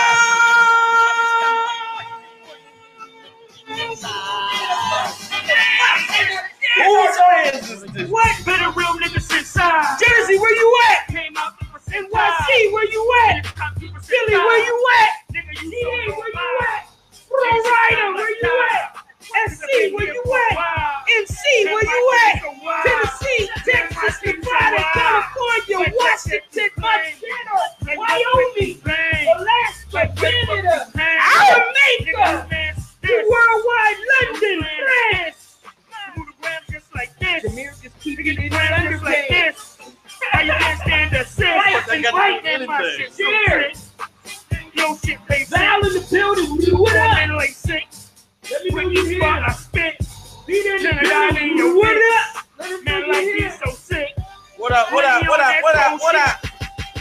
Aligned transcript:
Whose 6.85 7.19
fans 7.19 7.71
is 7.71 7.83
this? 7.93 8.09
What? 8.09 8.45
Been 8.45 8.61
a 8.61 8.71
real 8.71 8.95
nigga 9.03 9.21
since 9.21 9.57
I 9.57 9.99
Jersey, 9.99 10.39
where 10.39 10.55
you 10.55 10.79
at? 10.91 11.09
came 11.09 11.37
out. 11.37 11.55
NYC, 11.89 12.73
where 12.73 12.91
you 12.93 13.13
at? 13.27 13.47
Philly, 14.05 14.37
where 14.37 14.65
you 14.65 14.87
at? 15.01 15.35
Nigga, 15.35 15.63
you 15.63 15.89
where 15.91 16.05
you 16.07 16.59
at? 16.63 16.87
Pro 17.29 17.51
Rider, 17.51 18.15
where 18.15 18.31
you 18.31 18.65
at? 18.75 18.94
SC, 19.49 19.93
where 19.95 20.07
you 20.13 20.23
at? 20.51 20.57
NC, 21.07 21.43
where 21.67 21.85
you 21.85 22.13
at? 22.27 22.43
Tennessee, 22.85 23.49
Texas, 23.65 24.17
Nevada, 24.25 24.85
California, 24.95 25.93
Washington, 25.97 26.71
Montana, 26.79 27.97
Wyoming, 27.97 28.81
Alaska, 28.85 30.15
Canada, 30.17 30.77
Jamaica, 30.95 32.47
worldwide 33.29 34.01
London, 34.13 34.67
France. 34.79 35.41
Jameer 37.43 37.83
just 37.83 38.01
keep 38.01 38.19
getting 38.19 38.45
his 38.45 38.53
underpaid. 38.55 39.55
How 40.31 40.41
you 40.41 40.53
can't 40.53 40.81
stand 40.81 41.13
the 41.13 41.25
sin? 41.29 41.47
I 41.47 42.01
got 42.03 42.15
Right 42.15 42.43
to 42.43 42.57
do 42.59 42.63
in 42.63 42.67
my 42.69 42.79
anything. 42.79 43.13
shit. 43.13 43.17
Cheers. 43.49 43.91
Yo, 44.75 44.97
shit, 45.05 45.19
pay 45.29 45.45
Val 45.45 45.85
in 45.87 45.93
the 45.93 46.07
building, 46.11 46.79
what 46.79 46.97
up? 46.97 47.51
Man, 48.45 48.53
like 48.53 48.53
six. 48.53 48.53
Let 48.53 48.65
me 48.65 48.71
know 48.71 48.77
When 48.77 48.91
you 48.93 49.03
you 49.05 49.17
spot, 49.17 49.43
I 49.43 49.47
here. 49.47 49.55
spit. 49.55 50.09
Peter 50.47 50.77
in 50.77 50.83
the 50.83 50.89
Turn 50.91 51.05
it 51.05 51.13
on 51.13 51.37
in 51.39 51.57
your 51.57 51.77
what 51.77 51.97
up? 51.97 52.45
Let 52.59 52.71
him 52.71 52.85
Man, 52.85 53.09
like 53.09 53.25
you 53.25 53.45
he's 53.45 53.59
so 53.59 53.71
sick. 53.73 54.09
What 54.59 54.73
up? 54.73 54.93
What 54.93 55.05
up? 55.05 55.29
What 55.29 55.41
up? 55.41 55.63
What 55.63 55.77
up? 55.77 56.01
What 56.01 56.15
up? 56.17 56.47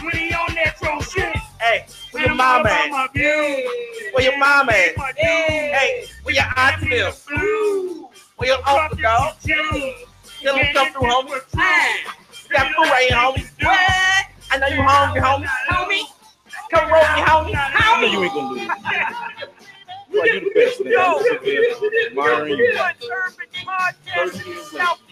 When 0.02 0.16
he 0.16 0.32
on 0.34 0.54
that 0.54 0.76
troll 0.78 1.00
shit. 1.02 1.36
Hey, 1.60 1.86
where 2.12 2.22
your 2.24 2.34
Man, 2.34 2.36
mom 2.36 2.66
at? 2.66 2.88
about. 2.88 3.14
Where 3.14 4.22
your 4.22 4.38
mom 4.38 4.68
at? 4.70 4.96
My 4.96 5.12
Hey. 5.16 5.72
Hey, 5.72 6.06
where 6.22 6.34
your 6.34 6.44
aunt 6.56 6.80
dude. 6.80 6.90
live? 6.90 7.24
Where 8.36 8.48
your 8.48 8.68
uncle, 8.68 8.98
dog? 8.98 9.34
Tell 9.40 10.56
him 10.56 10.74
come 10.74 10.92
through, 10.92 11.02
homie. 11.02 11.28
You 11.30 12.50
got 12.50 12.66
food 12.74 12.82
right 12.90 13.10
homie. 13.10 13.46
What? 13.62 14.26
I 14.50 14.58
know 14.58 14.66
you 14.68 14.82
hungry, 14.82 15.20
homie. 15.20 15.46
Homie. 15.68 16.04
Come 16.70 16.90
roll 16.92 17.00
me, 17.00 17.22
homie. 17.22 17.54
I 17.56 18.00
know 18.00 18.08
you 18.08 18.24
ain't 18.24 18.34
gonna 18.34 18.54
do 18.54 18.60
it. 18.60 19.48
Boy, 20.14 20.24
you 20.26 20.40
the 20.40 20.50
best, 20.54 20.78
man. 20.84 20.92
Yo. 20.92 21.00
I'm. 21.02 21.24
Admiring 22.06 22.58
you. 22.58 22.74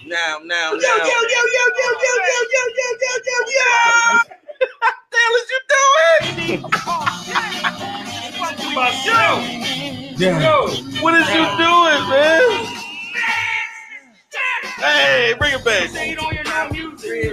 Now, 0.06 0.38
now, 0.44 0.72
Yo, 0.72 0.78
yo, 0.78 0.78
yo, 0.78 1.02
yo, 1.02 1.64
yo, 1.78 1.88
yo, 2.02 2.12
yo, 2.30 2.38
yo, 2.52 2.62
yo, 2.78 2.88
yo, 3.02 3.12
yo, 3.26 3.38
yo. 3.50 3.70
What 4.78 4.94
the 5.10 5.18
hell 5.18 5.36
is 5.38 5.48
you 5.50 5.60
doing? 5.74 6.62
Yeah. 10.18 11.02
What 11.02 11.14
is 11.14 11.28
you 11.34 11.44
doing, 11.58 12.02
man? 12.10 12.91
Hey, 14.82 15.34
bring 15.38 15.54
it 15.54 15.64
back. 15.64 15.88
Say 15.90 16.16
on 16.16 16.34
your 16.34 16.44
now 16.44 16.68
music. 16.70 17.32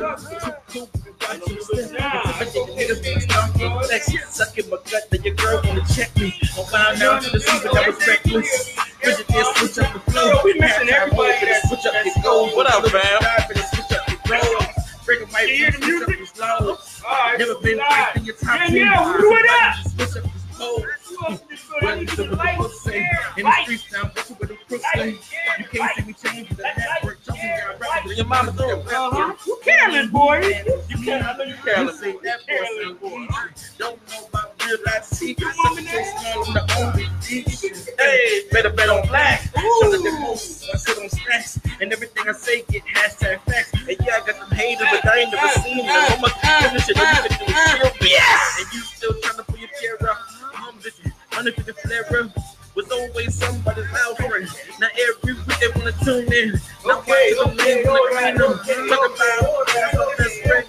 Sucking 4.29 4.69
my 4.69 4.77
gut, 4.89 5.03
then 5.09 5.23
your 5.23 5.33
girl 5.35 5.61
wanna 5.65 5.81
check 5.93 6.15
me. 6.17 6.33
I'm 6.57 6.65
found 6.65 7.01
out 7.01 7.21
to 7.23 7.29
the 7.31 7.39
season 7.39 7.69
that 7.73 7.87
was 7.87 8.07
reckless. 8.07 8.75
Bridget 9.01 9.27
did 9.27 9.45
switch 9.57 9.85
up 9.85 9.93
the 9.93 10.11
flow. 10.11 10.41
We 10.43 10.53
missing 10.59 10.89
everybody 10.89 11.33
Switch 11.67 11.85
up 11.85 11.93
the 12.03 12.21
goals. 12.23 12.55
What 12.55 12.67
up, 12.67 12.85
fam? 12.89 13.45
Switch 13.55 13.91
up 13.97 14.05
the 14.05 14.17
goals. 14.29 14.65
Break 15.05 15.21
'em 15.21 15.29
right, 15.33 15.49
hear 15.49 15.71
the 15.71 15.79
music? 15.79 16.19
the 16.19 16.25
slow. 16.27 16.77
Alright, 17.03 17.39
Never 17.39 17.55
been 17.55 17.77
live. 17.77 17.89
right 17.89 18.15
in 18.17 18.25
your 18.25 18.35
top 18.35 18.59
Yeah, 18.59 18.67
10. 18.67 18.75
yeah, 18.75 19.11
what 19.17 19.49
up? 19.49 19.75
Switch 19.87 20.23
up 20.23 20.23
the 20.23 20.57
goals. 20.57 20.83
You? 21.27 21.37
Uh-huh. 28.91 29.33
Careless, 29.63 30.07
boy. 30.11 30.41
You 30.89 30.97
careless. 31.63 32.01
boy. 32.99 33.27
Don't 33.77 33.99
know 34.09 34.27
real 34.65 34.77
life 34.85 35.03
secrets. 35.05 35.57
The 36.53 36.63
only 36.77 37.05
better 38.51 38.69
bet 38.71 38.89
on 38.89 39.07
black. 39.07 39.51
I 40.73 40.77
sit 40.77 40.97
on 40.99 41.09
stacks, 41.09 41.59
and 41.81 41.91
everything 41.93 42.27
I 42.27 42.33
say 42.33 42.63
get 42.69 42.83
hashtag 42.85 43.39
facts. 43.41 43.73
And 43.73 43.97
yeah, 44.05 44.15
I 44.23 44.27
got 44.27 44.39
them 44.39 44.51
haters, 44.57 44.87
but 44.91 45.05
I 45.07 45.19
ain't 45.19 45.31
never 45.31 45.47
seen 45.59 45.85
finish 46.69 46.89
it. 46.89 46.97
And 48.59 48.73
you 48.73 48.81
still 48.81 49.13
trying 49.21 49.37
to 49.37 49.43
pull 49.43 49.57
your 49.57 49.69
chair 49.81 50.09
up. 50.09 50.17
I'm 51.39 51.45
just 51.45 51.57
under 51.57 51.71
the 51.71 51.79
flare 51.79 52.21
up. 52.21 52.31
Was 52.75 52.91
always 52.91 53.33
somebody's 53.33 53.85
loud 53.93 54.17
friend. 54.17 54.45
Now 54.81 54.87
every 54.91 55.35
week 55.35 55.59
they 55.59 55.69
wanna 55.73 55.93
tune 56.03 56.33
in. 56.33 56.51
Now 56.85 56.99
Okay, 56.99 57.33
back 57.33 57.47
to 57.47 57.55
the 57.55 57.63
lane, 57.63 57.79
okay, 57.79 57.89
like 57.89 58.01
alright, 58.11 58.41
okay, 58.41 58.89
Talk 58.89 59.15
about 59.15 59.67
that's 59.67 59.95
my 59.95 60.15
best 60.17 60.43
friend. 60.43 60.67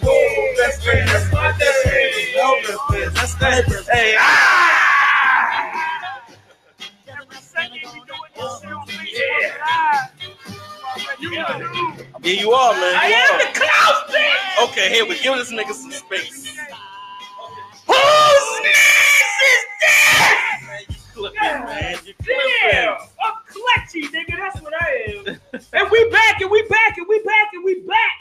Best 0.57 0.85
friend, 0.85 1.09
that's 1.09 1.33
my 1.33 1.51
best 1.59 1.83
friend. 1.83 2.15
Your 2.37 2.63
best 2.63 2.79
friend, 2.87 3.17
that's 3.17 3.35
my 3.41 3.51
best 3.51 3.67
friend. 3.67 3.99
Hey, 3.99 4.15
ah! 4.17 4.61
Yeah, 12.23 12.33
you 12.33 12.53
are, 12.53 12.73
man. 12.75 12.95
I 12.95 13.11
am 13.11 13.35
are. 13.35 13.39
the 13.39 13.59
cloud 13.59 14.05
bitch. 14.09 14.71
Okay, 14.71 14.89
here 14.95 15.05
we 15.05 15.19
give 15.19 15.35
this 15.35 15.51
nigga 15.51 15.73
some 15.73 15.91
space. 15.91 16.57
Whose 17.89 18.61
knees 18.63 18.71
is 18.71 18.75
this? 18.75 19.00
Man, 21.21 21.33
you 21.33 21.41
clipping, 21.43 21.67
man. 21.67 21.97
You 22.05 22.15
Damn, 22.25 22.97
clipping. 22.97 23.09
I'm 23.23 23.35
clutchy, 23.49 24.03
nigga. 24.09 24.37
That's 24.39 24.61
what 24.63 24.73
I 24.81 24.87
am. 25.09 25.41
and 25.73 25.91
we 25.91 26.11
back, 26.11 26.41
and 26.41 26.51
we 26.51 26.63
back, 26.63 26.97
and 26.99 27.07
we 27.09 27.23
back, 27.23 27.49
and 27.53 27.65
we 27.65 27.81
back. 27.81 28.13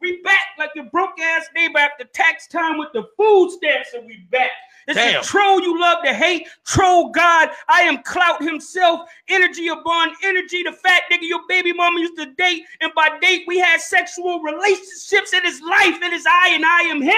We 0.00 0.20
back 0.22 0.42
like 0.58 0.70
your 0.74 0.86
broke 0.86 1.20
ass 1.20 1.46
neighbor 1.54 1.78
after 1.78 2.04
tax 2.04 2.48
time 2.48 2.76
with 2.76 2.88
the 2.92 3.04
food 3.16 3.50
stamps, 3.52 3.94
and 3.94 4.04
we 4.04 4.26
back. 4.30 4.50
It's 4.88 4.98
Damn. 4.98 5.20
a 5.20 5.24
troll 5.24 5.60
you 5.60 5.80
love 5.80 6.02
to 6.04 6.12
hate, 6.12 6.48
troll 6.66 7.10
God. 7.10 7.50
I 7.68 7.82
am 7.82 8.02
Clout 8.02 8.42
himself, 8.42 9.08
energy 9.28 9.68
upon 9.68 10.10
energy. 10.24 10.64
The 10.64 10.72
fat 10.72 11.02
nigga 11.10 11.22
your 11.22 11.40
baby 11.48 11.72
mama 11.72 12.00
used 12.00 12.16
to 12.16 12.26
date, 12.34 12.64
and 12.80 12.92
by 12.94 13.16
date 13.20 13.44
we 13.46 13.58
had 13.58 13.80
sexual 13.80 14.40
relationships 14.40 15.32
in 15.32 15.44
his 15.44 15.60
life. 15.60 16.02
It 16.02 16.12
is 16.12 16.26
I, 16.26 16.50
and 16.54 16.64
I 16.66 16.80
am 16.82 17.00
him. 17.00 17.12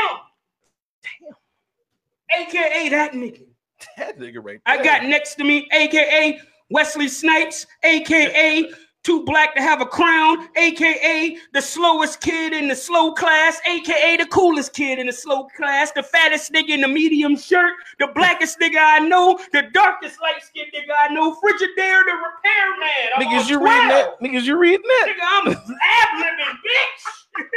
Damn. 1.02 2.46
AKA 2.46 2.88
that 2.90 3.12
nigga. 3.12 3.53
That 3.98 4.18
nigga 4.18 4.42
right 4.42 4.60
I 4.66 4.82
got 4.82 5.04
next 5.04 5.34
to 5.36 5.44
me, 5.44 5.68
aka 5.72 6.40
Wesley 6.70 7.08
Snipes, 7.08 7.66
aka 7.82 8.70
Too 9.02 9.22
Black 9.24 9.54
to 9.54 9.60
Have 9.60 9.80
a 9.82 9.86
Crown, 9.86 10.48
aka 10.56 11.36
the 11.52 11.60
slowest 11.60 12.20
kid 12.22 12.52
in 12.54 12.68
the 12.68 12.74
slow 12.74 13.12
class, 13.12 13.60
aka 13.66 14.16
the 14.16 14.26
coolest 14.26 14.72
kid 14.72 14.98
in 14.98 15.06
the 15.06 15.12
slow 15.12 15.46
class, 15.56 15.92
the 15.92 16.02
fattest 16.02 16.52
nigga 16.52 16.70
in 16.70 16.80
the 16.80 16.88
medium 16.88 17.36
shirt, 17.36 17.74
the 17.98 18.08
blackest 18.14 18.58
nigga 18.60 18.78
I 18.80 19.00
know, 19.00 19.38
the 19.52 19.64
darkest 19.74 20.20
light 20.22 20.42
skinned 20.42 20.72
nigga 20.74 20.94
I 20.98 21.12
know, 21.12 21.32
Frigidaire 21.34 22.02
the 22.04 22.14
repairman. 22.14 23.10
I'm 23.16 23.22
Niggas, 23.26 23.48
you 23.50 23.58
12. 23.58 23.62
reading 23.74 23.88
that? 23.88 24.20
Niggas, 24.20 24.44
you 24.44 24.56
reading 24.58 24.86
that? 24.86 25.06
Nigga, 25.08 25.26
I'm 25.30 25.46
a 25.48 25.50
lab 25.50 26.08
living, 26.18 26.58
bitch. 26.64 27.44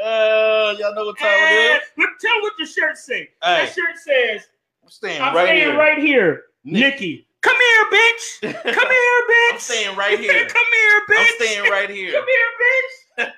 Uh, 0.00 0.76
y'all 0.78 0.94
know 0.94 1.06
what 1.06 1.18
time 1.18 1.26
it 1.26 1.72
And 1.72 1.82
is? 1.82 1.88
look, 1.98 2.10
tell 2.20 2.40
what 2.42 2.52
the 2.56 2.64
shirt 2.66 2.96
say. 2.96 3.30
Hey. 3.42 3.66
That 3.66 3.74
shirt 3.74 3.96
says, 3.96 4.46
I'm 4.88 4.92
staying 4.92 5.20
I'm 5.20 5.34
right 5.36 5.44
staying 5.48 5.68
here. 5.68 5.76
right 5.78 5.98
here. 5.98 6.42
Nick. 6.64 6.94
Nicki. 6.94 7.26
Come 7.42 7.56
here, 7.56 7.84
bitch. 7.92 8.40
Come 8.72 8.88
here, 8.88 9.20
bitch. 9.28 9.52
I'm 9.52 9.58
staying 9.60 9.96
right 9.98 10.18
here. 10.18 10.46
Come 10.48 10.64
here, 10.72 11.00
bitch. 11.10 11.18
I'm 11.18 11.26
staying 11.46 11.70
right 11.70 11.90
here. 11.94 12.12
Come 12.12 12.24
here, 12.26 13.26
bitch. 13.26 13.32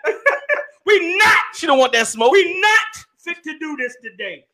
we 0.87 1.16
not, 1.19 1.39
She 1.56 1.66
don't 1.66 1.81
want 1.81 1.93
that 1.94 2.06
smoke. 2.06 2.31
we 2.31 2.60
not 2.60 3.04
fit 3.19 3.42
to 3.42 3.59
do 3.59 3.77
this 3.78 3.97
today. 4.01 4.45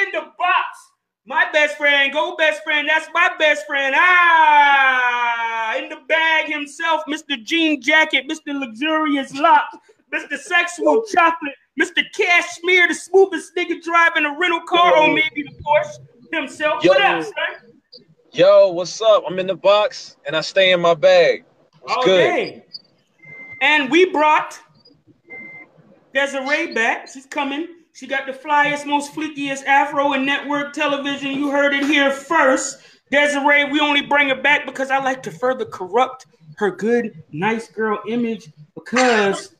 In 0.00 0.06
the 0.12 0.20
box, 0.38 0.78
my 1.26 1.44
best 1.52 1.76
friend, 1.76 2.10
go 2.10 2.36
best 2.36 2.64
friend. 2.64 2.88
That's 2.88 3.08
my 3.12 3.32
best 3.38 3.66
friend. 3.66 3.94
Ah, 3.98 5.76
in 5.76 5.90
the 5.90 5.98
bag 6.08 6.50
himself, 6.50 7.02
Mr. 7.06 7.36
Jean 7.44 7.82
Jacket, 7.82 8.26
Mr. 8.30 8.58
Luxurious 8.58 9.34
Lock, 9.34 9.68
Mr. 10.10 10.38
Sexual 10.38 11.02
Chocolate, 11.12 11.52
Mr. 11.78 12.02
Cashmere, 12.14 12.88
the 12.88 12.94
smoothest 12.94 13.54
nigga 13.56 13.82
driving 13.82 14.24
a 14.24 14.34
rental 14.38 14.62
car, 14.62 14.96
or 14.96 15.08
maybe 15.08 15.42
the 15.42 15.50
Porsche 15.62 15.98
himself. 16.36 16.84
What 16.84 16.98
Yo. 16.98 17.04
up, 17.04 17.22
son? 17.24 17.70
Yo, 18.32 18.68
what's 18.68 19.00
up? 19.00 19.24
I'm 19.26 19.38
in 19.38 19.46
the 19.46 19.56
box 19.56 20.16
and 20.26 20.36
I 20.36 20.42
stay 20.42 20.72
in 20.72 20.80
my 20.80 20.94
bag. 20.94 21.44
Good? 22.04 22.30
Okay. 22.30 22.64
And 23.62 23.90
we 23.90 24.10
brought 24.10 24.58
Desiree 26.12 26.74
back. 26.74 27.08
She's 27.12 27.26
coming. 27.26 27.68
She 27.94 28.06
got 28.06 28.26
the 28.26 28.32
flyest, 28.32 28.84
most 28.84 29.14
fleekiest 29.14 29.64
afro 29.64 30.12
in 30.12 30.26
network 30.26 30.74
television. 30.74 31.32
You 31.32 31.50
heard 31.50 31.72
it 31.72 31.84
here 31.84 32.10
first. 32.10 32.78
Desiree, 33.10 33.64
we 33.70 33.80
only 33.80 34.02
bring 34.02 34.28
her 34.28 34.42
back 34.42 34.66
because 34.66 34.90
I 34.90 34.98
like 34.98 35.22
to 35.22 35.30
further 35.30 35.64
corrupt 35.64 36.26
her 36.58 36.70
good, 36.70 37.22
nice 37.32 37.68
girl 37.68 38.00
image 38.08 38.52
because 38.74 39.55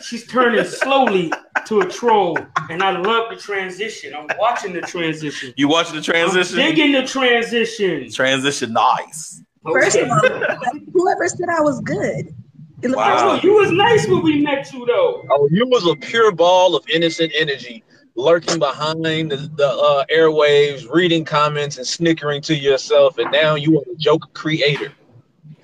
she's 0.00 0.26
turning 0.26 0.64
slowly 0.64 1.32
to 1.66 1.80
a 1.80 1.86
troll, 1.88 2.38
and 2.70 2.82
I 2.82 2.98
love 2.98 3.30
the 3.30 3.36
transition. 3.36 4.14
I'm 4.14 4.26
watching 4.38 4.72
the 4.72 4.80
transition. 4.80 5.52
You 5.56 5.68
watching 5.68 5.96
the 5.96 6.02
transition? 6.02 6.58
I'm 6.58 6.74
digging 6.74 6.92
the 6.92 7.04
transition. 7.06 8.10
Transition, 8.10 8.72
nice. 8.72 9.42
First 9.70 9.96
Okay. 9.96 10.04
of 10.08 10.10
all, 10.10 10.78
whoever 10.92 11.28
said 11.28 11.48
I 11.50 11.60
was 11.60 11.80
good 11.80 12.34
in 12.82 12.92
Wow. 12.92 13.40
You 13.42 13.54
was 13.54 13.70
nice 13.72 14.06
when 14.06 14.22
we 14.22 14.40
met 14.40 14.72
you 14.72 14.86
though. 14.86 15.24
Oh, 15.30 15.48
you 15.50 15.66
was 15.66 15.86
a 15.86 15.96
pure 15.96 16.32
ball 16.32 16.76
of 16.76 16.88
innocent 16.88 17.32
energy, 17.36 17.82
lurking 18.14 18.58
behind 18.58 19.04
the, 19.04 19.50
the 19.56 19.68
uh, 19.68 20.04
airwaves, 20.14 20.88
reading 20.90 21.24
comments 21.24 21.76
and 21.78 21.86
snickering 21.86 22.40
to 22.42 22.54
yourself, 22.54 23.18
and 23.18 23.30
now 23.32 23.56
you 23.56 23.78
are 23.78 23.82
a 23.92 23.96
joke 23.96 24.32
creator. 24.32 24.92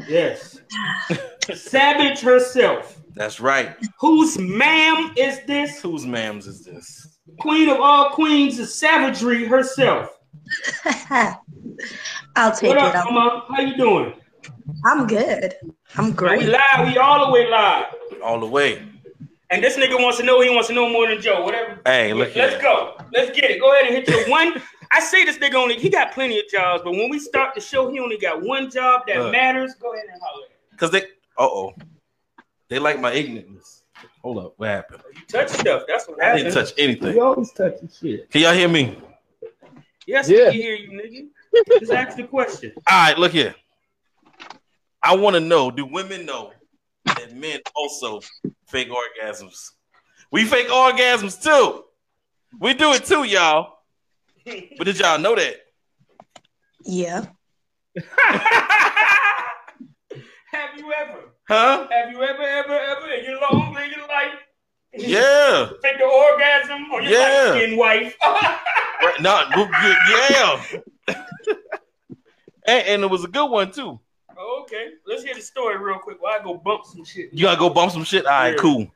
Yes. 0.09 0.61
Savage 1.55 2.21
herself. 2.21 3.01
That's 3.15 3.41
right. 3.41 3.77
Whose 4.01 4.39
ma'am 4.39 5.13
is 5.17 5.41
this? 5.47 5.81
Whose 5.81 6.05
mams 6.05 6.47
is 6.47 6.65
this? 6.65 7.19
Queen 7.41 7.69
of 7.69 7.81
all 7.81 8.11
queens 8.11 8.59
is 8.59 8.75
savagery 8.75 9.45
herself. 9.47 10.11
I'll 12.37 12.53
take 12.55 12.71
What 12.71 12.79
it. 12.79 12.95
up, 12.97 13.05
mama? 13.11 13.45
How 13.49 13.61
you 13.61 13.77
doing? 13.77 14.15
I'm 14.85 15.07
good. 15.07 15.55
I'm 15.97 16.13
great. 16.13 16.41
We 16.41 16.45
great. 16.47 16.59
live. 16.77 16.89
We 16.89 16.99
all 16.99 17.27
the 17.27 17.33
way 17.33 17.49
live. 17.49 17.87
All 18.23 18.41
the 18.41 18.47
way. 18.47 18.83
And 19.51 19.63
this 19.63 19.77
nigga 19.77 20.01
wants 20.03 20.19
to 20.19 20.25
know. 20.25 20.41
He 20.41 20.51
wants 20.51 20.69
to 20.69 20.75
know 20.75 20.89
more 20.89 21.07
than 21.07 21.21
Joe. 21.21 21.45
Whatever. 21.45 21.81
Hey, 21.87 22.13
look 22.13 22.35
Let's 22.35 22.55
here. 22.55 22.63
go. 22.63 22.97
Let's 23.13 23.31
get 23.39 23.51
it. 23.51 23.61
Go 23.61 23.73
ahead 23.73 23.87
and 23.87 23.95
hit 23.95 24.09
your 24.09 24.29
one. 24.29 24.61
I 24.93 25.01
say 25.01 25.25
this 25.25 25.39
nigga 25.39 25.55
only. 25.55 25.77
He 25.79 25.89
got 25.89 26.13
plenty 26.13 26.39
of 26.41 26.47
jobs, 26.49 26.83
but 26.85 26.93
when 26.93 27.09
we 27.11 27.19
start 27.19 27.55
the 27.55 27.61
show, 27.61 27.91
he 27.91 28.01
only 28.01 28.19
got 28.19 28.43
one 28.43 28.71
job 28.71 29.03
that 29.07 29.19
Look. 29.19 29.33
matters. 29.33 29.75
Go 29.75 29.93
ahead 29.93 30.07
and 30.13 30.21
holler. 30.21 30.47
Cause 30.77 30.91
they 30.91 31.03
uh 31.03 31.05
oh. 31.41 31.75
They 32.75 32.81
like 32.81 32.99
my 33.01 33.13
ignorance. 33.13 33.85
Hold 34.23 34.39
up, 34.39 34.55
what 34.57 34.69
happened? 34.69 35.01
You 35.15 35.21
touch 35.29 35.51
stuff. 35.51 35.85
That's 35.87 36.09
what 36.09 36.21
I 36.21 36.37
didn't 36.39 36.53
touch 36.55 36.73
anything. 36.77 37.15
You 37.15 37.23
always 37.23 37.53
touching 37.53 37.89
shit. 37.89 38.29
Can 38.33 38.41
y'all 38.41 38.53
hear 38.53 38.67
me? 38.67 38.99
Yes, 40.09 40.29
Yeah. 40.29 40.47
we 40.47 40.51
can 40.51 40.53
hear 40.55 40.75
you, 40.75 40.91
nigga. 40.91 41.79
Just 41.79 41.93
ask 41.93 42.17
the 42.17 42.25
question. 42.25 42.73
All 42.91 42.99
right, 43.07 43.17
look 43.17 43.31
here. 43.31 43.55
I 45.01 45.15
want 45.15 45.35
to 45.35 45.41
know: 45.41 45.71
Do 45.71 45.87
women 45.87 46.27
know 46.27 46.51
that 47.05 47.33
men 47.33 47.61
also 47.77 48.21
fake 48.67 48.89
orgasms? 48.91 49.71
We 50.33 50.45
fake 50.45 50.67
orgasms 50.67 51.41
too. 51.41 51.85
We 52.59 52.75
do 52.75 52.93
it 52.95 53.05
too, 53.05 53.23
y'all. 53.23 53.79
But 54.45 54.85
did 54.87 54.99
y'all 54.99 55.21
know 55.21 55.37
that? 55.37 55.59
Yeah. 56.85 57.27
Have 60.51 60.77
you 60.77 60.93
ever? 60.93 61.34
Huh? 61.49 61.87
Have 61.91 62.11
you 62.11 62.23
ever, 62.23 62.43
ever, 62.43 62.79
ever 62.79 63.11
in 63.13 63.25
your 63.25 63.41
long 63.41 63.75
living 63.75 63.99
life 64.09 64.33
Yeah. 64.95 65.69
fake 65.83 65.99
the 65.99 66.05
orgasm 66.05 66.91
on 66.93 67.03
your 67.03 67.13
Yeah. 67.13 67.51
light-skinned 67.53 67.79
wife? 67.79 68.17
Right, 69.03 69.21
no, 69.21 69.43
yeah. 70.09 70.65
and, 72.67 72.87
and 72.87 73.03
it 73.03 73.11
was 73.11 73.25
a 73.25 73.29
good 73.29 73.51
one 73.51 73.71
too. 73.71 74.01
Oh, 74.39 74.61
okay, 74.63 74.91
let's 75.07 75.23
hear 75.23 75.35
the 75.35 75.43
story 75.43 75.77
real 75.77 75.99
quick. 75.99 76.23
While 76.23 76.41
I 76.41 76.43
go 76.43 76.55
bump 76.55 76.87
some 76.87 77.05
shit. 77.05 77.29
You 77.33 77.43
gotta 77.43 77.59
go 77.59 77.69
bump 77.69 77.93
some 77.93 78.05
shit. 78.05 78.25
All 78.25 78.33
right, 78.33 78.55
Yeah. 78.55 78.61
cool. 78.61 78.87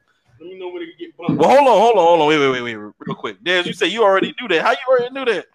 Let 0.40 0.48
me 0.48 0.58
know 0.58 0.68
when 0.68 0.82
it 0.82 0.96
get 0.98 1.14
bumped. 1.16 1.38
Well, 1.38 1.48
hold 1.50 1.60
on, 1.60 1.66
hold 1.66 1.96
on, 1.96 2.04
hold 2.04 2.20
on. 2.22 2.28
Wait, 2.28 2.38
wait, 2.38 2.50
wait, 2.50 2.62
wait, 2.62 2.76
real 2.76 3.16
quick. 3.16 3.42
Des, 3.44 3.64
you 3.66 3.74
say 3.74 3.88
you 3.88 4.02
already 4.02 4.34
knew 4.40 4.48
that. 4.48 4.62
How 4.62 4.70
you 4.70 4.78
already 4.88 5.10
knew 5.12 5.24
that? 5.26 5.46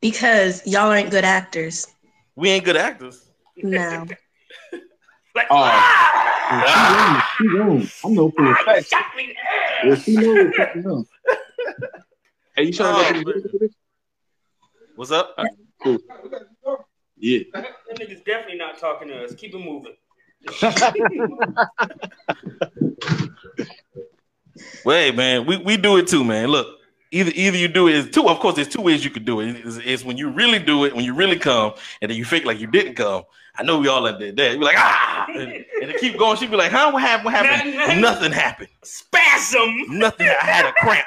Because 0.00 0.66
y'all 0.66 0.90
aren't 0.90 1.10
good 1.10 1.24
actors. 1.24 1.86
We 2.34 2.48
ain't 2.50 2.64
good 2.64 2.76
actors. 2.76 3.30
No. 3.56 4.04
like, 5.38 5.46
Oh. 5.50 5.56
ah, 6.50 7.34
She 7.38 7.48
wrong. 7.48 7.88
I 8.04 8.08
know 8.08 8.30
for 8.30 8.44
a 8.44 8.48
you 8.48 8.54
fact. 8.64 8.88
shot 8.90 9.04
me 9.16 9.34
in 9.84 9.90
the 9.90 9.96
she 9.96 10.16
knows 10.16 10.54
something 10.56 10.86
else. 10.86 11.08
Hey, 12.56 12.62
you 12.64 12.72
trying 12.72 12.94
Oh, 12.94 13.08
to 13.08 13.14
man. 13.14 13.24
get 13.42 13.60
this? 13.60 13.72
What's 14.96 15.10
up? 15.12 15.36
Cool. 15.82 15.98
Yeah. 17.16 17.40
That 17.54 17.66
nigga's 17.98 18.20
definitely 18.22 18.58
not 18.58 18.78
talking 18.78 19.08
to 19.08 19.24
us. 19.24 19.34
Keep 19.34 19.54
it 19.54 19.58
moving. 19.58 19.94
Wait, 24.84 25.14
man, 25.14 25.46
we, 25.46 25.56
we 25.58 25.76
do 25.76 25.96
it 25.98 26.08
too, 26.08 26.24
man. 26.24 26.48
Look, 26.48 26.77
either 27.10 27.32
either 27.34 27.56
you 27.56 27.68
do 27.68 27.88
it 27.88 27.94
is 27.94 28.10
two. 28.10 28.28
Of 28.28 28.38
course, 28.38 28.56
there's 28.56 28.68
two 28.68 28.82
ways 28.82 29.04
you 29.04 29.10
could 29.10 29.24
do 29.24 29.40
it. 29.40 29.56
It's, 29.64 29.78
it's 29.78 30.04
when 30.04 30.16
you 30.16 30.30
really 30.30 30.58
do 30.58 30.84
it, 30.84 30.94
when 30.94 31.04
you 31.04 31.14
really 31.14 31.38
come, 31.38 31.72
and 32.02 32.10
then 32.10 32.18
you 32.18 32.24
fake 32.24 32.44
like 32.44 32.60
you 32.60 32.66
didn't 32.66 32.94
come. 32.94 33.24
I 33.56 33.62
know 33.64 33.78
we 33.78 33.88
all 33.88 34.04
did 34.18 34.36
that. 34.36 34.52
You 34.52 34.58
be 34.58 34.64
like 34.64 34.78
ah, 34.78 35.26
and, 35.34 35.52
and 35.52 35.90
it 35.90 36.00
keep 36.00 36.18
going. 36.18 36.36
She'd 36.36 36.50
be 36.50 36.56
like, 36.56 36.70
huh? 36.70 36.90
What 36.90 37.02
happened? 37.02 37.24
What 37.26 37.34
happened? 37.34 37.74
Nothing. 37.74 38.00
Nothing 38.00 38.32
happened. 38.32 38.68
Spasm. 38.82 39.98
Nothing. 39.98 40.28
I 40.28 40.44
had 40.44 40.66
a 40.66 40.72
cramp. 40.72 41.06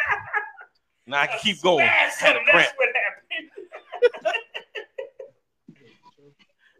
Now 1.07 1.21
I 1.21 1.27
can 1.27 1.39
keep 1.39 1.62
going. 1.62 1.86
Spasm. 1.86 2.27
Had 2.27 2.36
a 2.36 2.44
cramp. 2.44 2.54
That's 2.54 2.74
what 2.77 2.89
happened. 2.95 4.36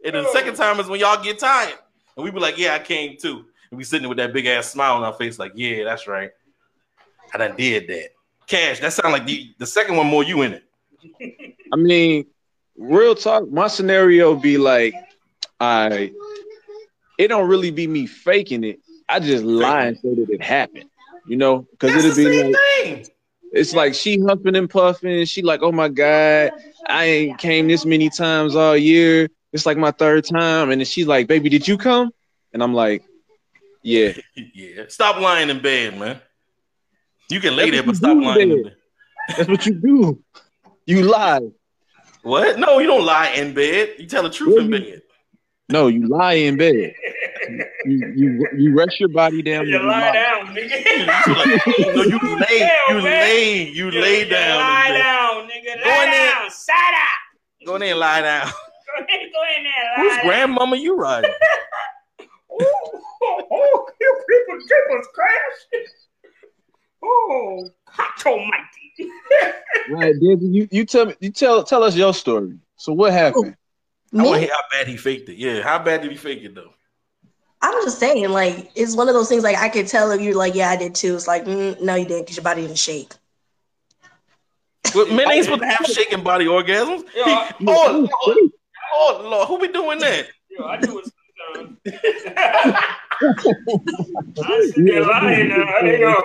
And 0.04 0.16
the 0.16 0.28
second 0.32 0.56
time 0.56 0.80
is 0.80 0.88
when 0.88 0.98
y'all 0.98 1.22
get 1.22 1.38
tired, 1.38 1.78
and 2.16 2.24
we 2.24 2.30
be 2.30 2.40
like, 2.40 2.58
yeah, 2.58 2.74
I 2.74 2.78
came 2.80 3.16
too. 3.16 3.44
And 3.70 3.78
we 3.78 3.84
sitting 3.84 4.02
there 4.02 4.08
with 4.08 4.18
that 4.18 4.32
big 4.32 4.46
ass 4.46 4.70
smile 4.70 4.96
on 4.96 5.04
our 5.04 5.12
face, 5.12 5.38
like, 5.38 5.52
yeah, 5.54 5.84
that's 5.84 6.06
right. 6.06 6.30
I 7.32 7.38
done 7.38 7.56
did 7.56 7.86
that. 7.88 8.08
Cash, 8.52 8.80
that 8.80 8.92
sound 8.92 9.12
like 9.12 9.24
the, 9.24 9.54
the 9.56 9.66
second 9.66 9.96
one 9.96 10.08
more 10.08 10.22
you 10.22 10.42
in 10.42 10.52
it. 10.52 11.54
I 11.72 11.76
mean, 11.76 12.26
real 12.76 13.14
talk. 13.14 13.50
My 13.50 13.66
scenario 13.66 14.34
be 14.34 14.58
like, 14.58 14.92
I. 15.58 16.12
It 17.18 17.28
don't 17.28 17.48
really 17.48 17.70
be 17.70 17.86
me 17.86 18.06
faking 18.06 18.62
it. 18.62 18.80
I 19.08 19.20
just 19.20 19.42
lie 19.42 19.86
and 19.86 19.96
say 19.96 20.14
that 20.16 20.28
it 20.28 20.42
happened. 20.42 20.90
You 21.26 21.36
know, 21.36 21.66
because 21.70 22.04
it'll 22.04 22.14
be 22.14 22.42
like 22.42 22.56
thing. 22.82 23.06
it's 23.52 23.72
like 23.72 23.94
she 23.94 24.20
humping 24.20 24.54
and 24.54 24.68
puffing. 24.68 25.24
She 25.24 25.40
like, 25.40 25.62
oh 25.62 25.72
my 25.72 25.88
god, 25.88 26.50
I 26.86 27.04
ain't 27.04 27.38
came 27.38 27.68
this 27.68 27.86
many 27.86 28.10
times 28.10 28.54
all 28.54 28.76
year. 28.76 29.30
It's 29.54 29.64
like 29.64 29.78
my 29.78 29.92
third 29.92 30.26
time, 30.26 30.70
and 30.70 30.78
then 30.78 30.84
she's 30.84 31.06
like, 31.06 31.26
baby, 31.26 31.48
did 31.48 31.66
you 31.66 31.78
come? 31.78 32.10
And 32.52 32.62
I'm 32.62 32.74
like, 32.74 33.02
yeah. 33.82 34.12
Yeah. 34.34 34.84
Stop 34.88 35.20
lying 35.20 35.48
in 35.48 35.62
bed, 35.62 35.98
man. 35.98 36.20
You 37.32 37.40
can 37.40 37.56
lay 37.56 37.70
there, 37.70 37.82
but 37.82 37.96
stop 37.96 38.16
lying 38.22 38.50
in 38.50 38.62
bed. 38.62 38.64
bed. 38.64 39.36
That's 39.38 39.48
what 39.48 39.66
you 39.66 39.74
do. 39.74 40.22
You 40.86 41.02
lie. 41.02 41.40
What? 42.22 42.58
No, 42.58 42.78
you 42.78 42.86
don't 42.86 43.04
lie 43.06 43.28
in 43.30 43.54
bed. 43.54 43.94
You 43.98 44.06
tell 44.06 44.22
the 44.22 44.30
truth 44.30 44.58
in 44.60 44.70
Yeah, 44.72 44.78
bed. 44.78 45.02
No, 45.68 45.86
you 45.86 46.08
lie 46.08 46.34
in 46.34 46.56
bed. 46.58 46.92
You 47.86 48.12
you 48.14 48.48
you 48.56 48.74
rest 48.76 49.00
your 49.00 49.08
body 49.08 49.42
down. 49.42 49.66
You 49.66 49.76
and 49.78 49.86
lie 49.88 50.12
down, 50.12 50.54
nigga. 50.54 51.94
no, 51.96 52.02
you 52.02 52.18
lay, 52.50 52.58
Hell, 52.58 52.96
you 52.96 53.02
man. 53.02 53.20
lay, 53.20 53.68
you 53.70 53.90
lay 53.90 54.28
down. 54.28 54.58
Lie 54.60 54.86
in 54.88 55.00
down, 55.00 55.48
nigga. 55.48 55.82
Go 55.82 55.88
Lie 55.90 56.04
in 56.04 56.10
down. 56.12 56.50
Side 56.50 56.74
out. 56.94 57.66
Go 57.66 57.74
in 57.76 57.80
there 57.80 57.90
and 57.92 58.00
lie 58.00 58.20
down. 58.20 58.46
Go 58.98 59.00
in, 59.56 59.64
there. 59.64 59.72
Lie 59.96 60.02
Whose 60.02 60.16
down. 60.16 60.26
grandmama 60.26 60.76
you 60.76 60.96
riding? 60.96 61.30
Ooh, 62.20 62.56
oh, 62.60 63.42
oh, 63.50 63.86
people, 63.98 64.58
people's 64.58 65.08
crash. 65.14 65.80
Oh, 67.02 67.70
hot 67.88 68.26
almighty. 68.26 68.62
Right, 69.90 70.14
David, 70.20 70.42
you 70.54 70.68
you 70.70 70.84
tell 70.84 71.06
me 71.06 71.14
you 71.18 71.30
tell 71.32 71.64
tell 71.64 71.82
us 71.82 71.96
your 71.96 72.14
story. 72.14 72.56
So 72.76 72.92
what 72.92 73.12
happened? 73.12 73.56
I 74.16 74.22
want 74.22 74.34
to 74.36 74.40
hear 74.46 74.50
how 74.54 74.60
bad 74.78 74.86
he 74.86 74.96
faked 74.96 75.28
it. 75.28 75.36
Yeah, 75.38 75.60
how 75.62 75.78
bad 75.80 76.02
did 76.02 76.12
he 76.12 76.16
fake 76.16 76.42
it 76.44 76.54
though? 76.54 76.72
I'm 77.62 77.82
just 77.84 77.98
saying, 77.98 78.28
like, 78.30 78.70
it's 78.76 78.94
one 78.96 79.08
of 79.08 79.14
those 79.14 79.28
things 79.28 79.42
like 79.42 79.56
I 79.56 79.68
could 79.68 79.88
tell 79.88 80.10
if 80.12 80.20
you're 80.20 80.36
like, 80.36 80.54
yeah, 80.54 80.70
I 80.70 80.76
did 80.76 80.94
too. 80.94 81.14
It's 81.16 81.26
like, 81.26 81.44
mm, 81.46 81.80
no, 81.80 81.94
you 81.96 82.04
didn't 82.04 82.22
because 82.22 82.36
your 82.36 82.44
body 82.44 82.62
didn't 82.62 82.78
shake. 82.78 83.12
Well, 84.94 85.06
men 85.06 85.30
ain't 85.30 85.44
supposed 85.44 85.62
to 85.62 85.68
have 85.68 85.86
shaking 85.86 86.22
body 86.22 86.44
orgasms. 86.46 87.04
Yo, 87.14 87.22
I- 87.24 87.52
oh, 87.66 88.08
Lord, 88.26 88.38
oh 88.94 89.20
Lord, 89.24 89.48
who 89.48 89.58
be 89.58 89.68
doing 89.72 89.98
that? 89.98 90.28
Yo, 90.50 90.64
I 90.64 90.76
do 90.80 90.98
it 91.00 91.10
sometimes. 91.46 91.78
I 94.44 94.70
sit 94.74 94.86
there 94.86 95.06
lying 95.06 95.48
now. 95.48 95.66
Hey, 95.80 96.00
yo. 96.00 96.22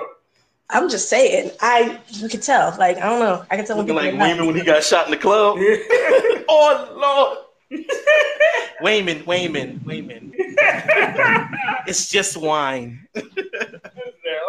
I'm 0.69 0.89
just 0.89 1.09
saying, 1.09 1.51
I 1.61 1.99
you 2.09 2.27
can 2.27 2.41
tell. 2.41 2.75
Like, 2.77 2.97
I 2.97 3.07
don't 3.07 3.19
know. 3.19 3.45
I 3.49 3.55
can 3.55 3.65
tell 3.65 3.77
when 3.77 3.87
Looking 3.87 4.17
like. 4.17 4.19
Wayman 4.19 4.45
when 4.47 4.55
he 4.55 4.63
got 4.63 4.83
shot 4.83 5.05
in 5.05 5.11
the 5.11 5.17
club. 5.17 5.57
oh 6.49 7.37
Lord, 7.71 7.81
Wayman, 8.81 9.25
Wayman, 9.25 9.81
Wayman. 9.85 10.33
It's 11.87 12.09
just 12.09 12.35
wine. 12.35 13.07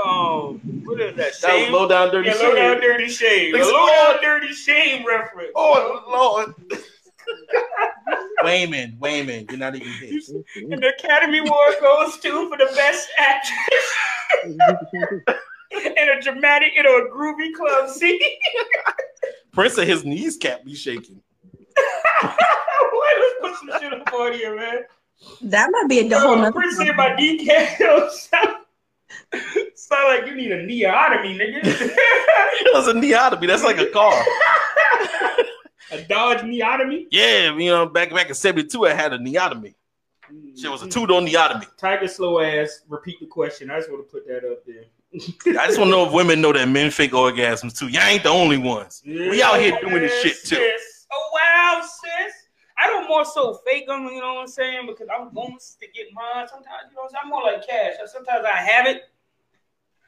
Oh, 0.01 0.59
what 0.85 1.01
is 1.01 1.15
that? 1.17 1.33
That 1.41 1.55
was 1.55 1.71
low 1.71 1.87
down 1.89 2.11
dirty 2.11 2.31
Yeah, 2.31 2.35
low 2.35 2.55
down 2.57 2.81
dirty 2.81 3.09
shame. 3.09 3.55
It's 3.55 3.71
low 3.71 3.77
all- 3.77 3.89
down 3.89 4.21
dirty 4.21 4.53
shame 4.53 5.07
reference. 5.07 5.53
Oh 5.55 6.03
Lord. 6.09 6.55
Wayman, 8.43 8.97
Wayman, 8.99 9.47
you're 9.49 9.59
not 9.59 9.77
even 9.77 9.87
here. 9.87 10.21
And 10.71 10.83
the 10.83 10.93
Academy 10.99 11.39
Award 11.39 11.75
goes 11.81 12.19
to 12.19 12.49
for 12.49 12.57
the 12.59 12.71
best 12.75 13.09
actress 13.19 13.95
in 15.71 16.09
a 16.09 16.21
dramatic, 16.21 16.73
in 16.77 16.87
a 16.87 16.89
groovy 17.13 17.53
club 17.53 17.91
scene. 17.91 18.21
Prince 19.53 19.79
of 19.79 19.87
his 19.87 20.05
knees 20.05 20.37
can't 20.37 20.65
be 20.65 20.75
shaking. 20.75 21.21
Boy, 21.77 23.07
let's 23.21 23.35
put 23.41 23.57
some 23.57 23.81
shit 23.81 23.93
up 23.93 24.13
on 24.13 24.33
here, 24.33 24.57
man. 24.57 24.85
That 25.43 25.71
might 25.71 25.89
be 25.89 26.01
a 26.01 26.19
whole 26.19 26.37
Yo, 26.37 26.43
nother. 26.43 26.53
Prince 26.53 26.77
said 26.77 26.97
my 26.97 27.11
decals. 27.11 28.29
Sound 29.75 30.09
like 30.09 30.27
you 30.27 30.35
need 30.35 30.53
a 30.53 30.67
neotomy, 30.67 31.37
nigga. 31.39 31.61
It 31.63 32.75
was 32.75 32.89
a 32.89 32.93
neotomy. 32.93 33.47
That's 33.47 33.65
like 33.65 33.79
a 33.79 33.87
car. 33.87 34.25
a 35.93 36.03
Dodge 36.03 36.41
neotomy. 36.41 37.07
Yeah, 37.11 37.55
you 37.57 37.71
know, 37.71 37.87
back 37.87 38.11
back 38.13 38.29
in 38.29 38.35
'72, 38.35 38.87
I 38.87 38.95
had 38.95 39.13
a 39.13 39.19
neotomy. 39.19 39.75
Shit 40.57 40.71
was 40.71 40.83
a 40.83 40.89
two 40.89 41.07
door 41.07 41.21
neotomy. 41.21 41.67
Tiger 41.79 42.09
slow 42.09 42.41
ass. 42.41 42.83
Repeat 42.89 43.21
the 43.21 43.27
question. 43.27 43.71
I 43.71 43.79
just 43.79 43.91
want 43.91 44.07
to 44.07 44.13
put 44.13 44.27
that 44.27 44.45
up 44.51 44.65
there. 44.67 44.85
I 45.15 45.67
just 45.67 45.79
want 45.79 45.89
to 45.89 45.91
know 45.91 46.07
if 46.07 46.13
women 46.13 46.41
know 46.41 46.53
that 46.53 46.69
men 46.69 46.91
fake 46.91 47.13
orgasms 47.13 47.77
too. 47.79 47.89
Y'all 47.89 48.03
ain't 48.03 48.23
the 48.23 48.29
only 48.29 48.59
ones. 48.59 49.03
We 49.07 49.43
out 49.43 49.59
here 49.59 49.79
doing 49.81 50.03
this 50.03 50.23
shit 50.23 50.37
too. 50.45 50.57
Sis. 50.57 51.07
Oh 51.13 51.31
wow, 51.35 51.81
sis. 51.83 52.35
I 52.79 52.87
don't 52.87 53.09
more 53.09 53.25
so 53.25 53.59
fake 53.67 53.89
them, 53.89 54.05
you 54.05 54.21
know 54.21 54.35
what 54.35 54.41
I'm 54.43 54.47
saying? 54.47 54.87
Because 54.87 55.09
I'm 55.13 55.33
going 55.35 55.57
to 55.59 55.65
stick 55.65 55.95
get 55.95 56.07
mine. 56.13 56.47
Sometimes, 56.49 56.91
you 56.91 56.97
know, 56.97 57.09
I'm 57.21 57.29
more 57.29 57.43
like 57.43 57.67
cash. 57.67 57.95
Sometimes 58.07 58.45
I 58.45 58.57
have 58.57 58.87
it 58.87 59.03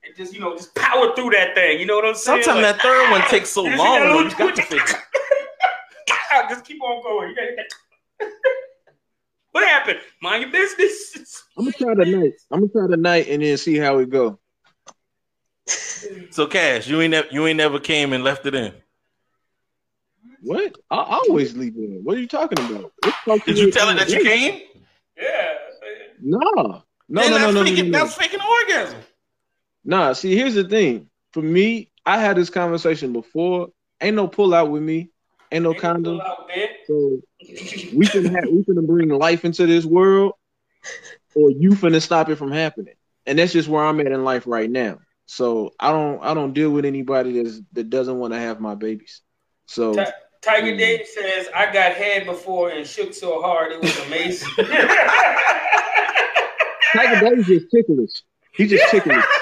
and 0.04 0.14
just, 0.16 0.32
you 0.32 0.38
know, 0.40 0.54
just 0.56 0.72
power 0.76 1.14
through 1.16 1.30
that 1.30 1.54
thing. 1.56 1.80
You 1.80 1.86
know 1.86 1.96
what 1.96 2.04
I'm 2.04 2.14
saying? 2.14 2.44
Sometimes 2.44 2.64
Like, 2.64 2.76
that 2.76 2.82
third 2.82 3.10
one 3.10 3.22
takes 3.22 3.50
so 3.50 3.62
long. 3.64 3.76
though, 3.76 4.20
You 4.20 4.30
got 4.36 4.54
to 4.54 4.62
twitch? 4.62 4.66
fake 4.66 4.80
it. 4.88 6.48
just 6.48 6.64
keep 6.64 6.80
on 6.82 7.02
going. 7.02 7.30
You 7.30 7.34
gotta 7.34 7.56
hit 7.56 7.72
what 9.52 9.66
happened? 9.66 9.98
Mind 10.22 10.42
your 10.42 10.52
business. 10.52 11.42
I'm 11.58 11.64
gonna 11.64 11.72
try 11.72 12.04
tonight. 12.04 12.32
I'm 12.50 12.60
gonna 12.60 12.72
try 12.72 12.94
tonight 12.94 13.28
and 13.28 13.42
then 13.42 13.56
see 13.56 13.78
how 13.78 13.98
it 13.98 14.10
go. 14.10 14.38
So, 16.30 16.46
Cash, 16.46 16.88
you 16.88 17.00
ain't 17.00 17.10
never 17.10 17.28
you 17.30 17.46
ain't 17.46 17.56
never 17.56 17.78
came 17.78 18.12
and 18.12 18.24
left 18.24 18.46
it 18.46 18.54
in. 18.54 18.72
What? 20.42 20.76
I, 20.90 20.96
I 20.96 21.20
always 21.28 21.56
leave 21.56 21.76
it 21.76 21.80
in. 21.80 22.00
What 22.02 22.16
are 22.16 22.20
you 22.20 22.28
talking 22.28 22.58
about? 22.58 22.92
What 23.24 23.44
Did 23.44 23.58
you 23.58 23.70
tell 23.70 23.88
her 23.88 23.94
that 23.94 24.08
you 24.08 24.22
came? 24.22 24.62
Yeah. 25.16 25.54
No. 26.22 26.82
No, 27.12 27.22
no, 27.22 27.28
no, 27.28 27.38
no, 27.38 27.50
no, 27.50 27.64
faking, 27.64 27.90
no, 27.90 27.98
no. 27.98 28.04
That's 28.04 28.16
faking 28.16 28.40
orgasm. 28.40 29.00
Nah, 29.84 30.12
see, 30.12 30.36
here's 30.36 30.54
the 30.54 30.62
thing. 30.62 31.08
For 31.32 31.42
me, 31.42 31.90
I 32.06 32.18
had 32.18 32.36
this 32.36 32.50
conversation 32.50 33.12
before. 33.12 33.70
Ain't 34.00 34.16
no 34.16 34.28
pull 34.28 34.54
out 34.54 34.70
with 34.70 34.82
me. 34.82 35.10
Ain't 35.50 35.64
no 35.64 35.74
condom. 35.74 36.20
Pull. 36.20 36.36
So 36.86 37.20
we 37.94 38.06
can 38.06 38.26
have 38.26 38.44
we 38.50 38.62
finna 38.62 38.86
bring 38.86 39.08
life 39.08 39.44
into 39.44 39.66
this 39.66 39.84
world, 39.84 40.34
or 41.34 41.50
you 41.50 41.70
finna 41.70 42.00
stop 42.00 42.28
it 42.28 42.36
from 42.36 42.52
happening. 42.52 42.94
And 43.26 43.38
that's 43.38 43.52
just 43.52 43.68
where 43.68 43.84
I'm 43.84 44.00
at 44.00 44.06
in 44.06 44.24
life 44.24 44.46
right 44.46 44.70
now. 44.70 44.98
So 45.30 45.70
I 45.78 45.92
don't 45.92 46.20
I 46.24 46.34
don't 46.34 46.52
deal 46.54 46.70
with 46.70 46.84
anybody 46.84 47.40
that's 47.40 47.60
that 47.74 47.88
doesn't 47.88 48.18
want 48.18 48.32
to 48.32 48.40
have 48.40 48.58
my 48.58 48.74
babies. 48.74 49.20
So 49.66 49.94
Ti- 49.94 50.10
Tiger 50.42 50.72
mm. 50.72 50.78
Dave 50.78 51.06
says, 51.06 51.46
I 51.54 51.72
got 51.72 51.92
head 51.92 52.26
before 52.26 52.70
and 52.70 52.84
shook 52.84 53.14
so 53.14 53.40
hard 53.40 53.70
it 53.70 53.80
was 53.80 53.96
amazing. 54.08 54.48
Tiger 56.96 57.20
Daddy's 57.20 57.46
just 57.46 57.66
ticklish. 57.72 58.24
He's 58.54 58.70
just 58.70 58.90
ticklish. 58.90 59.24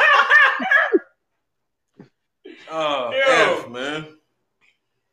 Oh, 2.70 3.10
Yo. 3.10 3.62
F, 3.62 3.70
man. 3.70 4.06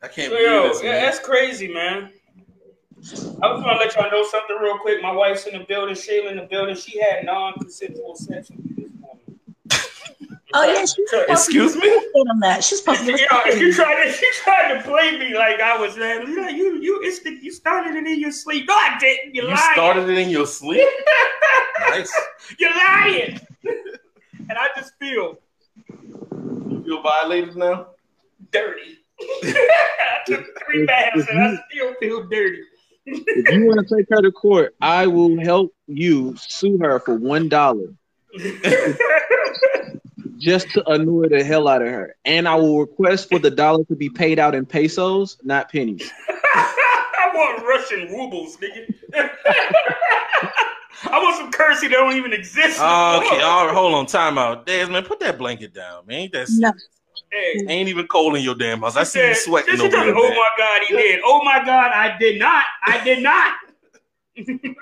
I 0.03 0.10
can't 0.10 0.29
So, 0.29 0.38
believe 0.38 0.46
yo, 0.46 0.67
this, 0.67 0.84
yeah, 0.84 0.91
man. 0.91 1.01
that's 1.03 1.20
crazy, 1.20 1.74
man. 1.74 2.12
I 3.41 3.53
was 3.53 3.63
gonna 3.63 3.77
let 3.77 3.96
y'all 3.96 4.12
know 4.12 4.27
something 4.27 4.58
real 4.62 4.77
quick. 4.79 5.01
My 5.01 5.13
wife's 5.13 5.46
in 5.46 5.58
the 5.58 5.63
building, 5.63 5.96
Shayla 5.96 6.32
in 6.32 6.38
the 6.38 6.48
building. 6.50 6.75
She 6.75 7.00
had 7.00 7.24
non-consensual 7.24 8.15
sex 8.17 8.50
with 8.50 8.64
me 8.64 8.64
this 8.64 8.64
morning. 8.64 8.64
Oh 10.57 10.63
yeah, 10.63 10.85
she's 10.85 11.09
supposed 11.09 11.29
Excuse 11.29 11.75
me? 11.75 11.81
be 11.81 11.89
on 12.19 12.39
that. 12.39 12.63
She's 12.63 12.79
supposed 12.79 13.01
to 13.05 13.12
You 13.12 13.17
be 13.17 13.25
know, 13.29 13.41
she 13.57 13.71
tried 13.74 14.05
to 14.05 14.12
she 14.12 14.31
tried 14.43 14.74
to 14.75 14.81
play 14.83 15.17
me 15.19 15.35
like 15.35 15.59
I 15.59 15.77
was 15.77 15.95
that. 15.95 16.25
you 16.27 16.35
know, 16.35 16.47
you 16.47 16.79
you 16.81 17.01
it's 17.03 17.19
the, 17.24 17.31
you 17.41 17.51
started 17.51 17.95
it 17.95 18.07
in 18.07 18.19
your 18.19 18.31
sleep. 18.31 18.65
No, 18.67 18.74
I 18.74 18.97
didn't. 19.00 19.35
You're 19.35 19.45
You 19.45 19.51
lying. 19.55 19.74
started 19.74 20.09
it 20.09 20.17
in 20.17 20.29
your 20.29 20.45
sleep? 20.47 20.88
nice. 21.89 22.13
You're 22.57 22.71
lying. 22.75 23.39
and 24.50 24.57
I 24.57 24.67
just 24.77 24.93
feel 25.00 25.39
You 26.69 26.83
feel 26.85 27.01
violated 27.01 27.55
now? 27.57 27.88
dirty. 28.51 29.00
I 29.21 30.19
took 30.25 30.45
three 30.65 30.85
baths 30.85 31.25
and 31.29 31.39
I 31.39 31.57
still 31.69 31.93
feel 32.00 32.27
dirty. 32.29 32.62
If 33.07 33.51
you 33.53 33.65
want 33.65 33.85
to 33.88 33.95
take 33.95 34.07
her 34.09 34.21
to 34.21 34.31
court, 34.31 34.74
I 34.81 35.07
will 35.07 35.38
help 35.43 35.74
you 35.88 36.35
sue 36.38 36.77
her 36.81 37.00
for 37.00 37.15
one 37.15 37.50
dollar 37.50 37.88
just 40.45 40.69
to 40.71 40.87
annoy 40.89 41.27
the 41.27 41.43
hell 41.43 41.67
out 41.67 41.81
of 41.81 41.87
her. 41.87 42.15
And 42.23 42.47
I 42.47 42.55
will 42.55 42.79
request 42.79 43.29
for 43.29 43.39
the 43.39 43.49
dollar 43.49 43.83
to 43.85 43.95
be 43.95 44.09
paid 44.09 44.39
out 44.39 44.53
in 44.55 44.65
pesos, 44.65 45.37
not 45.43 45.71
pennies. 45.71 46.09
I 46.29 47.31
want 47.33 47.65
Russian 47.67 48.07
rubles, 48.09 48.57
nigga. 48.57 48.93
I 51.03 51.19
want 51.19 51.37
some 51.37 51.51
currency 51.51 51.87
that 51.87 51.95
don't 51.95 52.15
even 52.15 52.31
exist. 52.31 52.79
Oh, 52.81 53.17
okay, 53.17 53.41
all 53.41 53.65
right, 53.65 53.75
hold 53.75 53.93
on, 53.95 54.05
time 54.05 54.37
out. 54.37 54.65
Des, 54.65 54.85
man, 54.85 55.03
put 55.03 55.19
that 55.19 55.37
blanket 55.37 55.73
down, 55.73 56.05
man. 56.05 56.17
Ain't 56.17 56.33
that 56.33 56.47
No. 56.57 56.71
Hey, 57.31 57.65
ain't 57.67 57.89
even 57.89 58.07
cold 58.07 58.35
in 58.35 58.43
your 58.43 58.55
damn 58.55 58.79
house. 58.81 58.95
I 58.95 59.03
she 59.03 59.19
see 59.19 59.27
you 59.27 59.35
sweating 59.35 59.81
over 59.81 59.89
there. 59.89 60.15
Oh 60.15 60.29
my 60.29 60.49
God, 60.57 60.81
he 60.87 60.95
did. 60.95 61.19
Oh 61.23 61.43
my 61.43 61.63
God, 61.65 61.91
I 61.91 62.17
did 62.17 62.39
not. 62.39 62.63
I 62.83 63.03
did 63.03 63.21
not. 63.21 63.55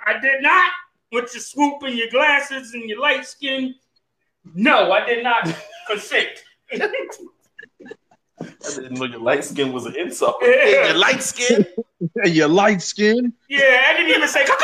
I 0.06 0.20
did 0.20 0.42
not. 0.42 0.72
With 1.12 1.34
your 1.34 1.42
swoop 1.42 1.84
and 1.84 1.96
your 1.96 2.10
glasses 2.10 2.74
and 2.74 2.88
your 2.90 3.00
light 3.00 3.26
skin. 3.26 3.76
No, 4.54 4.92
I 4.92 5.06
did 5.06 5.24
not 5.24 5.48
consent. 5.88 6.30
I 6.72 6.78
didn't 8.76 8.92
know 8.94 9.06
your 9.06 9.20
light 9.20 9.44
skin 9.44 9.72
was 9.72 9.86
an 9.86 9.96
insult. 9.96 10.38
Yeah. 10.42 10.88
Your 10.88 10.98
light 10.98 11.22
skin? 11.24 11.66
Your 12.26 12.48
light 12.48 12.82
skin? 12.82 13.34
Yeah, 13.50 13.84
I 13.88 13.94
didn't 13.98 14.16
even 14.16 14.28
say 14.28 14.44
caca. 14.44 14.58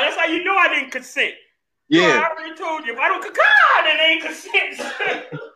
That's 0.00 0.16
how 0.16 0.26
you 0.26 0.42
know 0.44 0.56
I 0.56 0.68
didn't 0.68 0.90
consent. 0.90 1.34
No, 1.90 2.00
I 2.02 2.28
already 2.30 2.54
told 2.56 2.86
you. 2.86 2.94
If 2.94 2.98
I 2.98 3.08
don't 3.08 3.22
caca, 3.24 3.84
then 3.84 4.00
ain't 4.00 4.22
consent. 4.22 5.40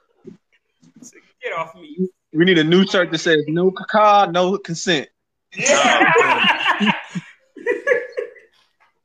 So 1.02 1.18
Get 1.42 1.52
off 1.52 1.74
me. 1.74 2.08
We 2.32 2.44
need 2.44 2.58
a 2.58 2.64
new 2.64 2.86
shirt 2.86 3.10
that 3.12 3.18
says 3.18 3.44
no 3.48 3.70
caca, 3.70 4.32
no 4.32 4.56
consent. 4.58 5.08
Yeah. 5.56 6.92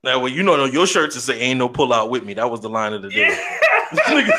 Now, 0.04 0.20
well, 0.20 0.30
you 0.30 0.42
know, 0.42 0.58
no, 0.58 0.66
your 0.66 0.88
shirt 0.88 1.12
to 1.12 1.22
say 1.22 1.40
"Ain't 1.40 1.60
no 1.60 1.70
pull 1.70 1.94
out 1.94 2.10
with 2.10 2.24
me." 2.26 2.34
That 2.34 2.50
was 2.50 2.60
the 2.62 2.70
line 2.70 2.94
of 2.94 3.04
the 3.04 3.10
day. 3.10 3.28
yeah. 3.30 3.58
Hey, 4.06 4.30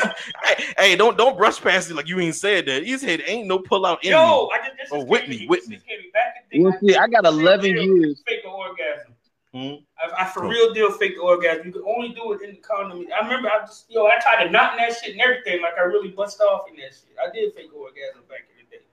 hey, 0.77 0.95
don't 0.95 1.17
don't 1.17 1.37
brush 1.37 1.59
past 1.61 1.89
it 1.89 1.95
like 1.95 2.07
you 2.07 2.19
ain't 2.19 2.35
said 2.35 2.65
that. 2.67 2.85
You 2.85 2.97
said 2.97 3.21
"Ain't 3.25 3.47
no 3.47 3.59
pull 3.59 3.85
out 3.85 4.03
in 4.03 4.09
me." 4.11 4.15
Yo, 4.15 4.49
I 4.53 4.57
just 4.65 4.77
this 4.77 4.89
Oh, 4.91 5.01
is 5.01 5.05
Whitney, 5.05 5.45
Whitney. 5.47 5.75
This 5.75 5.83
is 5.83 5.87
Katie. 5.87 6.09
Back 6.13 6.45
in 6.51 6.59
the 6.63 6.69
Well, 6.69 6.79
see, 6.83 6.95
I 6.95 7.07
got 7.07 7.25
11 7.25 7.65
years. 7.65 8.21
Fake 8.27 8.43
the 8.43 8.49
orgasm. 8.49 9.13
Hmm? 9.53 9.83
I, 9.99 10.23
I 10.23 10.25
for 10.25 10.47
real 10.47 10.73
deal 10.73 10.91
fake 10.91 11.15
the 11.15 11.21
orgasm. 11.21 11.67
You 11.67 11.73
can 11.73 11.83
only 11.85 12.09
do 12.09 12.33
it 12.33 12.41
in 12.41 12.51
the 12.55 12.61
condom. 12.61 13.05
I 13.15 13.23
remember 13.23 13.49
I 13.49 13.61
just 13.65 13.85
yo, 13.89 14.05
I 14.07 14.19
tried 14.19 14.43
to 14.45 14.49
knot 14.49 14.73
in 14.73 14.77
that 14.79 14.97
shit 14.97 15.11
and 15.13 15.21
everything. 15.21 15.61
Like 15.61 15.77
I 15.77 15.81
really 15.83 16.09
bust 16.09 16.41
off 16.41 16.67
in 16.69 16.75
that 16.77 16.89
shit. 16.93 17.15
I 17.21 17.31
did 17.31 17.53
fake 17.53 17.69
orgasm 17.75 18.23
back 18.29 18.45
in 18.51 18.65
the 18.65 18.77
day. 18.77 18.83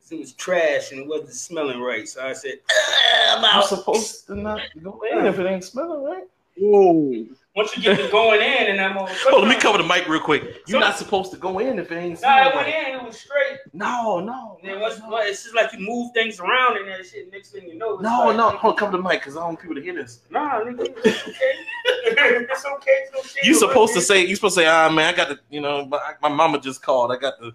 'Cause 0.00 0.12
It 0.12 0.18
was 0.18 0.32
trash 0.34 0.92
and 0.92 1.00
it 1.00 1.06
wasn't 1.06 1.32
smelling 1.34 1.80
right. 1.80 2.06
So 2.08 2.22
I 2.24 2.32
said, 2.34 2.58
"Ah, 2.70 3.38
I'm 3.38 3.44
I'm 3.44 3.58
out. 3.60 3.64
supposed 3.68 4.26
to 4.26 4.34
not 4.34 4.60
go 4.82 5.02
in 5.10 5.24
if 5.26 5.38
it 5.38 5.46
ain't 5.46 5.64
smelling 5.64 6.04
right. 6.04 6.24
Whoa. 6.58 7.24
Once 7.56 7.76
you 7.76 7.82
get 7.82 7.96
to 7.98 8.08
going 8.12 8.40
in 8.40 8.68
and 8.68 8.80
I'm 8.80 8.96
on. 8.96 9.08
Oh, 9.32 9.40
let 9.40 9.48
me 9.48 9.56
cover 9.56 9.76
the 9.78 9.84
mic 9.84 10.08
real 10.08 10.20
quick. 10.20 10.42
You're 10.68 10.80
So- 10.80 10.86
not 10.86 10.96
supposed 10.96 11.32
to 11.32 11.36
go 11.36 11.58
in 11.58 11.80
if 11.80 11.90
it 11.90 11.96
ain't 11.96 12.22
Nah, 12.22 12.28
I 12.28 12.54
went 12.54 12.68
in. 12.68 12.94
It 12.94 13.02
was 13.04 13.18
straight. 13.18 13.58
No, 13.72 14.20
no, 14.20 14.58
And 14.62 14.70
then 14.70 14.80
once, 14.80 15.00
well, 15.00 15.18
it's 15.22 15.42
just 15.42 15.54
like 15.56 15.72
you 15.72 15.80
move 15.80 16.12
things 16.12 16.38
around 16.38 16.76
and 16.76 16.88
that 16.88 17.04
shit. 17.06 17.30
Next 17.32 17.50
thing 17.50 17.66
you 17.68 17.74
know, 17.76 17.94
it's 17.94 18.02
no, 18.02 18.26
like, 18.26 18.36
no. 18.36 18.50
Hold, 18.50 18.78
cover 18.78 18.96
the 18.96 19.02
mic 19.02 19.20
because 19.20 19.36
I 19.36 19.40
don't 19.40 19.48
want 19.48 19.60
people 19.60 19.74
to 19.74 19.82
hear 19.82 19.94
this. 19.94 20.20
Nah, 20.30 20.60
nigga, 20.60 20.80
it's 21.04 21.28
okay. 21.28 21.52
it's 21.84 22.64
okay. 22.64 22.90
It's 22.90 23.12
no 23.12 23.22
shame 23.22 23.42
You 23.50 23.58
about 23.58 23.68
supposed 23.68 23.94
to 23.94 24.00
say, 24.00 24.24
you 24.24 24.36
supposed 24.36 24.54
to 24.54 24.60
say, 24.60 24.66
ah, 24.68 24.88
man, 24.88 25.12
I 25.12 25.16
got 25.16 25.28
to, 25.30 25.40
you 25.50 25.60
know, 25.60 25.86
my, 25.86 25.98
my 26.22 26.28
mama 26.28 26.60
just 26.60 26.82
called. 26.82 27.10
I 27.10 27.16
got 27.16 27.34
to 27.40 27.52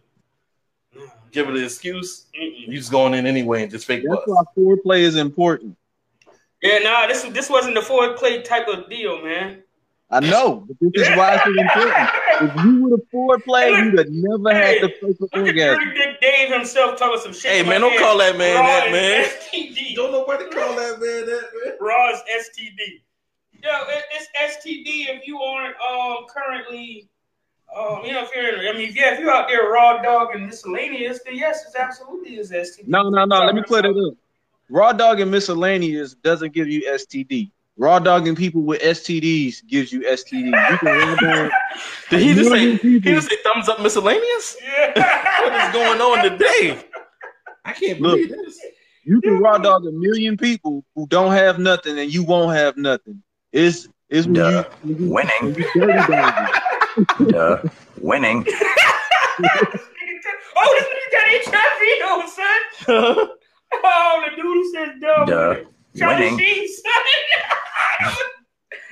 give 1.32 1.48
her 1.48 1.54
the 1.54 1.64
excuse. 1.64 2.26
Mm-mm. 2.38 2.68
You 2.68 2.78
just 2.78 2.92
going 2.92 3.14
in 3.14 3.26
anyway 3.26 3.64
and 3.64 3.72
just 3.72 3.86
fake 3.86 4.04
That's 4.06 4.26
bust. 4.26 4.28
why 4.28 4.44
foreplay 4.58 5.00
is 5.00 5.16
important. 5.16 5.78
Yeah, 6.62 6.80
nah, 6.80 7.08
this 7.08 7.24
this 7.24 7.50
wasn't 7.50 7.76
the 7.76 7.82
forward 7.82 8.18
play 8.18 8.42
type 8.42 8.68
of 8.68 8.90
deal, 8.90 9.22
man. 9.24 9.62
I 10.10 10.20
know, 10.20 10.66
but 10.68 10.78
this 10.80 11.08
is 11.08 11.18
why 11.18 11.36
it's 11.36 11.46
important. 11.48 12.10
If 12.42 12.64
you 12.64 12.84
would 12.84 13.00
have 13.00 13.10
foreplay, 13.12 13.84
you'd 13.84 13.98
have 13.98 14.08
never 14.10 14.54
had 14.54 14.82
to 14.82 14.90
fake 14.90 15.02
an 15.02 15.16
Look 15.20 15.34
at 15.34 15.40
orgasm. 15.40 15.80
Dirty 15.80 15.98
Dick 15.98 16.22
Dave 16.22 16.54
himself 16.54 17.00
talking 17.00 17.20
some 17.22 17.34
shit. 17.34 17.52
Hey, 17.52 17.64
man, 17.64 17.82
don't 17.82 17.92
that 17.94 18.00
call 18.00 18.18
that 18.20 18.38
man 18.38 18.56
Raw 18.56 18.68
that, 18.68 18.88
is 18.88 18.92
man. 18.94 19.26
STD. 19.26 19.96
nobody 19.96 20.44
call 20.50 20.76
that 20.76 21.00
man 21.00 21.26
that, 21.26 21.50
man. 21.54 21.74
Raw 21.80 22.12
is 22.12 22.20
STD. 22.20 23.02
Yo, 23.64 23.72
it, 23.88 24.04
it's 24.14 24.58
STD 24.58 25.16
if 25.16 25.26
you 25.26 25.40
aren't 25.42 25.76
um 25.82 26.26
currently 26.30 27.10
um 27.76 28.06
you 28.06 28.14
know 28.14 28.24
if 28.24 28.30
you're 28.36 28.70
I 28.70 28.78
mean 28.78 28.92
yeah 28.94 29.14
if 29.14 29.20
you're 29.20 29.32
out 29.32 29.48
there 29.48 29.72
raw 29.72 30.04
dog 30.04 30.36
and 30.36 30.46
miscellaneous 30.46 31.22
then 31.26 31.36
yes 31.36 31.64
it's 31.66 31.76
absolutely 31.76 32.36
is 32.38 32.52
STD. 32.52 32.88
No, 32.88 33.10
no, 33.10 33.26
no. 33.26 33.40
Let 33.44 33.56
me 33.56 33.64
clear 33.64 33.82
that 33.82 33.90
up. 33.90 34.14
Raw 34.70 34.94
dog 34.94 35.20
and 35.20 35.32
miscellaneous 35.32 36.14
doesn't 36.14 36.54
give 36.54 36.68
you 36.68 36.84
STD. 36.92 37.52
Raw 37.78 38.00
dogging 38.00 38.36
people 38.36 38.62
with 38.62 38.82
STDs 38.82 39.68
gives 39.68 39.92
you 39.92 40.02
STD. 40.02 40.46
You 40.46 40.78
can 40.78 40.88
raw 40.88 41.16
dog. 41.16 41.52
Did 42.10 42.22
he 42.22 42.34
just 42.34 42.50
say, 42.50 42.66
million 42.66 42.78
he 42.80 43.00
just 43.00 43.30
say 43.30 43.36
thumbs 43.44 43.68
up 43.68 43.82
miscellaneous? 43.82 44.56
Yeah. 44.64 45.42
What 45.42 45.68
is 45.68 45.74
going 45.74 46.00
on 46.00 46.32
today? 46.32 46.86
I 47.66 47.74
can't 47.74 48.00
Look. 48.00 48.16
believe 48.16 48.30
this. 48.30 48.62
You 49.04 49.20
can 49.20 49.40
raw 49.40 49.58
dog 49.58 49.86
a 49.86 49.92
million 49.92 50.38
people 50.38 50.86
who 50.96 51.06
don't 51.08 51.34
have 51.34 51.60
nothing, 51.60 52.00
and 52.00 52.12
you 52.14 52.24
won't 52.24 52.56
have 52.56 52.78
nothing. 52.78 53.22
It's 53.52 53.90
it's 54.10 54.26
when 54.26 54.36
you, 54.36 54.42
Duh. 54.42 54.64
you, 54.86 55.12
Winning. 55.12 55.32
you 55.44 55.66
dirty 55.74 56.12
dog 56.14 56.50
it. 56.98 57.08
Duh. 57.30 57.62
Winning. 58.00 58.46
oh, 58.48 59.50
this 60.80 60.88
nigga 60.88 61.12
got 61.12 61.26
HIV 61.46 61.82
though, 62.00 62.24
son. 62.30 63.30
Oh, 63.84 64.24
the 64.30 64.36
dude 64.36 64.46
who 64.46 64.74
says 64.74 64.90
dumb. 65.02 65.26
Duh. 65.28 65.56
Charlie 65.98 66.32
Winning. 66.32 66.68
Sheen, 68.00 68.10
son. 68.10 68.16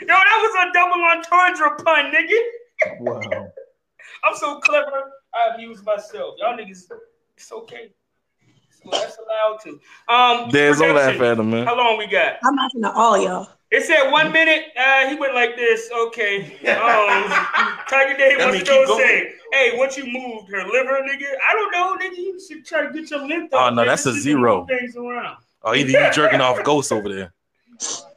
Yo, 0.01 0.07
that 0.07 0.39
was 0.41 0.69
a 0.69 0.73
double 0.73 1.03
entendre 1.03 1.83
pun, 1.83 2.11
nigga. 2.11 2.39
Wow. 2.99 3.47
I'm 4.23 4.35
so 4.35 4.59
clever. 4.59 5.11
I 5.33 5.53
abuse 5.53 5.83
myself. 5.83 6.35
Y'all 6.39 6.57
niggas, 6.57 6.83
it's 7.37 7.51
okay. 7.51 7.91
So 8.69 8.89
that's 8.91 9.17
allowed 9.17 9.59
to. 9.63 9.79
Um, 10.13 10.49
There's 10.51 10.79
no 10.79 10.87
laugh 10.93 11.15
production. 11.17 11.25
at 11.25 11.39
him, 11.39 11.51
man. 11.51 11.65
How 11.65 11.77
long 11.77 11.97
we 11.97 12.07
got? 12.07 12.35
I'm 12.43 12.55
laughing 12.55 12.83
at 12.83 12.93
all 12.95 13.17
y'all. 13.17 13.47
It 13.71 13.83
said 13.83 14.11
one 14.11 14.31
minute. 14.31 14.65
Uh, 14.77 15.07
he 15.09 15.15
went 15.15 15.33
like 15.33 15.55
this. 15.55 15.89
Okay. 15.91 16.57
Um, 16.73 17.31
Tiger 17.89 18.17
Day, 18.17 18.35
That 18.37 18.45
what's 18.45 18.53
mean 18.53 18.61
it 18.61 18.65
keep 18.67 18.67
gonna 18.67 18.87
going. 18.87 18.99
say? 19.07 19.33
Hey, 19.51 19.77
what 19.77 19.97
you 19.97 20.05
moved? 20.05 20.49
Her 20.51 20.63
liver, 20.67 20.99
nigga? 21.01 21.27
I 21.47 21.53
don't 21.53 21.71
know, 21.71 21.97
nigga. 21.97 22.17
You 22.17 22.39
should 22.39 22.65
try 22.65 22.85
to 22.87 22.93
get 22.93 23.09
your 23.11 23.27
length 23.27 23.53
Oh, 23.53 23.69
no, 23.69 23.81
nigga. 23.81 23.85
that's 23.87 24.05
a 24.05 24.11
Just 24.11 24.23
zero. 24.23 24.65
Things 24.65 24.95
around. 24.95 25.37
Oh, 25.63 25.73
either 25.73 25.89
you 25.91 26.11
jerking 26.13 26.41
off 26.41 26.63
ghosts 26.63 26.91
over 26.91 27.09
there. 27.13 27.33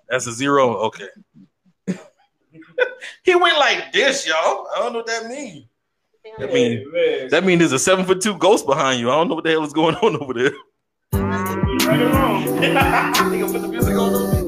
That's 0.09 0.27
a 0.27 0.33
zero. 0.33 0.77
Okay. 0.77 1.09
he 3.23 3.35
went 3.35 3.59
like 3.59 3.93
this, 3.93 4.27
y'all. 4.27 4.67
I 4.75 4.79
don't 4.79 4.93
know 4.93 4.99
what 4.99 5.07
that 5.07 5.27
means. 5.27 5.67
That 6.39 6.53
mean 6.53 6.85
man. 6.93 7.29
that 7.31 7.45
mean 7.45 7.61
there's 7.61 7.73
a 7.73 7.79
seven 7.79 8.05
foot 8.05 8.21
two 8.21 8.37
ghost 8.37 8.67
behind 8.67 9.01
you. 9.01 9.11
I 9.11 9.15
don't 9.15 9.29
know 9.29 9.37
what 9.37 9.45
the 9.45 9.51
hell 9.51 9.65
is 9.65 9.73
going 9.73 9.95
on 10.03 10.17
over 10.21 10.35
there. 10.35 10.53
Right 11.13 12.03
or 12.03 12.09
wrong. 12.09 12.45
Nigga, 12.45 13.53
put 13.53 13.63
the 13.63 13.69
music 13.69 13.95
on. 13.95 14.47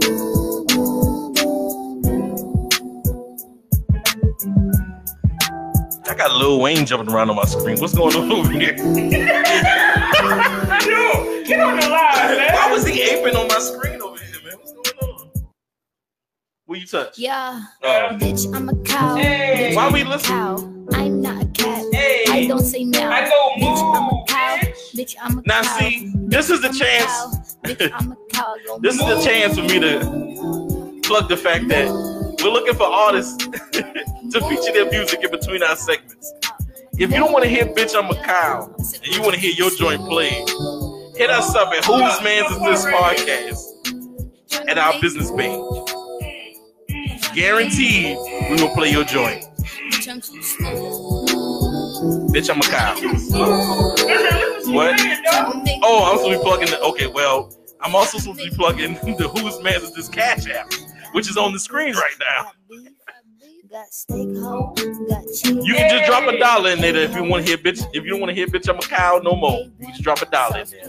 I 6.08 6.14
got 6.14 6.34
Lil 6.34 6.60
Wayne 6.60 6.84
jumping 6.84 7.14
around 7.14 7.30
on 7.30 7.36
my 7.36 7.44
screen. 7.44 7.78
What's 7.78 7.94
going 7.94 8.16
on 8.16 8.32
over 8.32 8.50
here? 8.50 8.74
I 10.20 10.84
know. 10.88 11.44
Get 11.44 11.60
on 11.60 11.76
the 11.78 11.88
line, 11.88 12.36
man. 12.36 12.54
Why 12.54 12.72
was 12.72 12.86
he 12.86 13.02
aping 13.02 13.36
on 13.36 13.46
my 13.46 13.58
screen 13.60 13.97
What 16.68 16.80
you 16.80 16.86
touch? 16.86 17.18
Yeah, 17.18 17.62
Oh. 17.82 18.08
bitch, 18.20 18.54
I'm 18.54 18.68
a 18.68 18.74
cow. 18.84 19.14
Hey. 19.16 19.70
Bitch, 19.72 19.76
Why 19.76 19.90
we 19.90 20.04
listen? 20.04 20.28
Cow. 20.28 20.56
I'm 20.92 21.22
not 21.22 21.42
a 21.42 21.46
cat. 21.46 21.82
Hey. 21.94 22.24
I 22.28 22.46
don't 22.46 22.60
say 22.62 22.84
meow. 22.84 23.10
I 23.10 23.26
go 23.26 23.52
Bitch, 23.56 23.96
I'm 23.96 24.04
a 24.04 24.24
cow. 24.28 24.56
bitch. 24.58 24.94
Bitch, 24.94 25.16
I'm 25.22 25.38
a 25.38 25.42
cow. 25.42 25.46
Now 25.46 25.62
cow. 25.62 25.78
see, 25.78 26.12
this 26.26 26.50
is 26.50 26.60
the 26.60 26.68
I'm 26.68 26.74
chance. 26.74 27.56
Bitch, 27.64 27.90
I'm 27.94 28.12
a 28.12 28.16
cow. 28.30 28.54
This 28.82 28.96
is 28.96 29.00
the 29.00 29.18
chance 29.24 29.56
for 29.56 29.62
me 29.64 29.80
to 29.80 31.00
plug 31.04 31.30
the 31.30 31.38
fact 31.38 31.68
that 31.68 31.88
we're 32.44 32.50
looking 32.50 32.74
for 32.74 32.84
artists 32.84 33.36
to 33.72 34.40
feature 34.48 34.72
their 34.74 34.90
music 34.90 35.24
in 35.24 35.30
between 35.30 35.62
our 35.62 35.74
segments. 35.74 36.30
If 36.98 37.10
you 37.10 37.16
don't 37.16 37.32
want 37.32 37.44
to 37.44 37.50
hear 37.50 37.64
"Bitch 37.64 37.96
I'm 37.96 38.10
a 38.10 38.22
Cow" 38.22 38.74
and 38.76 39.06
you 39.06 39.22
want 39.22 39.32
to 39.34 39.40
hear 39.40 39.52
your 39.52 39.70
joint 39.70 40.02
played, 40.06 40.46
hit 41.16 41.30
us 41.30 41.54
up 41.54 41.72
at 41.72 41.82
Whose 41.86 42.22
Man's 42.22 42.50
Is 42.50 42.58
This 42.60 42.84
podcast 42.84 44.68
at 44.68 44.76
our 44.76 45.00
business 45.00 45.30
page. 45.30 45.58
Guaranteed, 47.34 48.16
we 48.50 48.56
will 48.62 48.74
play 48.74 48.90
your 48.90 49.04
joint. 49.04 49.44
Bitch, 52.32 52.50
I'm 52.50 52.58
a 52.58 52.62
cow. 52.62 52.94
What? 54.72 55.00
Oh, 55.82 56.10
I'm 56.10 56.18
supposed 56.18 56.32
to 56.32 56.38
be 56.38 56.42
plugging 56.42 56.70
the. 56.70 56.80
Okay, 56.80 57.06
well, 57.06 57.52
I'm 57.80 57.94
also 57.94 58.18
supposed 58.18 58.40
to 58.40 58.50
be 58.50 58.56
plugging 58.56 58.94
the 59.18 59.28
Whose 59.28 59.62
Man's 59.62 59.84
Is 59.84 59.94
This 59.94 60.08
Cash 60.08 60.48
app, 60.48 60.72
which 61.12 61.28
is 61.30 61.36
on 61.36 61.52
the 61.52 61.58
screen 61.58 61.94
right 61.94 62.16
now. 62.20 62.52
You 65.44 65.74
can 65.74 65.90
just 65.90 66.06
drop 66.06 66.28
a 66.28 66.38
dollar 66.38 66.70
in 66.70 66.80
there 66.80 66.96
if 66.96 67.14
you 67.14 67.24
want 67.24 67.44
to 67.44 67.50
hear 67.50 67.58
bitch. 67.58 67.84
If 67.92 68.04
you 68.04 68.10
don't 68.10 68.20
want 68.20 68.30
to 68.30 68.34
hear 68.34 68.46
bitch, 68.46 68.68
I'm 68.68 68.76
a 68.78 68.82
cow 68.82 69.20
no 69.22 69.36
more. 69.36 69.60
You 69.60 69.72
can 69.86 69.90
just 69.90 70.02
drop 70.02 70.22
a 70.22 70.26
dollar 70.26 70.60
in 70.60 70.68
there. 70.70 70.84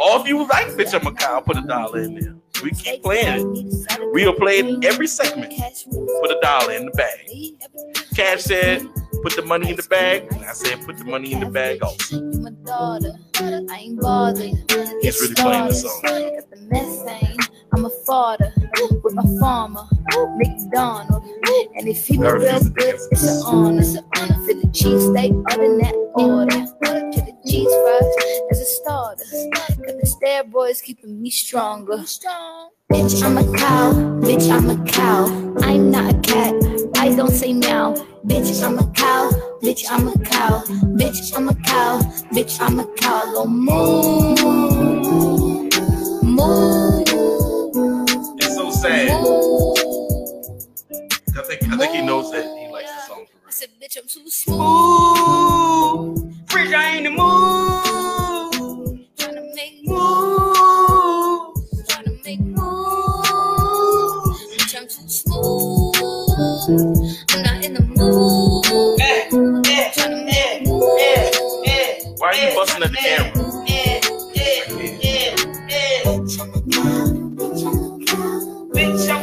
Or 0.00 0.20
if 0.20 0.26
you 0.26 0.46
like 0.48 0.68
bitch, 0.68 0.98
I'm 0.98 1.06
a 1.06 1.12
cow, 1.14 1.40
put 1.40 1.56
a 1.56 1.62
dollar 1.62 2.00
in 2.00 2.14
there. 2.14 2.34
We 2.62 2.70
keep 2.70 3.02
playing 3.02 3.56
it. 3.56 3.98
We'll 4.12 4.34
play 4.34 4.58
it 4.58 4.84
every 4.84 5.06
segment. 5.06 5.52
Put 5.90 6.30
a 6.30 6.38
dollar 6.42 6.72
in 6.72 6.86
the 6.86 6.92
bag. 6.92 7.28
Cash 8.14 8.42
said, 8.42 8.86
put 9.22 9.34
the 9.36 9.42
money 9.42 9.70
in 9.70 9.76
the 9.76 9.82
bag. 9.84 10.30
And 10.32 10.44
I 10.44 10.52
said, 10.52 10.84
put 10.84 10.98
the 10.98 11.04
money 11.04 11.32
in 11.32 11.40
the 11.40 11.46
bag 11.46 11.82
also. 11.82 12.16
You 12.16 12.40
my 12.40 12.50
daughter, 12.50 13.12
I 13.36 13.78
ain't 13.78 14.00
bothered. 14.00 14.52
He's 15.00 15.20
really 15.20 15.34
playing 15.34 15.68
the 15.68 15.74
song. 15.74 16.02
Got 16.02 16.50
the 16.50 16.56
methane. 16.70 17.38
I'm 17.74 17.86
a 17.86 17.90
father 18.06 18.52
with 19.02 19.16
a 19.16 19.38
farmer, 19.40 19.84
McDonald. 20.36 21.24
And 21.76 21.88
if 21.88 22.06
he 22.06 22.18
be 22.18 22.26
I 22.26 22.32
real 22.32 22.52
refuse 22.52 22.64
to 22.64 22.70
good, 22.70 22.84
dance. 22.84 23.08
it's 23.10 23.22
an 23.22 23.42
honor. 23.46 23.80
It's 23.80 23.94
an 23.94 24.04
honor 24.18 24.34
for 24.34 24.54
the 24.54 24.66
cheesesteak, 24.68 25.44
other 25.50 25.68
than 25.68 25.78
that 25.78 25.94
order. 26.14 26.66
To 27.12 27.20
the 27.20 27.32
cheese 27.46 27.72
fries 27.82 28.42
as 28.50 28.60
a 28.60 28.64
starter. 28.64 29.24
Cause 29.24 29.76
the 29.76 30.16
steroids 30.20 30.82
keeping 30.82 31.22
me 31.22 31.30
stronger. 31.30 32.04
Bitch, 32.92 33.22
I'm 33.22 33.38
a 33.38 33.44
cow. 33.56 33.92
Bitch, 34.20 34.50
I'm 34.50 34.68
a 34.68 34.76
cow. 34.84 35.24
I'm 35.62 35.90
not 35.90 36.14
a 36.14 36.18
cat. 36.20 36.54
I 36.98 37.14
don't 37.16 37.30
say 37.30 37.54
meow. 37.54 37.94
Bitch, 38.26 38.62
I'm 38.62 38.78
a 38.78 38.86
cow. 38.92 39.30
Bitch, 39.62 39.86
I'm 39.90 40.08
a 40.08 40.18
cow. 40.18 40.62
Bitch, 40.98 41.34
I'm 41.34 41.48
a 41.48 41.54
cow. 41.54 42.00
Bitch, 42.34 42.60
I'm 42.60 42.80
a 42.80 42.86
cow. 42.96 43.24
Go 43.32 43.46
moo. 43.46 44.34
Moo. 46.22 47.02
It's 48.36 48.54
so 48.56 48.70
sad. 48.70 49.10
I 51.34 51.42
think 51.44 51.62
I 51.72 51.76
think 51.78 51.92
he 51.94 52.02
knows 52.02 52.30
that 52.32 52.44
he 52.44 52.68
likes 52.70 52.92
the 52.92 53.00
song 53.08 53.24
for 53.24 53.48
I 53.48 53.50
said, 53.50 53.70
bitch, 53.80 53.96
I'm 53.96 54.06
too 54.06 54.28
smooth. 54.28 54.58
Rich, 56.54 56.74
I 56.74 56.96
ain't 56.96 57.04
the 57.04 57.10
mood. 57.10 57.71
Why 68.22 68.28
are 72.28 72.36
you 72.36 72.54
busting 72.54 72.84
at 72.84 72.92
the 72.92 72.98
camera? 72.98 73.32
Bitch, 78.72 79.10
I'm 79.10 79.21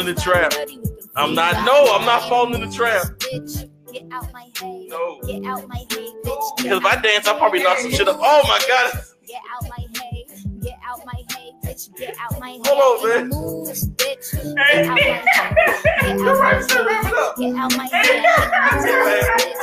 fall 0.00 0.08
in 0.08 0.14
the 0.14 0.20
trap. 0.20 0.52
I'm 1.16 1.34
not- 1.34 1.64
no, 1.64 1.94
I'm 1.94 2.04
not 2.04 2.28
falling 2.28 2.54
in 2.62 2.68
the 2.68 2.74
trap. 2.74 3.02
Bitch, 3.18 3.68
get 3.92 4.04
out 4.12 4.32
my. 4.32 4.46
No. 4.88 5.20
Get 5.26 5.44
out 5.44 5.66
my. 5.68 5.84
Because 5.88 6.78
if 6.78 6.84
I 6.84 6.96
dance, 7.00 7.26
I'll 7.26 7.38
probably 7.38 7.62
knock 7.62 7.78
some 7.78 7.90
shit 7.90 8.08
up. 8.08 8.18
Oh 8.20 8.42
my 8.44 8.60
God. 8.68 9.02
Get 9.26 9.40
out 9.52 9.62
my 9.68 9.84
hay. 10.00 10.26
Get 10.60 10.78
out 10.86 11.00
my 11.06 11.12
hay, 11.36 11.52
bitch. 11.64 11.96
Get 11.96 12.14
out 12.20 12.38
my 12.40 12.50
hay. 12.50 12.60
Hold 12.64 13.02
on, 13.04 13.08
man. 13.08 13.30
Bitch. 13.30 13.96
Get 13.96 14.58
Hey. 14.58 14.86
out 14.86 14.88
my 14.88 15.00
hay. 15.00 15.22
Get 17.36 17.56
out 17.56 17.76
my 17.76 17.84
hay. 17.86 18.22
Get 18.22 18.24
out 18.24 18.56
my 18.56 19.08
hay. 19.12 19.54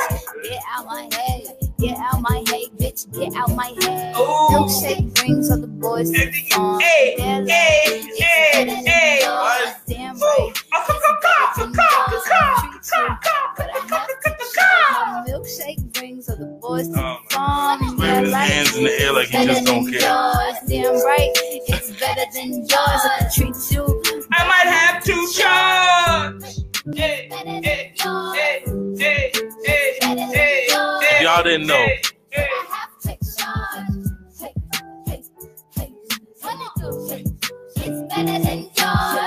Get 0.42 0.62
out 0.74 0.86
my 0.86 1.08
hay. 1.12 1.67
Get 1.78 1.96
out 1.98 2.20
my 2.20 2.42
hay, 2.48 2.66
bitch. 2.76 3.06
Get 3.16 3.34
out 3.36 3.54
my 3.54 3.66
hay. 3.80 4.12
Ooh. 4.16 4.48
Milkshake 4.50 5.14
brings 5.14 5.50
all 5.50 5.58
the 5.58 5.68
boys 5.68 6.10
to 6.10 6.18
the 6.26 6.32
farm. 6.50 6.80
Hey, 6.80 7.14
hey, 7.18 7.44
hey, 8.18 8.82
hey. 8.84 9.20
yours. 9.22 9.74
Damn. 9.86 10.16
Milkshake 15.28 15.92
brings 15.92 16.28
all 16.28 16.36
the 16.36 16.46
boys 16.60 16.86
to 16.88 16.92
the 16.94 17.00
Oh, 17.00 17.18
farm. 17.30 17.96
Waving 17.96 18.24
his 18.24 18.34
hands 18.34 18.76
in 18.76 18.84
the 18.84 19.00
air 19.00 19.12
like 19.12 19.28
he 19.28 19.46
just 19.46 19.64
don't 19.64 19.84
care. 19.90 20.00
Yours. 20.00 20.56
Damn 20.66 20.94
right, 21.04 21.30
it's 21.68 21.90
better 22.00 22.24
than 22.34 22.52
yours. 22.54 22.70
I 22.72 23.30
treat 23.32 23.54
you 23.70 24.02
I 24.32 24.48
might 24.48 24.66
have 24.66 25.04
to 25.04 25.28
charge. 25.32 26.96
Hey, 26.96 27.28
better 27.30 27.44
than 27.44 27.62
yours. 28.04 28.36
hey, 28.36 28.64
hey, 28.98 29.32
hey, 29.64 29.98
hey, 30.02 30.16
hey. 30.34 30.67
Y'all 31.20 31.42
didn't 31.42 31.66
know. 31.66 31.86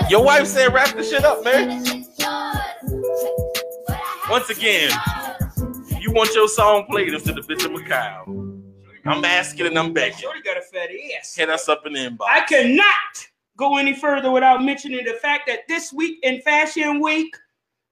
Your 0.10 0.24
wife 0.24 0.48
said 0.48 0.74
wrap 0.74 0.96
the 0.96 1.04
shit 1.04 1.26
up, 1.26 1.44
man. 1.44 1.84
Once 4.30 4.50
again, 4.50 4.92
you 6.00 6.12
want 6.12 6.34
your 6.34 6.48
song 6.48 6.86
played 6.90 7.14
instead 7.14 7.38
of 7.38 7.48
Bitch 7.48 7.66
I'm 7.66 7.76
a 7.76 7.88
Cow. 7.88 8.26
I'm 9.06 9.26
asking 9.26 9.68
and 9.68 9.78
I'm 9.78 9.94
begging. 9.94 10.18
Shorty 10.18 10.42
got 10.42 10.58
a 10.58 10.62
fat 10.62 10.90
ass. 11.18 11.36
Hit 11.36 11.50
us 11.50 11.68
up 11.68 11.86
in 11.86 11.94
the 11.94 12.00
inbox. 12.00 12.28
I 12.30 12.42
cannot 12.42 13.28
go 13.58 13.78
any 13.78 13.94
further 13.94 14.32
without 14.32 14.64
mentioning 14.64 15.04
the 15.06 15.14
fact 15.14 15.48
that 15.48 15.68
this 15.68 15.92
week 15.92 16.20
in 16.24 16.42
Fashion 16.42 17.02
Week, 17.02 17.36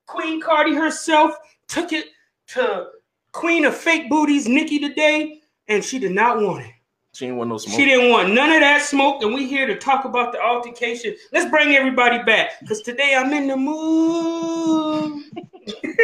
Queen 0.06 0.40
Cardi 0.42 0.76
herself 0.76 1.36
took 1.68 1.94
it 1.94 2.06
to 2.48 2.88
Queen 3.32 3.65
of 3.65 3.76
Fake 3.76 4.10
Booties, 4.10 4.48
Nicki, 4.48 4.80
today, 4.80 5.42
and 5.68 5.84
she 5.84 6.00
did 6.00 6.12
not 6.12 6.42
want 6.42 6.65
it. 6.65 6.72
She 7.13 7.28
ain't 7.28 7.36
want 7.36 7.50
no 7.50 7.58
smoke. 7.58 7.76
She 7.76 7.86
didn't 7.86 8.12
want 8.12 8.34
none 8.34 8.52
of 8.52 8.62
that 8.62 8.82
smoke, 8.82 9.24
and 9.24 9.34
we 9.34 9.48
here 9.48 9.68
to 9.68 9.78
talk 9.78 10.06
about 10.06 10.32
the 10.32 10.42
altercation. 10.42 11.15
Let's 11.32 11.50
bring 11.50 11.76
everybody 11.76 12.24
back, 12.24 12.60
because 12.62 12.82
today 12.82 13.15
I'm 13.15 13.34
in 13.34 13.48
the 13.48 13.58
mood. 13.58 15.24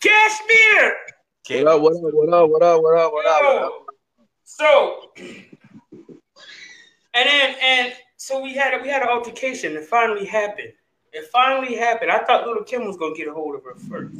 Cashmere. 0.00 0.96
What 1.48 1.66
up? 1.66 1.80
What 1.82 1.94
up? 1.94 2.02
What 2.02 2.32
up? 2.32 2.50
What 2.50 2.62
up? 2.62 2.82
What 2.82 2.96
up? 2.96 3.12
What 3.12 3.26
up? 3.26 3.42
What 3.42 3.62
up? 3.62 3.72
So, 4.44 5.10
and 5.18 5.46
then 7.14 7.54
and 7.62 7.92
so 8.16 8.40
we 8.40 8.54
had 8.54 8.74
a, 8.74 8.82
we 8.82 8.88
had 8.88 9.02
an 9.02 9.08
altercation. 9.08 9.74
It 9.76 9.84
finally 9.84 10.24
happened. 10.24 10.72
It 11.12 11.26
finally 11.32 11.74
happened. 11.74 12.10
I 12.10 12.24
thought 12.24 12.46
Lil 12.46 12.64
Kim 12.64 12.86
was 12.86 12.96
gonna 12.96 13.14
get 13.14 13.28
a 13.28 13.32
hold 13.32 13.54
of 13.54 13.64
her 13.64 13.74
first, 13.74 14.14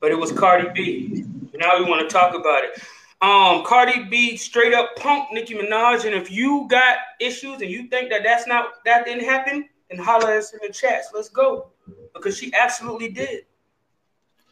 but 0.00 0.10
it 0.10 0.18
was 0.18 0.32
Cardi 0.32 0.68
B. 0.74 1.24
Now 1.54 1.78
we 1.78 1.84
want 1.84 2.08
to 2.08 2.12
talk 2.12 2.34
about 2.34 2.64
it. 2.64 2.82
Um, 3.22 3.64
Cardi 3.64 4.04
B 4.04 4.36
straight 4.36 4.72
up 4.72 4.96
punked 4.96 5.32
Nicki 5.32 5.54
Minaj, 5.54 6.06
and 6.06 6.14
if 6.14 6.30
you 6.30 6.66
got 6.70 6.96
issues 7.20 7.60
and 7.60 7.70
you 7.70 7.86
think 7.88 8.10
that 8.10 8.22
that's 8.22 8.46
not 8.46 8.82
that 8.86 9.04
didn't 9.04 9.24
happen, 9.24 9.68
then 9.90 9.98
holler 9.98 10.30
at 10.30 10.38
us 10.38 10.52
in 10.54 10.60
the 10.66 10.72
chats. 10.72 11.10
Let's 11.14 11.28
go 11.28 11.68
because 12.14 12.38
she 12.38 12.52
absolutely 12.54 13.10
did. 13.10 13.44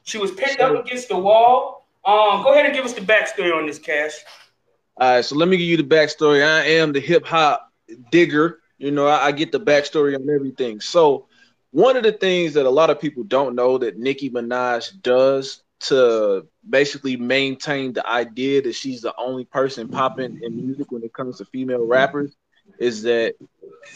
She 0.02 0.18
was 0.18 0.30
pinned 0.32 0.60
up 0.60 0.84
against 0.84 1.08
the 1.08 1.18
wall. 1.18 1.86
Um, 2.04 2.42
go 2.42 2.52
ahead 2.52 2.66
and 2.66 2.74
give 2.74 2.84
us 2.84 2.92
the 2.92 3.00
backstory 3.00 3.54
on 3.54 3.66
this, 3.66 3.78
Cash. 3.78 4.14
All 4.96 5.14
right, 5.14 5.24
so 5.24 5.36
let 5.36 5.48
me 5.48 5.56
give 5.56 5.66
you 5.66 5.76
the 5.76 5.82
backstory. 5.82 6.44
I 6.44 6.64
am 6.64 6.92
the 6.92 7.00
hip 7.00 7.24
hop 7.24 7.72
digger. 8.10 8.60
You 8.78 8.90
know, 8.90 9.06
I, 9.06 9.26
I 9.26 9.32
get 9.32 9.52
the 9.52 9.60
backstory 9.60 10.14
on 10.14 10.28
everything. 10.28 10.80
So, 10.80 11.27
one 11.70 11.96
of 11.96 12.02
the 12.02 12.12
things 12.12 12.54
that 12.54 12.66
a 12.66 12.70
lot 12.70 12.90
of 12.90 13.00
people 13.00 13.24
don't 13.24 13.54
know 13.54 13.78
that 13.78 13.98
Nicki 13.98 14.30
Minaj 14.30 15.02
does 15.02 15.62
to 15.80 16.46
basically 16.68 17.16
maintain 17.16 17.92
the 17.92 18.06
idea 18.08 18.62
that 18.62 18.74
she's 18.74 19.00
the 19.02 19.14
only 19.16 19.44
person 19.44 19.88
popping 19.88 20.40
in 20.42 20.56
music 20.56 20.90
when 20.90 21.02
it 21.02 21.12
comes 21.12 21.38
to 21.38 21.44
female 21.44 21.86
rappers 21.86 22.34
is 22.78 23.02
that 23.02 23.34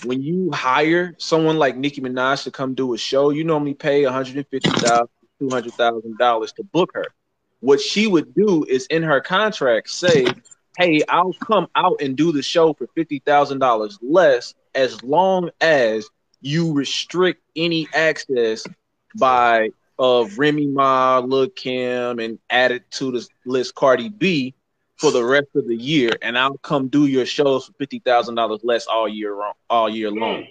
when 0.05 0.23
you 0.23 0.51
hire 0.53 1.15
someone 1.19 1.59
like 1.59 1.77
Nicki 1.77 2.01
Minaj 2.01 2.45
to 2.45 2.51
come 2.51 2.75
do 2.75 2.95
a 2.95 2.99
show, 2.99 3.31
you 3.31 3.45
normally 3.45 3.75
pay 3.75 4.03
$150,000, 4.03 5.09
$200,000 5.41 6.55
to 6.55 6.65
book 6.65 6.91
her. 6.95 7.05
What 7.61 7.81
she 7.81 8.07
would 8.07 8.35
do 8.35 8.65
is 8.65 8.87
in 8.87 9.03
her 9.03 9.21
contract 9.21 9.91
say, 9.91 10.27
hey, 10.79 11.03
I'll 11.09 11.35
come 11.35 11.69
out 11.75 12.01
and 12.01 12.17
do 12.17 12.33
the 12.33 12.43
show 12.43 12.75
for 12.75 12.87
$50,000 12.97 13.99
less 14.03 14.55
as 14.75 15.03
long 15.03 15.51
as 15.61 16.09
you 16.43 16.73
restrict 16.73 17.41
any 17.57 17.89
access 17.95 18.67
by 19.17 19.71
of 19.99 20.39
Remy 20.39 20.67
Ma, 20.67 21.21
Lil 21.21 21.49
Kim, 21.51 22.19
and 22.19 22.39
add 22.51 22.73
it 22.73 22.91
to 22.93 23.13
the 23.13 23.27
list 23.47 23.75
Cardi 23.75 24.09
B 24.09 24.55
for 24.97 25.11
the 25.11 25.25
rest 25.25 25.49
of 25.55 25.67
the 25.67 25.77
year, 25.77 26.11
and 26.23 26.39
I'll 26.39 26.59
come 26.59 26.89
do 26.89 27.07
your 27.07 27.27
shows 27.27 27.67
for 27.67 27.73
fifty 27.75 28.01
thousand 28.01 28.35
dollars 28.35 28.61
less 28.63 28.87
all 28.87 29.09
year 29.09 29.35
long, 29.37 29.53
all 29.71 29.89
year 29.89 30.11
long. 30.11 30.47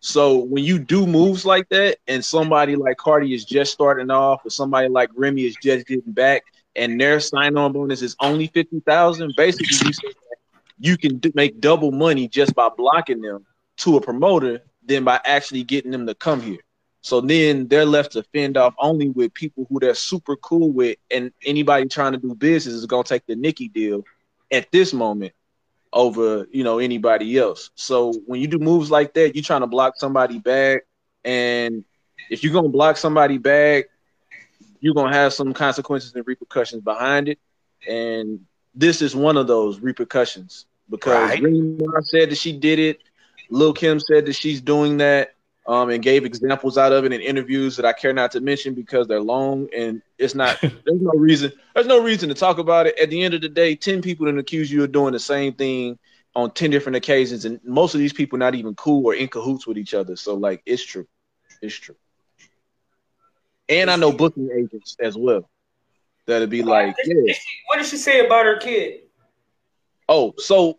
So 0.00 0.36
when 0.36 0.62
you 0.64 0.78
do 0.78 1.06
moves 1.06 1.44
like 1.44 1.68
that, 1.70 1.98
and 2.06 2.24
somebody 2.24 2.76
like 2.76 2.96
Cardi 2.96 3.34
is 3.34 3.44
just 3.44 3.72
starting 3.72 4.10
off, 4.10 4.44
or 4.44 4.50
somebody 4.50 4.88
like 4.88 5.10
Remy 5.16 5.42
is 5.46 5.56
just 5.62 5.86
getting 5.86 6.12
back, 6.12 6.42
and 6.76 7.00
their 7.00 7.18
sign-on 7.20 7.72
bonus 7.72 8.02
is 8.02 8.16
only 8.20 8.46
fifty 8.48 8.80
thousand, 8.80 9.34
basically 9.36 9.88
you, 9.88 10.12
you 10.80 10.96
can 10.96 11.20
make 11.34 11.60
double 11.60 11.90
money 11.90 12.28
just 12.28 12.54
by 12.54 12.68
blocking 12.76 13.20
them 13.20 13.44
to 13.78 13.96
a 13.96 14.00
promoter 14.00 14.62
than 14.88 15.04
by 15.04 15.20
actually 15.24 15.64
getting 15.64 15.92
them 15.92 16.06
to 16.06 16.14
come 16.14 16.40
here. 16.42 16.58
So 17.02 17.20
then 17.20 17.68
they're 17.68 17.86
left 17.86 18.12
to 18.12 18.24
fend 18.34 18.56
off 18.56 18.74
only 18.78 19.10
with 19.10 19.34
people 19.34 19.66
who 19.70 19.80
they're 19.80 19.94
super 19.94 20.36
cool 20.36 20.72
with, 20.72 20.98
and 21.10 21.32
anybody 21.44 21.86
trying 21.88 22.12
to 22.12 22.18
do 22.18 22.34
business 22.34 22.74
is 22.74 22.86
gonna 22.86 23.04
take 23.04 23.26
the 23.26 23.36
Nicki 23.36 23.68
deal 23.68 24.04
at 24.50 24.70
this 24.72 24.92
moment 24.92 25.32
over 25.92 26.46
you 26.50 26.64
know 26.64 26.78
anybody 26.78 27.38
else. 27.38 27.70
So 27.76 28.12
when 28.26 28.40
you 28.40 28.48
do 28.48 28.58
moves 28.58 28.90
like 28.90 29.14
that, 29.14 29.34
you're 29.34 29.44
trying 29.44 29.62
to 29.62 29.66
block 29.68 29.94
somebody 29.96 30.38
back, 30.38 30.82
and 31.24 31.84
if 32.30 32.42
you're 32.42 32.52
gonna 32.52 32.68
block 32.68 32.96
somebody 32.96 33.38
back, 33.38 33.86
you're 34.80 34.94
gonna 34.94 35.14
have 35.14 35.32
some 35.32 35.52
consequences 35.52 36.14
and 36.14 36.26
repercussions 36.26 36.82
behind 36.82 37.28
it. 37.28 37.38
And 37.88 38.40
this 38.74 39.02
is 39.02 39.14
one 39.14 39.36
of 39.36 39.46
those 39.46 39.80
repercussions 39.80 40.66
because 40.90 41.30
Right. 41.30 41.42
Remy 41.42 41.78
said 42.02 42.30
that 42.30 42.38
she 42.38 42.52
did 42.52 42.78
it. 42.78 43.00
Lil 43.50 43.72
Kim 43.72 43.98
said 44.00 44.26
that 44.26 44.34
she's 44.34 44.60
doing 44.60 44.98
that 44.98 45.34
um, 45.66 45.90
and 45.90 46.02
gave 46.02 46.24
examples 46.24 46.78
out 46.78 46.92
of 46.92 47.04
it 47.04 47.12
in 47.12 47.20
interviews 47.20 47.76
that 47.76 47.84
I 47.84 47.92
care 47.92 48.12
not 48.12 48.32
to 48.32 48.40
mention 48.40 48.74
because 48.74 49.06
they're 49.06 49.20
long 49.20 49.68
and 49.76 50.02
it's 50.18 50.34
not. 50.34 50.58
there's 50.62 51.00
no 51.00 51.12
reason. 51.12 51.52
There's 51.74 51.86
no 51.86 52.02
reason 52.02 52.28
to 52.30 52.34
talk 52.34 52.58
about 52.58 52.86
it. 52.86 52.98
At 52.98 53.10
the 53.10 53.22
end 53.22 53.34
of 53.34 53.40
the 53.40 53.48
day, 53.48 53.74
ten 53.74 54.00
people 54.02 54.26
can 54.26 54.38
accuse 54.38 54.70
you 54.72 54.84
of 54.84 54.92
doing 54.92 55.12
the 55.12 55.18
same 55.20 55.52
thing 55.54 55.98
on 56.34 56.50
ten 56.52 56.70
different 56.70 56.96
occasions, 56.96 57.44
and 57.44 57.60
most 57.64 57.94
of 57.94 58.00
these 58.00 58.12
people 58.12 58.38
not 58.38 58.54
even 58.54 58.74
cool 58.74 59.04
or 59.06 59.14
in 59.14 59.28
cahoots 59.28 59.66
with 59.66 59.76
each 59.78 59.94
other. 59.94 60.16
So 60.16 60.34
like, 60.34 60.62
it's 60.64 60.82
true. 60.84 61.06
It's 61.60 61.74
true. 61.74 61.96
And 63.68 63.90
I 63.90 63.96
know 63.96 64.12
booking 64.12 64.48
agents 64.56 64.96
as 65.00 65.16
well 65.16 65.48
that'll 66.26 66.46
be 66.46 66.62
like, 66.62 66.96
Did- 66.96 67.08
yeah. 67.08 67.14
did 67.26 67.36
she- 67.36 67.58
what 67.66 67.76
did 67.78 67.86
she 67.86 67.96
say 67.96 68.24
about 68.24 68.46
her 68.46 68.56
kid? 68.56 69.00
Oh, 70.08 70.34
so 70.38 70.78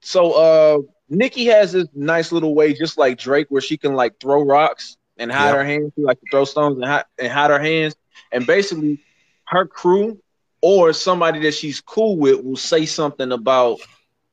so 0.00 0.32
uh 0.32 0.78
Nicki 1.08 1.46
has 1.46 1.72
this 1.72 1.86
nice 1.94 2.32
little 2.32 2.54
way, 2.54 2.72
just 2.72 2.98
like 2.98 3.18
Drake, 3.18 3.46
where 3.48 3.60
she 3.62 3.76
can 3.76 3.94
like 3.94 4.14
throw 4.20 4.42
rocks 4.42 4.96
and 5.18 5.30
hide 5.30 5.52
Yep. 5.52 5.56
her 5.56 5.64
hands. 5.64 5.92
She 5.94 6.02
like 6.02 6.20
to 6.20 6.26
throw 6.30 6.44
stones 6.44 6.76
and 6.76 6.84
hide, 6.86 7.04
and 7.18 7.32
hide 7.32 7.50
her 7.50 7.58
hands. 7.60 7.94
And 8.32 8.46
basically, 8.46 8.98
her 9.46 9.66
crew 9.66 10.18
or 10.62 10.92
somebody 10.92 11.40
that 11.40 11.54
she's 11.54 11.80
cool 11.80 12.18
with 12.18 12.42
will 12.44 12.56
say 12.56 12.86
something 12.86 13.32
about 13.32 13.80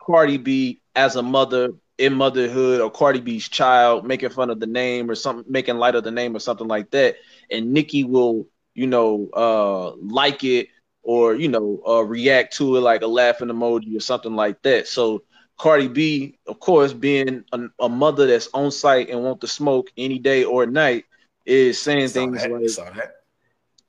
Cardi 0.01 0.37
B 0.37 0.81
as 0.95 1.15
a 1.15 1.23
mother 1.23 1.69
in 1.97 2.13
motherhood 2.13 2.81
or 2.81 2.89
Cardi 2.91 3.19
B's 3.21 3.47
child, 3.47 4.05
making 4.05 4.29
fun 4.29 4.49
of 4.49 4.59
the 4.59 4.67
name 4.67 5.09
or 5.09 5.15
something, 5.15 5.45
making 5.51 5.77
light 5.77 5.95
of 5.95 6.03
the 6.03 6.11
name 6.11 6.35
or 6.35 6.39
something 6.39 6.67
like 6.67 6.91
that. 6.91 7.15
And 7.49 7.73
Nicki 7.73 8.03
will, 8.03 8.47
you 8.73 8.87
know, 8.87 9.29
uh, 9.33 9.91
like 10.01 10.43
it 10.43 10.67
or 11.03 11.35
you 11.35 11.47
know, 11.49 11.81
uh, 11.87 12.01
react 12.03 12.57
to 12.57 12.75
it 12.77 12.81
like 12.81 13.01
a 13.01 13.07
laughing 13.07 13.49
emoji 13.49 13.95
or 13.95 14.01
something 14.01 14.35
like 14.35 14.61
that. 14.63 14.87
So 14.87 15.23
Cardi 15.57 15.87
B, 15.87 16.37
of 16.47 16.59
course, 16.59 16.93
being 16.93 17.43
a, 17.51 17.61
a 17.79 17.89
mother 17.89 18.27
that's 18.27 18.49
on 18.53 18.71
site 18.71 19.09
and 19.09 19.23
want 19.23 19.41
to 19.41 19.47
smoke 19.47 19.89
any 19.97 20.19
day 20.19 20.43
or 20.43 20.65
night, 20.65 21.05
is 21.45 21.81
saying 21.81 22.09
things 22.09 22.43
that, 22.43 22.51
like 22.51 22.61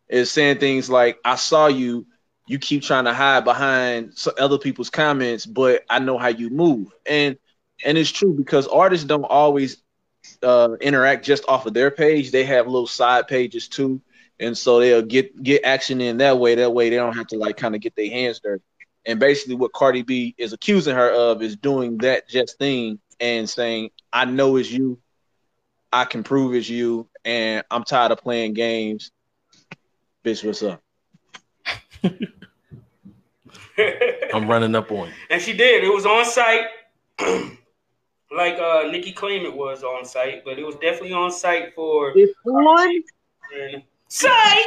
is 0.09 0.31
saying 0.31 0.59
things 0.59 0.89
like, 0.89 1.19
"I 1.25 1.37
saw 1.37 1.67
you. 1.67 2.07
You 2.49 2.61
keep 2.61 2.83
trying 2.83 3.07
to 3.07 3.13
hide 3.13 3.45
behind 3.45 4.17
other 4.39 4.59
people's 4.59 4.91
comments, 4.91 5.47
but 5.47 5.85
I 5.91 5.99
know 5.99 6.19
how 6.19 6.29
you 6.29 6.51
move." 6.51 6.95
And 7.05 7.37
and 7.85 7.99
it's 7.99 8.11
true 8.11 8.33
because 8.33 8.67
artists 8.69 9.05
don't 9.05 9.25
always 9.25 9.79
uh, 10.43 10.77
interact 10.81 11.25
just 11.25 11.45
off 11.49 11.67
of 11.67 11.75
their 11.75 11.91
page. 11.91 12.31
They 12.31 12.45
have 12.45 12.67
little 12.67 12.87
side 12.87 13.27
pages 13.27 13.69
too, 13.69 14.01
and 14.39 14.57
so 14.57 14.79
they'll 14.79 15.03
get 15.03 15.43
get 15.43 15.65
action 15.65 16.01
in 16.01 16.19
that 16.19 16.39
way. 16.39 16.55
That 16.55 16.73
way, 16.73 16.91
they 16.91 16.97
don't 16.97 17.17
have 17.17 17.27
to 17.29 17.39
like 17.39 17.57
kind 17.57 17.75
of 17.75 17.81
get 17.81 17.97
their 17.97 18.11
hands 18.11 18.41
dirty. 18.41 18.63
And 19.07 19.21
basically, 19.21 19.55
what 19.55 19.73
Cardi 19.73 20.03
B 20.03 20.35
is 20.37 20.53
accusing 20.53 20.95
her 20.97 21.11
of 21.11 21.43
is 21.43 21.57
doing 21.57 21.99
that 21.99 22.29
just 22.29 22.59
thing 22.59 22.99
and 23.21 23.49
saying, 23.49 23.91
"I 24.13 24.25
know 24.25 24.57
it's 24.57 24.71
you. 24.71 24.99
I 25.93 26.05
can 26.05 26.23
prove 26.25 26.55
it's 26.55 26.69
you, 26.69 27.09
and 27.25 27.65
I'm 27.71 27.85
tired 27.85 28.13
of 28.13 28.19
playing 28.19 28.55
games." 28.55 29.13
Bitch, 30.25 30.45
what's 30.45 30.63
up? 30.63 30.83
I'm 34.35 34.49
running 34.49 34.75
up 34.75 34.91
on 34.91 35.09
you. 35.09 35.15
and 35.31 35.41
she 35.41 35.53
did. 35.53 35.85
It 35.85 35.93
was 35.93 36.07
on 36.07 36.25
site, 36.25 36.65
like 38.37 38.59
uh, 38.59 38.89
Nicki 38.91 39.13
claimed 39.13 39.45
it 39.45 39.55
was 39.55 39.83
on 39.83 40.05
site, 40.05 40.45
but 40.45 40.59
it 40.59 40.65
was 40.65 40.75
definitely 40.77 41.13
on 41.13 41.31
site 41.31 41.75
for 41.75 42.13
It's 42.17 42.33
on. 42.45 43.03
site. 44.09 44.65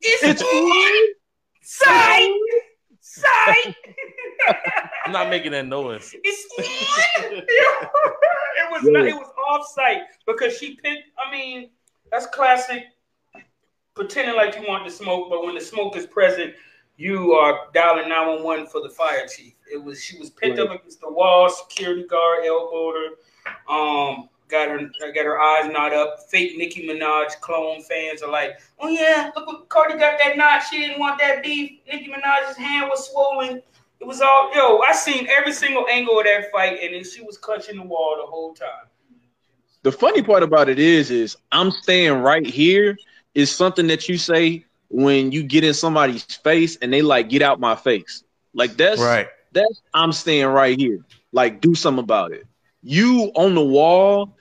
It's, 0.00 0.22
It's 0.22 0.42
on 0.42 1.06
site. 1.62 2.30
Site. 3.16 3.74
I'm 5.04 5.12
not 5.12 5.30
making 5.30 5.52
that 5.52 5.66
noise. 5.66 6.14
It's 6.24 6.46
on. 6.58 7.32
it 7.32 8.70
was 8.70 8.82
not, 8.84 9.06
it 9.06 9.14
was 9.14 9.32
off 9.48 9.66
site 9.68 10.02
because 10.26 10.56
she 10.58 10.76
picked. 10.76 11.08
I 11.24 11.30
mean, 11.30 11.70
that's 12.10 12.26
classic. 12.26 12.84
Pretending 13.94 14.36
like 14.36 14.56
you 14.56 14.66
want 14.68 14.84
to 14.84 14.90
smoke, 14.90 15.30
but 15.30 15.44
when 15.44 15.54
the 15.54 15.60
smoke 15.60 15.96
is 15.96 16.06
present, 16.06 16.54
you 16.96 17.32
are 17.32 17.68
dialing 17.72 18.08
911 18.08 18.66
for 18.66 18.82
the 18.82 18.90
fire 18.90 19.26
chief. 19.26 19.54
It 19.72 19.82
was 19.82 20.02
she 20.02 20.18
was 20.18 20.30
picked 20.30 20.58
up 20.58 20.70
against 20.70 21.00
the 21.00 21.10
wall, 21.10 21.48
security 21.48 22.06
guard 22.06 22.44
elbowed 22.44 22.94
her. 22.94 23.74
Um, 23.74 24.28
got 24.48 24.68
her 24.68 24.78
got 25.12 25.24
her 25.24 25.40
eyes 25.40 25.70
knot 25.70 25.92
up. 25.92 26.18
Fake 26.30 26.56
Nicki 26.56 26.86
Minaj 26.88 27.40
clone 27.40 27.82
fans 27.82 28.22
are 28.22 28.30
like, 28.30 28.58
oh 28.80 28.88
yeah, 28.88 29.30
look 29.36 29.46
what 29.46 29.68
Cardi 29.68 29.98
got 29.98 30.18
that 30.22 30.36
knot. 30.36 30.62
She 30.70 30.78
didn't 30.78 30.98
want 31.00 31.18
that 31.20 31.42
beef. 31.42 31.80
Nicki 31.90 32.10
Minaj's 32.10 32.56
hand 32.56 32.88
was 32.88 33.10
swollen. 33.10 33.62
It 34.00 34.06
was 34.06 34.20
all 34.20 34.50
yo. 34.54 34.80
I 34.88 34.92
seen 34.92 35.26
every 35.28 35.52
single 35.52 35.86
angle 35.90 36.18
of 36.18 36.24
that 36.26 36.50
fight, 36.52 36.78
and 36.82 36.94
then 36.94 37.04
she 37.04 37.22
was 37.22 37.38
clutching 37.38 37.76
the 37.76 37.82
wall 37.84 38.16
the 38.20 38.26
whole 38.30 38.54
time. 38.54 38.88
The 39.82 39.92
funny 39.92 40.22
part 40.22 40.42
about 40.42 40.68
it 40.68 40.78
is, 40.78 41.10
is 41.10 41.36
I'm 41.52 41.70
staying 41.70 42.12
right 42.20 42.46
here 42.46 42.96
is 43.34 43.54
something 43.54 43.86
that 43.88 44.08
you 44.08 44.18
say 44.18 44.64
when 44.88 45.32
you 45.32 45.42
get 45.42 45.64
in 45.64 45.74
somebody's 45.74 46.24
face 46.24 46.76
and 46.76 46.92
they 46.92 47.02
like 47.02 47.28
get 47.28 47.42
out 47.42 47.60
my 47.60 47.74
face. 47.74 48.24
Like 48.54 48.76
that's 48.76 49.00
Right. 49.00 49.28
that's 49.52 49.82
I'm 49.94 50.12
staying 50.12 50.46
right 50.46 50.78
here. 50.78 51.04
Like 51.32 51.60
do 51.60 51.74
something 51.74 52.02
about 52.02 52.32
it. 52.32 52.46
You 52.82 53.30
on 53.34 53.54
the 53.54 53.64
wall 53.64 54.35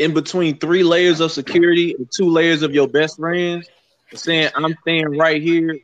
in 0.00 0.14
between 0.14 0.58
three 0.58 0.82
layers 0.82 1.20
of 1.20 1.30
security 1.30 1.94
and 1.96 2.10
two 2.10 2.28
layers 2.28 2.62
of 2.62 2.72
your 2.72 2.88
best 2.88 3.16
friends 3.16 3.68
saying 4.14 4.50
I'm 4.56 4.74
staying 4.80 5.16
right 5.16 5.40
here. 5.40 5.78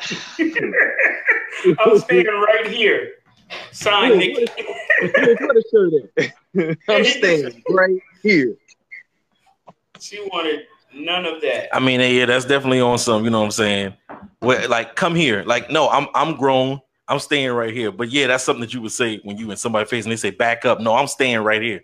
I'm 0.38 1.98
staying 1.98 2.26
right 2.26 2.66
here. 2.66 3.12
Sign 3.72 4.18
Nicki. 4.18 4.46
Put 4.46 5.56
a 5.56 5.64
shirt 5.70 5.92
in. 6.54 6.76
I'm 6.88 7.04
staying 7.04 7.62
right 7.70 8.00
here. 8.22 8.54
She 9.98 10.20
wanted 10.32 10.66
none 10.94 11.24
of 11.24 11.40
that. 11.40 11.74
I 11.74 11.80
mean, 11.80 12.00
yeah, 12.00 12.26
that's 12.26 12.44
definitely 12.44 12.80
on 12.80 12.98
some. 12.98 13.24
You 13.24 13.30
know 13.30 13.40
what 13.40 13.46
I'm 13.46 13.50
saying? 13.52 13.94
Where, 14.40 14.68
like, 14.68 14.94
come 14.94 15.14
here. 15.14 15.42
Like, 15.44 15.70
no, 15.70 15.88
I'm 15.88 16.08
I'm 16.14 16.36
grown. 16.36 16.80
I'm 17.08 17.18
staying 17.18 17.50
right 17.52 17.72
here. 17.72 17.92
But 17.92 18.10
yeah, 18.10 18.26
that's 18.26 18.44
something 18.44 18.60
that 18.60 18.74
you 18.74 18.82
would 18.82 18.92
say 18.92 19.20
when 19.24 19.38
you 19.38 19.50
in 19.50 19.56
somebody's 19.56 19.88
face 19.90 20.04
and 20.04 20.12
they 20.12 20.16
say 20.16 20.30
back 20.30 20.64
up. 20.64 20.80
No, 20.80 20.94
I'm 20.94 21.06
staying 21.06 21.38
right 21.38 21.62
here. 21.62 21.82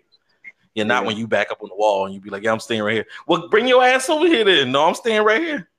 Yeah, 0.75 0.83
not 0.83 1.05
when 1.05 1.17
you 1.17 1.27
back 1.27 1.51
up 1.51 1.61
on 1.61 1.69
the 1.69 1.75
wall 1.75 2.05
and 2.05 2.13
you 2.13 2.21
be 2.21 2.29
like, 2.29 2.43
yeah, 2.43 2.51
I'm 2.51 2.59
staying 2.59 2.83
right 2.83 2.93
here. 2.93 3.05
Well, 3.27 3.49
bring 3.49 3.67
your 3.67 3.83
ass 3.83 4.09
over 4.09 4.27
here 4.27 4.45
then. 4.45 4.71
No, 4.71 4.85
I'm 4.85 4.95
staying 4.95 5.23
right 5.23 5.41
here. 5.41 5.69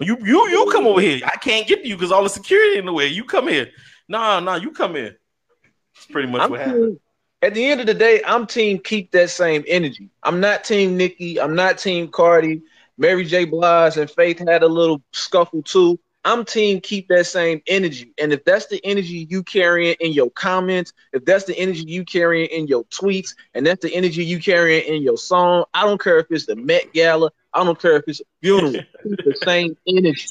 You 0.00 0.16
you 0.20 0.48
you 0.48 0.68
come 0.72 0.86
over 0.86 1.00
here. 1.00 1.20
I 1.24 1.36
can't 1.36 1.66
get 1.66 1.82
to 1.82 1.88
you 1.88 1.96
because 1.96 2.10
all 2.10 2.24
the 2.24 2.28
security 2.28 2.78
in 2.78 2.86
the 2.86 2.92
way. 2.92 3.06
You 3.06 3.24
come 3.24 3.48
here. 3.48 3.70
Nah, 4.08 4.40
nah, 4.40 4.56
you 4.56 4.72
come 4.72 4.96
here. 4.96 5.18
It's 5.96 6.06
pretty 6.06 6.28
much 6.28 6.42
I'm 6.42 6.50
what 6.50 6.60
happened. 6.60 6.98
at 7.42 7.54
the 7.54 7.64
end 7.64 7.80
of 7.80 7.86
the 7.86 7.94
day, 7.94 8.20
I'm 8.26 8.46
team 8.46 8.80
keep 8.80 9.12
that 9.12 9.30
same 9.30 9.64
energy. 9.68 10.10
I'm 10.24 10.40
not 10.40 10.64
team 10.64 10.96
Nicki. 10.96 11.40
I'm 11.40 11.54
not 11.54 11.78
team 11.78 12.08
Cardi. 12.08 12.62
Mary 12.98 13.24
J. 13.24 13.44
Blige 13.44 13.96
and 13.96 14.10
Faith 14.10 14.40
had 14.46 14.62
a 14.62 14.68
little 14.68 15.02
scuffle 15.12 15.62
too. 15.62 15.98
I'm 16.24 16.44
team 16.44 16.80
keep 16.80 17.08
that 17.08 17.26
same 17.26 17.62
energy. 17.66 18.14
And 18.18 18.32
if 18.32 18.44
that's 18.44 18.66
the 18.66 18.80
energy 18.84 19.26
you 19.28 19.42
carrying 19.42 19.96
in 20.00 20.12
your 20.12 20.30
comments, 20.30 20.92
if 21.12 21.24
that's 21.24 21.44
the 21.44 21.56
energy 21.58 21.84
you 21.86 22.04
carrying 22.04 22.48
in 22.48 22.66
your 22.66 22.84
tweets, 22.84 23.34
and 23.54 23.66
that's 23.66 23.82
the 23.82 23.94
energy 23.94 24.24
you 24.24 24.40
carrying 24.40 24.84
in 24.84 25.02
your 25.02 25.18
song, 25.18 25.64
I 25.74 25.82
don't 25.84 26.00
care 26.00 26.18
if 26.18 26.26
it's 26.30 26.46
the 26.46 26.56
Met 26.56 26.92
Gala, 26.92 27.30
I 27.52 27.62
don't 27.62 27.78
care 27.78 27.96
if 27.96 28.04
it's 28.06 28.20
a 28.20 28.24
funeral. 28.42 28.72
the 29.04 29.36
same 29.44 29.76
energy. 29.86 30.28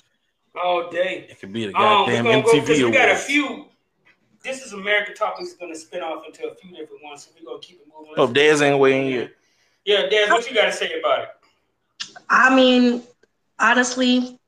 All 0.62 0.90
day. 0.90 1.28
It 1.30 1.40
could 1.40 1.54
be 1.54 1.68
the 1.68 1.76
Um, 1.76 1.82
goddamn 1.82 2.26
we're 2.26 2.42
gonna 2.44 2.66
go 2.66 2.74
we 2.74 2.92
got 2.92 3.10
a 3.10 3.16
few. 3.16 3.66
This 4.44 4.66
is 4.66 4.74
American 4.74 5.16
Topics 5.16 5.50
is 5.50 5.54
gonna 5.56 5.76
spin 5.76 6.02
off 6.02 6.26
into 6.26 6.48
a 6.48 6.56
few 6.56 6.72
different 6.76 7.04
ones, 7.04 7.24
so 7.24 7.32
we're 7.40 7.46
gonna 7.46 7.62
keep 7.62 7.80
it 7.80 7.88
moving. 7.88 8.14
Oh, 8.18 8.28
Dez 8.28 8.62
ain't 8.62 8.80
waiting 8.80 9.08
yet. 9.08 9.32
Yeah, 9.86 10.08
Dad, 10.08 10.30
what 10.30 10.50
you 10.50 10.56
got 10.56 10.66
to 10.66 10.72
say 10.72 10.98
about 11.00 11.20
it? 11.24 11.30
I 12.30 12.56
mean, 12.56 13.04
honestly, 13.60 14.40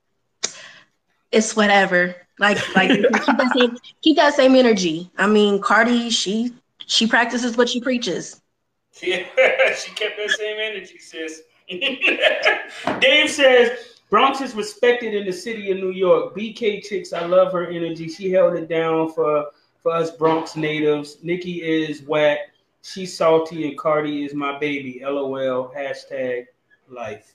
it's 1.35 1.55
whatever. 1.55 2.15
Like, 2.39 2.57
like 2.75 2.89
keep 3.25 3.37
that 3.37 3.51
same 3.55 3.77
keep 4.01 4.15
that 4.17 4.33
same 4.33 4.55
energy. 4.55 5.11
I 5.17 5.27
mean, 5.27 5.61
Cardi, 5.61 6.09
she 6.09 6.53
she 6.87 7.05
practices 7.05 7.57
what 7.57 7.69
she 7.69 7.81
preaches. 7.81 8.41
Yeah, 9.01 9.23
she 9.75 9.91
kept 9.91 10.17
that 10.17 10.31
same 10.31 10.57
energy, 10.59 10.97
sis. 10.97 11.41
Dave 12.99 13.29
says 13.29 13.99
Bronx 14.09 14.39
is 14.39 14.55
respected 14.55 15.13
in 15.13 15.25
the 15.25 15.33
city 15.33 15.71
of 15.71 15.77
New 15.77 15.91
York. 15.91 16.35
BK 16.35 16.83
chicks, 16.83 17.11
I 17.11 17.25
love 17.25 17.51
her 17.51 17.67
energy. 17.67 18.07
She 18.07 18.31
held 18.31 18.55
it 18.55 18.69
down 18.69 19.11
for 19.11 19.47
for 19.81 19.93
us 19.93 20.11
Bronx 20.11 20.55
natives. 20.55 21.17
Nicki 21.21 21.61
is 21.61 22.01
whack. 22.03 22.39
She's 22.81 23.17
salty, 23.17 23.67
and 23.67 23.77
Cardi 23.77 24.23
is 24.23 24.33
my 24.33 24.59
baby. 24.59 25.01
LOL. 25.03 25.73
Hashtag 25.75 26.45
life. 26.87 27.33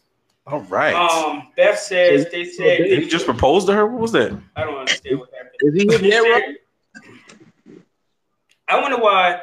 All 0.50 0.60
right. 0.62 0.94
Um, 0.94 1.48
Beth 1.56 1.78
says 1.78 2.26
they 2.32 2.44
said 2.44 2.78
Did 2.78 3.02
he 3.02 3.08
just 3.08 3.24
proposed 3.24 3.66
to 3.68 3.72
her? 3.74 3.86
What 3.86 4.00
was 4.00 4.12
that? 4.12 4.36
I 4.56 4.64
don't 4.64 4.76
understand 4.78 5.20
what 5.20 5.30
happened. 5.32 5.50
Is 5.60 5.74
he 5.74 5.86
hitting 5.88 6.10
that 6.10 6.20
right? 6.20 6.56
I 8.68 8.80
wonder 8.80 8.98
why 8.98 9.42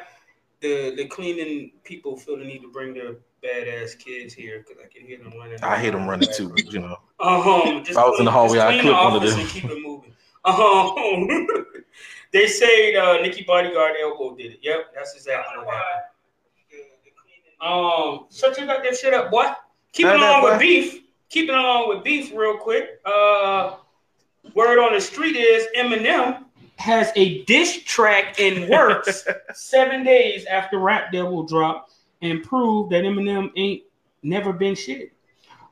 the 0.62 0.96
the 0.96 1.06
cleaning 1.06 1.72
people 1.84 2.18
feel 2.18 2.38
the 2.38 2.44
need 2.46 2.62
to 2.62 2.72
bring 2.72 2.94
their 2.94 3.16
badass 3.44 3.98
kids 3.98 4.34
here 4.34 4.60
because 4.66 4.84
I 4.84 4.88
can 4.88 5.08
hear 5.08 5.18
them 5.20 5.34
running. 5.38 5.60
I 5.64 5.78
hate 5.78 5.94
him 5.94 6.08
running 6.08 6.30
too. 6.36 6.54
You 6.56 6.80
know. 6.80 6.98
Um, 7.20 7.80
just 7.80 7.92
If 7.92 7.98
I 7.98 8.08
was 8.08 8.20
in 8.20 8.26
the 8.26 8.32
hallway, 8.32 8.60
I'd 8.60 8.82
clip 8.82 8.96
the 8.96 9.04
one 9.04 9.14
of 9.16 9.22
office 9.22 9.32
them. 9.32 9.40
and 9.42 9.50
keep 9.50 9.66
it 9.66 9.82
moving. 9.82 10.14
Um, 10.46 11.28
they 12.32 12.48
say 12.48 12.96
uh, 12.96 13.22
Nicki 13.22 13.44
Bodyguard 13.44 13.96
elbow 14.02 14.34
did 14.34 14.54
it. 14.54 14.60
Yep, 14.62 14.94
that's 14.96 15.14
exactly 15.14 15.58
what 15.66 15.76
happened. 15.76 16.04
Um, 17.60 18.28
shut 18.32 18.58
your 18.58 18.68
goddamn 18.68 18.96
shit 18.96 19.14
up, 19.14 19.30
boy. 19.30 19.46
Keeping 19.94 20.14
along 20.14 20.44
with 20.44 20.60
beef. 20.60 21.04
Keeping 21.30 21.56
along 21.56 21.90
with 21.90 22.04
beef, 22.04 22.32
real 22.34 22.58
quick. 22.58 23.02
Uh, 23.06 23.76
word 24.54 24.80
on 24.80 24.94
the 24.94 25.02
street 25.02 25.36
is 25.36 25.68
Eminem 25.78 26.46
has 26.78 27.12
a 27.16 27.44
dish 27.44 27.84
track 27.86 28.40
in 28.40 28.70
works 28.70 29.26
seven 29.54 30.04
days 30.04 30.46
after 30.46 30.80
Rap 30.80 31.12
Devil 31.12 31.44
dropped 31.44 31.94
and 32.22 32.44
proved 32.44 32.92
that 32.92 33.04
Eminem 33.04 33.52
ain't 33.56 33.84
never 34.24 34.54
been 34.54 34.76
shit. 34.76 35.12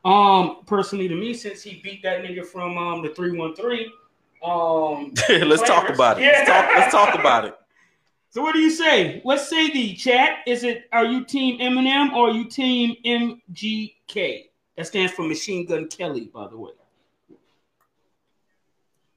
Um, 0.04 0.58
personally 0.66 1.08
to 1.08 1.16
me, 1.16 1.34
since 1.34 1.64
he 1.64 1.80
beat 1.84 2.04
that 2.04 2.22
nigga 2.22 2.46
from 2.46 2.78
um 2.78 3.02
the 3.02 3.10
313. 3.10 3.92
Um 4.44 5.14
let's 5.48 5.64
talk 5.64 5.90
about 5.90 6.22
it. 6.22 6.26
Let's 6.26 6.50
talk, 6.50 6.70
let's 6.76 6.92
talk 6.92 7.16
about 7.16 7.46
it. 7.46 7.56
So 8.30 8.42
what 8.42 8.52
do 8.52 8.60
you 8.60 8.70
say? 8.70 9.22
Let's 9.24 9.50
say 9.50 9.72
the 9.72 9.94
chat? 9.96 10.40
Is 10.46 10.66
it 10.66 10.90
are 10.92 11.06
you 11.06 11.24
team 11.24 11.58
Eminem 11.60 12.12
or 12.12 12.28
are 12.28 12.34
you 12.34 12.44
team 12.44 12.98
MGK? 14.10 14.46
That 14.78 14.88
stands 14.88 15.14
for 15.14 15.24
Machine 15.24 15.66
Gun 15.66 15.88
Kelly, 15.88 16.30
by 16.34 16.48
the 16.48 16.58
way. 16.58 16.72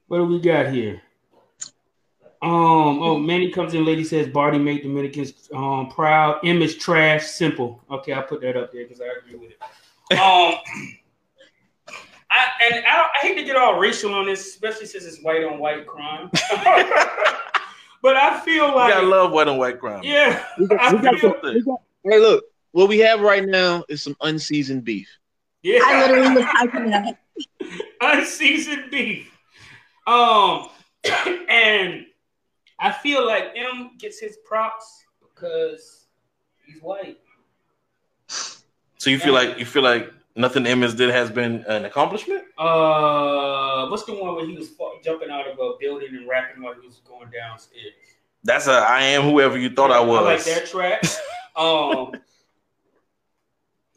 What 0.07 0.17
do 0.17 0.25
we 0.25 0.39
got 0.39 0.73
here? 0.73 1.01
Um, 2.41 3.01
oh, 3.03 3.19
Manny 3.19 3.51
comes 3.51 3.73
in. 3.73 3.83
Lady 3.85 4.03
says 4.05 4.27
Bardi 4.27 4.57
made 4.57 4.81
Dominicans 4.83 5.49
um 5.53 5.89
proud. 5.89 6.39
M 6.45 6.61
is 6.61 6.75
trash. 6.77 7.25
Simple. 7.25 7.81
Okay, 7.91 8.13
I'll 8.13 8.23
put 8.23 8.39
that 8.41 8.55
up 8.55 8.71
there 8.71 8.83
because 8.85 9.01
I 9.01 9.07
agree 9.19 9.35
with 9.37 9.51
it. 9.51 9.57
Um, 10.17 10.53
I 12.31 12.45
and 12.61 12.85
I, 12.85 13.07
I 13.13 13.27
hate 13.27 13.35
to 13.35 13.43
get 13.43 13.57
all 13.57 13.77
racial 13.77 14.13
on 14.13 14.25
this, 14.27 14.47
especially 14.47 14.85
since 14.85 15.03
it's 15.03 15.21
white 15.21 15.43
on 15.43 15.59
white 15.59 15.85
crime. 15.85 16.29
but 18.01 18.15
I 18.15 18.39
feel 18.45 18.67
like 18.73 18.93
gotta 18.93 19.05
love 19.05 19.31
white 19.33 19.49
on 19.49 19.57
white 19.57 19.79
crime. 19.79 20.01
yeah, 20.03 20.45
We 20.57 20.67
got- 20.67 20.79
I 20.79 20.93
we 20.93 21.01
got 21.01 21.19
feel, 21.19 21.35
some- 21.41 21.53
we 21.53 21.61
got- 21.61 21.81
Hey, 22.05 22.19
look, 22.19 22.45
what 22.71 22.89
we 22.89 22.99
have 22.99 23.21
right 23.21 23.45
now 23.45 23.83
is 23.89 24.01
some 24.03 24.15
unseasoned 24.21 24.83
beef. 24.83 25.09
yeah. 25.63 25.79
I 25.83 26.07
literally 26.07 26.35
was 26.35 26.45
typing 26.59 26.89
that. 26.91 27.19
unseasoned 28.01 28.91
beef. 28.91 29.37
Um, 30.07 30.69
and 31.49 32.05
I 32.79 32.91
feel 32.91 33.25
like 33.25 33.53
M 33.55 33.91
gets 33.97 34.19
his 34.19 34.37
props 34.45 35.03
because 35.21 36.05
he's 36.65 36.81
white. 36.81 37.17
So 38.97 39.09
you 39.09 39.19
feel 39.19 39.33
like 39.33 39.57
you 39.57 39.65
feel 39.65 39.83
like 39.83 40.11
nothing 40.35 40.65
Emmons 40.67 40.93
did 40.93 41.09
has 41.09 41.29
been 41.31 41.63
an 41.67 41.85
accomplishment? 41.85 42.43
Uh, 42.57 43.87
what's 43.87 44.03
the 44.03 44.13
one 44.13 44.35
where 44.35 44.45
he 44.45 44.53
was 44.55 44.69
jumping 45.03 45.29
out 45.29 45.47
of 45.47 45.57
a 45.59 45.73
building 45.79 46.09
and 46.15 46.27
rapping 46.27 46.61
while 46.63 46.73
he 46.79 46.85
was 46.85 46.97
going 47.07 47.29
downstairs? 47.31 47.93
That's 48.43 48.67
a 48.67 48.71
I 48.71 49.01
am 49.03 49.23
whoever 49.23 49.57
you 49.57 49.69
thought 49.69 49.91
I 49.91 49.99
was. 49.99 50.19
I 50.19 50.35
like 50.35 50.43
that 50.45 50.67
track. 50.67 51.03
um, 51.55 52.11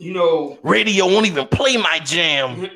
you 0.02 0.12
know, 0.12 0.58
Radio 0.64 1.06
won't 1.06 1.26
even 1.26 1.46
play 1.46 1.76
my 1.76 2.00
jam. 2.00 2.50
um, 2.60 2.68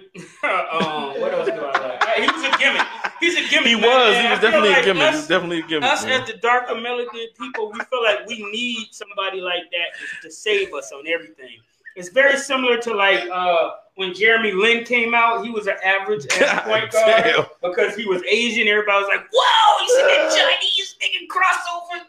what 1.20 1.34
else 1.34 1.48
do 1.48 1.60
I 1.60 1.98
like? 1.98 2.20
He 2.20 2.30
was 2.30 2.44
a 2.44 2.56
gimmick. 2.56 2.86
He's 3.18 3.34
a 3.34 3.50
gimmick. 3.50 3.66
He 3.66 3.74
man. 3.74 3.82
was. 3.82 4.16
He 4.16 4.30
was 4.30 4.38
definitely 4.38 4.68
like 4.68 4.82
a 4.82 4.84
gimmick. 4.84 5.02
Us- 5.02 5.26
definitely 5.26 5.58
a 5.58 5.66
gimmick. 5.66 5.90
us 5.90 6.04
man. 6.04 6.22
as 6.22 6.28
the 6.28 6.36
dark 6.36 6.70
American 6.70 7.26
people, 7.36 7.72
we 7.72 7.80
feel 7.80 8.02
like 8.04 8.24
we 8.28 8.48
need 8.52 8.90
somebody 8.92 9.40
like 9.40 9.64
that 9.72 9.98
to, 10.22 10.28
to 10.28 10.32
save 10.32 10.72
us 10.72 10.92
on 10.92 11.08
everything. 11.08 11.58
It's 11.96 12.10
very 12.10 12.38
similar 12.38 12.78
to 12.78 12.94
like 12.94 13.28
uh, 13.28 13.70
when 13.96 14.14
Jeremy 14.14 14.52
Lin 14.52 14.84
came 14.84 15.12
out. 15.12 15.44
He 15.44 15.50
was 15.50 15.66
an 15.66 15.78
average 15.82 16.28
point 16.28 16.92
guard 16.92 17.24
Damn. 17.24 17.44
because 17.60 17.96
he 17.96 18.06
was 18.06 18.22
Asian. 18.22 18.68
Everybody 18.68 19.00
was 19.00 19.08
like, 19.08 19.26
"Whoa, 19.32 19.82
you 19.82 19.88
see 19.88 20.02
that 20.02 20.30
Chinese 20.30 20.96
nigga 21.02 21.26
crossover?" 21.26 22.02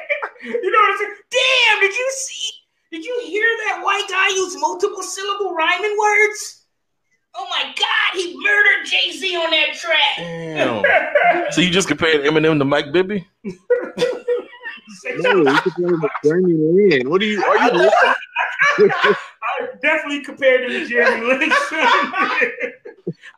You 0.40 0.70
know 0.70 0.78
what 0.78 0.90
I'm 0.92 0.98
saying? 0.98 1.14
Damn, 1.30 1.80
did 1.80 1.92
you 1.92 2.12
see? 2.14 2.57
Did 2.90 3.04
you 3.04 3.20
hear 3.26 3.44
that 3.66 3.82
white 3.84 4.06
guy 4.08 4.28
use 4.28 4.56
multiple 4.58 5.02
syllable 5.02 5.52
rhyming 5.54 5.94
words? 5.98 6.64
Oh 7.34 7.46
my 7.50 7.64
God, 7.64 8.14
he 8.14 8.34
murdered 8.42 8.86
Jay 8.86 9.12
Z 9.12 9.36
on 9.36 9.50
that 9.50 9.74
track. 9.74 10.16
Damn. 10.16 11.52
so 11.52 11.60
you 11.60 11.68
just 11.70 11.86
compared 11.86 12.24
Eminem 12.24 12.58
to 12.58 12.64
Mike 12.64 12.90
Bibby? 12.92 13.26
No, 13.44 13.52
something. 15.44 15.54
you 15.54 15.60
comparing 15.60 16.00
to 16.00 16.08
Jeremy 16.24 16.54
Lin. 16.54 17.10
What 17.10 17.20
are 17.20 17.26
you? 17.26 17.44
Are 17.44 17.70
you? 18.78 18.78
listening? 19.60 19.78
I 19.82 19.86
definitely 19.86 20.24
compared 20.24 20.64
him 20.64 20.70
to 20.70 20.86
Jeremy 20.88 21.26
Lin. 21.38 21.52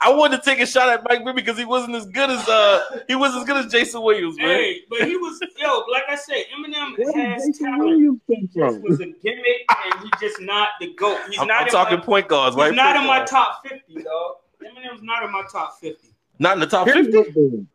I 0.01 0.11
wanted 0.13 0.39
to 0.39 0.43
take 0.43 0.61
a 0.61 0.67
shot 0.67 0.89
at 0.89 1.05
Mike 1.09 1.25
Bibby 1.25 1.43
because 1.43 1.59
he 1.59 1.65
wasn't 1.65 1.95
as 1.95 2.07
good 2.07 2.31
as 2.31 2.49
uh 2.49 3.01
he 3.09 3.15
was 3.15 3.35
as 3.37 3.45
good 3.45 3.57
as 3.65 3.71
Jason 3.71 4.03
Williams, 4.03 4.37
man. 4.37 4.47
hey, 4.49 4.81
but 4.89 5.07
he 5.07 5.17
was 5.17 5.41
yo. 5.59 5.85
Like 5.91 6.05
I 6.09 6.17
said, 6.17 6.45
Eminem 6.57 6.99
Where 6.99 7.29
has 7.29 7.59
talent. 7.59 7.79
Williams 7.79 8.21
come 8.29 8.49
This 8.53 8.83
was 8.83 9.01
a 9.01 9.07
gimmick, 9.07 9.67
and 9.85 10.01
he's 10.01 10.21
just 10.31 10.41
not 10.41 10.71
the 10.81 10.93
goat. 10.95 11.19
He's 11.29 11.39
I'm, 11.39 11.47
not 11.47 11.63
I'm 11.63 11.67
in 11.67 11.73
talking 11.73 11.99
my, 11.99 12.05
point 12.05 12.29
guards, 12.29 12.57
He's 12.57 12.63
right? 12.65 12.75
not 12.75 12.97
in 12.97 13.07
my 13.07 13.25
top 13.25 13.63
fifty, 13.63 14.03
dog. 14.03 14.37
Eminem's 14.63 15.03
not 15.03 15.23
in 15.23 15.33
my 15.33 15.45
top 15.51 15.79
fifty. 15.81 16.09
Not 16.39 16.55
in 16.55 16.61
the 16.61 16.67
top 16.67 16.89
fifty. 16.89 17.67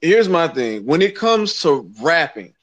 Here's 0.00 0.28
my 0.28 0.46
thing. 0.48 0.84
When 0.86 1.02
it 1.02 1.16
comes 1.16 1.60
to 1.62 1.90
rapping, 2.00 2.54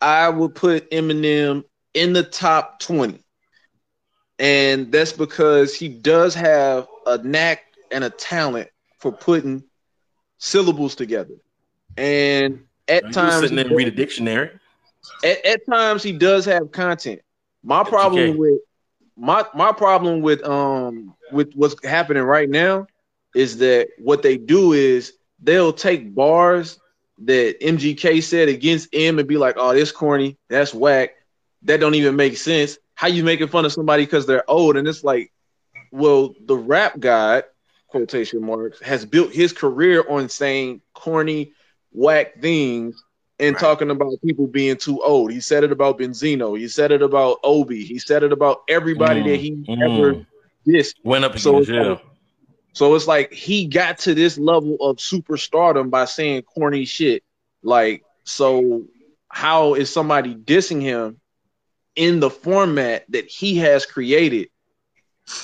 I 0.00 0.28
would 0.28 0.54
put 0.54 0.90
Eminem 0.90 1.64
in 1.94 2.12
the 2.12 2.22
top 2.22 2.80
20. 2.80 3.22
And 4.38 4.90
that's 4.92 5.12
because 5.12 5.74
he 5.74 5.88
does 5.88 6.34
have 6.34 6.88
a 7.06 7.18
knack 7.18 7.62
and 7.90 8.04
a 8.04 8.10
talent 8.10 8.68
for 8.98 9.12
putting 9.12 9.64
syllables 10.38 10.94
together. 10.94 11.34
And 11.96 12.64
at 12.88 13.12
times 13.12 13.40
sitting 13.40 13.56
there 13.56 13.66
and 13.66 13.76
read 13.76 13.88
a 13.88 13.92
dictionary. 13.92 14.50
at, 15.24 15.44
at 15.44 15.66
times 15.66 16.02
he 16.02 16.12
does 16.12 16.44
have 16.46 16.70
content. 16.72 17.20
My 17.62 17.84
problem 17.84 18.36
with 18.36 18.60
my 19.16 19.44
my 19.54 19.72
problem 19.72 20.20
with 20.22 20.42
um 20.44 21.14
with 21.30 21.52
what's 21.54 21.74
happening 21.84 22.22
right 22.22 22.48
now 22.48 22.86
is 23.34 23.58
that 23.58 23.88
what 23.98 24.22
they 24.22 24.36
do 24.36 24.72
is 24.72 25.14
they'll 25.40 25.72
take 25.72 26.14
bars 26.14 26.78
that 27.18 27.56
MGK 27.60 28.22
said 28.22 28.48
against 28.48 28.88
M 28.92 29.18
and 29.18 29.28
be 29.28 29.36
like, 29.36 29.56
"Oh, 29.58 29.74
this 29.74 29.92
corny, 29.92 30.38
that's 30.48 30.74
whack, 30.74 31.10
that 31.62 31.80
don't 31.80 31.94
even 31.94 32.16
make 32.16 32.36
sense." 32.36 32.78
How 32.94 33.08
you 33.08 33.24
making 33.24 33.48
fun 33.48 33.64
of 33.64 33.72
somebody 33.72 34.04
because 34.04 34.26
they're 34.26 34.48
old? 34.50 34.76
And 34.76 34.86
it's 34.86 35.02
like, 35.02 35.32
well, 35.90 36.34
the 36.44 36.56
rap 36.56 36.98
god 37.00 37.44
quotation 37.88 38.44
marks 38.44 38.80
has 38.80 39.04
built 39.04 39.32
his 39.32 39.52
career 39.52 40.04
on 40.08 40.28
saying 40.28 40.80
corny, 40.94 41.52
whack 41.92 42.40
things 42.40 43.02
and 43.38 43.54
Right. 43.54 43.60
talking 43.60 43.90
about 43.90 44.12
people 44.24 44.46
being 44.46 44.76
too 44.76 45.02
old. 45.02 45.32
He 45.32 45.40
said 45.40 45.64
it 45.64 45.72
about 45.72 45.98
Benzino. 45.98 46.58
He 46.58 46.68
said 46.68 46.92
it 46.92 47.02
about 47.02 47.38
Moby. 47.42 47.82
He 47.84 47.98
said 47.98 48.22
it 48.22 48.32
about 48.32 48.62
everybody 48.68 49.22
Mm, 49.22 49.24
that 49.30 49.36
he 49.36 49.50
mm. 49.52 49.82
ever 49.82 50.26
dissed. 50.68 50.94
Went 51.02 51.24
up 51.24 51.38
So 51.38 51.58
it's 51.58 51.68
yeah. 51.70 51.80
like- 51.82 52.04
So 52.74 52.94
it's 52.94 53.08
like 53.08 53.32
he 53.32 53.66
got 53.66 53.98
to 54.00 54.14
this 54.14 54.38
level 54.38 54.76
of 54.80 54.98
superstardom 54.98 55.90
by 55.90 56.04
saying 56.04 56.42
corny 56.42 56.84
shit. 56.84 57.24
Like, 57.62 58.04
so 58.24 58.84
how 59.28 59.74
is 59.74 59.90
somebody 59.90 60.34
dissing 60.34 60.80
him 60.82 61.20
in 61.96 62.20
the 62.20 62.30
format 62.30 63.04
that 63.10 63.26
he 63.26 63.58
has 63.58 63.86
created 63.86 64.48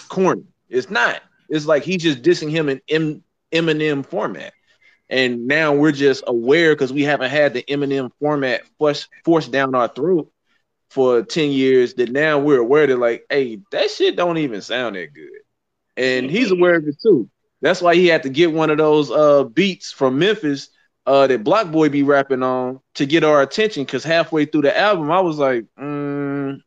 corny? 0.09 0.45
It's 0.69 0.91
not. 0.91 1.23
It's 1.49 1.67
like 1.67 1.83
he's 1.83 2.03
just 2.03 2.23
dissing 2.23 2.51
him 2.51 2.69
in 2.69 2.81
M- 2.89 3.23
Eminem 3.53 4.05
format. 4.05 4.53
And 5.09 5.47
now 5.47 5.73
we're 5.73 5.93
just 5.93 6.25
aware 6.27 6.75
because 6.75 6.93
we 6.93 7.03
haven't 7.03 7.31
had 7.31 7.55
the 7.55 7.63
Eminem 7.63 8.11
format 8.19 8.63
forced 8.79 9.09
forced 9.25 9.53
down 9.53 9.75
our 9.75 9.89
throat 9.89 10.31
for 10.91 11.23
10 11.23 11.51
years 11.51 11.95
that 11.95 12.11
now 12.11 12.39
we're 12.39 12.61
aware 12.61 12.87
that 12.87 12.99
like, 12.99 13.25
hey, 13.31 13.61
that 13.71 13.91
shit 13.91 14.17
don't 14.17 14.39
even 14.39 14.61
sound 14.61 14.97
that 14.97 15.13
good. 15.15 15.29
And 15.97 16.31
he's 16.31 16.51
aware 16.51 16.77
of 16.77 16.87
it 16.87 16.97
too. 17.01 17.31
That's 17.61 17.81
why 17.81 17.95
he 17.95 18.07
had 18.07 18.25
to 18.25 18.29
get 18.29 18.53
one 18.53 18.71
of 18.71 18.79
those 18.79 19.11
uh 19.11 19.45
beats 19.45 19.93
from 19.93 20.19
Memphis 20.19 20.71
uh 21.07 21.27
that 21.29 21.45
BlocBoy 21.45 21.91
be 21.91 22.03
rapping 22.03 22.43
on 22.43 22.81
to 22.95 23.07
get 23.07 23.25
our 23.25 23.43
attention 23.43 23.85
because 23.85 24.03
halfway 24.05 24.45
through 24.45 24.63
the 24.63 24.77
album 24.77 25.11
I 25.11 25.21
was 25.21 25.39
like, 25.39 25.65
mm, 25.79 26.16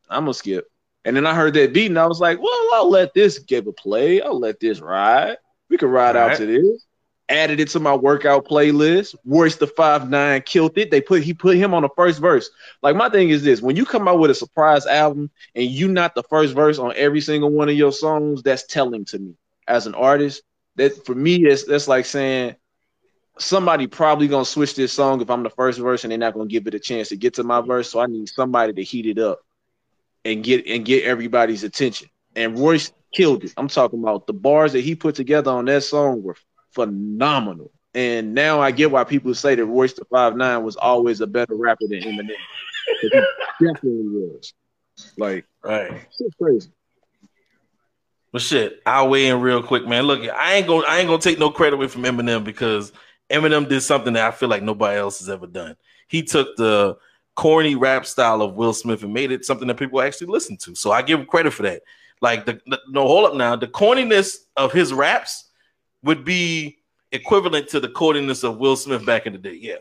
I'm 0.10 0.24
gonna 0.24 0.34
skip. 0.34 0.68
And 1.06 1.16
then 1.16 1.26
I 1.26 1.34
heard 1.34 1.54
that 1.56 1.74
beat 1.74 1.88
and 1.88 2.00
I 2.00 2.08
was 2.08 2.20
like, 2.20 2.40
well, 2.42 2.70
I'll 2.74 2.90
let 2.90 3.14
this 3.14 3.40
give 3.40 3.68
a 3.68 3.74
play. 3.74 4.22
I'll 4.22 4.40
let 4.40 4.60
this 4.60 4.80
ride. 4.80 5.38
We 5.70 5.78
can 5.78 5.90
ride 5.90 6.16
out 6.16 6.34
Alright. 6.34 6.38
to 6.38 6.46
this. 6.46 6.86
Added 7.30 7.60
it 7.60 7.70
to 7.70 7.80
my 7.80 7.96
workout 7.96 8.48
playlist. 8.48 9.16
Royce 9.24 9.56
the 9.56 9.68
Five 9.68 10.10
Nine 10.10 10.42
killed 10.42 10.78
it. 10.78 10.90
They 10.90 11.00
put 11.00 11.22
he 11.22 11.34
put 11.34 11.58
him 11.58 11.76
on 11.76 11.84
the 11.84 11.90
first 11.96 12.20
verse. 12.20 12.50
Like 12.82 12.96
my 12.96 13.08
thing 13.10 13.30
is 13.30 13.44
this: 13.44 13.62
when 13.62 13.76
you 13.76 13.86
come 13.86 14.08
out 14.08 14.18
with 14.18 14.32
a 14.32 14.36
surprise 14.36 14.88
album 14.88 15.30
and 15.54 15.66
you 15.66 15.88
not 15.88 16.16
the 16.16 16.24
first 16.24 16.56
verse 16.56 16.80
on 16.80 16.94
every 16.96 17.22
single 17.22 17.52
one 17.52 17.70
of 17.70 17.76
your 17.76 17.92
songs, 17.92 18.42
that's 18.42 18.66
telling 18.66 19.06
to 19.06 19.20
me 19.20 19.36
as 19.68 19.86
an 19.86 19.94
artist. 19.94 20.42
That 20.76 21.06
for 21.06 21.14
me, 21.14 21.44
that's 21.44 21.66
that's 21.66 21.88
like 21.88 22.06
saying 22.06 22.56
somebody 23.38 23.86
probably 23.86 24.28
gonna 24.28 24.44
switch 24.44 24.76
this 24.76 24.92
song 24.92 25.22
if 25.22 25.30
I'm 25.30 25.44
the 25.44 25.52
first 25.52 25.80
verse 25.80 26.04
and 26.04 26.12
they're 26.12 26.18
not 26.18 26.34
gonna 26.34 26.48
give 26.48 26.66
it 26.66 26.74
a 26.74 26.80
chance 26.80 27.10
to 27.10 27.16
get 27.16 27.36
to 27.36 27.44
my 27.44 27.62
verse. 27.62 27.92
So 27.92 28.00
I 28.00 28.08
need 28.08 28.28
somebody 28.30 28.74
to 28.74 28.84
heat 28.84 29.06
it 29.06 29.20
up 29.20 29.40
and 30.26 30.44
get 30.44 30.66
and 30.68 30.86
get 30.86 31.04
everybody's 31.04 31.64
attention. 31.64 32.10
And 32.36 32.58
Royce 32.58 32.92
killed 33.14 33.44
it. 33.44 33.54
I'm 33.58 33.68
talking 33.68 34.00
about 34.00 34.28
the 34.28 34.34
bars 34.34 34.74
that 34.74 34.82
he 34.82 34.96
put 34.96 35.16
together 35.16 35.52
on 35.52 35.66
that 35.66 35.84
song 35.84 36.24
were 36.24 36.36
phenomenal. 36.72 37.72
And 37.96 38.34
now 38.36 38.62
I 38.62 38.72
get 38.72 38.92
why 38.92 39.04
people 39.04 39.34
say 39.34 39.56
that 39.56 39.66
Royce 39.66 39.94
the 39.94 40.06
Five 40.06 40.36
Nine 40.36 40.64
was 40.64 40.76
always 40.76 41.22
a 41.22 41.28
better 41.28 41.56
rapper 41.56 41.88
than 41.88 42.02
Eminem. 42.02 42.30
He 43.02 43.10
definitely 43.66 44.08
was. 44.08 44.54
Like, 45.18 45.46
Right. 45.64 45.92
shit 46.18 46.34
crazy. 46.40 46.70
But 48.32 48.42
shit, 48.44 48.82
I'll 48.86 49.10
weigh 49.10 49.28
in 49.28 49.42
real 49.42 49.64
quick, 49.64 49.88
man. 49.88 50.04
Look, 50.04 50.22
I 50.30 50.56
ain't 50.56 50.68
gonna 50.68 50.86
I 50.86 51.00
ain't 51.00 51.08
gonna 51.08 51.22
take 51.22 51.40
no 51.40 51.50
credit 51.50 51.78
away 51.78 51.88
from 51.88 52.04
Eminem 52.04 52.44
because 52.44 52.92
Eminem 53.30 53.68
did 53.68 53.82
something 53.82 54.14
that 54.14 54.28
I 54.28 54.32
feel 54.32 54.50
like 54.50 54.62
nobody 54.62 55.00
else 55.00 55.20
has 55.20 55.30
ever 55.30 55.48
done. 55.48 55.76
He 56.08 56.22
took 56.22 56.56
the 56.56 56.98
corny 57.40 57.76
rap 57.76 58.06
style 58.06 58.42
of 58.42 58.56
Will 58.56 58.74
Smith 58.74 59.02
and 59.04 59.14
made 59.14 59.32
it 59.32 59.46
something 59.46 59.68
that 59.70 59.78
people 59.78 60.02
actually 60.02 60.28
listen 60.28 60.58
to. 60.58 60.76
So 60.76 60.92
I 60.92 61.02
give 61.02 61.20
him 61.20 61.26
credit 61.26 61.54
for 61.54 61.64
that. 61.64 61.84
Like 62.22 62.46
the, 62.46 62.60
the 62.68 62.80
no 62.90 63.08
hold 63.08 63.30
up 63.30 63.36
now, 63.36 63.56
the 63.56 63.68
corniness 63.68 64.36
of 64.58 64.74
his 64.74 64.92
raps 64.92 65.46
would 66.04 66.26
be 66.26 66.80
equivalent 67.14 67.70
to 67.70 67.80
the 67.80 67.88
corniness 67.88 68.44
of 68.44 68.58
Will 68.58 68.76
Smith 68.76 69.06
back 69.06 69.26
in 69.26 69.32
the 69.32 69.40
day. 69.40 69.58
Yeah. 69.60 69.76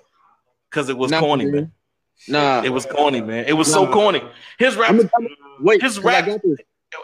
Cause 0.71 0.89
it 0.89 0.97
was 0.97 1.11
Nah, 1.11 1.19
corny, 1.21 1.47
man. 1.47 1.53
man. 1.55 1.73
Nah, 2.29 2.63
It 2.65 2.69
was 2.73 2.87
corny, 2.87 3.21
man. 3.21 3.45
It 3.47 3.55
was 3.55 3.71
so 3.73 3.91
corny. 3.93 4.23
His 4.59 4.77
rap, 4.77 4.91
I'm, 4.91 5.01
I'm, 5.01 5.29
wait. 5.61 5.83
His 5.83 5.99
'cause 5.99 6.07
I 6.07 6.21
rap- 6.21 6.41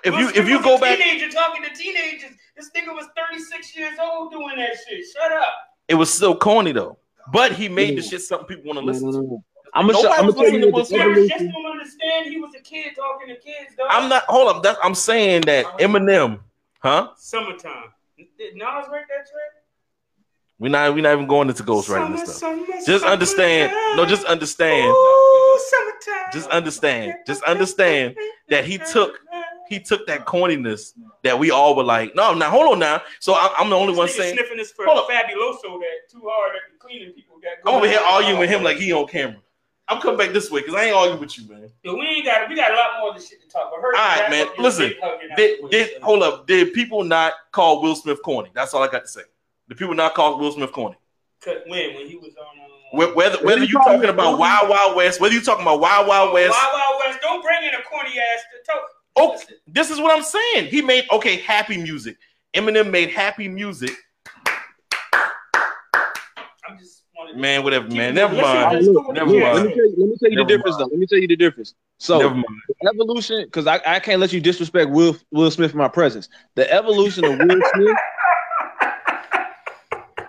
if 0.05 0.13
Will 0.15 0.21
you 0.21 0.27
Smith 0.29 0.37
if 0.37 0.49
you 0.49 0.63
go 0.63 0.79
back, 0.79 0.99
teenager 0.99 1.31
talking 1.31 1.63
to 1.65 1.71
teenagers. 1.75 2.31
This 2.57 2.71
nigga 2.77 2.95
was 2.95 3.07
36 3.17 3.77
years 3.77 3.99
old 4.01 4.31
doing 4.31 4.57
that 4.57 4.77
shit. 4.89 5.05
Shut 5.13 5.33
up. 5.33 5.53
it 5.89 5.95
was 5.97 6.13
still 6.15 6.37
corny 6.37 6.71
though. 6.73 6.97
But 7.33 7.53
he 7.53 7.69
made 7.69 7.99
the 7.99 8.03
shit 8.03 8.21
something 8.23 8.47
people 8.47 8.65
want 8.73 8.79
to 8.79 8.85
listen 8.85 9.11
to. 9.13 9.43
No. 9.75 9.81
I'm 9.81 9.87
gonna, 9.87 10.03
Nobody 10.03 10.15
I'm 10.15 10.21
gonna 10.21 10.33
tell 10.33 10.43
listening 10.43 10.61
you 10.61 10.67
to 10.67 10.73
what 10.73 10.89
the 10.89 10.95
Will 10.95 11.15
Smith 11.15 11.31
just 11.31 11.45
don't 11.53 11.67
understand. 11.67 12.27
He 12.27 12.41
was 12.41 12.55
a 12.55 12.61
kid 12.61 12.95
talking 12.97 13.29
to 13.29 13.37
kids, 13.37 13.75
dog. 13.77 13.89
I'm 13.91 14.09
not. 14.09 14.25
Hold 14.25 14.57
up. 14.57 14.63
That's, 14.63 14.79
I'm 14.83 14.95
saying 14.95 15.43
that 15.43 15.67
uh-huh. 15.67 15.79
Eminem, 15.79 16.41
huh? 16.81 17.11
Summertime. 17.17 17.93
Did 18.17 18.55
Nas 18.55 18.87
write 18.91 19.07
that 19.09 19.27
track? 19.31 19.65
We're 20.59 20.69
not. 20.69 20.95
We're 20.95 21.03
not 21.03 21.15
even 21.15 21.27
going 21.27 21.49
into 21.49 21.65
ghostwriting 21.65 21.85
Summer, 21.85 22.17
and 22.17 22.19
stuff. 22.19 22.37
summer, 22.37 22.67
Just 22.87 23.05
understand. 23.05 23.73
No, 23.97 24.07
just 24.07 24.25
understand. 24.27 24.91
Ooh, 24.91 25.61
summertime. 25.71 26.33
Just 26.33 26.51
understand. 26.51 27.15
Just 27.27 27.43
understand 27.43 28.17
that 28.49 28.65
he 28.65 28.79
took 28.79 29.19
he 29.69 29.81
took 29.81 30.07
that 30.07 30.25
corniness 30.27 30.93
that 31.23 31.39
we 31.39 31.51
all 31.51 31.75
were 31.75 31.83
like. 31.83 32.15
No, 32.15 32.35
now 32.35 32.51
hold 32.51 32.73
on 32.73 32.79
now. 32.79 33.03
So 33.19 33.33
I, 33.35 33.53
I'm 33.59 33.71
the 33.71 33.77
only 33.77 33.93
This 33.93 33.99
one 33.99 34.09
saying. 34.09 34.37
sniffing 34.37 34.59
this 34.59 34.73
for 34.73 34.85
Hold. 34.87 35.11
Fabuloso 35.11 35.81
that 35.81 36.11
too 36.11 36.23
hard 36.25 36.55
at 36.55 36.73
the 36.73 36.79
cleaning 36.79 37.13
people 37.13 37.39
got. 37.39 37.69
I'm 37.69 37.77
over 37.77 37.89
here 37.89 38.01
arguing 38.01 38.39
with 38.39 38.51
him 38.51 38.63
like 38.63 38.77
he 38.77 38.93
on 38.93 39.07
camera. 39.09 39.41
I'm 39.89 40.01
coming 40.01 40.17
back 40.17 40.33
this 40.33 40.51
way 40.51 40.61
because 40.61 40.75
I 40.75 40.85
ain't 40.87 40.97
arguing 40.97 41.21
with 41.21 41.39
you, 41.39 41.47
man. 41.49 41.71
Yo, 41.83 41.95
we 41.95 42.07
ain't 42.07 42.25
got 42.25 42.49
we 42.49 42.57
got 42.57 42.71
a 42.73 42.75
lot 42.75 43.01
more 43.01 43.11
of 43.11 43.17
this 43.17 43.29
shit 43.29 43.43
to 43.43 43.49
talk 43.49 43.69
about. 43.69 43.85
All 43.85 43.91
right, 43.93 44.31
man. 44.31 44.47
Listen, 44.59 44.93
Did, 45.37 45.71
did 45.71 46.03
hold 46.03 46.23
up? 46.23 46.47
Did 46.47 46.73
people 46.73 47.05
not 47.05 47.35
call 47.53 47.83
Will 47.83 47.95
Smith 47.95 48.23
corny? 48.23 48.51
That's 48.55 48.73
all 48.73 48.83
I 48.83 48.89
got 48.89 49.03
to 49.03 49.09
say. 49.09 49.21
Did 49.69 49.77
people 49.79 49.95
not 49.95 50.15
call 50.15 50.39
Will 50.39 50.53
Smith 50.53 50.73
corny? 50.73 50.97
when 51.67 51.95
when 51.95 52.07
he 52.07 52.17
was 52.17 52.33
on 52.41 53.03
uh, 53.03 53.13
Whether 53.15 53.37
whether 53.45 53.61
you 53.61 53.67
you 53.67 53.73
talking 53.75 53.93
talking 53.95 54.09
about 54.09 54.35
about- 54.35 54.39
Wild 54.39 54.69
Wild 54.71 54.97
West, 54.97 55.21
whether 55.21 55.35
you 55.35 55.43
talking 55.43 55.63
about 55.63 55.81
Wild 55.81 56.07
Wild 56.07 56.33
West, 56.33 56.51
Wild 56.59 56.73
Wild 56.73 57.03
West. 57.07 57.19
Don't 57.21 57.43
bring 57.43 57.63
in 57.65 57.75
a 57.75 57.83
corny 57.83 58.11
ass 58.19 58.43
to 58.53 58.73
talk. 58.73 58.83
oh, 59.17 59.39
this 59.67 59.91
is 59.91 60.01
what 60.01 60.17
I'm 60.17 60.23
saying. 60.25 60.69
He 60.71 60.81
made 60.81 61.05
okay 61.13 61.37
happy 61.37 61.77
music. 61.77 62.17
Eminem 62.55 62.91
made 62.91 63.11
happy 63.11 63.49
music. 63.49 63.91
I'm 65.13 66.79
just 66.79 66.79
wanted 66.79 66.81
to- 66.81 67.04
Man, 67.35 67.63
whatever, 67.63 67.87
Keep 67.87 67.97
man. 67.97 68.15
Never 68.15 68.35
mind. 68.35 68.73
Let's 68.73 68.87
Look, 68.87 69.15
Never 69.15 69.31
mind. 69.31 69.55
let 69.55 69.65
me 69.65 69.75
tell 69.75 69.87
you, 69.87 69.95
let 69.99 70.09
me 70.09 70.17
tell 70.19 70.31
you 70.31 70.37
the 70.37 70.45
Never 70.45 70.49
difference 70.49 70.77
though. 70.77 70.85
Let 70.85 70.99
me 70.99 71.07
tell 71.07 71.19
you 71.19 71.29
the 71.29 71.37
difference. 71.37 71.75
So 71.99 72.19
Never 72.19 72.35
mind. 72.35 72.47
the 72.69 72.89
evolution, 72.95 73.45
because 73.45 73.67
I, 73.67 73.81
I 73.87 74.01
can't 74.01 74.21
let 74.21 74.33
you 74.33 74.41
disrespect 74.41 74.91
Will 74.91 75.17
Will 75.31 75.51
Smith 75.51 75.73
in 75.73 75.79
my 75.79 75.89
presence. 75.89 76.29
The 76.55 76.71
evolution 76.73 77.25
of 77.25 77.39
Will 77.39 77.61
Smith, 77.75 77.97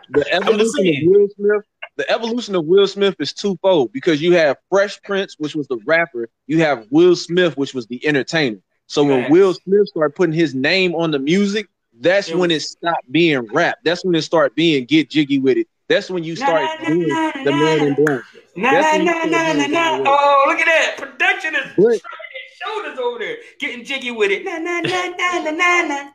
the 0.09 0.33
evolution 0.33 0.87
of 0.87 0.95
Will 1.03 1.27
Smith, 1.35 1.63
the 1.97 2.11
evolution 2.11 2.55
of 2.55 2.65
Will 2.65 2.87
Smith 2.87 3.15
is 3.19 3.33
twofold 3.33 3.91
because 3.91 4.21
you 4.21 4.33
have 4.33 4.57
Fresh 4.69 5.01
Prince, 5.03 5.35
which 5.37 5.55
was 5.55 5.67
the 5.67 5.77
rapper, 5.85 6.29
you 6.47 6.59
have 6.59 6.85
Will 6.89 7.15
Smith, 7.15 7.57
which 7.57 7.73
was 7.73 7.87
the 7.87 8.05
entertainer. 8.05 8.57
So 8.87 9.03
when 9.03 9.31
Will 9.31 9.53
Smith 9.53 9.87
started 9.87 10.15
putting 10.15 10.33
his 10.33 10.53
name 10.53 10.93
on 10.95 11.11
the 11.11 11.19
music, 11.19 11.67
that's 11.99 12.29
It 12.29 12.37
when 12.37 12.51
it 12.51 12.61
stopped 12.61 13.09
being 13.11 13.47
rap. 13.53 13.79
That's 13.83 14.03
when 14.03 14.15
it 14.15 14.21
started 14.23 14.53
being 14.55 14.85
get 14.85 15.09
jiggy 15.09 15.39
with 15.39 15.57
it. 15.57 15.67
That's 15.87 16.09
when 16.09 16.23
you 16.23 16.35
start 16.35 16.67
doing 16.85 16.99
the 17.01 17.51
man 17.51 17.87
in 17.87 17.93
black. 17.93 18.21
Nah, 18.55 18.71
nah, 18.71 18.97
nah, 18.97 19.25
nah, 19.25 19.53
nah, 19.53 19.67
nah. 19.67 20.03
Oh, 20.05 20.45
look 20.47 20.59
at 20.59 20.65
that. 20.65 20.95
Production 20.97 21.55
is 21.55 21.61
But- 21.61 21.75
shrugging 21.75 21.99
his 21.99 22.57
shoulders 22.63 22.99
over 22.99 23.19
there, 23.19 23.37
getting 23.59 23.83
jiggy 23.85 24.11
with 24.11 24.31
it. 24.31 24.45
Nah, 24.45 24.57
nah, 24.57 24.79
nah, 24.79 25.09
nah, 25.09 25.39
nah, 25.39 25.51
nah, 25.51 25.81
nah. 25.87 26.09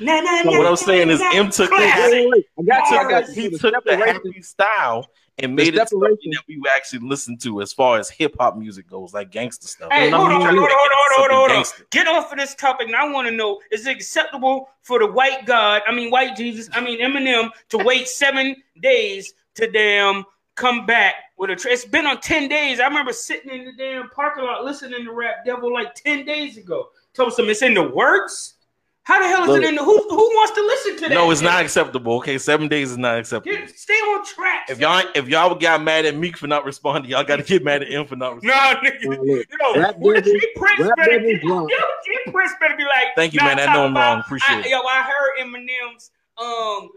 Nah, 0.00 0.20
nah, 0.20 0.42
So 0.42 0.50
nah, 0.50 0.58
what 0.58 0.66
I'm 0.66 0.76
saying 0.76 1.10
is. 1.10 1.20
M 1.32 1.50
took. 1.50 1.70
I 1.72 1.86
got 2.66 2.90
you. 2.90 2.98
I 2.98 3.08
got 3.08 3.28
you. 3.28 3.50
he 3.50 3.58
took 3.58 3.84
the 3.84 3.96
happy 3.96 4.42
style 4.42 5.08
and 5.38 5.56
made 5.56 5.74
it 5.74 5.88
something 5.88 6.00
separation- 6.00 6.30
that 6.32 6.42
we 6.46 6.62
actually 6.74 7.00
listen 7.00 7.36
to 7.38 7.60
as 7.60 7.72
far 7.72 7.98
as 7.98 8.08
hip 8.08 8.36
hop 8.38 8.56
music 8.56 8.88
goes, 8.88 9.12
like 9.12 9.30
gangster 9.30 9.66
stuff. 9.66 9.90
Hey, 9.92 10.10
hold 10.10 10.30
on, 10.30 10.40
hold 10.40 10.46
on, 10.46 10.56
hold 10.56 10.70
on, 10.70 10.70
hold 10.70 10.70
on, 10.70 10.98
hold 11.10 11.30
on, 11.30 11.36
hold 11.36 11.50
on. 11.50 11.56
Gangster. 11.56 11.86
Get 11.90 12.06
off 12.06 12.32
of 12.32 12.38
this 12.38 12.54
topic. 12.54 12.86
And 12.86 12.96
I 12.96 13.08
want 13.08 13.26
to 13.28 13.34
know: 13.34 13.60
Is 13.70 13.86
it 13.86 13.96
acceptable 13.96 14.70
for 14.82 14.98
the 14.98 15.06
white 15.06 15.44
God, 15.46 15.82
I 15.86 15.92
mean 15.92 16.10
white 16.10 16.36
Jesus, 16.36 16.68
I 16.72 16.80
mean 16.80 17.00
Eminem, 17.00 17.50
to 17.70 17.78
wait 17.78 18.08
seven 18.08 18.56
days 18.80 19.34
to 19.56 19.70
damn 19.70 20.24
come 20.54 20.86
back 20.86 21.14
with 21.36 21.50
a? 21.50 21.56
Tra- 21.56 21.72
it's 21.72 21.84
been 21.84 22.06
on 22.06 22.20
ten 22.20 22.48
days. 22.48 22.78
I 22.78 22.86
remember 22.86 23.12
sitting 23.12 23.50
in 23.50 23.64
the 23.64 23.72
damn 23.72 24.10
parking 24.10 24.44
lot 24.44 24.64
listening 24.64 25.04
to 25.04 25.12
Rap 25.12 25.44
Devil 25.44 25.72
like 25.72 25.94
ten 25.94 26.24
days 26.24 26.56
ago. 26.56 26.90
Told 27.12 27.32
some 27.32 27.48
it's 27.48 27.62
in 27.62 27.74
the 27.74 27.82
works. 27.90 28.54
How 29.04 29.20
the 29.20 29.28
hell 29.28 29.42
is 29.42 29.48
Look. 29.48 29.62
it 29.62 29.68
in 29.68 29.74
the? 29.74 29.84
Who 29.84 29.98
who 30.08 30.16
wants 30.16 30.52
to 30.54 30.62
listen 30.62 30.94
to 30.96 31.08
that? 31.10 31.14
No, 31.14 31.30
it's 31.30 31.42
not 31.42 31.60
acceptable. 31.62 32.14
Okay, 32.16 32.38
seven 32.38 32.68
days 32.68 32.90
is 32.90 32.96
not 32.96 33.18
acceptable. 33.18 33.54
Get, 33.54 33.78
stay 33.78 33.92
on 33.92 34.24
track. 34.24 34.70
If 34.70 34.78
y'all 34.80 35.02
if 35.14 35.28
y'all 35.28 35.54
got 35.54 35.82
mad 35.82 36.06
at 36.06 36.16
Meek 36.16 36.38
for 36.38 36.46
not 36.46 36.64
responding, 36.64 37.10
y'all 37.10 37.22
got 37.22 37.36
to 37.36 37.42
get 37.42 37.62
mad 37.62 37.82
at 37.82 37.88
him 37.88 38.06
for 38.06 38.16
not 38.16 38.36
responding. 38.42 38.82
no, 38.82 38.90
nigga. 38.90 39.06
Well, 39.18 39.26
look, 39.36 39.46
You 39.50 39.58
know, 39.60 39.80
Rap 39.82 40.24
G 40.24 40.52
Prince 40.56 40.90
better 40.96 41.20
be, 41.20 41.38
yo, 41.42 41.66
G 41.66 42.18
Prince 42.32 42.52
better 42.58 42.76
be 42.78 42.84
like. 42.84 43.14
Thank 43.14 43.34
you, 43.34 43.40
man. 43.40 43.60
I 43.60 43.66
talk 43.66 43.74
know 43.74 43.84
I'm 43.84 43.90
about- 43.92 44.10
wrong. 44.14 44.20
Appreciate 44.20 44.56
I, 44.56 44.60
it. 44.60 44.66
Yo, 44.70 44.78
I 44.80 45.02
heard 45.02 45.46
Eminem's 45.46 46.10
um 46.42 46.88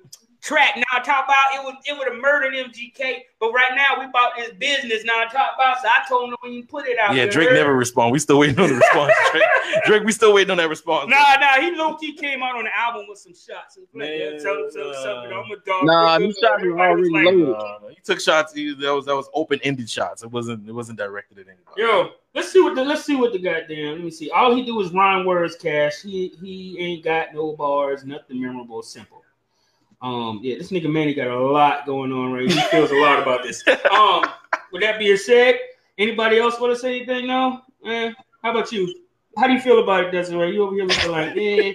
track. 0.48 0.78
Now 0.78 0.84
I 0.94 1.00
talk 1.00 1.26
about 1.26 1.46
it 1.54 1.64
would 1.64 1.76
it 1.86 1.98
would 1.98 2.08
have 2.08 2.22
murdered 2.22 2.54
MGK, 2.54 3.20
but 3.40 3.52
right 3.52 3.72
now 3.76 4.00
we 4.00 4.06
about 4.06 4.32
this 4.38 4.52
business. 4.54 5.04
Now 5.04 5.20
I 5.20 5.26
talk 5.26 5.52
about. 5.56 5.82
So 5.82 5.90
I 5.90 6.04
told 6.08 6.30
him 6.30 6.38
when 6.42 6.54
you 6.54 6.64
put 6.64 6.88
it 6.88 6.98
out. 6.98 7.16
Yeah, 7.16 7.26
you 7.26 7.32
Drake 7.32 7.52
never 7.52 7.76
respond. 7.76 8.12
We 8.12 8.20
still 8.20 8.40
waiting 8.40 8.60
on 8.60 8.70
the 8.70 8.76
response. 8.82 9.14
Drake, 9.32 9.44
Drake, 9.86 10.04
we 10.04 10.12
still 10.14 10.34
waiting 10.34 10.52
on 10.52 10.58
that 10.58 10.70
response. 10.70 11.10
Nah, 11.10 11.36
nah, 11.40 11.62
he 11.62 11.76
low 11.76 11.96
key 11.96 12.14
came 12.14 12.42
out 12.42 12.56
on 12.56 12.64
the 12.64 12.76
album 12.76 13.06
with 13.10 13.20
some 13.20 13.34
shots. 13.34 13.78
Man, 13.94 14.08
I'm 14.08 15.52
a 15.52 15.56
dog. 15.66 15.86
Nah, 15.86 16.20
these 16.20 16.38
shots 16.38 16.64
were 16.64 16.80
Everybody 16.80 17.02
was 17.02 17.10
already 17.12 17.38
loaded. 17.38 17.56
Uh, 17.56 17.90
he 17.90 18.02
took 18.04 18.22
shots. 18.22 18.54
He, 18.54 18.74
that 18.74 18.94
was 18.94 19.06
that 19.06 19.16
was 19.16 19.30
open 19.34 19.60
ended 19.64 19.90
shots. 19.90 20.24
It 20.24 20.32
wasn't 20.32 20.68
it 20.68 20.72
wasn't 20.72 20.98
directed 20.98 21.40
at 21.40 21.48
anybody. 21.48 21.82
Yo, 21.82 22.12
let's 22.34 22.52
see 22.52 22.62
what 22.62 22.76
the 22.76 22.86
let's 22.86 23.04
see 23.04 23.16
what 23.16 23.34
the 23.34 23.40
goddamn. 23.40 23.96
Let 23.96 24.04
me 24.04 24.12
see. 24.12 24.30
All 24.32 24.56
he 24.56 24.64
do 24.64 24.80
is 24.80 24.92
rhyme 24.94 25.26
words, 25.26 25.56
cash. 25.56 26.02
He 26.02 26.34
he 26.42 26.78
ain't 26.80 27.04
got 27.04 27.34
no 27.34 27.54
bars, 27.54 28.06
nothing 28.06 28.42
memorable, 28.42 28.82
simple. 28.82 29.24
Um, 30.02 30.40
yeah, 30.44 30.58
this 30.58 30.72
nigga 30.72 30.92
Manny 30.92 31.14
got 31.14 31.28
a 31.28 31.40
lot 31.40 31.86
going 31.86 32.12
on 32.12 32.32
right. 32.32 32.50
He 32.50 32.60
feels 32.72 32.92
a 32.92 32.96
lot 32.96 33.20
about 33.22 33.44
this. 33.44 33.64
Um, 33.92 34.24
with 34.72 34.82
that 34.82 35.00
being 35.00 35.18
said, 35.18 35.60
anybody 35.98 36.38
else 36.38 36.60
want 36.60 36.74
to 36.74 36.80
say 36.80 36.98
anything 36.98 37.28
now? 37.28 37.64
Eh, 37.86 38.12
how 38.44 38.52
about 38.52 38.72
you? 38.72 38.94
How 39.38 39.48
do 39.48 39.54
you 39.54 39.62
feel 39.62 39.82
about 39.82 40.06
it, 40.06 40.12
Desiree? 40.12 40.54
You 40.54 40.64
over 40.64 40.76
here 40.76 40.86
looking 40.86 41.12
like, 41.12 41.36
eh. 41.38 41.74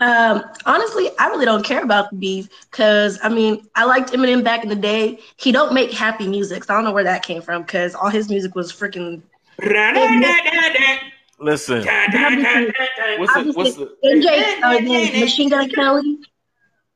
Um, 0.00 0.42
honestly, 0.64 1.10
I 1.18 1.28
really 1.28 1.44
don't 1.44 1.64
care 1.64 1.82
about 1.82 2.10
the 2.10 2.16
beef 2.16 2.48
because 2.70 3.18
I 3.22 3.28
mean, 3.28 3.68
I 3.74 3.84
liked 3.84 4.12
Eminem 4.12 4.42
back 4.42 4.62
in 4.62 4.70
the 4.70 4.76
day. 4.76 5.18
He 5.36 5.52
don't 5.52 5.74
make 5.74 5.92
happy 5.92 6.26
music, 6.26 6.64
so 6.64 6.72
I 6.72 6.76
don't 6.78 6.84
know 6.84 6.92
where 6.92 7.04
that 7.04 7.22
came 7.22 7.42
from 7.42 7.62
because 7.62 7.94
all 7.94 8.08
his 8.08 8.30
music 8.30 8.54
was 8.54 8.72
freaking. 8.72 9.22
Listen, 11.38 11.84
what's 13.18 13.36
Obviously, 13.36 13.52
the, 13.52 13.52
what's 13.58 13.76
the 13.76 13.96
MJ, 14.04 15.16
uh, 15.16 15.20
Machine 15.20 15.48
Gun 15.50 15.68
Kelly. 15.70 16.18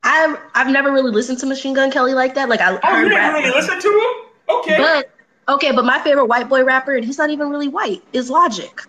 I've 0.05 0.39
I've 0.53 0.71
never 0.71 0.91
really 0.91 1.11
listened 1.11 1.39
to 1.39 1.47
Machine 1.47 1.73
Gun 1.73 1.89
Kelly 1.89 2.13
like 2.13 2.35
that. 2.35 2.47
Like 2.47 2.61
I 2.61 2.79
oh, 2.81 2.97
you 2.97 3.09
didn't 3.09 3.17
rap, 3.17 3.33
really 3.33 3.49
listen 3.49 3.81
to 3.81 3.87
him? 3.87 4.57
Okay. 4.57 4.77
but 4.77 5.09
okay, 5.55 5.71
but 5.71 5.83
my 5.83 5.99
favorite 5.99 6.27
white 6.27 6.47
boy 6.47 6.63
rapper, 6.63 6.95
and 6.95 7.03
he's 7.03 7.17
not 7.17 7.31
even 7.31 7.49
really 7.49 7.67
white, 7.67 8.03
is 8.13 8.29
Logic. 8.29 8.81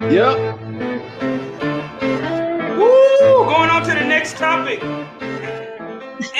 Yep. 0.00 0.36
Woo! 2.78 3.44
Going 3.46 3.70
on 3.70 3.82
to 3.82 3.90
the 3.90 4.04
next 4.06 4.36
topic. 4.36 4.80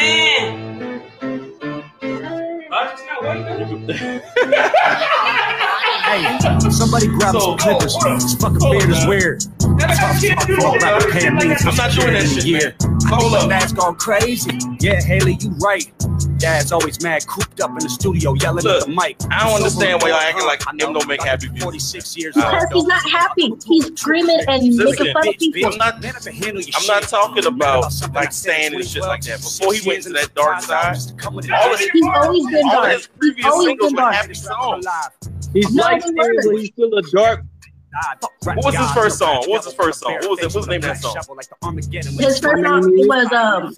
And 0.01 1.03
Logic's 2.71 3.03
not 3.07 3.25
white. 3.25 5.49
Hey, 6.13 6.71
somebody 6.71 7.07
grab 7.07 7.33
So- 7.33 7.41
some 7.41 7.59
clippers. 7.59 7.97
This 8.05 8.35
fucking 8.35 8.59
beard 8.59 8.91
is 8.91 9.07
weird. 9.07 9.43
That's 9.79 9.99
Tough 9.99 10.21
talk 10.21 10.47
for 10.61 10.77
a 10.77 10.81
rapper 10.81 11.11
paying 11.11 11.35
me 11.37 11.55
I'm 11.55 11.75
not 11.77 11.93
doing 11.93 12.13
that 12.13 12.29
shit, 12.29 12.45
Yeah. 12.45 12.59
man. 12.59 13.01
Hold 13.09 13.35
up. 13.35 13.49
Dad's 13.49 13.73
gone 13.73 13.95
crazy. 13.97 14.59
Yeah, 14.81 15.01
Haley, 15.03 15.39
you 15.41 15.51
right. 15.61 15.91
Dad's 16.39 16.71
always 16.73 17.01
mad, 17.03 17.27
cooped 17.27 17.61
up 17.61 17.71
in 17.71 17.77
the 17.79 17.89
studio, 17.89 18.35
yelling 18.35 18.65
Look, 18.65 18.83
at 18.83 18.89
the 18.89 18.95
mic. 18.95 19.17
I 19.31 19.45
don't 19.47 19.55
understand 19.57 20.03
why 20.03 20.09
y'all 20.09 20.19
acting 20.19 20.45
like 20.47 20.63
I 20.67 20.73
know, 20.73 20.89
him 20.89 20.93
don't 20.95 21.09
make 21.09 21.23
happy 21.23 21.47
music. 21.49 21.63
46 21.63 22.17
years 22.17 22.37
old. 22.37 22.45
Because 22.47 22.69
he's 22.73 22.85
not 22.85 23.09
happy. 23.11 23.55
He's 23.65 23.87
screaming 23.99 24.41
and 24.49 24.63
Listen, 24.75 24.85
making 25.07 25.13
fun 25.15 25.29
of 25.29 25.39
people. 25.39 25.73
I'm 25.73 25.79
not 25.79 26.01
Man, 26.03 26.15
if 26.17 26.27
it 26.27 26.35
handle 26.35 26.61
your 26.61 26.75
I'm 26.79 26.87
not 26.87 27.03
talking 27.05 27.47
about 27.47 27.93
like 28.15 28.33
saying 28.33 28.75
and 28.75 28.87
shit 28.87 29.03
like 29.03 29.23
that. 29.23 29.41
Before 29.41 29.73
he 29.73 29.87
went 29.89 30.03
to 30.05 30.11
that 30.11 30.35
dark 30.35 30.61
side, 30.63 30.97
to 31.01 31.15
come 31.15 31.35
with 31.35 31.51
all 31.51 31.73
it. 31.75 31.79
his 31.81 31.91
He's 31.91 32.05
always 32.13 32.47
been 32.49 32.65
all 32.67 32.73
dark. 32.73 32.93
his 32.93 33.01
He's 33.01 33.09
previous 33.19 33.47
always 33.47 33.67
singles 33.69 33.93
been 33.93 34.05
were 34.05 34.13
happy 34.13 34.35
songs. 34.35 34.87
He's 35.53 35.75
No, 35.75 35.83
like 35.83 36.03
he 36.05 36.13
but 36.15 36.57
he's 36.57 36.69
still 36.69 36.95
a 36.97 37.03
dark. 37.03 37.45
What 37.93 38.65
was 38.65 38.77
his 38.77 38.91
first 38.93 39.19
song? 39.19 39.37
What 39.41 39.49
was 39.51 39.65
his 39.67 39.75
first 39.75 40.01
song? 40.01 40.15
What 40.15 40.31
was 40.31 40.39
it? 40.41 40.55
What's 40.55 40.67
the 40.67 40.71
name 40.73 40.81
of 40.81 40.87
that 40.87 40.99
song? 40.99 41.15
His 42.19 42.39
first 42.39 42.63
song 42.65 42.83
was 43.07 43.33
um 43.33 43.75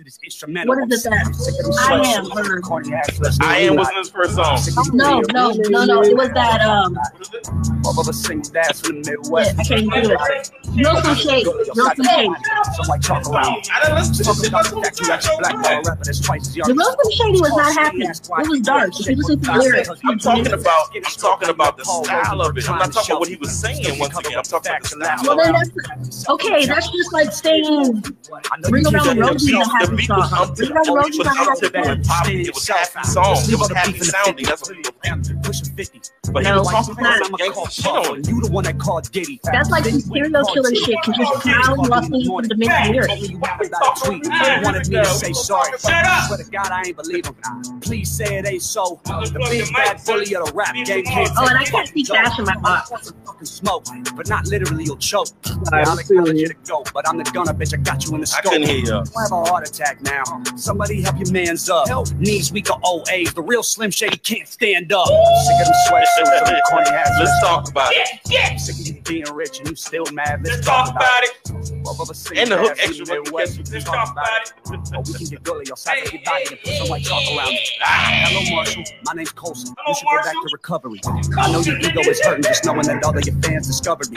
what 0.67 0.79
is 0.93 1.05
it 1.05 1.11
that 1.11 1.79
I 1.83 1.99
am 2.01 3.41
I 3.43 3.59
am 3.59 3.77
wasn't 3.77 3.99
his 3.99 4.11
first 4.11 4.37
song. 4.37 4.59
no 4.93 5.21
no 5.33 5.53
no 5.69 5.85
no 5.85 6.03
it 6.03 6.17
was 6.17 6.31
that 6.31 6.61
um 6.61 6.95
What 6.95 7.21
is 7.21 7.35
it? 7.35 7.49
All 7.85 8.01
of 8.01 8.09
us 8.09 8.23
sing 8.25 8.43
that's 8.53 8.81
from 8.81 9.03
the 9.03 9.13
yeah, 9.13 9.53
I 9.59 9.65
can't 9.65 9.91
do 9.91 10.13
it. 10.13 10.51
Real 10.75 11.01
some 11.03 11.15
shade, 11.17 11.47
real 11.47 11.75
some 11.75 12.05
shade. 12.05 12.31
Some 12.75 12.87
like 12.89 13.01
talk 13.01 13.29
around. 13.29 13.63
I 13.73 13.81
didn't 13.83 13.97
listen 13.99 14.15
to 14.15 14.23
this 14.25 14.41
shit. 14.41 14.49
about 14.49 14.65
That's 14.65 14.71
the 14.71 14.77
what 14.77 14.85
fact 14.85 15.01
you 15.01 15.07
got 15.07 15.25
your 15.25 15.39
black 15.39 15.63
ball 15.63 15.83
rapper 15.83 16.05
that's 16.05 16.21
twice 16.21 16.49
as 16.49 16.57
young. 16.57 16.69
The 16.69 16.75
real 16.75 16.97
some 17.03 17.13
shady 17.13 17.41
was 17.41 17.57
not 17.57 17.75
happy. 17.75 18.03
It 18.03 18.49
was 18.49 18.61
dark. 18.61 18.91
If 18.99 19.07
you 19.07 19.17
listen 19.17 19.41
to 19.41 19.47
the 19.47 19.59
lyrics, 19.59 19.91
I'm 20.05 20.19
talking 20.19 20.53
about. 20.53 20.91
I'm 20.95 21.03
talking 21.03 21.49
about 21.51 21.77
the 21.77 21.85
style 21.85 22.41
of 22.43 22.57
it. 22.57 22.71
I'm 22.71 22.79
not 22.79 22.93
talking 22.93 23.13
about 23.13 23.21
what 23.21 23.29
he 23.29 23.37
was 23.37 23.53
saying. 23.53 23.99
Once 24.05 24.19
again, 24.19 24.39
I'm 24.39 24.45
talking 24.45 24.71
about 24.71 24.83
the 24.83 24.89
style. 24.89 25.19
well 25.25 25.37
then 25.37 25.53
that's 25.55 26.29
okay. 26.29 26.67
That's 26.67 26.91
just 26.91 27.13
like 27.13 27.33
saying 27.33 27.65
I 27.65 28.69
Ring 28.69 28.87
Around 28.87 29.07
the 29.07 29.15
that 29.15 29.31
Rosie 29.31 29.53
beat, 29.53 29.61
is 29.61 29.67
a 29.67 29.71
the 29.71 29.79
happy 29.79 30.03
song. 30.05 30.29
up 30.33 30.59
Ring 30.59 30.73
Around 30.73 30.85
the 30.87 30.93
Rosie 30.93 31.11
is 31.11 31.19
was 31.19 31.27
not 31.27 31.37
a 31.37 31.41
happy 31.41 32.05
song. 32.05 32.31
It 32.31 32.55
was 32.55 32.69
happy 32.69 33.09
songs. 33.09 33.49
It 33.53 33.59
was 33.59 33.71
happy 33.73 33.99
sounding. 34.01 34.45
That's 34.47 34.69
what 34.69 34.77
he 34.77 34.83
was. 34.85 35.33
Pushing 35.43 35.77
50. 35.77 36.01
But 36.33 36.47
he 36.47 36.53
was 36.53 36.69
talking 36.71 36.95
not. 37.03 37.17
about 37.17 37.27
some 37.27 37.37
gangster 37.37 37.71
shit 37.71 37.87
on 37.87 38.19
it. 38.19 38.29
You 38.29 38.41
the 38.41 38.51
one 38.51 38.65
that 38.65 38.79
called 38.79 39.11
Diddy. 39.13 39.41
That's 39.45 39.71
like 39.71 39.85
some 39.85 40.01
serial 40.01 40.45
killer 40.45 40.75
shit. 40.75 40.97
Cause 41.05 41.17
you're 41.17 41.41
smiling 41.41 41.91
while 41.91 42.03
singing 42.03 42.25
some 42.25 42.43
demented 42.43 42.93
lyrics. 42.93 43.29
You 43.29 43.39
wanted 43.39 43.69
about 43.69 44.09
a. 44.09 44.15
You 44.15 44.65
wanted 44.65 44.89
me 44.89 44.97
to 44.97 45.05
say 45.07 45.33
sorry. 45.33 45.71
Shut 45.79 46.05
up. 46.05 46.27
Swear 46.29 46.39
to 46.39 46.51
God, 46.51 46.71
I 46.71 46.83
ain't 46.87 46.97
believe 46.97 47.27
him. 47.27 47.81
Please 47.81 48.11
say 48.11 48.39
it 48.39 48.47
ain't 48.47 48.63
so. 48.63 49.01
The 49.05 49.47
big 49.51 49.73
bad 49.73 50.01
bully 50.05 50.35
of 50.35 50.47
the 50.47 50.53
rap 50.55 50.75
game 50.75 51.05
Oh, 51.37 51.47
and 51.49 51.59
I 51.59 51.65
can't 51.65 51.89
see 51.89 52.05
cash 52.05 52.39
in 52.39 52.45
my 52.45 52.57
box. 52.57 53.13
Fucking 53.27 53.47
smoke, 53.47 53.85
but 54.17 54.29
not 54.29 54.47
literally. 54.47 54.85
You'll 54.85 54.97
choke. 54.97 55.29
I'm 55.47 55.59
I'll 55.73 55.97
feeling 55.97 56.01
acknowledge 56.01 56.37
you. 56.37 56.43
you 56.43 56.49
to 56.49 56.55
go, 56.67 56.85
but 56.93 57.09
I'm 57.09 57.19
the 57.19 57.25
gunner, 57.25 57.53
bitch. 57.55 57.75
I 57.75 57.79
got 57.79 58.05
you 58.05 58.15
in 58.15 58.21
the 58.21 58.27
scope. 58.27 58.47
I 58.47 58.49
scope. 58.49 58.53
couldn't 58.53 58.69
hear 58.69 58.79
you. 58.85 58.95
I 59.17 59.23
have 59.23 59.33
a 59.33 59.45
heart 59.45 59.69
attack 59.69 60.03
now. 60.03 60.23
Somebody 60.57 61.01
help 61.03 61.19
your 61.19 61.31
man's 61.33 61.69
up. 61.71 61.89
Knees 62.17 62.53
weak 62.53 62.71
or 62.71 62.79
old 62.83 63.09
age. 63.11 63.33
The 63.35 63.43
real 63.43 63.63
Slim 63.63 63.91
Shady 63.91 64.17
can't 64.19 64.49
stand 64.49 64.93
up. 64.93 65.07
Sick 65.07 65.61
of 65.61 65.67
them 65.67 65.75
sweatsuits, 65.89 66.47
them 66.47 66.61
corny 66.71 66.91
hats. 66.91 67.11
Let's 67.19 67.41
talk 67.41 67.69
about 67.71 67.93
it. 67.95 68.09
Yeah, 68.27 68.57
Sick 68.57 68.77
of 68.81 68.87
you 68.87 69.01
being 69.03 69.25
rich 69.35 69.59
and 69.61 69.69
you 69.71 69.77
still 69.77 70.05
mad. 70.13 70.41
Let's, 70.45 70.57
let's 70.57 70.67
talk 70.67 70.91
about 70.91 71.23
it. 71.25 71.85
Both 71.85 72.01
of 72.01 72.11
us 72.11 72.19
sing 72.19 72.39
And 72.39 72.51
the 72.51 72.59
hook 72.59 72.77
fast, 72.77 72.89
extra 72.89 73.05
we 73.05 73.07
fucking 73.07 73.25
Midwest, 73.25 73.57
catchy. 73.57 73.73
let's 73.73 73.73
Let's 73.73 73.85
talk 73.85 74.13
about 74.13 74.43
it. 74.43 74.53
Or 74.95 75.03
we 75.03 75.15
can 75.15 75.27
get 75.27 75.43
gully 75.43 75.71
or 75.71 75.77
side 75.77 76.13
your 76.13 76.23
body 76.25 76.45
and 76.51 76.59
put 76.61 76.73
some 76.75 76.89
white 76.89 77.03
chalk 77.05 77.23
around 77.37 77.53
it. 77.53 77.69
Hello, 77.81 78.57
Marshall. 78.57 78.85
My 79.05 79.13
name's 79.15 79.33
Colson. 79.33 79.75
Hello, 79.79 79.89
you 79.89 79.95
should 79.95 80.07
go 80.07 80.23
back 80.25 80.33
to 80.35 80.49
recovery. 80.53 81.01
I 81.39 81.53
know 81.53 81.61
your 81.61 81.79
ego 81.79 82.01
is 82.01 82.21
hurting 82.23 82.43
just 82.45 82.65
knowing 82.65 82.87
that 82.87 83.03
all 83.05 83.17
of 83.17 83.25
your 83.27 83.37
fans 83.43 83.67
discovered 83.67 83.84
me. 84.11 84.17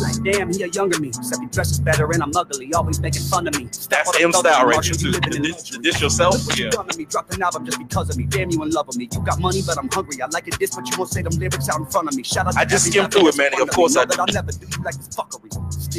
Like, 0.00 0.22
damn, 0.24 0.52
he 0.52 0.62
a 0.62 0.68
younger 0.68 0.98
me. 1.00 1.08
Except 1.08 1.40
he 1.42 1.48
dresses 1.48 1.80
better 1.80 2.10
and 2.12 2.22
I'm 2.22 2.32
ugly. 2.36 2.72
Always 2.74 3.00
making 3.00 3.22
fun 3.22 3.46
of 3.48 3.56
me. 3.58 3.68
Step 3.72 4.04
That's 4.04 4.08
on 4.08 4.14
the 4.18 4.24
M 4.24 4.32
style 4.32 4.66
right 4.66 4.82
there 4.82 4.92
you 4.92 4.94
too. 4.94 5.10
living 5.10 5.34
in 5.36 5.42
This, 5.82 6.00
yourself? 6.00 6.34
Look 6.34 6.46
what 6.46 6.58
you 6.58 6.70
done 6.70 6.88
to 6.88 6.98
me. 6.98 7.04
Dropped 7.06 7.34
an 7.34 7.42
album 7.42 7.64
just 7.66 7.78
because 7.78 8.10
of 8.10 8.16
me. 8.16 8.24
Damn, 8.24 8.50
you 8.50 8.62
in 8.62 8.70
love 8.70 8.86
with 8.88 8.96
me. 8.96 9.08
You 9.12 9.20
got 9.20 9.40
money, 9.40 9.62
but 9.66 9.78
I'm 9.78 9.88
hungry. 9.90 10.20
I 10.22 10.26
like 10.26 10.48
it 10.48 10.58
this, 10.58 10.74
but 10.74 10.88
you 10.90 10.96
won't 10.98 11.10
say 11.10 11.22
them 11.22 11.32
lyrics 11.38 11.68
out 11.68 11.80
in 11.80 11.86
front 11.86 12.08
of 12.08 12.16
me. 12.16 12.22
Shout 12.22 12.46
out 12.48 12.56
I 12.56 12.64
just 12.64 12.86
skimmed 12.86 13.12
through 13.12 13.28
it, 13.28 13.38
man. 13.38 13.52
Of 13.60 13.70
course 13.70 13.96
I 13.96 14.04
did. 14.04 14.18
I'll 14.18 14.26
never 14.26 14.52
do 14.52 14.66
you 14.66 14.84
like 14.84 14.96
this 14.96 15.08
fuckery. 15.08 15.50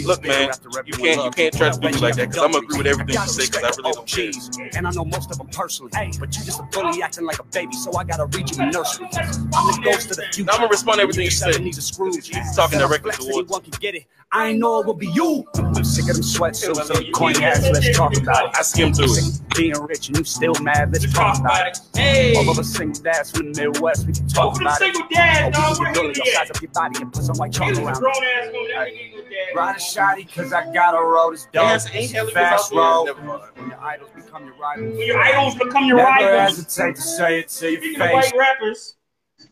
Look, 0.05 0.24
man, 0.26 0.49
you 0.86 0.93
can't 0.93 1.24
you 1.26 1.32
can't 1.32 1.55
try 1.57 1.70
to 1.72 1.80
do 1.80 1.88
me 1.88 1.97
like 1.99 2.16
that 2.16 2.30
because 2.30 2.43
I'm 2.43 2.55
agree 2.55 2.78
with 2.78 2.88
everything 2.88 3.16
you 3.16 3.28
say 3.28 3.45
because 3.47 3.63
I 3.63 3.82
really 3.82 3.93
don't 3.93 4.07
care. 4.07 4.32
And 4.76 4.88
I 4.88 4.91
know 4.91 5.05
most 5.05 5.32
of 5.32 5.38
them 5.38 5.47
personally. 5.47 5.91
But 6.20 6.36
you 6.38 6.43
just 6.43 6.59
a 6.59 6.63
bully 6.63 7.01
acting 7.01 7.26
like 7.26 7.39
a 7.39 7.43
baby, 7.43 7.74
so 7.74 7.95
I 7.97 8.03
gotta 8.03 8.26
read 8.26 8.49
you 8.51 8.63
a 8.63 8.72
nursery. 8.72 9.07
I'm 9.13 9.68
the 9.72 9.82
ghost 9.84 10.11
of 10.11 10.18
the 10.18 10.24
future. 10.34 10.43
Now 10.45 10.53
I'm 10.53 10.59
gonna 10.59 10.70
respond 10.70 10.97
to 10.97 11.03
everything 11.03 11.26
you 11.26 11.32
said. 11.32 11.53
said. 11.53 11.63
Need 11.63 11.78
a 11.78 11.82
Scrooge. 11.82 12.28
He's 12.28 12.55
talking 12.55 12.80
directly 12.80 13.05
Flex, 13.06 13.28
anyone 13.28 13.62
can 13.62 13.72
get 13.80 13.95
it. 13.95 14.06
I 14.32 14.51
know 14.53 14.82
it 14.82 14.88
would 14.88 14.97
be 14.97 15.08
you. 15.08 15.45
I'm 15.56 15.84
sick 15.84 16.10
of 16.10 16.16
them 16.16 16.24
sweatsuits 16.24 16.89
and 16.89 17.14
corny 17.14 17.43
ass. 17.43 17.62
Let's 17.72 17.95
talk 17.95 18.18
about 18.18 18.47
it. 18.49 18.56
I 18.58 18.62
skimmed 18.64 18.95
through 18.95 19.14
it. 19.16 19.41
Being 19.56 19.80
rich 19.84 20.08
and 20.10 20.18
you 20.18 20.24
still 20.24 20.53
mad. 20.62 20.91
Let's 20.91 21.12
talk 21.14 21.39
about 21.39 21.68
it. 21.68 21.78
Hey. 21.95 22.36
All 22.36 22.49
of 22.49 22.58
us 22.60 22.68
single 22.68 23.01
dads 23.01 23.32
from 23.32 23.53
the 23.53 23.62
Midwest. 23.62 24.06
We 24.08 24.14
can 24.14 24.28
talk 24.28 24.60
about 24.60 24.82
it. 24.82 24.93
single 24.93 25.08
dads, 25.10 25.58
Oh, 25.58 25.62
dog. 25.62 25.80
we 25.80 25.86
We're 25.86 25.86
can 25.86 25.93
build 26.03 26.16
here 26.18 26.26
size 26.26 26.47
yet. 26.47 26.56
up 26.56 26.62
your 26.62 26.72
body 26.72 27.01
and 27.01 27.14
put 27.14 27.24
some 27.24 27.38
white 27.38 27.53
chalk 27.53 27.76
a 27.78 27.82
around 27.84 27.99
grown 27.99 28.14
it. 28.16 28.26
ass 28.26 28.51
woman. 28.51 28.72
That 28.74 28.88
nigga 28.88 29.16
was. 29.16 29.26
Ride 29.56 29.76
a 29.76 29.80
shotty 29.80 30.36
cause 30.36 30.51
I 30.51 30.74
got 30.74 30.95
a 30.95 31.01
road 31.06 31.32
is 31.34 31.43
dope. 31.53 31.64
Yes, 31.64 31.88
ain't 31.93 32.12
Kelly 32.12 32.26
was 32.26 32.34
Fast 32.34 32.74
out 32.74 32.78
road. 32.78 33.49
When 33.56 33.70
your 33.70 33.80
idols 33.80 34.10
become 34.16 34.45
your 34.45 34.56
rivals. 34.58 34.97
When 34.97 35.08
your 35.08 35.20
idols 35.22 35.56
become 35.56 35.86
your 35.86 35.97
Never 35.97 36.39
hesitate 36.41 36.95
to 36.95 37.01
say 37.01 37.39
it 37.39 37.49
to 37.49 37.72
your 37.72 37.80
face. 37.82 37.88
Speaking 37.95 38.01
of 38.08 38.12
white 38.14 38.34
rappers, 38.38 38.95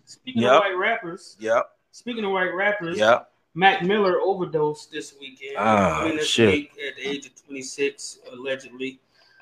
speaking 0.05 0.41
Yep. 0.41 0.51
of 0.51 0.59
white 0.59 0.77
rappers, 0.77 1.37
Yep. 1.39 1.69
speaking 1.91 2.25
of 2.25 2.31
white 2.31 2.53
rappers, 2.53 2.97
Yep. 2.97 3.29
Mac 3.55 3.83
Miller 3.83 4.19
overdosed 4.19 4.91
this 4.91 5.13
weekend. 5.19 5.55
Ah, 5.57 6.03
this 6.05 6.27
shit. 6.27 6.49
week 6.49 6.71
at 6.87 6.95
the 6.95 7.07
age 7.07 7.27
of 7.27 7.35
26, 7.45 8.19
allegedly. 8.31 8.99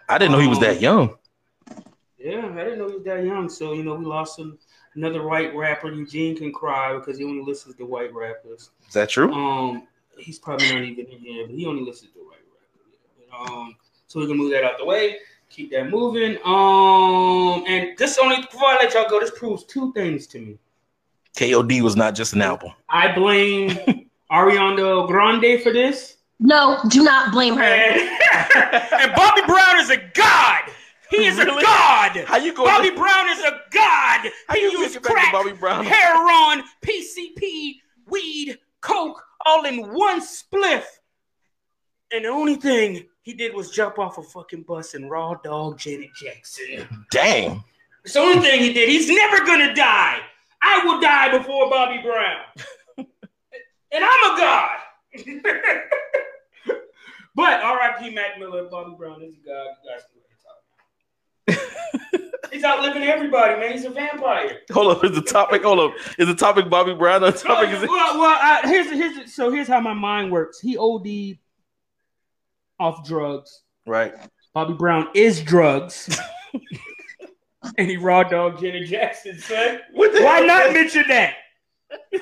I 0.10 0.18
didn't 0.18 0.34
know 0.34 0.40
he 0.40 0.48
was 0.48 0.60
that 0.60 0.82
young. 0.82 1.16
Yeah, 2.18 2.52
I 2.54 2.64
didn't 2.64 2.80
know 2.80 2.90
he 2.90 2.96
was 2.96 3.04
that 3.06 3.24
young. 3.24 3.48
So, 3.48 3.74
you 3.74 3.84
know, 3.84 3.96
we 3.96 4.06
lost 4.06 4.36
some, 4.36 4.58
another 4.96 5.26
white 5.26 5.56
rapper. 5.56 5.92
Eugene 5.92 6.36
can 6.36 6.52
cry 6.52 6.94
because 6.94 7.18
he 7.18 7.24
only 7.24 7.44
listens 7.44 7.76
to 7.76 7.86
white 7.86 8.14
rappers. 8.14 8.72
Is 8.88 8.94
that 8.94 9.10
true? 9.10 9.34
Um, 9.34 9.88
he's 10.18 10.40
probably 10.40 10.74
not 10.74 10.84
even 10.84 11.06
in 11.06 11.20
here, 11.20 11.48
but 11.48 11.56
he 11.56 11.66
only 11.66 11.84
listens 11.84 12.12
to 12.12 12.20
white 12.20 12.40
rappers. 12.52 13.00
But, 13.32 13.52
um, 13.52 13.76
so 14.08 14.20
we 14.20 14.28
can 14.28 14.38
move 14.38 14.52
that 14.52 14.66
out 14.66 14.78
the 14.78 14.86
way. 14.86 15.20
Keep 15.50 15.72
that 15.72 15.90
moving. 15.90 16.38
Um, 16.44 17.64
and 17.66 17.98
this 17.98 18.18
only 18.18 18.42
before 18.42 18.68
I 18.68 18.78
let 18.82 18.94
y'all 18.94 19.10
go, 19.10 19.22
this 19.22 19.32
proves 19.32 19.64
two 19.64 19.94
things 19.94 20.28
to 20.28 20.40
me. 20.40 20.58
KOD 21.38 21.82
was 21.82 21.96
not 21.96 22.16
just 22.16 22.34
an 22.34 22.42
album. 22.42 22.72
I 22.90 23.14
blame 23.14 23.70
Ariana 24.32 25.08
Grande 25.08 25.62
for 25.62 25.72
this. 25.72 26.18
No, 26.40 26.80
do 26.90 27.04
not 27.04 27.32
blame 27.32 27.56
her. 27.56 27.64
And, 27.64 28.02
and 29.02 29.16
Bobby 29.16 29.42
Brown 29.46 29.80
is 29.80 29.90
a 29.92 29.98
god. 30.14 30.64
He 31.10 31.26
is 31.26 31.38
Really? 31.38 31.62
a 31.62 31.66
god. 31.66 32.18
How 32.26 32.38
you 32.38 32.54
go? 32.54 32.64
Bobby 32.66 32.90
Brown 32.90 33.30
is 33.30 33.40
a 33.40 33.60
god. 33.72 34.32
How 34.48 34.56
he 34.56 34.62
you 34.62 34.72
used 34.72 34.94
get 34.94 35.04
back 35.04 35.12
to 35.14 35.20
crack, 35.20 35.34
Bobby 35.34 35.52
Brown? 35.52 35.86
heroin, 35.86 36.64
PCP, 36.82 37.76
weed, 38.08 38.58
coke, 38.80 39.22
all 39.46 39.66
in 39.66 39.94
one 39.94 40.22
spliff. 40.22 40.84
And 42.14 42.26
the 42.26 42.30
only 42.30 42.56
thing 42.56 43.06
he 43.22 43.34
did 43.34 43.54
was 43.54 43.70
jump 43.72 44.00
off 44.00 44.18
a 44.18 44.24
fucking 44.24 44.64
bus 44.64 44.94
and 44.96 45.10
raw 45.12 45.36
dog 45.36 45.78
Janet 45.78 46.10
Jackson. 46.16 47.06
Dang. 47.12 47.64
It's 48.04 48.14
the 48.16 48.20
only 48.20 48.40
thing 48.42 48.62
he 48.62 48.74
did. 48.74 48.90
He's 48.90 49.10
never 49.10 49.46
gonna 49.46 49.74
die. 49.76 50.20
I 50.62 50.86
will 50.86 51.00
die 51.00 51.38
before 51.38 51.70
Bobby 51.70 52.02
Brown. 52.02 52.42
and 52.98 54.04
I'm 54.04 54.34
a 54.34 54.38
god. 54.38 54.78
but 57.36 57.62
R.I.P. 57.62 58.10
Mac 58.12 58.40
Miller, 58.40 58.68
Bobby 58.70 58.96
Brown 58.98 59.22
is 59.24 59.34
a 59.34 59.48
god. 59.48 59.68
You 59.84 59.92
guys 59.92 60.02
know 60.14 60.16
what 60.16 60.22
he's 62.62 62.64
outliving 62.64 63.04
everybody, 63.04 63.60
man. 63.60 63.72
He's 63.72 63.86
a 63.86 63.90
vampire. 63.90 64.60
Hold 64.72 64.98
up. 64.98 65.04
Is 65.04 65.16
the 65.16 65.22
topic? 65.22 65.64
Hold 65.64 65.80
up. 65.80 65.94
Is 66.18 66.28
the 66.28 66.36
topic 66.36 66.70
Bobby 66.70 66.94
Brown? 66.94 67.22
The 67.22 67.32
topic 67.32 67.70
is 67.72 67.82
well, 67.82 68.20
well 68.20 68.38
I, 68.42 68.62
here's 68.66 68.88
here's 68.92 69.34
so 69.34 69.52
here's 69.52 69.68
how 69.68 69.80
my 69.80 69.94
mind 69.94 70.32
works. 70.32 70.60
He 70.60 70.78
OD'd 70.78 71.38
off 72.80 73.06
drugs. 73.06 73.64
right. 73.86 74.14
Bobby 74.54 74.74
Brown 74.74 75.08
is 75.14 75.42
drugs. 75.42 76.20
and 77.78 77.90
he 77.90 77.98
raw 77.98 78.24
dog 78.24 78.60
Janet 78.60 78.88
Jackson, 78.88 79.38
son. 79.40 79.80
Why 79.94 80.08
hell? 80.20 80.46
not 80.48 80.74
mention 80.74 81.04
that? 81.10 81.36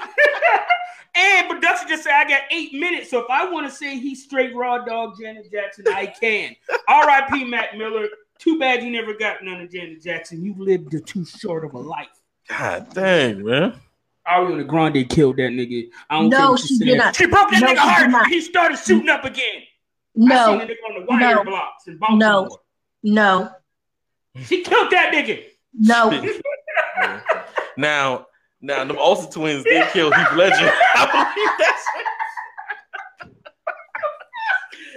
and 1.15 1.49
production 1.49 1.87
just 1.87 2.03
said 2.03 2.13
I 2.13 2.27
got 2.27 2.41
eight 2.51 2.73
minutes, 2.73 3.09
so 3.09 3.19
if 3.19 3.29
I 3.29 3.49
want 3.49 3.67
to 3.69 3.73
say 3.75 3.97
he's 3.97 4.23
straight 4.23 4.55
raw 4.55 4.79
dog 4.83 5.15
Janet 5.19 5.51
Jackson, 5.51 5.85
I 5.87 6.07
can. 6.07 6.55
R.I.P. 6.87 7.45
Mac 7.45 7.77
Miller. 7.77 8.07
Too 8.37 8.57
bad 8.57 8.83
you 8.83 8.89
never 8.89 9.13
got 9.13 9.43
none 9.43 9.59
of 9.61 9.69
Janet 9.71 10.01
Jackson. 10.01 10.43
You 10.43 10.55
lived 10.57 10.93
a 10.93 10.99
too 11.01 11.25
short 11.25 11.65
of 11.65 11.73
a 11.73 11.79
life. 11.79 12.07
God 12.47 12.93
dang, 12.93 13.43
man. 13.43 13.75
Ariana 14.27 14.65
Grande 14.65 15.09
killed 15.09 15.37
that 15.37 15.51
nigga. 15.51 15.89
I 16.09 16.19
don't 16.21 16.29
care 16.31 16.39
No, 16.39 16.51
what 16.51 16.59
she 16.61 16.75
said. 16.77 16.85
did 16.85 16.97
not. 16.97 17.15
She 17.15 17.25
broke 17.25 17.49
that 17.51 17.61
No, 17.61 17.67
nigga 17.67 17.77
heart. 17.77 18.09
not. 18.11 18.27
He 18.27 18.41
started 18.41 18.77
shooting 18.77 19.09
up 19.09 19.25
again. 19.25 19.63
I 19.63 19.63
No, 20.15 20.45
seen 20.45 20.59
the 20.59 20.65
nigga 20.73 20.95
on 20.95 20.99
the 21.01 21.05
wire 21.07 21.35
No. 21.35 21.43
blocks 21.43 21.87
in 21.87 21.97
Baltimore. 21.97 22.49
no, 23.03 23.49
She 24.45 24.63
killed 24.63 24.91
that 24.91 25.11
nigga. 25.13 25.43
no. 25.73 26.11
Now, 27.77 28.25
now, 28.61 28.83
the 28.83 28.97
Olsen 28.97 29.31
twins 29.31 29.63
did 29.63 29.87
kill 29.93 30.11
Heath 30.11 30.33
Ledger. 30.35 30.53
I 30.95 31.31
believe 31.33 31.49
that's. 31.57 31.85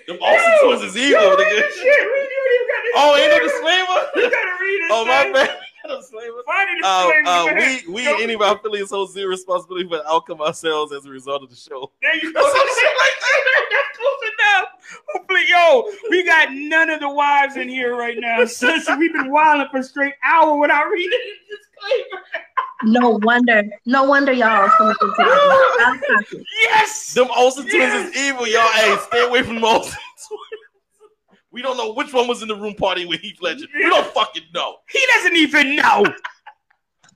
The 0.09 0.19
Olsen 0.19 0.53
twins 0.65 0.83
is 0.83 0.97
evil, 0.97 1.23
Yo, 1.23 1.37
nigga. 1.37 1.71
shit. 1.71 1.85
Read 1.85 1.87
oh, 1.87 2.15
it. 2.15 2.85
You 2.85 2.93
Oh, 2.97 3.17
ain't 3.17 3.31
no 3.31 3.39
disclaimer. 3.39 4.01
You 4.17 4.31
gotta 4.31 4.57
read 4.61 4.81
it. 4.83 4.91
Oh, 4.91 5.05
my 5.07 5.23
son. 5.23 5.33
bad. 5.33 5.59
No 5.93 6.01
disclaimer. 6.01 6.43
Find 6.47 6.83
a 6.83 6.87
Uh, 6.87 7.07
disclaimer. 7.07 7.29
uh, 7.29 7.55
we, 7.87 7.93
we 7.93 8.05
Yo, 8.05 8.13
and 8.15 8.23
any 8.23 8.33
of 8.35 8.43
our 8.43 8.57
affiliates 8.57 8.91
hold 8.91 9.11
zero 9.13 9.29
responsibility 9.29 9.89
for 9.89 9.97
the 9.99 10.09
outcome 10.09 10.41
ourselves 10.41 10.93
as 10.93 11.05
a 11.07 11.11
result 11.11 11.43
of 11.43 11.51
the 11.51 11.57
show. 11.57 11.91
There 12.03 12.15
you 12.17 12.33
go. 12.35 12.41
That's 12.43 12.53
some 12.57 12.69
shit 12.69 12.91
like 12.99 13.13
That's 13.71 13.99
close 13.99 14.31
enough. 14.33 14.69
Hopefully, 15.15 15.45
yo, 15.49 15.85
we 16.11 16.25
got 16.25 16.49
none 16.53 16.91
of 16.91 17.01
the 17.01 17.09
wives 17.09 17.57
in 17.57 17.69
here 17.69 17.97
right 17.97 18.17
now. 18.19 18.45
Since 18.47 18.89
we've 18.99 19.13
been 19.13 19.31
wilding 19.31 19.69
for 19.71 19.79
a 19.79 19.85
straight 19.85 20.15
hour 20.25 20.57
without 20.59 20.89
reading 20.91 21.11
the 21.49 21.57
disclaimer. 21.57 22.23
No 22.85 23.21
wonder. 23.23 23.63
No 23.87 24.05
wonder 24.05 24.33
y'all 24.33 24.49
are 24.49 24.69
coming 24.71 24.95
into 25.01 25.15
that. 25.17 25.79
Out 25.83 25.97
of 25.97 26.03
pocket. 26.03 26.45
Yes. 26.63 27.15
Them 27.15 27.29
Olsen 27.37 27.69
twins 27.69 27.95
is 28.11 28.17
evil, 28.17 28.47
y'all. 28.47 28.69
Hey, 28.73 28.97
stay 29.07 29.25
away 29.27 29.43
from 29.43 29.55
them 29.57 29.65
Olsen 29.65 29.93
twins. 29.93 30.62
We 31.53 31.61
don't 31.63 31.77
know 31.77 31.93
which 31.93 32.13
one 32.15 32.27
was 32.27 32.41
in 32.43 32.49
the 32.49 32.57
room 32.57 32.75
party 32.75 33.05
with 33.05 33.21
Heath 33.21 33.39
Ledger. 33.43 33.67
We 33.75 33.83
don't 33.83 34.07
fucking 34.15 34.45
know. 34.55 34.77
He 34.91 35.05
doesn't 35.15 35.37
even 35.37 35.77
know. 35.77 36.05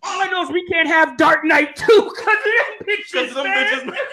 All 0.03 0.21
I 0.23 0.29
know 0.31 0.43
is 0.43 0.51
we 0.51 0.67
can't 0.67 0.87
have 0.89 1.17
Dark 1.17 1.43
Knight 1.45 1.75
2 1.75 1.87
because 1.87 2.37
of 2.37 2.45
them 2.45 2.87
bitches. 2.87 3.13
Because 3.13 3.35
them 3.35 3.45
man. 3.45 3.67
bitches. 3.67 3.97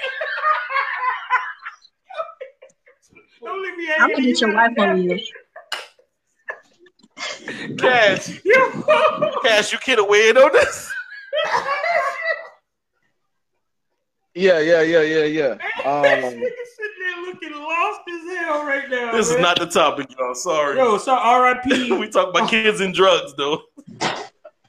Don't 3.44 3.62
leave 3.62 3.78
me 3.78 3.90
I'm 4.00 4.10
gonna 4.12 4.22
get 4.24 4.40
your 4.40 4.54
wife 4.54 4.72
on 4.80 5.04
you. 5.04 5.20
Cash, 7.78 8.40
Yo. 8.46 9.32
Cash, 9.44 9.74
you 9.74 9.78
can't 9.80 10.08
win 10.10 10.38
on 10.38 10.52
this. 10.54 10.90
Yeah, 14.36 14.60
yeah, 14.62 14.82
yeah, 14.82 15.02
yeah, 15.02 15.26
yeah. 15.26 15.54
this 15.54 15.86
Um, 15.86 15.94
nigga 15.94 16.24
sitting 16.32 16.42
there 16.42 16.50
looking 17.34 17.58
lost 17.58 18.02
as 18.10 18.38
hell 18.38 18.66
right 18.66 18.90
now. 18.90 19.12
This 19.12 19.30
is 19.30 19.40
not 19.40 19.60
the 19.60 19.66
topic, 19.66 20.08
y'all. 20.18 20.36
Sorry. 20.36 20.78
Yo, 20.78 20.98
so 20.98 21.14
R.I.P. 21.14 21.92
we 22.00 22.10
talk 22.10 22.30
about 22.30 22.50
kids 22.50 22.82
and 22.82 22.94
drugs, 22.94 23.34
though. 23.36 23.62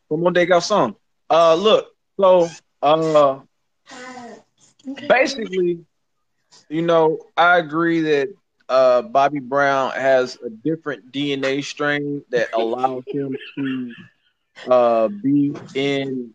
Como 0.09 0.31
de 0.31 0.47
garçon. 0.47 0.95
Uh, 1.31 1.55
look, 1.55 1.89
so 2.19 2.49
uh, 2.83 3.41
basically, 5.09 5.81
you 6.69 6.83
know, 6.83 7.19
I 7.37 7.59
agree 7.59 8.01
that 8.03 8.29
uh, 8.69 9.03
Bobby 9.03 9.41
Brown 9.41 9.93
has 9.93 10.39
a 10.45 10.51
different 10.51 11.13
DNA 11.13 11.65
strain 11.65 12.23
that 12.31 12.49
allows 12.55 13.05
him 13.07 13.37
to 13.57 13.93
uh, 14.69 15.09
be 15.09 15.55
in 15.75 16.35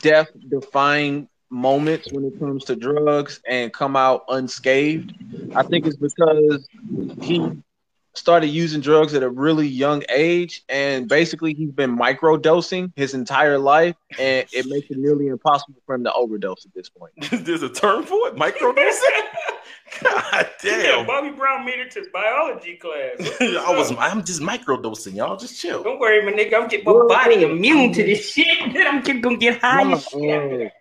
death-defying 0.00 1.28
moments 1.50 2.12
when 2.12 2.24
it 2.24 2.38
comes 2.38 2.64
to 2.64 2.76
drugs 2.76 3.40
and 3.48 3.72
come 3.72 3.96
out 3.96 4.24
unscathed. 4.28 5.12
I 5.54 5.62
think 5.62 5.86
it's 5.86 5.96
because 5.96 6.68
he 7.22 7.50
started 8.14 8.48
using 8.48 8.80
drugs 8.80 9.14
at 9.14 9.22
a 9.22 9.28
really 9.28 9.66
young 9.68 10.02
age 10.08 10.64
and 10.68 11.08
basically 11.08 11.54
he's 11.54 11.70
been 11.70 11.96
microdosing 11.96 12.90
his 12.96 13.14
entire 13.14 13.58
life 13.58 13.94
and 14.18 14.44
it 14.52 14.66
makes 14.66 14.90
it 14.90 14.98
nearly 14.98 15.28
impossible 15.28 15.80
for 15.86 15.94
him 15.94 16.02
to 16.04 16.12
overdose 16.12 16.66
at 16.66 16.74
this 16.74 16.88
point. 16.88 17.12
There's 17.46 17.62
a 17.62 17.68
term 17.68 18.04
for 18.04 18.28
it, 18.28 18.34
microdosing. 18.34 19.22
God 20.02 20.50
Yeah, 20.64 20.82
damn. 20.82 21.06
Bobby 21.06 21.30
Brown 21.30 21.64
made 21.64 21.78
it 21.78 21.90
to 21.92 22.04
biology 22.12 22.76
class. 22.76 23.12
I 23.40 23.72
was. 23.74 23.90
I'm 23.98 24.22
just 24.22 24.40
microdosing, 24.42 25.14
y'all. 25.16 25.36
Just 25.36 25.58
chill. 25.60 25.82
Don't 25.82 25.98
worry, 25.98 26.22
my 26.24 26.32
nigga. 26.32 26.60
I'm 26.60 26.68
getting 26.68 26.84
my 26.84 27.06
body 27.08 27.42
immune 27.42 27.92
to 27.94 28.02
this 28.04 28.30
shit. 28.32 28.74
Then 28.74 28.86
I'm 28.86 29.00
get- 29.02 29.22
gonna 29.22 29.38
get 29.38 29.60
high 29.62 29.84
No, 29.84 29.94
as 29.94 30.04
shit. 30.08 30.72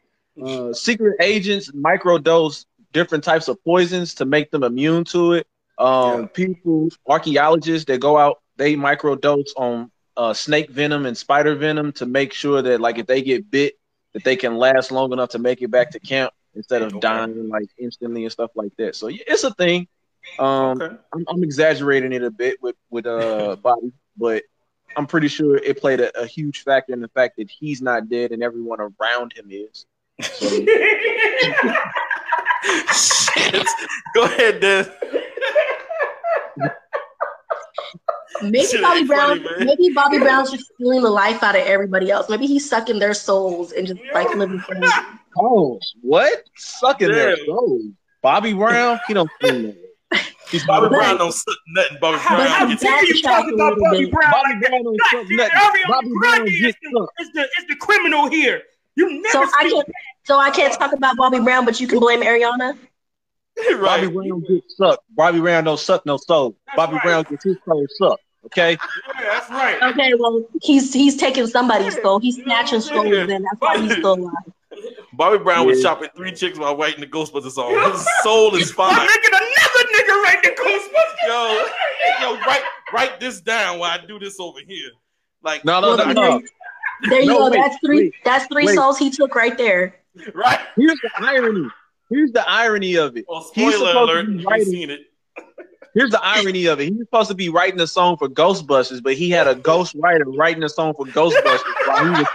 Uh, 0.44 0.74
secret 0.74 1.16
agents 1.22 1.72
microdose 1.72 2.66
different 2.94 3.24
types 3.24 3.48
of 3.48 3.62
poisons 3.64 4.16
to 4.16 4.26
make 4.26 4.52
them 4.52 4.64
immune 4.64 5.04
to 5.06 5.34
it. 5.34 5.48
Um, 5.78 6.22
Yeah. 6.22 6.28
People, 6.34 6.90
archaeologists 7.08 7.86
that 7.86 8.00
go 8.00 8.18
out, 8.18 8.40
they 8.58 8.76
microdose 8.76 9.50
on 9.56 9.92
uh, 10.16 10.34
snake 10.34 10.70
venom 10.72 11.06
and 11.06 11.16
spider 11.18 11.56
venom 11.56 11.92
to 11.94 12.06
make 12.06 12.34
sure 12.34 12.62
that, 12.62 12.82
like, 12.82 12.98
if 12.98 13.06
they 13.06 13.22
get 13.22 13.50
bit, 13.52 13.76
that 14.14 14.24
they 14.24 14.36
can 14.36 14.56
last 14.58 14.92
long 14.92 15.14
enough 15.14 15.30
to 15.30 15.40
make 15.40 15.62
it 15.62 15.70
back 15.70 15.92
to 15.92 16.00
camp 16.00 16.34
instead 16.56 16.82
of 16.82 17.00
dying 17.00 17.50
like 17.50 17.70
instantly 17.78 18.24
and 18.24 18.32
stuff 18.32 18.50
like 18.56 18.76
that. 18.78 18.96
So 18.96 19.08
yeah, 19.08 19.24
it's 19.28 19.44
a 19.44 19.54
thing. 19.54 19.88
Um, 20.40 20.82
Okay. 20.82 20.96
I'm, 21.14 21.26
I'm 21.28 21.44
exaggerating 21.44 22.14
it 22.14 22.24
a 22.24 22.32
bit 22.32 22.62
with 22.62 22.76
with 22.90 23.06
uh 23.06 23.56
Bobby, 23.62 23.92
but 24.18 24.44
I'm 24.96 25.06
pretty 25.06 25.28
sure 25.28 25.58
it 25.58 25.80
played 25.80 26.00
a, 26.00 26.18
a 26.20 26.26
huge 26.26 26.64
factor 26.64 26.94
in 26.94 27.02
the 27.02 27.10
fact 27.10 27.38
that 27.38 27.50
he's 27.50 27.82
not 27.82 28.10
dead 28.10 28.32
and 28.32 28.42
everyone 28.42 28.80
around 28.82 29.34
him 29.34 29.48
is. 29.52 29.86
So, 30.22 30.50
Shit. 32.94 33.68
Go 34.16 34.24
ahead, 34.24 34.60
Des. 34.60 34.86
Maybe 38.42 38.66
Shit 38.66 38.82
Bobby 38.82 39.00
ain't 39.00 39.08
Brown. 39.08 39.44
funny, 39.44 39.66
maybe 39.66 39.90
Bobby 39.94 40.20
Brown's 40.20 40.52
just 40.52 40.66
stealing 40.76 41.02
the 41.02 41.10
life 41.10 41.42
out 41.44 41.56
of 41.56 41.62
everybody 41.66 42.12
else. 42.12 42.30
Maybe 42.30 42.46
he's 42.46 42.70
sucking 42.70 43.00
their 43.00 43.14
souls 43.16 43.72
and 43.72 43.88
just 43.88 44.00
like 44.14 44.30
living 44.36 44.60
for 44.60 44.76
them. 44.76 44.92
oh, 45.40 45.80
what? 46.02 46.44
Sucking 46.56 47.08
their 47.12 47.36
souls. 47.46 47.84
Bobby 48.22 48.54
Brown, 48.54 49.00
he 49.08 49.14
don't 49.16 49.30
feel 49.42 49.62
that. 49.64 49.78
He's 50.50 50.66
Bobby 50.66 50.88
But- 50.90 50.98
Brown 50.98 51.18
don't 51.18 51.32
suck 51.34 51.56
nothing. 51.76 51.98
Bobby 52.00 52.18
Brown 52.28 52.48
how 52.48 52.66
dare 52.76 53.06
you 53.06 53.22
talk 53.22 53.46
backtrack 53.46 53.54
about 53.54 53.78
Bobby. 53.80 54.06
Brown 54.10 54.32
Bobby 54.32 54.54
like 54.54 54.62
that? 54.62 54.70
Brown 54.70 54.84
don't 54.84 55.02
suck 55.12 55.26
nothing. 55.30 55.82
Bobby 55.88 56.10
Brown 56.22 56.48
is 56.48 56.60
gets 56.62 56.78
the, 56.82 56.90
sucked. 57.00 57.22
is 57.22 57.32
the 57.34 57.42
is 57.42 57.66
the 57.70 57.76
criminal 57.78 58.28
here. 58.30 58.62
You 58.98 59.22
never 59.22 59.30
So 59.30 59.42
I 59.44 59.70
can't. 59.70 59.90
So 60.24 60.40
I 60.40 60.50
can't 60.50 60.74
talk 60.74 60.92
about 60.92 61.16
Bobby 61.18 61.40
Brown, 61.40 61.64
but 61.66 61.80
you 61.80 61.88
can 61.88 62.00
blame 62.00 62.22
Ariana. 62.24 62.78
Bobby 63.56 63.74
right. 63.76 64.14
Brown 64.14 64.42
gets 64.42 64.76
sucked. 64.76 65.04
Bobby 65.16 65.40
Brown 65.40 65.64
don't 65.64 65.80
suck 65.80 66.06
no 66.06 66.18
soul. 66.18 66.58
That's 66.66 66.76
Bobby 66.76 66.94
right. 66.96 67.04
Brown 67.04 67.24
gets 67.30 67.44
his 67.44 67.58
soul 67.64 67.86
sucked. 67.98 68.24
Okay. 68.46 68.72
Yeah, 68.72 69.24
that's 69.24 69.50
right. 69.50 69.82
Okay, 69.92 70.14
well 70.18 70.44
he's 70.62 70.94
he's 70.94 71.16
taking 71.16 71.46
somebody's 71.48 72.00
soul. 72.02 72.20
He's 72.20 72.42
snatching 72.42 72.82
souls, 72.82 73.06
then 73.10 73.44
that's 73.44 73.60
why 73.60 73.78
he's 73.78 73.92
still 73.94 74.14
alive. 74.14 74.34
Bobby 75.14 75.38
Brown 75.44 75.68
was 75.68 75.82
chopping 75.82 76.10
three 76.16 76.32
chicks 76.32 76.58
while 76.58 76.76
writing 76.76 77.02
the 77.02 77.08
Ghostbusters 77.08 77.52
song. 77.52 77.74
His 77.92 78.08
soul 78.24 78.56
is 78.56 78.72
fine. 78.80 78.92
I'm 78.92 78.98
fine. 78.98 79.08
making 79.08 79.32
another 79.34 79.90
nigga 79.94 80.24
write 80.24 80.44
the 80.44 80.50
Ghostbusters. 80.50 81.28
Yo, 81.28 82.36
yo, 82.36 82.40
write 82.46 82.64
write 82.94 83.20
this 83.20 83.42
down 83.42 83.80
while 83.80 83.92
I 84.00 84.06
do 84.06 84.18
this 84.20 84.40
over 84.40 84.60
here. 84.66 84.90
Like, 85.44 85.64
No, 85.64 85.80
no, 85.80 85.96
Well, 85.96 86.14
no, 86.14 86.14
no. 86.14 86.42
There 87.10 87.22
you 87.22 87.28
No, 87.28 87.38
go. 87.40 87.50
wait, 87.52 87.58
that's 87.62 87.78
three. 87.86 87.98
wait, 87.98 88.14
that's 88.26 88.46
three 88.48 88.66
wait. 88.66 88.76
souls 88.76 88.98
he 88.98 89.10
took 89.10 89.36
right 89.36 89.58
there. 89.58 89.96
right? 90.34 90.60
Here's 90.76 91.00
the 91.02 91.10
irony. 91.18 91.68
Here's 92.10 92.32
the 92.32 92.48
irony 92.50 92.96
of 92.96 93.18
it. 93.18 93.26
Well, 93.28 93.42
He's 93.54 93.74
spoiler 93.76 93.88
supposed 93.90 94.12
alert, 94.12 94.22
to 94.24 94.28
be 94.32 94.34
you've 94.38 94.46
writing. 94.46 94.66
seen 94.66 94.90
it. 94.90 95.02
Here's 95.94 96.12
the 96.12 96.24
irony 96.24 96.66
of 96.68 96.80
it. 96.80 96.86
He 96.86 96.92
was 96.92 97.08
supposed 97.08 97.30
to 97.30 97.36
be 97.36 97.50
writing 97.50 97.80
a 97.80 97.88
song 97.88 98.18
for 98.18 98.28
Ghostbusters, 98.30 99.02
but 99.02 99.14
he 99.16 99.30
had 99.32 99.48
a 99.48 99.56
ghost 99.56 99.96
writer 99.98 100.26
writing 100.26 100.62
a 100.64 100.70
song 100.70 100.94
for 100.96 101.06
Ghostbusters 101.08 101.60
while 101.88 102.04
he 102.06 102.10
was 102.12 102.28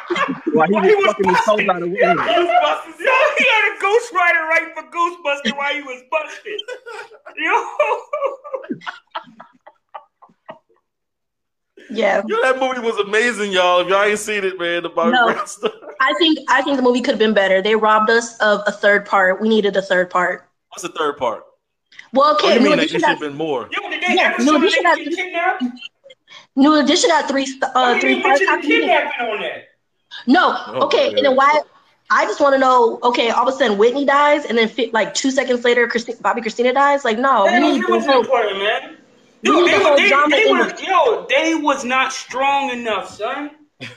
while 0.53 0.67
he 0.67 0.73
While 0.75 0.83
was, 0.83 0.91
he 0.91 0.95
was 0.97 1.07
fucking 1.07 1.29
his 1.31 1.45
soul 1.45 1.71
out 1.71 1.83
of 1.83 1.89
Women. 1.91 2.17
Ghostbusters. 2.19 2.99
Yo, 2.99 3.15
he 3.39 3.47
had 3.47 3.73
a 3.73 3.79
ghostwriter 3.83 4.49
writing 4.49 4.73
for 4.75 4.83
Ghostbusters 4.91 5.57
while 5.57 5.75
he 5.75 5.83
was 5.83 6.03
busted. 6.11 6.61
Yo. 7.39 8.79
Yeah, 11.91 12.23
Yo, 12.27 12.41
that 12.43 12.59
movie 12.59 12.81
was 12.81 12.97
amazing, 12.99 13.53
y'all. 13.53 13.81
If 13.81 13.89
y'all 13.89 14.03
ain't 14.03 14.19
seen 14.19 14.45
it, 14.45 14.59
man, 14.59 14.83
the 14.83 14.89
Bobby 14.89 15.13
No. 15.13 15.33
Brown 15.33 15.47
stuff. 15.47 15.73
I 16.01 16.15
think 16.19 16.39
I 16.49 16.63
think 16.63 16.77
the 16.77 16.83
movie 16.83 17.01
could 17.01 17.13
have 17.13 17.19
been 17.19 17.35
better. 17.35 17.61
They 17.63 17.77
robbed 17.77 18.11
us 18.11 18.37
of 18.39 18.61
a 18.67 18.73
third 18.73 19.07
part. 19.07 19.41
We 19.41 19.49
needed 19.49 19.77
a 19.77 19.83
third 19.83 20.11
part. 20.11 20.49
What's 20.71 20.83
the 20.83 20.89
third 20.91 21.17
part? 21.19 21.45
Well, 22.13 22.31
Oh, 22.31 22.35
okay, 22.35 22.55
you 22.55 22.61
new 22.61 22.71
mean 22.71 22.79
like 22.79 22.89
should 22.89 23.03
have 23.03 23.21
been 23.21 23.35
more? 23.35 23.69
Yo, 23.71 23.89
did 23.91 24.03
they 24.03 24.15
Yeah, 24.15 24.33
ever 24.35 24.43
no, 24.45 24.53
show 24.55 24.59
this 24.61 24.75
the 24.75 24.77
should 24.77 24.85
nigga 24.85 24.89
have- 24.89 24.99
get 24.99 25.17
kidnapped? 25.17 25.65
new 26.57 26.75
edition 26.75 27.11
had 27.11 27.27
three 27.29 27.47
st- 27.47 27.63
Why 27.73 27.91
uh, 27.93 27.95
you 27.95 28.01
three 28.01 28.11
didn't 28.15 28.23
parts. 28.25 28.41
mention 28.41 28.49
How 28.49 28.57
the 28.57 28.63
can 28.63 28.71
you- 28.71 28.81
kidnapping 28.81 29.27
on 29.29 29.41
that? 29.43 29.65
No, 30.27 30.57
Oh, 30.69 30.87
okay, 30.87 31.09
man. 31.09 31.17
and 31.19 31.27
then 31.27 31.37
why? 31.37 31.61
I 32.11 32.25
just 32.27 32.41
want 32.41 32.55
to 32.55 32.59
know. 32.59 32.99
Okay, 33.03 33.31
all 33.31 33.49
of 33.49 33.55
a 33.55 33.57
sudden 33.57 33.79
Whitney 33.79 34.05
dies, 34.05 34.45
and 34.45 34.59
then 34.59 34.71
like 34.93 35.15
two 35.15 35.31
seconds 35.31 35.65
later, 35.65 35.87
Christi- 35.89 36.15
Bobbi 36.15 36.39
Kristina 36.45 36.75
dies. 36.75 37.05
Like, 37.05 37.19
no, 37.19 37.45
we 37.47 37.59
need 37.59 37.79
was, 37.79 37.87
the 37.87 37.93
was 37.97 38.07
whole. 38.07 38.21
important, 38.21 38.59
man. 38.59 38.97
We 39.43 39.51
Yo, 39.51 39.65
they, 39.65 39.79
the 39.79 39.85
whole 39.85 39.97
they, 39.97 40.09
they 40.37 40.49
in 40.49 40.57
were, 40.57 40.69
it. 40.69 40.83
yo, 40.83 41.27
they 41.29 41.55
was 41.55 41.85
not 41.85 42.13
strong 42.13 42.71
enough, 42.71 43.09
son. 43.09 43.51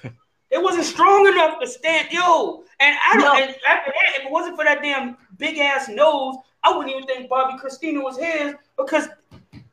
It 0.52 0.64
wasn't 0.64 0.86
strong 0.86 1.28
enough 1.28 1.60
to 1.60 1.68
stand. 1.68 2.10
Yo, 2.12 2.64
and 2.80 2.96
I 3.06 3.18
don't. 3.18 3.24
No. 3.24 3.34
And 3.34 3.56
after 3.68 3.91
that, 3.91 4.20
if 4.20 4.26
it 4.26 4.32
wasn't 4.32 4.56
for 4.56 4.64
that 4.64 4.82
damn 4.82 5.18
big 5.38 5.58
ass 5.58 5.89
nose, 5.89 6.36
I 6.64 6.76
wouldn't 6.76 6.96
even 6.96 7.06
think 7.06 7.30
Bobbi 7.30 7.60
Kristina 7.60 8.02
was 8.02 8.18
his 8.18 8.56
because 8.78 9.10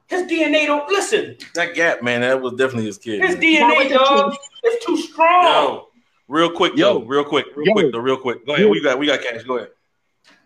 his 0.08 0.22
DNA 0.22 0.66
don't 0.66 0.88
listen. 0.88 1.36
That 1.54 1.74
gap, 1.74 2.02
man, 2.02 2.22
that 2.22 2.40
was 2.40 2.54
definitely 2.54 2.86
his 2.86 2.98
kid. 2.98 3.22
His 3.22 3.36
man. 3.36 3.70
DNA, 3.70 3.92
dog, 3.92 4.34
is 4.64 4.84
too 4.84 4.96
strong. 4.96 5.44
Yo, 5.44 5.88
real 6.26 6.50
quick 6.50 6.74
Yo. 6.74 6.98
though, 6.98 7.04
real 7.04 7.24
quick, 7.24 7.46
real 7.54 7.68
Yo. 7.68 7.72
quick 7.74 7.92
though, 7.92 7.98
real 7.98 8.16
quick. 8.16 8.44
Go 8.44 8.54
ahead. 8.54 8.66
Yo. 8.66 8.70
We 8.72 8.82
got 8.82 8.98
we 8.98 9.06
got 9.06 9.20
cash. 9.22 9.44
Go 9.44 9.58
ahead. 9.58 9.70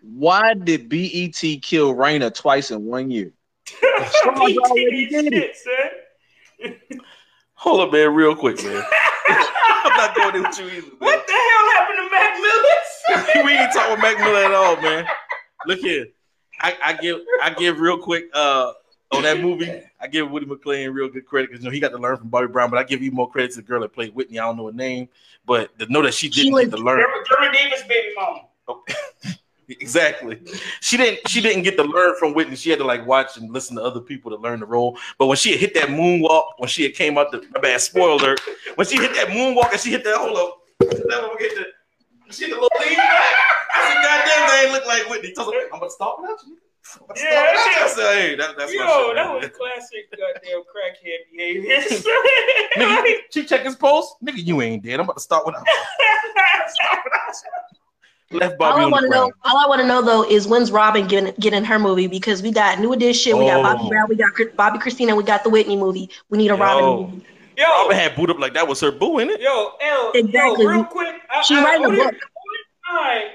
Why 0.01 0.53
did 0.53 0.87
BET 0.87 1.61
kill 1.61 1.95
Raina 1.95 2.33
twice 2.33 2.69
in 2.69 2.85
one 2.85 3.09
year? 3.09 3.31
Stars 3.67 4.57
already 4.57 5.07
did 5.07 5.33
it. 5.33 5.55
Shit, 5.55 5.57
son. 5.57 6.99
Hold 7.55 7.81
up, 7.81 7.91
man, 7.91 8.13
real 8.13 8.35
quick, 8.35 8.63
man. 8.63 8.83
I'm 9.29 9.97
not 9.97 10.15
going 10.15 10.35
in 10.35 10.43
with 10.43 10.59
you 10.59 10.65
either. 10.65 10.81
Man. 10.81 10.91
What 10.99 11.27
the 11.27 11.33
hell 11.33 11.71
happened 11.73 11.97
to 11.97 12.11
Mac 12.11 12.35
Millis? 12.37 13.45
we 13.45 13.51
ain't 13.53 13.73
talking 13.73 13.91
with 13.91 14.01
Mac 14.01 14.17
Miller 14.19 14.43
at 14.45 14.53
all, 14.53 14.81
man. 14.81 15.05
Look 15.65 15.79
here. 15.79 16.07
I, 16.59 16.75
I 16.83 16.93
give 16.93 17.19
I 17.43 17.51
give 17.51 17.79
real 17.79 17.97
quick 17.97 18.25
uh 18.33 18.73
on 19.11 19.23
that 19.23 19.39
movie, 19.39 19.71
I 20.01 20.07
give 20.07 20.29
Woody 20.29 20.45
McClain 20.45 20.93
real 20.93 21.07
good 21.07 21.25
credit 21.25 21.49
because 21.49 21.63
you 21.63 21.69
know 21.69 21.73
he 21.73 21.79
got 21.79 21.89
to 21.89 21.97
learn 21.97 22.17
from 22.17 22.27
Bobby 22.29 22.47
Brown, 22.47 22.69
but 22.69 22.77
I 22.77 22.83
give 22.83 23.01
you 23.01 23.11
more 23.11 23.29
credit 23.29 23.51
to 23.51 23.57
the 23.57 23.61
girl 23.63 23.79
that 23.81 23.93
played 23.93 24.13
Whitney. 24.13 24.37
I 24.37 24.45
don't 24.45 24.57
know 24.57 24.65
her 24.67 24.73
name, 24.73 25.07
but 25.45 25.77
to 25.79 25.85
know 25.91 26.01
that 26.01 26.13
she 26.13 26.29
didn't 26.29 26.53
was- 26.53 26.65
get 26.65 26.75
to 26.75 26.83
learn 26.83 27.05
Jeremy 27.29 27.57
Davis, 27.57 27.83
baby 27.83 28.13
mama. 28.15 28.41
Exactly. 29.67 30.41
She 30.81 30.97
didn't 30.97 31.27
she 31.27 31.41
didn't 31.41 31.63
get 31.63 31.77
to 31.77 31.83
learn 31.83 32.15
from 32.17 32.33
Whitney. 32.33 32.55
She 32.55 32.69
had 32.69 32.79
to 32.79 32.85
like 32.85 33.05
watch 33.05 33.37
and 33.37 33.51
listen 33.51 33.75
to 33.77 33.83
other 33.83 33.99
people 34.01 34.31
to 34.31 34.37
learn 34.37 34.59
the 34.59 34.65
role. 34.65 34.97
But 35.17 35.27
when 35.27 35.37
she 35.37 35.51
had 35.51 35.59
hit 35.59 35.73
that 35.75 35.89
moonwalk, 35.89 36.43
when 36.57 36.69
she 36.69 36.83
had 36.83 36.93
came 36.93 37.17
out 37.17 37.31
the 37.31 37.43
my 37.53 37.59
bad 37.59 37.81
spoiler, 37.81 38.35
when 38.75 38.87
she 38.87 38.97
hit 38.97 39.13
that 39.15 39.27
moonwalk 39.27 39.71
and 39.71 39.79
she 39.79 39.91
hit 39.91 40.03
that 40.03 40.15
hold 40.15 40.37
up, 40.37 40.61
that 40.79 41.21
one 41.21 41.37
hit 41.39 41.55
the 41.55 41.65
she 42.33 42.45
hit 42.45 42.49
the 42.51 42.61
little 42.61 42.69
lean 42.79 42.97
back. 42.97 43.35
I 43.73 43.93
said, 43.93 44.01
God 44.03 44.25
damn, 44.25 44.49
they 44.49 44.63
ain't 44.63 44.71
look 44.73 44.87
like 44.87 45.09
Whitney. 45.09 45.33
So 45.35 45.43
I 45.43 45.45
was 45.45 45.55
like, 45.55 45.73
I'm 45.73 45.79
gonna 45.79 45.91
stop 45.91 46.17
without 46.19 46.37
you. 46.45 46.57
I'm 46.97 47.15
Yeah, 47.15 47.53
stop 47.53 47.57
without 47.57 47.65
you. 47.65 47.71
yeah. 47.71 47.83
I 47.83 47.87
said, 47.87 48.13
hey, 48.15 48.35
that, 48.35 48.57
that's 48.57 48.73
Yo, 48.73 49.13
that 49.15 49.33
was 49.33 49.49
classic 49.49 50.11
goddamn 50.11 50.63
crackhead 50.67 51.31
behavior. 51.31 51.81
Nigga, 52.77 53.15
she 53.31 53.45
check 53.45 53.63
his 53.63 53.75
post. 53.75 54.15
Nigga, 54.23 54.43
you 54.45 54.61
ain't 54.61 54.83
dead. 54.83 54.99
I'm 54.99 55.05
about 55.05 55.17
to 55.17 55.23
stop 55.23 55.45
without 55.45 55.65
you. 55.65 55.73
Stop 56.67 57.03
without 58.31 58.45
you. 58.45 58.49
Left 58.49 58.61
All 58.61 58.69
Bobby 58.71 58.81
I 58.81 58.85
on 58.85 58.91
want 58.91 59.01
the 59.03 59.07
to 59.09 59.15
know, 59.15 59.31
all 59.45 59.57
I 59.57 59.67
want 59.67 59.81
to 59.81 59.87
know 59.87 60.01
though, 60.01 60.23
is 60.29 60.47
when's 60.47 60.71
Robyn 60.71 61.07
getting 61.07 61.33
getting 61.39 61.63
her 61.63 61.79
movie? 61.79 62.07
Because 62.07 62.41
we 62.41 62.51
got 62.51 62.79
New 62.79 62.93
Edition, 62.93 63.37
we 63.37 63.45
got 63.45 63.63
Bobby 63.63 63.81
Oh. 63.85 63.89
Brown, 63.89 64.07
we 64.09 64.15
got 64.15 64.33
Chris- 64.33 64.53
Bobbi 64.57 64.81
Kristina, 64.81 65.15
we 65.15 65.23
got 65.23 65.43
the 65.43 65.49
Whitney 65.49 65.75
movie. 65.77 66.09
We 66.29 66.37
need 66.37 66.49
a 66.51 66.55
Robyn 66.55 66.83
Yo. 66.83 67.07
movie. 67.07 67.25
yo, 67.57 67.65
Robyn 67.83 67.95
had 67.97 68.15
boot 68.15 68.29
up 68.29 68.39
like 68.39 68.53
that 68.53 68.67
was 68.67 68.79
her 68.81 68.91
boo, 68.91 69.13
innit? 69.17 69.39
yo, 69.39 69.71
L, 69.81 70.11
Exactly. 70.15 70.63
yo, 70.63 70.69
real 70.71 70.83
quick. 70.85 71.15
I, 71.29 71.41
She 71.41 71.55
I, 71.55 71.63
writing 71.63 71.83
a 71.85 71.87
only- 71.87 71.97
book. 71.99 72.13
only 72.13 72.19
time 72.85 73.29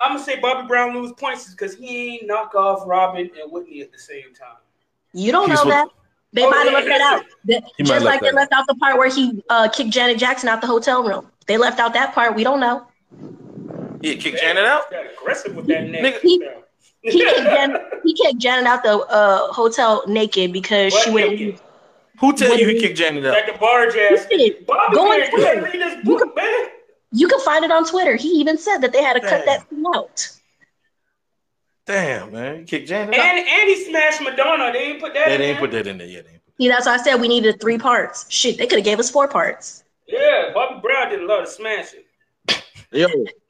I'm 0.00 0.12
gonna 0.12 0.22
say 0.24 0.38
Bobby 0.38 0.66
Brown 0.68 0.94
lose 0.94 1.12
points 1.12 1.48
is 1.48 1.54
because 1.54 1.74
he 1.74 2.14
ain't 2.14 2.26
knock 2.26 2.54
off 2.54 2.86
Robyn 2.86 3.30
and 3.42 3.50
Whitney 3.50 3.80
at 3.80 3.90
the 3.92 3.98
same 3.98 4.32
time. 4.38 4.56
You 5.12 5.32
don't 5.32 5.46
He 5.46 5.50
was 5.52 5.64
know 5.64 5.70
that. 5.70 5.88
They 6.32 6.44
Oh, 6.44 6.50
might 6.50 6.56
have 6.58 6.66
yeah, 6.66 6.72
left 6.72 6.86
that 6.88 7.00
out. 7.00 7.24
They- 7.44 7.54
He 7.54 7.82
might 7.82 7.86
Just 7.86 7.92
have 7.94 8.02
like 8.02 8.12
left 8.12 8.22
they 8.22 8.28
that 8.30 8.36
left 8.36 8.52
out 8.52 8.64
the 8.68 8.74
part 8.76 8.98
where 8.98 9.08
he 9.08 9.42
uh, 9.48 9.68
kicked 9.70 9.90
Janet 9.90 10.18
Jackson 10.18 10.48
out 10.50 10.60
the 10.60 10.66
hotel 10.66 11.02
room. 11.02 11.26
They 11.46 11.56
left 11.56 11.80
out 11.80 11.94
that 11.94 12.14
part. 12.14 12.34
We 12.36 12.44
don't 12.44 12.60
know. 12.60 12.86
He 14.02 14.10
had 14.10 14.20
kicked 14.20 14.38
Janet 14.40 14.64
out. 14.64 14.90
Got 14.90 15.06
aggressive 15.12 15.54
with 15.56 15.66
that 15.66 15.84
Nigga. 15.84 16.02
neck. 16.02 16.20
He- 16.22 16.46
He 17.02 17.10
kicked 17.20 17.38
Janet, 17.38 17.82
he 18.04 18.12
kicked 18.14 18.38
Janet 18.38 18.66
out 18.66 18.82
the 18.82 18.98
uh, 18.98 19.52
hotel 19.52 20.02
naked 20.08 20.52
because 20.52 20.92
What 20.92 21.04
she 21.04 21.10
went. 21.10 21.30
naked? 21.30 21.60
Who 22.20 22.32
tell 22.36 22.50
What 22.50 22.58
you 22.60 22.68
he 22.68 22.80
kicked 22.80 22.98
Janet 22.98 23.24
out? 23.24 23.32
Like 23.34 23.46
the 23.52 23.58
barge 23.58 23.94
ass. 23.96 24.26
He 24.28 24.36
did. 24.36 24.66
Bobby 24.66 24.94
Go 24.96 25.02
on 25.12 25.20
man, 25.20 25.30
you 25.30 25.38
Twitter. 25.38 25.62
read 25.62 25.72
this 25.80 25.96
You 26.04 26.18
book, 26.18 26.36
man. 26.36 26.66
You 27.12 27.28
can 27.28 27.40
find 27.40 27.64
it 27.64 27.70
on 27.70 27.84
Twitter. 27.86 28.16
He 28.16 28.28
even 28.40 28.58
said 28.58 28.78
that 28.78 28.92
they 28.92 29.02
had 29.02 29.14
to 29.14 29.20
cut 29.20 29.44
that 29.46 29.68
scene 29.70 29.84
out. 29.94 30.28
Damn, 31.86 32.32
man, 32.32 32.58
he 32.58 32.64
kicked 32.64 32.88
Janet 32.88 33.14
out. 33.14 33.24
And 33.24 33.38
and 33.48 33.68
he 33.68 33.84
smashed 33.84 34.20
Madonna. 34.20 34.72
They 34.72 34.78
ain't 34.90 35.00
put 35.00 35.14
that. 35.14 35.28
They 35.28 35.34
in 35.34 35.40
didn't 35.40 35.54
there. 35.54 35.60
put 35.60 35.70
that 35.72 35.86
in 35.86 35.98
there 35.98 36.06
yet. 36.06 36.24
They 36.26 36.32
ain't 36.32 36.44
put- 36.44 36.54
See, 36.60 36.68
that's 36.68 36.86
why 36.86 36.94
I 36.94 36.96
said 36.98 37.14
we 37.20 37.28
needed 37.28 37.60
three 37.60 37.78
parts. 37.78 38.26
Shit, 38.28 38.58
they 38.58 38.66
could 38.66 38.78
have 38.80 38.84
gave 38.84 38.98
us 38.98 39.08
four 39.10 39.28
parts. 39.28 39.84
Yeah, 40.06 40.50
Bobby 40.52 40.80
Brown 40.82 41.10
did 41.10 41.22
a 41.22 41.26
lot 41.26 41.42
of 41.42 41.48
smashing. 41.48 42.00
Yo, 42.92 43.06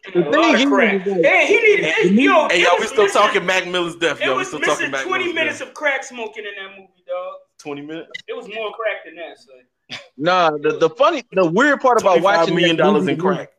A 0.06 0.10
the 0.22 0.30
lot 0.30 0.54
of 0.54 0.60
is, 0.60 0.66
crack. 0.66 1.00
Hey, 1.02 1.46
he 1.46 1.54
needed. 1.60 1.84
Hey, 1.84 2.08
yo, 2.08 2.48
Hey, 2.48 2.60
it 2.60 2.64
y'all, 2.64 2.74
we 2.76 2.80
was 2.80 2.88
still 2.90 3.04
missing- 3.04 3.20
talking 3.20 3.44
Mac 3.46 3.66
Miller's 3.66 3.96
death, 3.96 4.20
It 4.20 4.26
yo. 4.26 4.32
We 4.32 4.38
was 4.38 4.48
still 4.48 4.60
talking 4.60 4.72
missing 4.86 4.90
Mac 4.92 5.04
20 5.04 5.24
Miller's 5.24 5.34
minutes 5.34 5.58
death. 5.58 5.68
of 5.68 5.74
crack 5.74 6.04
smoking 6.04 6.44
in 6.44 6.64
that 6.64 6.70
movie, 6.78 7.04
dog. 7.06 7.34
20 7.58 7.82
minutes. 7.82 8.08
It 8.28 8.36
was 8.36 8.46
more 8.48 8.72
crack 8.72 9.04
than 9.04 9.16
that, 9.16 9.38
son. 9.38 10.00
nah, 10.16 10.50
the, 10.50 10.78
the 10.78 10.90
funny, 10.90 11.24
the 11.32 11.44
weird 11.50 11.80
part 11.80 12.00
about 12.00 12.20
watching 12.22 12.54
million 12.54 12.76
that 12.76 12.82
dollars 12.84 13.00
movie 13.02 13.12
in 13.14 13.18
crack. 13.18 13.50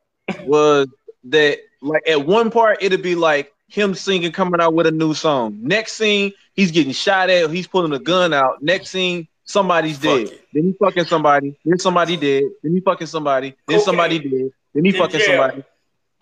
was 0.45 0.87
that 1.25 1.57
like 1.81 2.03
at 2.07 2.25
one 2.25 2.49
part 2.51 2.77
it'd 2.81 3.01
be 3.01 3.15
like 3.15 3.51
him 3.67 3.93
singing 3.93 4.31
coming 4.31 4.61
out 4.61 4.73
with 4.73 4.87
a 4.87 4.91
new 4.91 5.13
song. 5.13 5.57
Next 5.61 5.93
scene, 5.93 6.31
he's 6.53 6.71
getting 6.71 6.93
shot 6.93 7.29
at, 7.29 7.49
he's 7.51 7.67
pulling 7.67 7.91
a 7.93 7.99
gun 7.99 8.33
out. 8.33 8.61
Next 8.63 8.89
scene, 8.89 9.27
somebody's 9.43 9.97
Fuck 9.97 10.03
dead. 10.17 10.27
it. 10.29 10.47
Then 10.53 10.63
he 10.63 10.73
fucking 10.79 11.05
somebody, 11.05 11.59
then 11.65 11.77
somebody 11.79 12.15
dead, 12.15 12.43
then 12.63 12.73
he 12.73 12.79
fucking 12.79 13.07
somebody, 13.07 13.55
then 13.67 13.77
Okay. 13.77 13.83
somebody 13.85 14.19
dead, 14.19 14.49
then 14.73 14.85
he 14.85 14.91
fucking 14.91 15.19
jail. 15.19 15.27
somebody. 15.27 15.63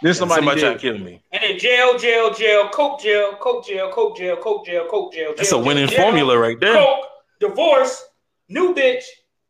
Then 0.01 0.13
somebody, 0.13 0.39
Somebody 0.41 0.61
did. 0.61 0.65
trying 0.67 0.77
to 0.77 0.81
kill 0.81 0.97
me. 1.05 1.21
And 1.31 1.41
then 1.43 1.59
jail, 1.59 1.97
jail, 1.97 2.31
jail, 2.33 2.69
coke 2.69 3.01
jail, 3.01 3.35
coke 3.41 3.65
jail, 3.65 3.89
coke 3.91 4.15
jail, 4.15 4.35
coke 4.37 4.65
jail, 4.65 4.87
coke 4.89 5.13
jail. 5.13 5.33
That's 5.35 5.49
jail, 5.49 5.59
a 5.61 5.65
winning 5.65 5.87
jail, 5.87 6.01
formula 6.01 6.37
right 6.37 6.59
there. 6.59 6.75
Coke, 6.75 7.05
divorce, 7.39 8.05
new 8.47 8.75
bitch, 8.75 9.03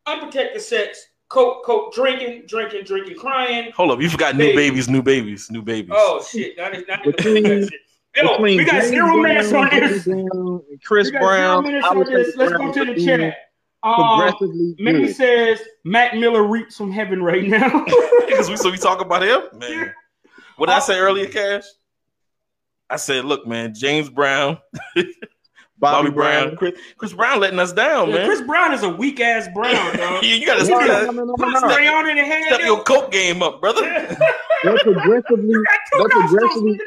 unprotected 0.06 0.62
sex, 0.62 1.04
coke, 1.28 1.64
coke, 1.64 1.92
drinking, 1.92 2.44
drinking, 2.46 2.84
drinking, 2.84 3.18
crying. 3.18 3.72
Hold 3.72 3.90
up, 3.90 4.00
you 4.00 4.08
forgot 4.08 4.36
new 4.36 4.54
babies, 4.54 4.88
new 4.88 5.02
babies, 5.02 5.50
new 5.50 5.60
babies. 5.62 5.92
Oh 5.94 6.24
shit! 6.26 6.56
Not, 6.56 6.72
not, 6.88 7.04
Between- 7.04 7.42
that 7.42 7.68
shit. 7.70 7.80
Yo, 8.16 8.40
we 8.40 8.64
got 8.64 8.72
James 8.72 8.86
zero 8.88 9.16
minutes 9.18 9.52
on 9.52 9.68
Brown, 9.68 9.80
this. 9.80 10.04
Bobby 10.06 10.22
Brown, 10.32 10.60
and 10.70 10.82
Chris 10.82 11.10
Brown. 11.10 11.30
zero 11.30 11.62
minutes 11.62 11.86
I 11.86 11.88
on 11.94 12.06
say 12.06 12.12
this. 12.14 12.36
Let's 12.36 12.52
go 12.54 12.72
to 12.72 12.84
the 12.86 12.94
being 12.94 13.06
chat. 13.06 13.36
Um, 13.84 13.94
Progressively 13.94 14.74
Manny 14.80 15.04
good. 15.04 15.14
says 15.14 15.60
Mac 15.84 16.14
Miller 16.16 16.42
reaps 16.42 16.76
from 16.76 16.90
heaven 16.90 17.22
right 17.22 17.44
now. 17.46 17.84
Because 18.28 18.50
we 18.50 18.56
so 18.56 18.70
we 18.70 18.76
talk 18.78 19.00
about 19.00 19.22
him, 19.22 19.42
man. 19.58 19.92
What 20.58 20.66
did 20.66 20.74
I 20.74 20.78
oh. 20.78 20.80
say 20.80 20.98
earlier, 20.98 21.26
Cash? 21.28 21.64
I 22.90 22.96
said, 22.96 23.24
look, 23.24 23.46
man, 23.46 23.74
James 23.74 24.08
Brown, 24.10 24.58
Bobby, 25.78 26.10
Brown, 26.10 26.56
Chris, 26.56 26.72
Chris 26.96 27.12
Brown 27.12 27.38
letting 27.40 27.58
us 27.58 27.72
down, 27.72 28.08
Yeah, 28.08 28.14
man. 28.16 28.26
Chris 28.26 28.40
Brown 28.42 28.72
is 28.72 28.82
a 28.82 28.88
weak 28.88 29.20
ass 29.20 29.46
Brown, 29.54 29.96
dog. 29.96 30.22
you, 30.24 30.34
you 30.36 30.46
gotta 30.46 30.60
Yeah. 30.66 30.84
step, 30.84 31.06
No, 31.06 31.10
no, 31.12 31.24
no, 31.24 31.34
Put 31.36 31.48
no, 31.48 31.60
no. 31.60 31.68
spray 31.70 31.86
on 31.86 32.08
in 32.08 32.16
the 32.16 32.24
head. 32.24 32.44
step 32.46 32.60
your 32.62 32.82
coke 32.82 33.12
game 33.12 33.42
up, 33.42 33.60
brother. 33.60 33.82
They're 34.64 34.78
progressively. 34.78 35.54
They're 35.92 36.08
progressively. 36.08 36.80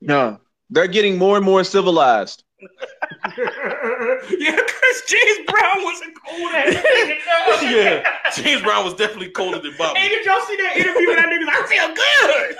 No, 0.00 0.40
they're 0.70 0.86
getting 0.88 1.18
more 1.18 1.36
and 1.36 1.44
more 1.44 1.62
civilized. 1.64 2.42
yeah, 3.38 4.56
because 4.56 5.02
James 5.06 5.46
Brown 5.46 5.84
was 5.84 6.00
a 6.02 6.10
cold 6.26 6.52
ass 6.54 6.74
nigga. 6.74 7.62
yeah, 7.62 8.04
James 8.34 8.62
Brown 8.62 8.84
was 8.84 8.94
definitely 8.94 9.30
colder 9.30 9.60
than 9.60 9.74
Bobby. 9.78 10.00
Hey, 10.00 10.08
did 10.08 10.26
y'all 10.26 10.40
see 10.40 10.56
that 10.56 10.76
interview 10.76 11.06
with 11.08 11.16
that 11.16 11.26
nigga? 11.26 11.48
I 11.48 11.66
feel 11.66 11.94
good. 11.94 12.56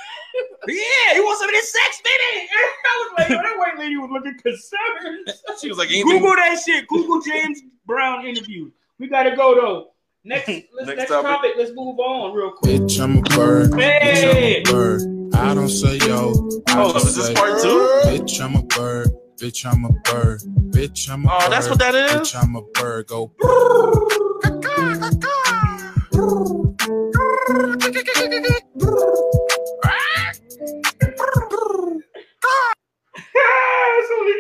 Yeah, 0.69 1.15
he 1.15 1.21
wants 1.21 1.41
some 1.41 1.49
of 1.49 1.55
this 1.55 1.73
sex, 1.73 2.03
baby. 2.05 2.49
I 2.55 3.09
was 3.11 3.19
like, 3.19 3.29
yo, 3.31 3.37
that 3.37 3.59
white 3.59 3.79
lady 3.79 3.97
was 3.97 4.11
looking 4.11 4.39
concerned. 4.39 5.33
She 5.61 5.69
was 5.69 5.79
like, 5.79 5.89
anything. 5.89 6.13
Google 6.13 6.37
that 6.37 6.61
shit. 6.65 6.87
Google 6.87 7.21
James 7.21 7.63
Brown 7.87 8.25
interview. 8.25 8.71
We 8.99 9.09
gotta 9.09 9.35
go 9.35 9.55
though. 9.55 9.91
Next, 10.25 10.49
let's, 10.49 10.87
Next 10.87 10.99
next, 10.99 11.11
topic. 11.11 11.31
topic. 11.31 11.51
Let's 11.57 11.71
move 11.75 11.99
on 11.99 12.35
real 12.35 12.53
quick. 12.53 12.83
Bitch, 12.83 13.01
I'm 13.01 13.19
a 13.19 13.23
bird. 13.23 13.75
Hey. 13.81 14.63
Bitch, 14.63 14.69
I'm 14.69 14.77
a 14.77 14.79
bird. 14.79 15.35
I 15.35 15.55
don't 15.55 15.69
say 15.69 15.97
yo. 15.99 16.33
I 16.69 16.73
Hold 16.73 16.91
up, 16.91 16.95
just 16.95 17.07
is 17.09 17.17
this 17.17 17.27
say, 17.29 17.35
part 17.35 17.63
two? 17.63 18.01
Bitch, 18.05 18.41
I'm 18.41 18.57
a 18.57 18.63
bird. 18.63 19.09
Bitch, 19.39 19.65
I'm 19.65 19.85
a 19.85 19.91
bird. 19.91 20.41
Bitch, 20.73 21.09
I'm 21.09 21.25
a 21.25 21.29
bird. 21.29 21.39
Oh, 21.43 21.49
that's 21.51 21.69
what 21.69 21.79
that 21.79 21.95
is? 21.95 22.11
Bitch, 22.11 22.43
I'm 22.43 22.57
a 22.57 22.63
bird. 22.63 23.07
Go. 23.07 23.31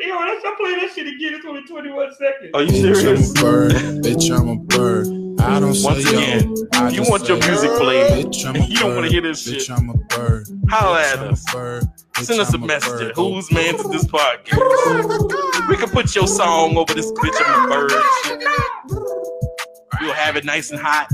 yo, 0.04 0.18
let's 0.18 0.42
not 0.42 0.58
play 0.58 0.74
that 0.80 0.90
shit 0.92 1.06
again. 1.06 1.34
It's 1.34 1.46
only 1.46 1.62
21 1.62 2.14
seconds. 2.14 2.50
Are 2.54 2.62
you 2.62 2.70
Bitch, 2.70 2.96
serious? 2.96 3.30
I'm 3.30 3.36
a 3.36 3.40
bird. 3.40 3.72
Bitch, 4.02 4.36
I'm 4.36 4.48
a 4.48 4.56
bird. 4.56 5.27
I 5.48 5.60
don't 5.60 5.82
Once 5.82 6.06
again, 6.08 6.54
I 6.74 6.90
you 6.90 7.02
want 7.02 7.26
your 7.26 7.38
music 7.38 7.70
played. 7.78 8.26
Bitch, 8.26 8.68
You 8.68 8.76
don't 8.76 8.94
wanna 8.94 9.08
hear 9.08 9.22
this 9.22 9.46
Bitch, 9.48 9.60
shit. 9.66 9.70
I'm 9.70 9.88
a 9.90 9.94
bird. 9.94 10.46
Holla 10.68 11.00
at 11.02 11.18
I'm 11.18 11.32
us. 11.32 11.44
a 11.48 11.52
bird. 11.56 11.84
Send 12.20 12.40
us 12.40 12.52
a 12.52 12.58
I'm 12.58 12.66
message 12.66 12.90
bird. 12.90 13.02
at 13.10 13.14
Go. 13.14 13.32
Whose 13.34 13.50
Mans 13.50 13.88
This 13.90 14.04
Podcast. 14.04 15.68
We 15.68 15.76
can 15.76 15.88
put 15.90 16.14
your 16.14 16.26
song 16.26 16.76
over 16.76 16.92
this 16.92 17.10
bitch 17.12 17.34
I'm 17.46 17.72
a 17.72 17.86
bird. 17.88 17.92
We'll 20.00 20.12
have 20.14 20.36
it 20.36 20.44
nice 20.44 20.70
and 20.70 20.78
hot. 20.80 21.08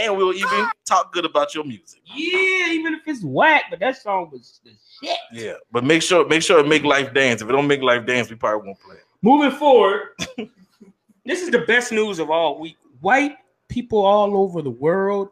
And 0.00 0.16
we'll 0.16 0.34
even 0.34 0.66
talk 0.84 1.12
good 1.12 1.24
about 1.24 1.54
your 1.54 1.64
music. 1.64 2.00
Yeah, 2.06 2.72
even 2.72 2.94
if 2.94 3.00
it's 3.06 3.24
whack, 3.24 3.64
but 3.70 3.78
that 3.80 3.96
song 3.96 4.28
was 4.32 4.60
the 4.64 4.70
shit. 5.02 5.16
Yeah. 5.32 5.54
But 5.72 5.84
make 5.84 6.02
sure 6.02 6.26
make 6.28 6.42
sure 6.42 6.58
it 6.60 6.66
make 6.68 6.82
life 6.84 7.14
dance. 7.14 7.42
If 7.42 7.48
it 7.48 7.52
don't 7.52 7.66
make 7.68 7.82
life 7.82 8.06
dance, 8.06 8.28
we 8.28 8.36
probably 8.36 8.66
won't 8.66 8.80
play 8.80 8.96
it. 8.96 9.04
Moving 9.22 9.50
forward, 9.52 10.00
this 11.24 11.42
is 11.42 11.50
the 11.50 11.60
best 11.60 11.92
news 11.92 12.18
of 12.18 12.28
all 12.30 12.58
week. 12.58 12.76
White 13.00 13.36
people 13.68 14.04
all 14.04 14.36
over 14.36 14.62
the 14.62 14.70
world 14.70 15.28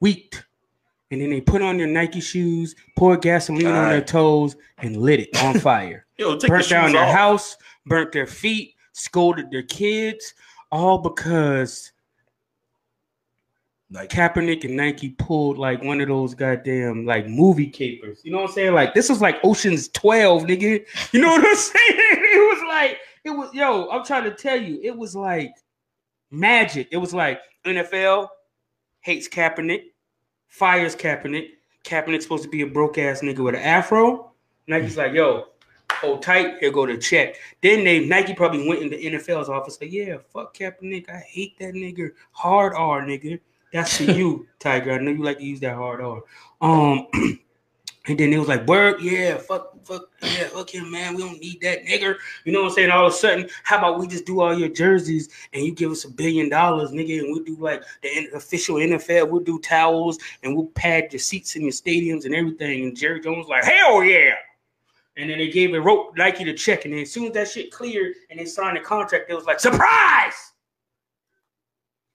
weeked. 0.00 0.44
And 1.10 1.20
then 1.22 1.30
they 1.30 1.40
put 1.40 1.62
on 1.62 1.78
their 1.78 1.86
Nike 1.86 2.20
shoes, 2.20 2.74
poured 2.96 3.22
gasoline 3.22 3.66
on 3.66 3.88
their 3.88 4.02
toes, 4.02 4.56
and 4.78 4.96
lit 4.98 5.20
it 5.20 5.42
on 5.42 5.58
fire. 5.58 6.04
Yo, 6.18 6.36
take 6.36 6.50
burnt 6.50 6.68
down 6.68 6.92
their 6.92 7.04
off. 7.04 7.14
house, 7.14 7.56
burnt 7.86 8.12
their 8.12 8.26
feet, 8.26 8.74
scolded 8.92 9.50
their 9.50 9.62
kids, 9.62 10.34
all 10.70 10.98
because 10.98 11.92
Nike. 13.88 14.14
Kaepernick 14.14 14.64
and 14.64 14.76
Nike 14.76 15.10
pulled 15.10 15.56
like 15.56 15.82
one 15.82 16.00
of 16.02 16.08
those 16.08 16.34
goddamn 16.34 17.06
like 17.06 17.26
movie 17.26 17.68
capers. 17.70 18.20
You 18.22 18.32
know 18.32 18.38
what 18.42 18.50
I'm 18.50 18.54
saying? 18.54 18.74
Like 18.74 18.92
this 18.92 19.08
was 19.08 19.22
like 19.22 19.38
Ocean's 19.42 19.88
12, 19.88 20.42
nigga. 20.42 20.84
You 21.12 21.20
know 21.22 21.30
what 21.30 21.46
I'm 21.46 21.56
saying? 21.56 21.96
It 21.98 22.54
was 22.54 22.68
like 22.68 22.98
it 23.24 23.30
was 23.30 23.48
yo, 23.54 23.88
I'm 23.88 24.04
trying 24.04 24.24
to 24.24 24.34
tell 24.34 24.60
you, 24.60 24.78
it 24.82 24.94
was 24.94 25.16
like 25.16 25.52
magic. 26.30 26.88
It 26.90 26.96
was 26.98 27.14
like 27.14 27.40
NFL 27.64 28.28
hates 29.00 29.28
Kaepernick, 29.28 29.84
fires 30.46 30.96
Kaepernick. 30.96 31.50
Kaepernick's 31.84 32.24
supposed 32.24 32.42
to 32.42 32.48
be 32.48 32.62
a 32.62 32.66
broke 32.66 32.98
ass 32.98 33.20
nigga 33.20 33.38
with 33.38 33.54
an 33.54 33.62
afro. 33.62 34.32
Nike's 34.66 34.96
like, 34.96 35.12
yo, 35.14 35.46
hold 35.92 36.22
tight, 36.22 36.58
here 36.60 36.70
go 36.70 36.86
the 36.86 36.98
check. 36.98 37.36
Then 37.62 37.84
they 37.84 38.06
Nike 38.06 38.34
probably 38.34 38.68
went 38.68 38.82
in 38.82 38.90
the 38.90 39.02
NFL's 39.02 39.48
office, 39.48 39.80
like, 39.80 39.92
yeah, 39.92 40.18
fuck 40.32 40.54
Kaepernick. 40.56 41.08
I 41.08 41.18
hate 41.18 41.58
that 41.58 41.74
nigga. 41.74 42.10
Hard 42.32 42.74
R, 42.74 43.02
nigga. 43.02 43.40
That's 43.72 43.96
for 43.96 44.02
you, 44.12 44.46
Tiger. 44.58 44.92
I 44.92 44.98
know 44.98 45.10
you 45.10 45.22
like 45.22 45.38
to 45.38 45.44
use 45.44 45.60
that 45.60 45.74
hard 45.76 46.00
R. 46.00 46.22
Um, 46.60 47.06
and 48.08 48.18
then 48.18 48.32
it 48.32 48.38
was 48.38 48.48
like, 48.48 48.66
word, 48.66 49.02
yeah, 49.02 49.36
fuck, 49.36 49.84
fuck, 49.84 50.08
yeah, 50.22 50.48
fuck 50.48 50.70
him, 50.70 50.90
man. 50.90 51.14
We 51.14 51.22
don't 51.22 51.38
need 51.38 51.60
that 51.60 51.84
nigger. 51.84 52.16
You 52.46 52.52
know 52.52 52.62
what 52.62 52.70
I'm 52.70 52.74
saying? 52.74 52.90
All 52.90 53.06
of 53.06 53.12
a 53.12 53.16
sudden, 53.16 53.50
how 53.64 53.78
about 53.78 53.98
we 53.98 54.06
just 54.06 54.24
do 54.24 54.40
all 54.40 54.58
your 54.58 54.70
jerseys 54.70 55.28
and 55.52 55.62
you 55.62 55.72
give 55.74 55.92
us 55.92 56.04
a 56.04 56.10
billion 56.10 56.48
dollars, 56.48 56.90
nigga, 56.90 57.18
and 57.18 57.30
we'll 57.30 57.44
do 57.44 57.56
like 57.56 57.82
the 58.02 58.30
official 58.34 58.76
NFL, 58.76 59.28
we'll 59.28 59.42
do 59.42 59.58
towels 59.58 60.18
and 60.42 60.56
we'll 60.56 60.68
pad 60.68 61.12
your 61.12 61.20
seats 61.20 61.54
in 61.54 61.62
your 61.62 61.72
stadiums 61.72 62.24
and 62.24 62.34
everything. 62.34 62.84
And 62.84 62.96
Jerry 62.96 63.20
Jones 63.20 63.46
was 63.46 63.48
like, 63.48 63.64
hell 63.64 64.02
yeah. 64.02 64.34
And 65.18 65.28
then 65.28 65.36
they 65.36 65.50
gave 65.50 65.74
it 65.74 65.78
wrote 65.78 66.16
Nike 66.16 66.44
the 66.44 66.54
check, 66.54 66.86
and 66.86 66.94
then 66.94 67.00
as 67.00 67.12
soon 67.12 67.26
as 67.26 67.32
that 67.32 67.48
shit 67.48 67.72
cleared 67.72 68.14
and 68.30 68.40
they 68.40 68.46
signed 68.46 68.76
the 68.76 68.80
contract, 68.80 69.28
it 69.28 69.34
was 69.34 69.44
like 69.44 69.60
surprise. 69.60 70.52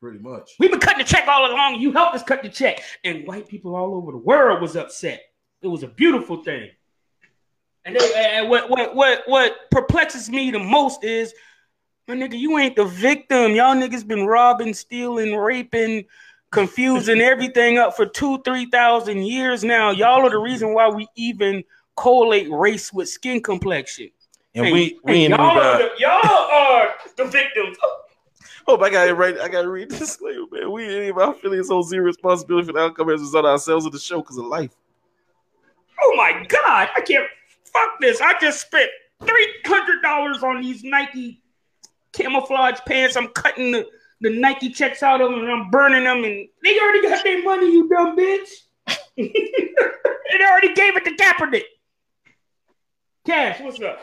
Pretty 0.02 0.20
much. 0.20 0.56
We've 0.58 0.72
been 0.72 0.80
cutting 0.80 1.00
the 1.00 1.04
check 1.06 1.28
all 1.28 1.52
along. 1.52 1.80
You 1.80 1.92
helped 1.92 2.16
us 2.16 2.24
cut 2.24 2.42
the 2.42 2.50
check, 2.50 2.82
and 3.04 3.28
white 3.28 3.48
people 3.48 3.76
all 3.76 3.94
over 3.94 4.12
the 4.12 4.18
world 4.18 4.62
was 4.62 4.76
upset. 4.76 5.22
It 5.64 5.68
was 5.68 5.82
a 5.84 5.88
beautiful 5.88 6.44
thing. 6.44 6.70
And 7.86 7.96
they, 7.96 8.14
and 8.38 8.50
what 8.50 8.70
what 8.70 8.96
what 8.96 9.24
what 9.26 9.56
perplexes 9.72 10.30
me 10.30 10.52
the 10.52 10.60
most 10.60 11.04
is, 11.04 11.34
my 12.08 12.16
nigga, 12.16 12.38
you 12.38 12.58
ain't 12.58 12.76
the 12.76 12.86
victim. 12.86 13.54
Y'all 13.54 13.76
niggas 13.76 14.06
been 14.06 14.26
robbing, 14.26 14.74
stealing, 14.74 15.36
raping, 15.36 16.06
confusing 16.52 17.22
everything 17.22 17.78
up 17.78 17.96
for 17.96 18.06
two, 18.06 18.42
three 18.44 18.68
thousand 18.68 19.24
years 19.24 19.64
now. 19.64 19.92
Y'all 19.92 20.26
are 20.26 20.30
the 20.30 20.38
reason 20.38 20.74
why 20.74 20.90
we 20.90 21.08
even 21.16 21.64
correlate 21.96 22.52
race 22.52 22.92
with 22.92 23.10
skin 23.10 23.42
complexion. 23.42 24.10
And 24.56 24.66
we 24.66 25.00
we 25.04 25.28
y'all, 25.28 25.42
are 25.42 25.78
the, 25.78 25.90
y'all 25.98 26.12
are 26.24 26.90
the 27.18 27.26
victims. 27.26 27.78
Hope 28.68 28.82
I 28.82 28.90
got 28.90 29.10
it 29.10 29.14
right. 29.14 29.38
I 29.40 29.50
got 29.50 29.64
to 29.64 29.70
read 29.70 29.90
this 29.90 30.00
disclaimer, 30.18 30.46
man. 30.52 30.72
We 30.72 30.84
ain't 30.84 31.04
even 31.04 31.22
our 31.22 31.34
feelings 31.34 31.68
hold 31.68 31.90
zero 31.90 32.06
responsibility 32.06 32.68
for 32.68 32.74
the 32.74 32.80
outcome 32.80 33.10
as 33.10 33.20
a 33.20 33.24
result 33.24 33.46
of 33.46 33.52
ourselves 33.52 33.86
of 33.86 33.92
the 33.92 34.00
show 34.00 34.22
because 34.22 34.38
of 34.38 34.46
life. 34.46 34.72
Oh 36.06 36.16
my 36.18 36.46
god, 36.48 36.90
I 36.96 37.02
can't 37.02 37.28
fuck 37.72 38.00
this. 38.02 38.20
I 38.22 38.34
just 38.40 38.62
spent 38.62 38.90
three 39.24 39.48
hundred 39.66 40.02
dollars 40.02 40.44
on 40.44 40.62
these 40.62 40.84
Nike 40.84 41.42
camouflage 42.12 42.80
pants. 42.86 43.16
I'm 43.16 43.30
cutting 43.30 43.72
the, 43.72 43.88
the 44.22 44.30
Nike 44.38 44.70
checks 44.70 45.02
out 45.02 45.22
of 45.22 45.32
them 45.32 45.40
and 45.40 45.52
I'm 45.52 45.70
burning 45.70 46.04
them, 46.04 46.24
and 46.24 46.48
they 46.64 46.80
already 46.80 47.02
got 47.08 47.24
their 47.24 47.42
money, 47.44 47.72
you 47.72 47.88
dumb 47.90 48.18
bitch. 48.18 48.50
they 49.18 50.46
already 50.46 50.74
gave 50.74 50.96
it 50.98 51.06
to 51.06 51.16
Kaepernick. 51.16 51.64
Cash, 53.26 53.62
what's 53.62 53.82
up? 53.82 54.00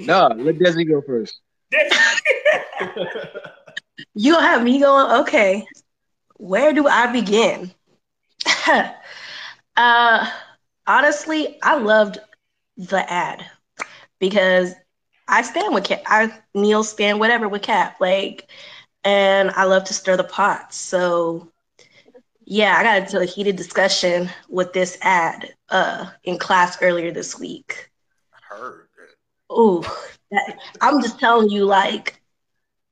No, 0.00 0.28
let 0.36 0.58
Desi 0.58 0.88
go 0.88 1.02
first. 1.02 1.40
You 4.14 4.34
gonna 4.34 4.46
have 4.46 4.62
me 4.62 4.80
going? 4.80 5.20
Okay. 5.20 5.66
Where 6.36 6.72
do 6.72 6.86
I 6.88 7.12
begin? 7.12 7.72
uh 9.76 10.30
honestly, 10.88 11.58
I 11.62 11.78
loved 11.78 12.18
the 12.78 13.10
ad 13.10 13.46
because 14.20 14.74
I 15.28 15.42
stand 15.42 15.74
with 15.74 15.84
Cap. 15.84 16.02
I 16.06 16.32
Neil 16.54 16.84
stand 16.84 17.20
whatever 17.20 17.48
with 17.48 17.62
Cap. 17.62 18.00
Like 18.00 18.48
and 19.04 19.50
I 19.52 19.64
love 19.64 19.84
to 19.86 19.94
stir 19.94 20.16
the 20.16 20.24
pot. 20.24 20.74
So 20.74 21.48
yeah, 22.46 22.76
I 22.78 22.82
got 22.84 22.98
into 22.98 23.20
a 23.20 23.26
heated 23.26 23.56
discussion 23.56 24.30
with 24.48 24.72
this 24.72 24.98
ad 25.02 25.54
uh 25.70 26.10
in 26.24 26.38
class 26.38 26.78
earlier 26.82 27.12
this 27.12 27.38
week. 27.38 27.90
Heard. 28.48 28.88
It. 28.98 29.54
Ooh, 29.54 29.82
that, 30.30 30.58
I'm 30.80 31.02
just 31.02 31.18
telling 31.20 31.50
you, 31.50 31.64
like, 31.64 32.20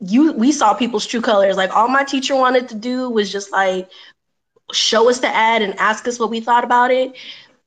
you 0.00 0.32
we 0.32 0.52
saw 0.52 0.74
people's 0.74 1.06
true 1.06 1.22
colors. 1.22 1.56
Like, 1.56 1.74
all 1.74 1.88
my 1.88 2.04
teacher 2.04 2.36
wanted 2.36 2.68
to 2.70 2.74
do 2.74 3.10
was 3.10 3.32
just 3.32 3.52
like 3.52 3.88
show 4.72 5.08
us 5.08 5.20
the 5.20 5.28
ad 5.28 5.62
and 5.62 5.78
ask 5.78 6.06
us 6.08 6.18
what 6.18 6.30
we 6.30 6.40
thought 6.40 6.64
about 6.64 6.90
it. 6.90 7.14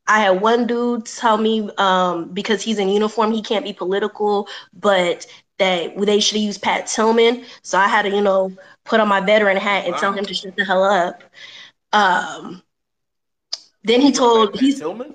I 0.06 0.20
had 0.20 0.40
one 0.40 0.66
dude 0.66 1.06
tell 1.06 1.36
me 1.38 1.70
um, 1.78 2.28
because 2.32 2.62
he's 2.62 2.78
in 2.78 2.88
uniform, 2.88 3.32
he 3.32 3.42
can't 3.42 3.64
be 3.64 3.72
political, 3.72 4.48
but 4.72 5.26
that 5.58 5.96
they 5.96 6.20
should 6.20 6.38
use 6.38 6.58
Pat 6.58 6.86
Tillman. 6.86 7.44
So 7.62 7.78
I 7.78 7.86
had 7.86 8.02
to, 8.02 8.10
you 8.10 8.22
know, 8.22 8.50
put 8.84 8.98
on 8.98 9.08
my 9.08 9.20
veteran 9.20 9.56
hat 9.56 9.86
and 9.86 9.96
tell 9.96 10.12
him 10.12 10.24
to 10.24 10.34
shut 10.34 10.56
the 10.56 10.64
hell 10.64 10.82
up. 10.82 11.22
Um, 11.92 12.62
then 13.84 14.00
he 14.00 14.10
told 14.12 14.58
he's 14.58 14.78
Tillman? 14.78 15.14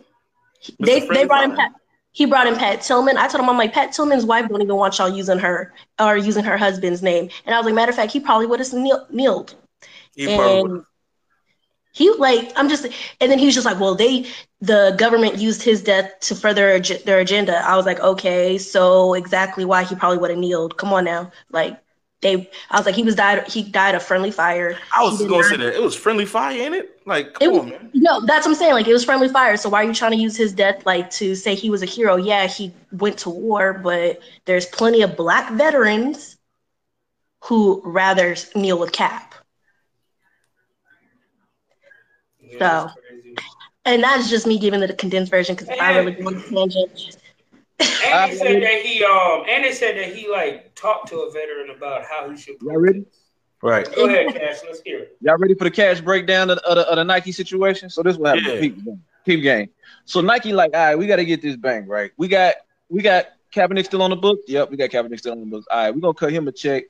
they 0.79 1.01
they 1.01 1.25
brought 1.25 1.43
Friendly 1.43 1.55
Pat. 1.55 1.71
He 2.11 2.25
brought 2.25 2.47
in 2.47 2.55
Pat 2.55 2.81
Tillman. 2.81 3.17
I 3.17 3.27
told 3.27 3.43
him 3.43 3.49
I'm 3.49 3.57
like 3.57 3.73
Pat 3.73 3.91
Tillman's 3.91 4.25
wife 4.25 4.47
don't 4.47 4.61
even 4.61 4.75
want 4.75 4.97
y'all 4.97 5.09
using 5.09 5.37
her 5.39 5.73
or 5.99 6.15
using 6.15 6.45
her 6.45 6.57
husband's 6.57 7.01
name. 7.01 7.29
And 7.45 7.53
I 7.53 7.57
was 7.57 7.65
like, 7.65 7.75
matter 7.75 7.89
of 7.89 7.95
fact, 7.95 8.13
he 8.13 8.19
probably 8.21 8.47
would 8.47 8.59
have 8.59 8.71
kneel- 8.71 9.05
kneeled. 9.09 9.55
He 10.15 10.27
probably 10.27 10.71
And 10.71 10.85
he 11.95 12.11
like 12.11 12.51
I'm 12.57 12.67
just 12.69 12.85
and 13.21 13.31
then 13.31 13.39
he 13.39 13.45
was 13.45 13.55
just 13.55 13.65
like, 13.65 13.79
well, 13.79 13.95
they 13.95 14.27
the 14.61 14.95
government 14.99 15.37
used 15.37 15.63
his 15.63 15.81
death 15.81 16.11
to 16.21 16.35
further 16.35 16.71
ag- 16.73 17.03
their 17.05 17.19
agenda. 17.19 17.57
I 17.67 17.75
was 17.77 17.85
like, 17.85 17.99
okay, 18.01 18.57
so 18.57 19.13
exactly 19.13 19.63
why 19.65 19.83
he 19.83 19.95
probably 19.95 20.17
would 20.19 20.29
have 20.29 20.39
kneeled. 20.39 20.77
Come 20.77 20.91
on 20.93 21.05
now, 21.05 21.31
like 21.51 21.79
they. 22.21 22.49
I 22.69 22.77
was 22.77 22.85
like, 22.85 22.95
he 22.95 23.03
was 23.03 23.15
died. 23.15 23.47
He 23.47 23.63
died 23.63 23.95
of 23.95 24.03
friendly 24.03 24.31
fire. 24.31 24.77
I 24.95 25.03
was 25.03 25.19
gonna 25.21 25.37
not- 25.37 25.45
say 25.45 25.57
that 25.57 25.73
it 25.75 25.81
was 25.81 25.95
friendly 25.95 26.25
fire 26.25 26.59
ain't 26.59 26.75
it. 26.75 27.01
Like, 27.05 27.27
It 27.27 27.45
come 27.45 27.51
was, 27.51 27.59
on, 27.61 27.69
man. 27.69 27.89
no, 27.93 28.19
that's 28.25 28.45
what 28.47 28.53
I'm 28.53 28.55
saying. 28.55 28.73
Like 28.73 28.87
it 28.87 28.93
was 28.93 29.05
friendly 29.05 29.29
fire. 29.29 29.55
So 29.57 29.69
why 29.69 29.83
are 29.83 29.87
you 29.87 29.93
trying 29.93 30.11
to 30.11 30.17
use 30.17 30.35
his 30.35 30.51
death 30.53 30.85
like 30.85 31.09
to 31.11 31.35
say 31.35 31.55
he 31.55 31.69
was 31.69 31.83
a 31.83 31.85
hero? 31.85 32.15
Yeah, 32.17 32.47
he 32.47 32.73
went 32.91 33.19
to 33.19 33.29
war, 33.29 33.73
but 33.73 34.19
there's 34.45 34.65
plenty 34.65 35.01
of 35.03 35.15
black 35.15 35.51
veterans 35.53 36.35
who 37.43 37.81
rather 37.85 38.35
kneel 38.55 38.79
with 38.79 38.91
Cap. 38.91 39.34
So, 42.59 42.89
and 43.85 44.03
that's 44.03 44.29
just 44.29 44.47
me 44.47 44.57
giving 44.59 44.81
it 44.81 44.89
a 44.89 44.93
condensed 44.93 45.31
version 45.31 45.55
because 45.55 45.69
I 45.79 45.97
really 45.97 46.11
go 46.13 46.27
on 46.27 46.35
a 46.35 46.41
tangent. 46.41 47.17
And 47.79 48.31
they 48.31 48.35
said 48.37 48.63
that 48.63 48.81
he 48.81 49.03
um 49.03 49.43
and 49.49 49.63
they 49.63 49.73
said 49.73 49.97
that 49.97 50.15
he 50.15 50.29
like 50.29 50.73
talked 50.75 51.09
to 51.09 51.19
a 51.19 51.31
veteran 51.31 51.75
about 51.75 52.03
how 52.05 52.29
he 52.29 52.37
should 52.37 52.55
Y'all 52.61 52.77
ready? 52.77 53.05
Right. 53.61 53.87
Go 53.95 54.05
ahead, 54.05 54.33
Cash. 54.33 54.57
Let's 54.65 54.81
hear 54.81 54.99
it. 54.99 55.17
Y'all 55.21 55.37
ready 55.37 55.55
for 55.55 55.63
the 55.63 55.71
cash 55.71 55.99
breakdown 55.99 56.49
of, 56.51 56.59
of, 56.59 56.75
the, 56.75 56.87
of 56.87 56.97
the 56.97 57.03
Nike 57.03 57.31
situation? 57.31 57.89
So 57.89 58.03
this 58.03 58.15
will 58.15 58.27
happen. 58.27 58.43
happened. 58.43 58.61
Yeah. 58.61 58.69
Peep, 58.69 58.85
game. 58.85 59.03
Peep 59.25 59.41
game. 59.41 59.69
So 60.05 60.21
Nike 60.21 60.53
like, 60.53 60.75
all 60.75 60.79
right, 60.85 60.95
we 60.95 61.07
got 61.07 61.15
to 61.15 61.25
get 61.25 61.41
this 61.41 61.55
bang 61.55 61.87
right. 61.87 62.11
We 62.15 62.27
got 62.27 62.55
we 62.89 63.01
got 63.01 63.25
Kaepernick 63.53 63.85
still 63.85 64.03
on 64.03 64.11
the 64.11 64.15
book. 64.15 64.39
Yep, 64.47 64.69
we 64.69 64.77
got 64.77 64.89
Kaepernick 64.89 65.17
still 65.17 65.31
on 65.31 65.39
the 65.39 65.45
books. 65.47 65.65
All 65.71 65.77
right, 65.77 65.95
we're 65.95 66.01
gonna 66.01 66.13
cut 66.13 66.31
him 66.31 66.47
a 66.47 66.51
check. 66.51 66.83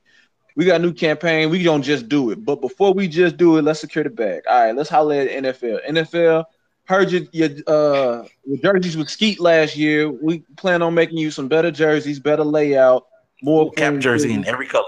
We 0.56 0.66
got 0.66 0.80
a 0.80 0.84
new 0.84 0.94
campaign. 0.94 1.50
We 1.50 1.64
don't 1.64 1.82
just 1.82 2.08
do 2.08 2.32
it. 2.32 2.46
But 2.46 2.62
before 2.62 2.94
we 2.94 3.08
just 3.08 3.38
do 3.38 3.58
it, 3.58 3.64
let's 3.64 3.82
secure 3.82 4.04
the 4.04 4.10
bag. 4.10 4.44
All 4.50 4.66
right, 4.66 4.76
let's 4.76 4.90
holler 4.90 5.16
at 5.16 5.30
NFL. 5.30 5.86
NFL 5.88 6.46
heard 6.86 7.12
your 7.12 7.24
your 7.32 7.50
uh 7.68 8.26
your 8.46 8.58
jerseys 8.62 8.96
with 8.96 9.10
Skeet 9.10 9.40
last 9.40 9.76
year. 9.76 10.10
We 10.10 10.40
plan 10.56 10.82
on 10.82 10.94
making 10.94 11.18
you 11.18 11.32
some 11.32 11.48
better 11.48 11.72
jerseys, 11.72 12.20
better 12.20 12.44
layout, 12.44 13.08
more 13.42 13.72
Cap 13.72 13.98
jersey 13.98 14.34
in 14.34 14.46
every 14.48 14.68
color. 14.68 14.86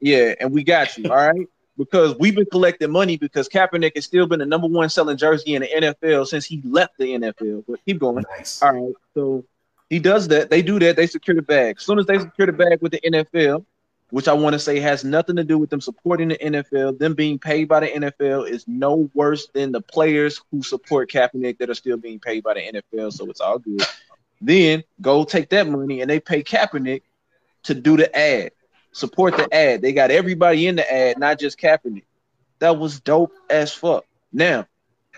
Yeah, 0.00 0.34
and 0.40 0.52
we 0.52 0.64
got 0.64 0.96
you. 0.96 1.10
All 1.10 1.16
right. 1.16 1.46
Because 1.76 2.16
we've 2.20 2.36
been 2.36 2.46
collecting 2.52 2.92
money 2.92 3.16
because 3.16 3.48
Kaepernick 3.48 3.96
has 3.96 4.04
still 4.04 4.28
been 4.28 4.38
the 4.38 4.46
number 4.46 4.68
one 4.68 4.88
selling 4.88 5.16
jersey 5.16 5.56
in 5.56 5.62
the 5.62 5.68
NFL 5.68 6.28
since 6.28 6.44
he 6.44 6.62
left 6.64 6.96
the 6.98 7.06
NFL. 7.06 7.64
But 7.66 7.84
keep 7.84 7.98
going. 7.98 8.24
Nice. 8.38 8.62
All 8.62 8.72
right. 8.72 8.94
So 9.12 9.44
he 9.90 9.98
does 9.98 10.28
that. 10.28 10.50
They 10.50 10.62
do 10.62 10.78
that. 10.78 10.94
They 10.94 11.08
secure 11.08 11.34
the 11.34 11.42
bag. 11.42 11.78
As 11.78 11.82
soon 11.82 11.98
as 11.98 12.06
they 12.06 12.20
secure 12.20 12.46
the 12.46 12.52
bag 12.52 12.78
with 12.80 12.92
the 12.92 13.00
NFL, 13.00 13.64
which 14.14 14.28
I 14.28 14.32
want 14.32 14.52
to 14.52 14.60
say 14.60 14.78
has 14.78 15.02
nothing 15.02 15.34
to 15.34 15.42
do 15.42 15.58
with 15.58 15.70
them 15.70 15.80
supporting 15.80 16.28
the 16.28 16.38
NFL, 16.38 17.00
them 17.00 17.14
being 17.14 17.36
paid 17.36 17.64
by 17.64 17.80
the 17.80 17.88
NFL 17.88 18.48
is 18.48 18.64
no 18.68 19.10
worse 19.12 19.48
than 19.48 19.72
the 19.72 19.80
players 19.80 20.40
who 20.52 20.62
support 20.62 21.10
Kaepernick 21.10 21.58
that 21.58 21.68
are 21.68 21.74
still 21.74 21.96
being 21.96 22.20
paid 22.20 22.44
by 22.44 22.54
the 22.54 22.60
NFL. 22.60 23.12
So 23.12 23.28
it's 23.28 23.40
all 23.40 23.58
good. 23.58 23.82
Then 24.40 24.84
go 25.00 25.24
take 25.24 25.48
that 25.48 25.66
money 25.66 26.00
and 26.00 26.08
they 26.08 26.20
pay 26.20 26.44
Kaepernick 26.44 27.02
to 27.64 27.74
do 27.74 27.96
the 27.96 28.16
ad, 28.16 28.52
support 28.92 29.36
the 29.36 29.52
ad. 29.52 29.82
They 29.82 29.92
got 29.92 30.12
everybody 30.12 30.68
in 30.68 30.76
the 30.76 30.92
ad, 30.92 31.18
not 31.18 31.40
just 31.40 31.58
Kaepernick. 31.58 32.04
That 32.60 32.78
was 32.78 33.00
dope 33.00 33.32
as 33.50 33.74
fuck. 33.74 34.04
Now, 34.32 34.68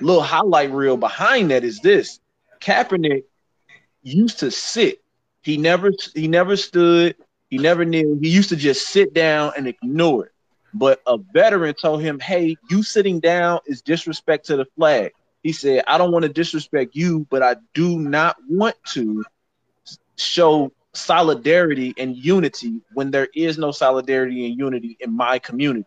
little 0.00 0.22
highlight 0.22 0.70
reel 0.70 0.96
behind 0.96 1.50
that 1.50 1.64
is 1.64 1.80
this: 1.80 2.18
Kaepernick 2.62 3.24
used 4.02 4.38
to 4.38 4.50
sit. 4.50 5.02
He 5.42 5.58
never 5.58 5.92
he 6.14 6.28
never 6.28 6.56
stood. 6.56 7.14
He 7.50 7.58
never 7.58 7.84
knew. 7.84 8.18
He 8.20 8.28
used 8.30 8.50
to 8.50 8.56
just 8.56 8.88
sit 8.88 9.14
down 9.14 9.52
and 9.56 9.66
ignore 9.68 10.26
it. 10.26 10.32
But 10.74 11.00
a 11.06 11.18
veteran 11.32 11.74
told 11.80 12.02
him, 12.02 12.18
"Hey, 12.18 12.56
you 12.70 12.82
sitting 12.82 13.20
down 13.20 13.60
is 13.66 13.82
disrespect 13.82 14.46
to 14.46 14.56
the 14.56 14.66
flag." 14.76 15.12
He 15.42 15.52
said, 15.52 15.84
"I 15.86 15.98
don't 15.98 16.12
want 16.12 16.24
to 16.24 16.28
disrespect 16.28 16.94
you, 16.94 17.26
but 17.30 17.42
I 17.42 17.56
do 17.74 17.98
not 17.98 18.36
want 18.48 18.76
to 18.94 19.24
show 20.16 20.72
solidarity 20.94 21.94
and 21.98 22.16
unity 22.16 22.80
when 22.94 23.10
there 23.10 23.28
is 23.34 23.58
no 23.58 23.70
solidarity 23.70 24.46
and 24.46 24.58
unity 24.58 24.96
in 25.00 25.14
my 25.16 25.38
community 25.38 25.86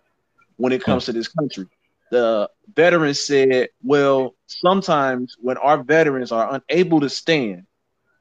when 0.57 0.71
it 0.71 0.83
comes 0.83 1.05
to 1.05 1.13
this 1.13 1.27
country. 1.27 1.65
The 2.11 2.49
veteran 2.75 3.13
said, 3.13 3.69
Well, 3.83 4.35
sometimes 4.47 5.35
when 5.39 5.57
our 5.57 5.83
veterans 5.83 6.31
are 6.31 6.61
unable 6.69 7.01
to 7.01 7.09
stand 7.09 7.65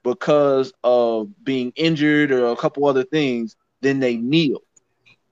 because 0.08 0.72
of 0.84 1.28
being 1.44 1.72
injured 1.76 2.30
or 2.32 2.48
a 2.48 2.56
couple 2.56 2.86
other 2.86 3.04
things, 3.04 3.56
then 3.80 4.00
they 4.00 4.16
kneel 4.16 4.62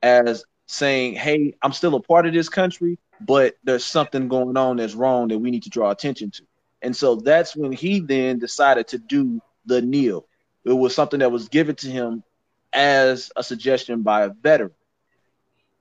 as 0.03 0.45
saying, 0.67 1.15
Hey, 1.15 1.55
I'm 1.63 1.73
still 1.73 1.95
a 1.95 2.01
part 2.01 2.27
of 2.27 2.33
this 2.33 2.49
country, 2.49 2.99
but 3.21 3.57
there's 3.65 3.85
something 3.85 4.29
going 4.29 4.57
on 4.57 4.77
that's 4.77 4.95
wrong 4.95 5.29
that 5.29 5.39
we 5.39 5.51
need 5.51 5.63
to 5.65 5.71
draw 5.71 5.91
attention 5.91 6.31
to. 6.33 6.43
And 6.83 6.95
so 6.95 7.17
that's 7.17 7.57
when 7.57 7.73
he 7.73 8.01
then 8.01 8.39
decided 8.39 8.89
to 8.89 8.99
do 8.99 9.41
the 9.65 9.83
kneel. 9.83 10.27
It 10.65 10.73
was 10.73 10.95
something 10.95 11.21
that 11.21 11.33
was 11.33 11.49
given 11.49 11.77
to 11.77 11.89
him 11.89 12.23
as 12.73 13.31
a 13.37 13.43
suggestion 13.43 14.03
by 14.03 14.25
a 14.25 14.31
veteran. 14.31 14.73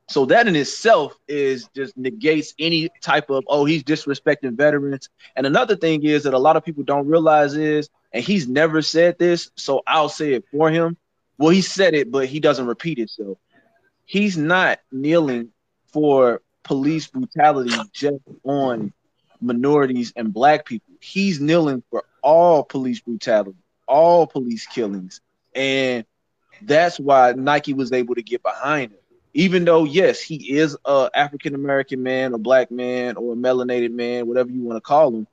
So 0.07 0.25
that 0.25 0.47
in 0.47 0.55
itself 0.55 1.17
is 1.27 1.67
just 1.75 1.97
negates 1.97 2.53
any 2.59 2.89
type 3.01 3.29
of 3.31 3.43
oh 3.47 3.65
he's 3.65 3.83
disrespecting 3.83 4.55
veterans. 4.55 5.09
And 5.35 5.47
another 5.47 5.75
thing 5.75 6.03
is 6.03 6.23
that 6.23 6.33
a 6.33 6.39
lot 6.39 6.55
of 6.55 6.63
people 6.63 6.83
don't 6.83 7.07
realize 7.07 7.55
is, 7.55 7.89
and 8.15 8.23
he's 8.23 8.47
never 8.47 8.81
said 8.81 9.19
this, 9.19 9.51
so 9.55 9.83
I'll 9.85 10.07
say 10.07 10.35
it 10.35 10.45
for 10.49 10.71
him. 10.71 10.95
Well, 11.37 11.49
he 11.49 11.61
said 11.61 11.93
it, 11.93 12.09
but 12.09 12.27
he 12.27 12.39
doesn't 12.39 12.65
repeat 12.65 12.97
it. 12.97 13.09
So 13.09 13.37
he's 14.05 14.37
not 14.37 14.79
kneeling 14.89 15.49
for 15.87 16.41
police 16.63 17.07
brutality 17.07 17.75
just 17.91 18.23
on 18.45 18.93
minorities 19.41 20.13
and 20.15 20.33
black 20.33 20.65
people. 20.65 20.93
He's 21.01 21.41
kneeling 21.41 21.83
for 21.91 22.05
all 22.21 22.63
police 22.63 23.01
brutality, 23.01 23.59
all 23.85 24.27
police 24.27 24.65
killings. 24.65 25.19
And 25.53 26.05
that's 26.61 26.97
why 26.97 27.33
Nike 27.33 27.73
was 27.73 27.91
able 27.91 28.15
to 28.15 28.23
get 28.23 28.41
behind 28.41 28.93
him. 28.93 28.99
Even 29.33 29.65
though, 29.65 29.83
yes, 29.83 30.21
he 30.21 30.57
is 30.57 30.77
a 30.85 31.09
African 31.13 31.53
American 31.53 32.01
man, 32.01 32.33
a 32.33 32.37
black 32.37 32.71
man, 32.71 33.17
or 33.17 33.33
a 33.33 33.35
melanated 33.35 33.91
man, 33.91 34.25
whatever 34.25 34.51
you 34.51 34.61
want 34.61 34.77
to 34.77 34.81
call 34.81 35.13
him, 35.13 35.27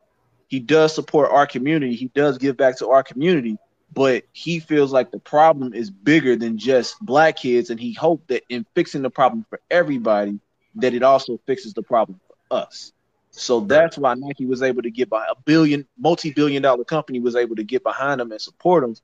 he 0.52 0.60
does 0.60 0.94
support 0.94 1.30
our 1.30 1.46
community. 1.46 1.94
He 1.94 2.08
does 2.08 2.36
give 2.36 2.58
back 2.58 2.76
to 2.80 2.90
our 2.90 3.02
community, 3.02 3.56
but 3.90 4.24
he 4.34 4.60
feels 4.60 4.92
like 4.92 5.10
the 5.10 5.18
problem 5.18 5.72
is 5.72 5.90
bigger 5.90 6.36
than 6.36 6.58
just 6.58 7.00
black 7.00 7.36
kids, 7.36 7.70
and 7.70 7.80
he 7.80 7.94
hoped 7.94 8.28
that 8.28 8.42
in 8.50 8.66
fixing 8.74 9.00
the 9.00 9.08
problem 9.08 9.46
for 9.48 9.62
everybody, 9.70 10.38
that 10.74 10.92
it 10.92 11.02
also 11.02 11.40
fixes 11.46 11.72
the 11.72 11.80
problem 11.80 12.20
for 12.28 12.34
us. 12.54 12.92
So 13.30 13.60
that's 13.60 13.96
why 13.96 14.12
Nike 14.12 14.44
was 14.44 14.62
able 14.62 14.82
to 14.82 14.90
get 14.90 15.08
by 15.08 15.24
a 15.24 15.34
billion, 15.46 15.86
multi-billion 15.96 16.62
dollar 16.62 16.84
company 16.84 17.18
was 17.18 17.34
able 17.34 17.56
to 17.56 17.64
get 17.64 17.82
behind 17.82 18.20
him 18.20 18.30
and 18.30 18.38
support 18.38 18.84
him. 18.84 18.94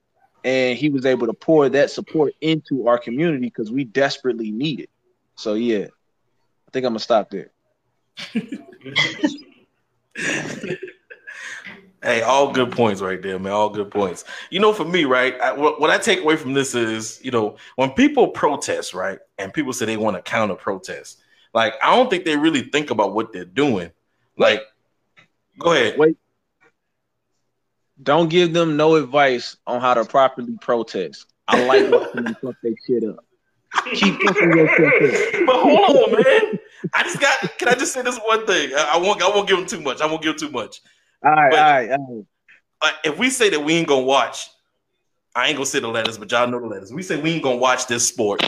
And 0.45 0.77
he 0.77 0.91
was 0.91 1.07
able 1.07 1.29
to 1.29 1.33
pour 1.33 1.67
that 1.71 1.91
support 1.91 2.35
into 2.43 2.89
our 2.89 2.99
community 2.99 3.47
because 3.47 3.73
we 3.73 3.85
desperately 3.85 4.51
need 4.51 4.81
it. 4.81 4.91
So 5.37 5.55
yeah, 5.55 5.87
I 5.87 6.71
think 6.75 6.85
I'm 6.85 6.93
gonna 6.93 6.99
stop 6.99 7.31
there. 7.31 7.53
Hey, 12.03 12.23
all 12.23 12.53
good 12.53 12.71
points 12.71 13.01
right 13.01 13.21
there, 13.21 13.39
man. 13.39 13.53
All 13.53 13.71
good 13.71 13.91
points. 13.91 14.25
You 14.51 14.61
know, 14.61 14.73
for 14.73 14.85
me, 14.85 15.05
right, 15.05 15.39
I, 15.41 15.53
what, 15.53 15.91
I 15.91 15.99
take 15.99 16.21
away 16.21 16.37
from 16.37 16.53
this 16.55 16.75
is, 16.75 17.21
you 17.25 17.33
know, 17.33 17.57
when 17.75 17.91
people 17.91 18.29
protest, 18.29 18.95
right, 18.95 19.19
and 19.37 19.53
people 19.53 19.73
say 19.73 19.87
they 19.87 19.97
want 19.97 20.17
to 20.17 20.23
counter 20.23 20.55
protest, 20.55 21.21
like 21.55 21.75
I 21.83 21.97
don't 21.97 22.09
think 22.09 22.25
they 22.25 22.37
really 22.37 22.63
think 22.63 22.91
about 22.91 23.15
what 23.15 23.33
they're 23.33 23.45
doing. 23.45 23.91
Like, 24.37 24.63
go 25.59 25.73
ahead. 25.73 25.99
Wait. 25.99 26.17
Don't 28.01 28.29
give 28.29 28.53
them 28.53 28.77
no 28.77 28.95
advice 28.95 29.57
on 29.67 29.81
how 29.81 29.95
to 29.95 30.05
properly 30.05 30.57
protest. 30.61 31.27
I 31.49 31.65
like 31.65 31.91
watching 31.91 32.25
them 32.25 32.37
fuck 32.41 32.55
their 32.63 32.75
shit 32.87 33.03
up. 33.03 33.25
Keep 33.93 34.21
fucking 34.27 34.57
your 34.57 34.69
shit 34.69 35.35
up. 35.35 35.47
But 35.47 35.61
hold 35.61 35.97
on, 35.97 36.13
man. 36.13 36.59
I 36.95 37.03
just 37.03 37.21
got. 37.21 37.59
Can 37.59 37.69
I 37.69 37.75
just 37.75 37.93
say 37.93 38.03
this 38.03 38.19
one 38.19 38.47
thing? 38.47 38.71
I, 38.77 38.93
I 38.95 38.97
won't. 38.99 39.21
I 39.21 39.29
won't 39.29 39.49
give 39.49 39.59
them 39.59 39.67
too 39.67 39.81
much. 39.81 40.01
I 40.01 40.07
won't 40.07 40.23
give 40.23 40.39
them 40.39 40.49
too 40.49 40.53
much. 40.53 40.81
All 41.25 41.31
right, 41.33 41.51
But- 41.51 41.59
all 41.59 41.65
right, 41.73 41.91
all 41.91 42.17
right. 42.17 42.25
Uh, 42.81 42.91
if 43.05 43.19
we 43.19 43.29
say 43.29 43.51
that 43.51 43.61
we 43.61 43.75
ain't 43.75 43.89
gonna 43.89 44.03
watch, 44.03 44.51
I 45.35 45.49
ain't 45.49 45.57
gonna 45.57 45.67
say 45.67 45.81
the 45.81 45.89
letters, 45.89 46.17
but 46.17 46.31
y'all 46.31 46.47
know 46.47 46.61
the 46.61 46.67
letters. 46.67 46.93
We 46.93 47.03
say 47.03 47.21
we 47.21 47.33
ain't 47.33 47.43
gonna 47.43 47.57
watch 47.57 47.87
this 47.87 48.07
sport. 48.07 48.43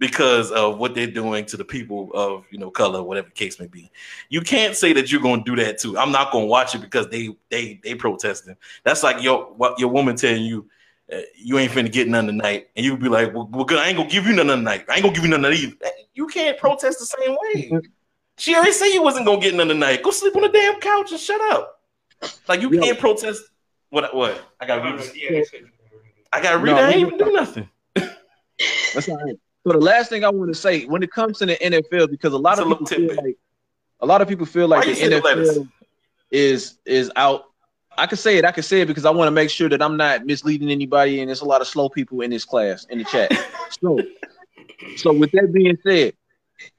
because 0.00 0.52
of 0.52 0.78
what 0.78 0.94
they're 0.94 1.10
doing 1.10 1.44
to 1.44 1.56
the 1.56 1.64
people 1.64 2.10
of 2.14 2.44
you 2.50 2.58
know 2.58 2.70
color, 2.70 3.02
whatever 3.02 3.28
the 3.28 3.34
case 3.34 3.58
may 3.58 3.66
be. 3.66 3.90
You 4.28 4.40
can't 4.42 4.76
say 4.76 4.92
that 4.92 5.10
you're 5.10 5.20
to 5.20 5.42
do 5.44 5.56
that 5.56 5.78
too. 5.78 5.98
I'm 5.98 6.12
not 6.12 6.30
to 6.30 6.38
watch 6.38 6.74
it 6.74 6.80
because 6.80 7.08
they 7.08 7.36
they 7.50 7.80
they 7.82 7.94
protesting. 7.94 8.56
That's 8.84 9.02
like 9.02 9.22
your 9.22 9.46
what 9.54 9.78
your 9.78 9.88
woman 9.88 10.16
telling 10.16 10.44
you. 10.44 10.68
Uh, 11.10 11.20
you 11.34 11.58
ain't 11.58 11.72
finna 11.72 11.90
get 11.90 12.06
none 12.06 12.26
tonight, 12.26 12.68
and 12.76 12.84
you 12.84 12.94
be 12.94 13.08
like, 13.08 13.32
"Well, 13.34 13.48
well 13.50 13.64
good, 13.64 13.78
I 13.78 13.88
ain't 13.88 13.96
gonna 13.96 14.10
give 14.10 14.26
you 14.26 14.34
none 14.34 14.46
tonight. 14.46 14.84
I 14.90 14.94
ain't 14.94 15.02
gonna 15.02 15.14
give 15.14 15.24
you 15.24 15.30
none 15.30 15.44
of 15.44 15.52
either." 15.52 15.74
You 16.14 16.26
can't 16.26 16.58
protest 16.58 16.98
the 16.98 17.06
same 17.06 17.36
way. 17.40 17.80
She 18.36 18.54
already 18.54 18.72
said 18.72 18.88
you 18.88 19.02
wasn't 19.02 19.24
gonna 19.24 19.40
get 19.40 19.54
none 19.54 19.68
tonight. 19.68 20.02
Go 20.02 20.10
sleep 20.10 20.36
on 20.36 20.42
the 20.42 20.48
damn 20.48 20.78
couch 20.80 21.10
and 21.10 21.18
shut 21.18 21.40
up. 21.52 21.77
Like 22.48 22.60
you 22.62 22.70
can't 22.70 22.98
protest. 22.98 23.42
What? 23.90 24.14
What? 24.14 24.42
I 24.60 24.66
got 24.66 24.76
to 24.76 24.90
read. 24.90 24.98
this. 24.98 25.52
I 26.32 26.42
got 26.42 26.52
to 26.52 26.58
read. 26.58 26.72
No. 26.72 26.78
I 26.78 26.90
ain't 26.90 27.06
even 27.06 27.18
do 27.18 27.32
nothing. 27.32 27.68
That's 28.94 29.08
all 29.08 29.16
right. 29.16 29.36
So 29.66 29.72
the 29.72 29.78
last 29.78 30.08
thing 30.08 30.24
I 30.24 30.30
want 30.30 30.52
to 30.52 30.58
say 30.58 30.84
when 30.84 31.02
it 31.02 31.10
comes 31.12 31.38
to 31.38 31.46
the 31.46 31.56
NFL, 31.56 32.10
because 32.10 32.32
a 32.32 32.38
lot 32.38 32.58
It's 32.58 32.62
of 32.62 32.70
a 32.72 32.76
people 32.76 32.86
feel 32.86 33.16
like 33.24 33.36
a 34.00 34.06
lot 34.06 34.20
of 34.22 34.28
people 34.28 34.46
feel 34.46 34.68
like 34.68 34.84
Why 34.84 34.92
the 34.92 34.94
say 34.94 35.08
the? 35.08 35.20
NFL 35.20 35.68
is 36.30 36.78
is 36.86 37.10
out. 37.16 37.44
I 37.96 38.06
can 38.06 38.16
say 38.16 38.38
it. 38.38 38.44
I 38.44 38.52
can 38.52 38.62
say 38.62 38.82
it 38.82 38.86
because 38.86 39.04
I 39.04 39.10
want 39.10 39.26
to 39.26 39.32
make 39.32 39.50
sure 39.50 39.68
that 39.68 39.82
I'm 39.82 39.96
not 39.96 40.24
misleading 40.24 40.70
anybody, 40.70 41.20
and 41.20 41.28
there's 41.28 41.40
a 41.40 41.44
lot 41.46 41.60
of 41.60 41.66
slow 41.66 41.88
people 41.88 42.20
in 42.20 42.30
this 42.30 42.44
class 42.44 42.84
in 42.90 42.98
the 42.98 43.04
chat. 43.04 43.30
So, 43.82 44.00
so 44.96 45.12
with 45.12 45.30
that 45.32 45.52
being 45.52 45.76
said, 45.86 46.14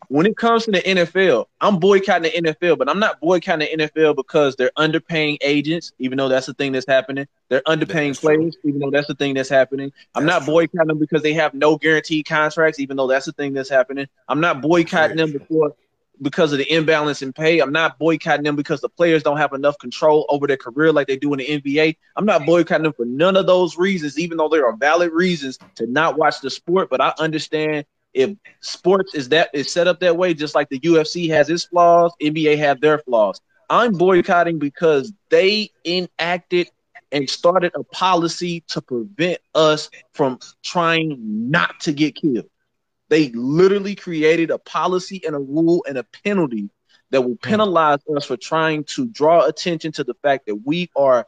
when 0.10 0.26
it 0.26 0.36
comes 0.36 0.66
to 0.66 0.72
the 0.72 0.82
NFL, 0.82 1.46
I'm 1.62 1.78
boycotting 1.80 2.24
the 2.24 2.52
NFL, 2.52 2.80
but 2.80 2.90
I'm 2.90 3.00
not 3.00 3.22
boycotting 3.22 3.70
the 3.78 3.88
NFL 3.88 4.16
because 4.16 4.56
they're 4.56 4.72
underpaying 4.76 5.38
agents, 5.42 5.94
even 6.00 6.18
though 6.18 6.28
that's 6.28 6.48
the 6.48 6.56
thing 6.56 6.72
that's 6.72 6.88
happening. 6.88 7.28
They're 7.48 7.62
underpaying 7.62 8.20
players, 8.20 8.58
even 8.64 8.80
though 8.80 8.90
that's 8.90 9.08
the 9.08 9.14
thing 9.14 9.36
that's 9.36 9.50
happening. 9.50 9.94
I'm 10.16 10.26
not 10.26 10.48
boycotting 10.48 10.88
them 10.88 10.98
because 10.98 11.22
they 11.22 11.34
have 11.34 11.54
no 11.54 11.78
guaranteed 11.78 12.26
contracts, 12.26 12.80
even 12.80 12.98
though 12.98 13.06
that's 13.06 13.28
the 13.28 13.34
thing 13.34 13.54
that's 13.54 13.70
happening. 13.70 14.08
I'm 14.28 14.42
not 14.42 14.64
boycotting 14.64 15.18
them 15.18 15.32
before 15.32 15.76
because 16.22 16.52
of 16.52 16.58
the 16.58 16.74
imbalance 16.74 17.22
in 17.22 17.32
pay. 17.32 17.60
I'm 17.60 17.72
not 17.72 18.00
boycotting 18.00 18.44
them 18.44 18.56
because 18.56 18.82
the 18.82 18.90
players 18.90 19.22
don't 19.22 19.38
have 19.38 19.54
enough 19.54 19.78
control 19.78 20.26
over 20.30 20.48
their 20.48 20.58
career 20.58 20.92
like 20.92 21.06
they 21.06 21.18
do 21.18 21.34
in 21.34 21.38
the 21.38 21.46
NBA. 21.46 21.98
I'm 22.16 22.26
not 22.26 22.48
boycotting 22.48 22.84
them 22.84 22.94
for 22.94 23.06
none 23.06 23.38
of 23.38 23.46
those 23.46 23.78
reasons, 23.78 24.18
even 24.18 24.38
though 24.38 24.50
there 24.50 24.66
are 24.66 24.76
valid 24.76 25.12
reasons 25.12 25.60
to 25.76 25.86
not 25.86 26.18
watch 26.18 26.42
the 26.42 26.50
sport. 26.50 26.90
But 26.90 27.00
I 27.00 27.14
understand 27.20 27.86
if 28.14 28.36
sports 28.62 29.14
is 29.14 29.30
that 29.30 29.50
is 29.54 29.72
set 29.72 29.88
up 29.88 30.00
that 30.00 30.18
way, 30.18 30.34
just 30.34 30.56
like 30.56 30.70
the 30.70 30.80
UFC 30.80 31.30
has 31.30 31.50
its 31.50 31.66
flaws, 31.66 32.12
NBA 32.22 32.58
have 32.58 32.82
their 32.82 33.00
flaws. 33.00 33.40
I'm 33.70 33.94
boycotting 33.94 34.58
because 34.58 35.14
they 35.30 35.70
enacted 35.86 36.70
and 37.12 37.30
started 37.30 37.72
a 37.76 37.84
policy 37.84 38.64
to 38.68 38.82
prevent 38.82 39.40
us 39.56 39.90
from 40.14 40.40
trying 40.64 41.18
not 41.50 41.80
to 41.82 41.92
get 41.92 42.16
killed. 42.16 42.50
They 43.10 43.30
literally 43.30 43.96
created 43.96 44.52
a 44.52 44.60
policy 44.60 45.22
and 45.26 45.36
a 45.36 45.40
rule 45.40 45.84
and 45.88 45.98
a 45.98 46.06
penalty 46.24 46.70
that 47.12 47.22
will 47.22 47.38
hmm. 47.42 47.50
penalize 47.50 48.00
us 48.16 48.26
for 48.26 48.38
trying 48.38 48.84
to 48.86 49.08
draw 49.08 49.46
attention 49.46 49.92
to 49.94 50.04
the 50.04 50.14
fact 50.22 50.46
that 50.48 50.56
we 50.56 50.90
are 50.96 51.26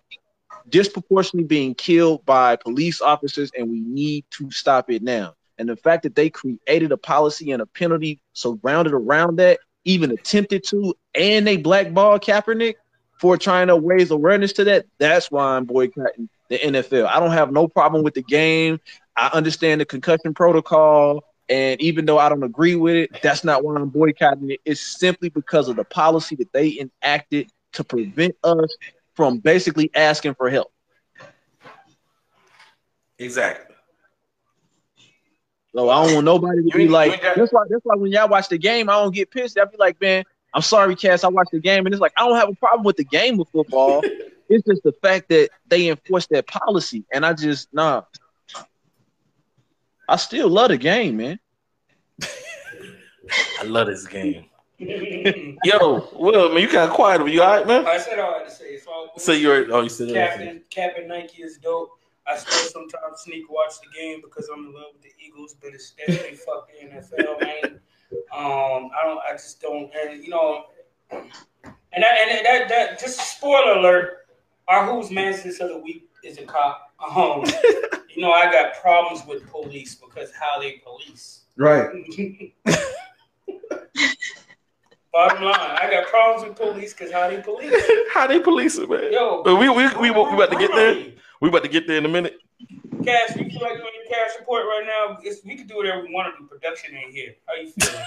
disproportionately 0.70 1.48
being 1.48 1.74
killed 1.74 2.24
by 2.26 2.56
police 2.56 3.02
officers 3.02 3.52
and 3.58 3.70
we 3.70 3.80
need 3.80 4.26
to 4.32 4.52
stop 4.52 4.92
it 4.92 5.02
now. 5.02 5.34
And 5.62 5.70
the 5.70 5.76
fact 5.76 6.02
that 6.04 6.16
they 6.16 6.32
created 6.32 6.92
a 6.92 6.98
policy 6.98 7.52
and 7.52 7.62
a 7.62 7.68
penalty 7.68 8.20
surrounded 8.34 8.94
around 8.94 9.38
that, 9.38 9.60
even 9.86 10.10
attempted 10.10 10.64
to, 10.70 10.96
and 11.14 11.46
they 11.46 11.56
blackballed 11.56 12.24
Kaepernick 12.24 12.74
for 13.20 13.38
trying 13.38 13.68
to 13.68 13.80
raise 13.80 14.10
awareness 14.10 14.54
to 14.54 14.64
that, 14.64 14.88
that's 14.98 15.30
why 15.30 15.56
I'm 15.56 15.66
boycotting 15.66 16.30
the 16.50 16.58
NFL. 16.58 17.06
I 17.06 17.20
don't 17.20 17.30
have 17.30 17.52
no 17.52 17.68
problem 17.68 18.04
with 18.04 18.16
the 18.16 18.24
game. 18.24 18.80
I 19.16 19.30
understand 19.34 19.82
the 19.82 19.86
concussion 19.86 20.34
protocol. 20.34 21.26
And 21.48 21.80
even 21.80 22.08
though 22.08 22.18
I 22.18 22.28
don't 22.28 22.42
agree 22.42 22.76
with 22.76 22.96
it, 22.96 23.22
that's 23.22 23.44
not 23.44 23.64
why 23.64 23.76
I'm 23.76 23.90
boycotting 23.90 24.50
it. 24.50 24.62
It's 24.66 24.82
simply 24.82 25.30
because 25.30 25.68
of 25.68 25.76
the 25.76 25.84
policy 25.84 26.36
that 26.38 26.52
they 26.54 26.80
enacted 26.80 27.52
to 27.74 27.84
prevent 27.84 28.36
us 28.44 28.76
from 29.14 29.38
basically 29.38 29.92
asking 29.94 30.34
for 30.34 30.50
help. 30.50 30.72
Exactly. 33.20 33.71
So 35.74 35.90
I 35.90 36.04
don't 36.04 36.14
want 36.16 36.26
nobody 36.26 36.70
to 36.70 36.78
be 36.78 36.88
like 36.88 37.22
that's 37.22 37.52
why 37.52 37.64
that's 37.70 37.84
why 37.84 37.96
when 37.96 38.12
y'all 38.12 38.28
watch 38.28 38.50
the 38.50 38.58
game, 38.58 38.90
I 38.90 38.94
don't 38.94 39.14
get 39.14 39.32
pissed. 39.32 39.58
I'll 39.58 39.68
be 39.68 39.78
like, 39.78 40.00
man, 40.02 40.26
I'm 40.54 40.62
sorry, 40.62 40.96
Cass, 40.96 41.24
I 41.24 41.30
watched 41.30 41.52
the 41.52 41.60
game, 41.60 41.86
and 41.86 41.94
it's 41.94 42.02
like 42.02 42.14
I 42.18 42.28
don't 42.28 42.38
have 42.38 42.50
a 42.50 42.56
problem 42.56 42.84
with 42.84 42.98
the 42.98 43.06
game 43.06 43.40
of 43.40 43.48
football. 43.50 44.02
it's 44.50 44.66
just 44.68 44.84
the 44.84 44.92
fact 45.02 45.30
that 45.30 45.50
they 45.68 45.88
enforce 45.88 46.28
that 46.28 46.48
policy, 46.48 47.06
and 47.14 47.26
I 47.26 47.34
just 47.34 47.74
nah. 47.74 48.04
I 50.10 50.18
still 50.18 50.50
love 50.50 50.70
the 50.70 50.78
game, 50.78 51.18
man. 51.18 51.40
I 53.60 53.64
love 53.64 53.88
this 53.88 54.06
game. 54.06 54.46
Yo, 54.78 56.10
Will, 56.14 56.50
man, 56.50 56.62
you 56.62 56.68
kind 56.68 56.90
of 56.90 56.92
quiet. 56.92 57.22
Are 57.22 57.28
you 57.30 57.44
all 57.44 57.58
right, 57.58 57.68
man? 57.68 57.86
I 57.86 57.98
said 57.98 58.20
all 58.20 58.36
I 58.36 58.40
had 58.40 58.50
to 58.50 58.54
say. 58.54 58.66
It's 58.66 58.88
all. 58.88 59.12
So 59.18 59.32
you're 59.32 59.72
oh, 59.74 59.82
you 59.84 59.90
said 59.90 60.10
everything. 60.10 60.48
Captain, 60.48 60.64
Captain 60.70 61.08
Nike 61.08 61.44
is 61.44 61.60
dope. 61.60 62.01
I 62.32 62.38
still 62.38 62.70
sometimes 62.70 63.22
sneak 63.22 63.50
watch 63.50 63.74
the 63.82 64.00
game 64.00 64.22
because 64.22 64.50
I'm 64.54 64.66
in 64.66 64.74
love 64.74 64.94
with 64.94 65.02
the 65.02 65.12
Eagles, 65.26 65.56
but 65.62 65.74
it's 65.74 65.92
definitely 65.92 66.38
fuck 66.38 66.70
the 66.70 66.88
NFL, 66.88 67.42
man. 67.42 67.80
Um, 68.34 68.90
I 68.92 69.04
don't, 69.04 69.20
I 69.30 69.34
just 69.34 69.62
don't, 69.62 69.92
and 69.96 70.24
you 70.24 70.30
know, 70.30 70.66
and 71.12 72.04
that, 72.04 72.18
and 72.22 72.46
that, 72.46 72.70
that, 72.70 73.00
just 73.00 73.20
spoiler 73.36 73.74
alert, 73.74 74.28
our 74.68 74.86
who's 74.90 75.12
man's 75.12 75.46
of 75.60 75.70
the 75.70 75.78
week 75.78 76.10
is 76.24 76.38
a 76.38 76.44
cop. 76.44 76.94
Um, 77.16 77.44
you 78.16 78.22
know, 78.22 78.32
I 78.32 78.52
got 78.52 78.76
problems 78.82 79.26
with 79.26 79.46
police 79.50 79.96
because 79.96 80.32
how 80.32 80.60
they 80.60 80.82
police. 80.84 81.42
Right. 81.58 81.90
Bottom 85.14 85.44
line, 85.44 85.56
I 85.60 85.90
got 85.92 86.08
problems 86.08 86.48
with 86.48 86.58
police 86.58 86.94
because 86.94 87.12
how 87.12 87.30
they 87.30 87.42
police. 87.42 87.74
How 88.14 88.28
they 88.28 88.40
police 88.40 88.78
it, 88.78 88.90
man? 88.90 89.12
Yo, 89.12 89.42
Uh, 89.46 89.56
we, 89.56 89.70
we, 89.70 89.88
we, 89.96 90.12
we 90.12 90.20
about 90.20 90.52
to 90.52 90.58
get 90.58 90.72
there. 90.74 91.06
We 91.42 91.50
about 91.50 91.64
to 91.64 91.70
get 91.70 91.88
there 91.88 91.98
in 91.98 92.06
a 92.06 92.10
minute. 92.10 92.38
Cash, 93.04 93.36
you 93.36 93.50
feel 93.50 93.62
like 93.62 93.74
doing 93.74 93.90
your 93.96 94.14
cash 94.14 94.30
report 94.40 94.64
right 94.66 94.84
now? 94.86 95.18
It's, 95.24 95.44
we 95.44 95.56
can 95.56 95.66
do 95.66 95.76
whatever 95.78 96.04
we 96.06 96.14
want 96.14 96.34
to 96.36 96.40
do. 96.40 96.48
Production 96.48 96.96
ain't 96.96 97.12
here. 97.14 97.34
How 97.48 97.56
you 97.56 97.72
feeling? 97.72 98.06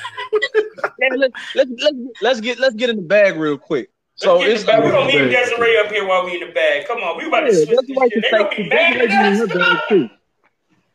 Let's, 1.19 1.35
let's 1.55 1.71
let's 1.83 1.97
let's 2.23 2.41
get 2.41 2.59
let's 2.61 2.75
get 2.77 2.91
in 2.91 2.97
the 2.97 3.03
bag 3.03 3.37
real 3.37 3.59
quick. 3.59 3.91
So 4.15 4.39
Let's 4.39 4.53
it's 4.53 4.61
in 4.63 4.67
the 4.67 4.73
bag. 4.73 4.85
We're 4.85 4.93
gonna 4.93 5.07
leave 5.07 5.31
Desiree 5.31 5.77
up 5.79 5.91
here 5.91 6.07
while 6.07 6.25
we 6.25 6.41
in 6.41 6.47
the 6.47 6.53
bag. 6.55 6.87
Come 6.87 6.99
on, 6.99 7.19
we 7.19 7.27
about 7.27 7.41
to 7.41 7.55
switch 7.55 7.69
that's 7.71 7.87
this 7.89 7.97
shit. 7.99 8.23
They 8.23 8.31
gonna 8.39 8.51
be 8.51 8.69
that's 8.69 8.71
mad 8.71 8.97
at 8.97 9.11
you 9.11 9.45
us. 9.45 9.53
her 9.53 9.59
bag, 9.59 9.79
too. 9.89 10.11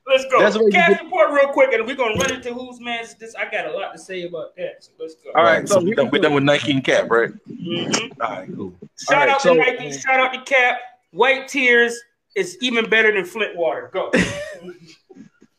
Let's 0.07 0.25
go. 0.31 0.39
That's 0.39 0.57
why 0.57 0.69
Cash 0.71 1.01
report 1.03 1.31
real 1.31 1.49
quick, 1.49 1.73
and 1.73 1.85
we're 1.85 1.95
gonna 1.95 2.15
run 2.15 2.33
into 2.33 2.53
who's 2.53 2.79
man's 2.79 3.15
this. 3.15 3.35
I 3.35 3.49
got 3.51 3.65
a 3.67 3.71
lot 3.71 3.91
to 3.91 3.99
say 3.99 4.23
about 4.23 4.55
that. 4.55 4.83
So 4.85 4.91
let's 4.99 5.15
go. 5.15 5.31
All 5.35 5.43
right, 5.43 5.67
so 5.67 5.81
we 5.81 5.93
done, 5.93 6.09
we 6.09 6.19
done 6.19 6.33
with 6.33 6.43
Nike 6.43 6.71
and 6.71 6.83
Kaep, 6.83 7.09
right? 7.09 7.31
Mhm. 7.49 8.11
All 8.21 8.29
right, 8.29 8.49
cool. 8.55 8.73
Shout 8.97 9.13
All 9.17 9.25
right, 9.25 9.29
out 9.29 9.41
so- 9.41 9.53
to 9.55 9.59
Nike. 9.59 9.91
Shout 9.91 10.19
out 10.19 10.33
to 10.33 10.39
Kaep. 10.53 10.77
White 11.11 11.47
tears 11.47 11.99
is 12.35 12.57
even 12.61 12.89
better 12.89 13.11
than 13.11 13.25
Flint 13.25 13.55
water. 13.55 13.89
Go. 13.91 14.11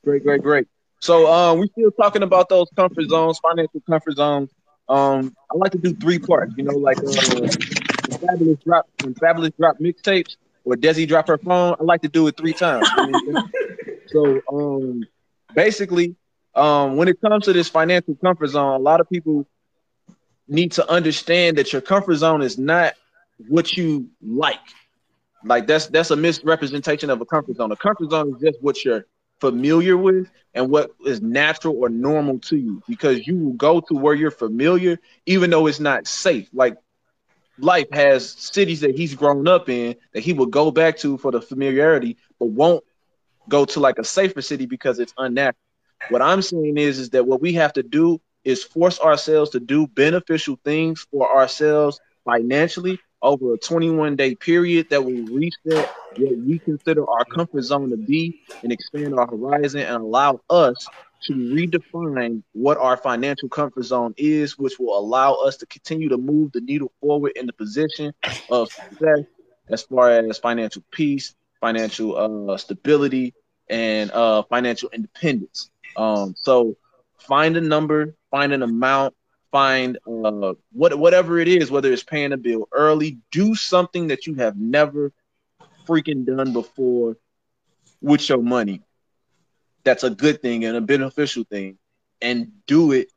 Great, 0.02 0.24
great, 0.24 0.42
great. 0.42 0.66
So 1.00 1.30
um, 1.30 1.58
we 1.58 1.68
still 1.68 1.90
talking 1.90 2.22
about 2.22 2.48
those 2.48 2.68
comfort 2.74 3.06
zones, 3.08 3.38
financial 3.38 3.82
comfort 3.82 4.16
zones. 4.16 4.50
Um, 4.88 5.36
I 5.52 5.56
like 5.56 5.72
to 5.72 5.78
do 5.78 5.94
three 5.94 6.18
parts. 6.18 6.54
You 6.56 6.64
know, 6.64 6.74
like 6.74 6.96
uh, 6.98 7.02
Fabolous 7.02 8.64
drop 8.64 8.88
Fabolous 8.98 9.56
drop 9.58 9.78
mixtapes 9.78 10.36
or 10.64 10.74
Desi 10.76 11.06
drop 11.06 11.28
her 11.28 11.38
phone. 11.38 11.76
I 11.78 11.84
like 11.84 12.02
to 12.02 12.08
do 12.08 12.26
it 12.28 12.36
three 12.36 12.52
times. 12.54 12.88
so 14.06 14.40
um, 14.52 15.04
basically, 15.54 16.16
um, 16.54 16.96
when 16.96 17.08
it 17.08 17.20
comes 17.20 17.44
to 17.44 17.52
this 17.52 17.68
financial 17.68 18.14
comfort 18.16 18.48
zone, 18.48 18.74
a 18.74 18.82
lot 18.82 19.00
of 19.00 19.08
people 19.08 19.46
need 20.48 20.72
to 20.72 20.90
understand 20.90 21.58
that 21.58 21.72
your 21.72 21.82
comfort 21.82 22.16
zone 22.16 22.42
is 22.42 22.58
not 22.58 22.94
what 23.48 23.76
you 23.76 24.08
like. 24.22 24.58
Like 25.44 25.66
that's 25.66 25.86
that's 25.88 26.10
a 26.10 26.16
misrepresentation 26.16 27.10
of 27.10 27.20
a 27.20 27.24
comfort 27.26 27.56
zone. 27.56 27.72
A 27.72 27.76
comfort 27.76 28.10
zone 28.10 28.34
is 28.34 28.40
just 28.42 28.58
what 28.62 28.84
you're 28.84 29.04
familiar 29.40 29.96
with 29.96 30.30
and 30.54 30.70
what 30.70 30.90
is 31.06 31.20
natural 31.20 31.76
or 31.78 31.88
normal 31.88 32.38
to 32.40 32.56
you 32.56 32.82
because 32.88 33.26
you 33.26 33.36
will 33.38 33.52
go 33.54 33.80
to 33.80 33.94
where 33.94 34.14
you're 34.14 34.30
familiar 34.30 34.98
even 35.26 35.50
though 35.50 35.66
it's 35.66 35.80
not 35.80 36.06
safe 36.06 36.48
like 36.52 36.76
life 37.58 37.86
has 37.92 38.30
cities 38.38 38.80
that 38.80 38.94
he's 38.96 39.14
grown 39.14 39.46
up 39.48 39.68
in 39.68 39.94
that 40.12 40.20
he 40.22 40.32
will 40.32 40.46
go 40.46 40.70
back 40.70 40.96
to 40.98 41.16
for 41.18 41.30
the 41.30 41.40
familiarity 41.40 42.16
but 42.38 42.46
won't 42.46 42.82
go 43.48 43.64
to 43.64 43.80
like 43.80 43.98
a 43.98 44.04
safer 44.04 44.40
city 44.42 44.66
because 44.66 44.98
it's 44.98 45.14
unnatural 45.18 45.56
what 46.08 46.22
i'm 46.22 46.42
saying 46.42 46.76
is 46.76 46.98
is 46.98 47.10
that 47.10 47.26
what 47.26 47.40
we 47.40 47.52
have 47.54 47.72
to 47.72 47.82
do 47.82 48.20
is 48.44 48.62
force 48.62 49.00
ourselves 49.00 49.50
to 49.50 49.60
do 49.60 49.86
beneficial 49.86 50.58
things 50.64 51.06
for 51.10 51.36
ourselves 51.36 52.00
financially 52.24 52.98
over 53.22 53.54
a 53.54 53.58
21 53.58 54.16
day 54.16 54.34
period 54.34 54.88
that 54.90 55.04
will 55.04 55.24
reset 55.26 55.88
what 56.16 56.36
we 56.38 56.58
consider 56.58 57.08
our 57.08 57.24
comfort 57.24 57.62
zone 57.62 57.90
to 57.90 57.96
be 57.96 58.40
and 58.62 58.72
expand 58.72 59.14
our 59.14 59.26
horizon 59.26 59.80
and 59.80 60.02
allow 60.02 60.40
us 60.48 60.88
to 61.22 61.34
redefine 61.34 62.42
what 62.52 62.78
our 62.78 62.96
financial 62.96 63.48
comfort 63.48 63.84
zone 63.84 64.14
is, 64.16 64.58
which 64.58 64.78
will 64.78 64.98
allow 64.98 65.34
us 65.34 65.58
to 65.58 65.66
continue 65.66 66.08
to 66.08 66.16
move 66.16 66.52
the 66.52 66.60
needle 66.60 66.92
forward 67.00 67.32
in 67.36 67.46
the 67.46 67.52
position 67.52 68.12
of 68.50 68.70
success 68.72 69.20
as 69.68 69.82
far 69.82 70.10
as 70.10 70.38
financial 70.38 70.82
peace, 70.90 71.34
financial 71.60 72.50
uh, 72.50 72.56
stability, 72.56 73.34
and 73.68 74.10
uh, 74.10 74.42
financial 74.44 74.88
independence. 74.90 75.70
Um, 75.96 76.34
so, 76.36 76.76
find 77.18 77.56
a 77.56 77.60
number, 77.60 78.16
find 78.30 78.52
an 78.52 78.62
amount, 78.62 79.14
find 79.52 79.98
uh 80.06 80.54
what 80.72 80.98
whatever 80.98 81.38
it 81.38 81.48
is, 81.48 81.70
whether 81.70 81.92
it's 81.92 82.02
paying 82.04 82.32
a 82.32 82.36
bill 82.36 82.68
early, 82.72 83.18
do 83.30 83.54
something 83.54 84.08
that 84.08 84.26
you 84.26 84.34
have 84.36 84.56
never 84.58 85.12
freaking 85.88 86.24
done 86.26 86.52
before 86.52 87.16
with 88.00 88.28
your 88.28 88.42
money. 88.42 88.82
That's 89.84 90.04
a 90.04 90.10
good 90.10 90.42
thing 90.42 90.64
and 90.64 90.76
a 90.76 90.80
beneficial 90.80 91.44
thing. 91.44 91.78
And 92.20 92.52
do 92.66 92.92
it 92.92 93.08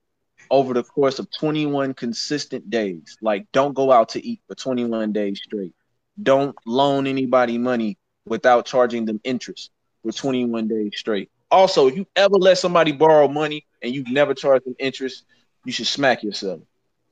over 0.49 0.73
the 0.73 0.83
course 0.83 1.19
of 1.19 1.27
21 1.39 1.93
consistent 1.93 2.69
days. 2.69 3.17
Like 3.21 3.47
don't 3.51 3.73
go 3.73 3.91
out 3.91 4.09
to 4.09 4.25
eat 4.25 4.41
for 4.47 4.55
21 4.55 5.11
days 5.13 5.41
straight. 5.43 5.73
Don't 6.21 6.55
loan 6.65 7.07
anybody 7.07 7.57
money 7.57 7.97
without 8.25 8.65
charging 8.65 9.05
them 9.05 9.19
interest 9.23 9.71
for 10.03 10.11
21 10.11 10.67
days 10.67 10.93
straight. 10.95 11.29
Also, 11.51 11.87
if 11.87 11.95
you 11.95 12.05
ever 12.15 12.35
let 12.35 12.57
somebody 12.57 12.91
borrow 12.91 13.27
money 13.27 13.65
and 13.81 13.93
you've 13.93 14.09
never 14.09 14.33
charged 14.33 14.65
them 14.65 14.75
interest, 14.79 15.25
you 15.65 15.71
should 15.71 15.87
smack 15.87 16.23
yourself 16.23 16.61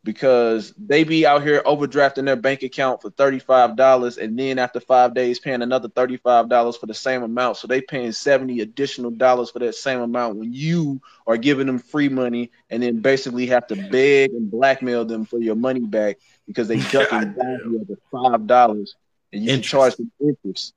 because 0.04 0.74
they 0.78 1.04
be 1.04 1.26
out 1.26 1.44
here 1.44 1.62
overdrafting 1.66 2.26
their 2.26 2.36
bank 2.36 2.64
account 2.64 3.02
for 3.02 3.12
$35 3.12 4.18
and 4.18 4.38
then 4.38 4.58
after 4.58 4.80
five 4.80 5.14
days 5.14 5.40
paying 5.40 5.62
another 5.62 5.90
$35 5.90 6.78
for 6.78 6.88
the 6.88 6.94
same 6.94 7.24
amount. 7.24 7.58
So 7.58 7.68
they 7.68 7.82
paying 7.82 8.12
70 8.12 8.62
additional 8.62 9.12
dollars 9.12 9.52
for 9.52 9.60
that 9.60 9.76
same 9.76 10.02
amount 10.02 10.38
when 10.38 10.54
you 10.54 11.02
are 11.28 11.38
giving 11.38 11.68
them 11.68 11.80
free 11.80 12.10
money 12.10 12.52
and 12.70 12.82
then 12.82 13.00
basically 13.02 13.48
have 13.48 13.68
to 13.68 13.76
beg 13.76 14.32
and 14.32 14.50
blackmail 14.50 15.06
them 15.06 15.26
for 15.26 15.40
your 15.40 15.56
money 15.56 15.82
back 15.82 16.18
because 16.48 16.68
they 16.68 16.78
ducking 16.92 17.34
value 17.34 17.82
of 17.82 17.88
the 17.88 17.98
five 18.12 18.48
dollars 18.48 18.96
and 19.32 19.44
you 19.44 19.60
charge 19.60 19.96
them 19.96 20.12
interest. 20.20 20.74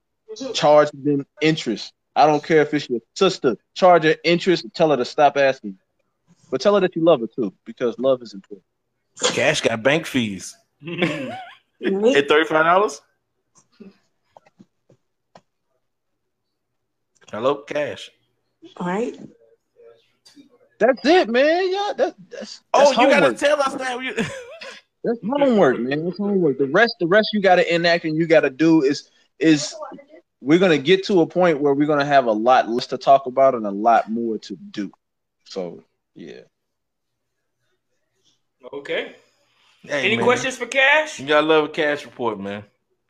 Charge 0.52 0.90
them 0.92 1.26
interest. 1.40 1.92
I 2.16 2.26
don't 2.26 2.44
care 2.44 2.62
if 2.62 2.74
it's 2.74 2.88
your 2.88 3.00
sister. 3.14 3.56
Charge 3.74 4.04
her 4.04 4.16
interest 4.22 4.64
and 4.64 4.74
tell 4.74 4.90
her 4.90 4.96
to 4.96 5.04
stop 5.04 5.36
asking. 5.36 5.78
But 6.54 6.60
tell 6.60 6.76
her 6.76 6.80
that 6.82 6.94
you 6.94 7.02
love 7.02 7.18
her 7.18 7.26
too, 7.26 7.52
because 7.64 7.98
love 7.98 8.22
is 8.22 8.32
important. 8.32 8.62
Cash 9.32 9.62
got 9.62 9.82
bank 9.82 10.06
fees. 10.06 10.56
Mm-hmm. 10.80 12.06
At 12.14 12.28
thirty-five 12.28 12.64
dollars. 12.64 13.00
Hello, 17.28 17.56
Cash. 17.56 18.12
All 18.76 18.86
right. 18.86 19.18
That's 20.78 21.04
it, 21.04 21.28
man. 21.28 21.72
Yeah, 21.72 21.92
that, 21.96 22.14
that's, 22.30 22.60
Oh, 22.72 22.84
that's 22.84 22.98
you 22.98 23.08
gotta 23.08 23.32
tell 23.34 23.60
us 23.60 23.74
that. 23.74 24.00
You- 24.00 24.14
That's 25.02 25.18
homework, 25.28 25.80
man. 25.80 26.04
That's 26.04 26.18
homework. 26.18 26.58
The 26.58 26.66
rest, 26.68 26.94
the 27.00 27.08
rest 27.08 27.30
you 27.32 27.42
gotta 27.42 27.74
enact 27.74 28.04
and 28.04 28.16
you 28.16 28.28
gotta 28.28 28.48
do 28.50 28.82
is 28.84 29.10
is 29.40 29.74
we're 30.40 30.60
gonna 30.60 30.78
get 30.78 31.02
to 31.06 31.20
a 31.20 31.26
point 31.26 31.58
where 31.58 31.74
we're 31.74 31.88
gonna 31.88 32.04
have 32.04 32.26
a 32.26 32.32
lot 32.32 32.68
less 32.68 32.86
to 32.86 32.96
talk 32.96 33.26
about 33.26 33.56
and 33.56 33.66
a 33.66 33.72
lot 33.72 34.08
more 34.08 34.38
to 34.38 34.56
do. 34.70 34.92
So 35.46 35.82
yeah. 36.14 36.40
Okay. 38.72 39.14
Hey, 39.82 40.06
Any 40.06 40.16
man. 40.16 40.24
questions 40.24 40.56
for 40.56 40.66
Cash? 40.66 41.20
You 41.20 41.26
gotta 41.26 41.46
love 41.46 41.64
a 41.64 41.68
cash 41.68 42.04
report, 42.04 42.40
man. 42.40 42.64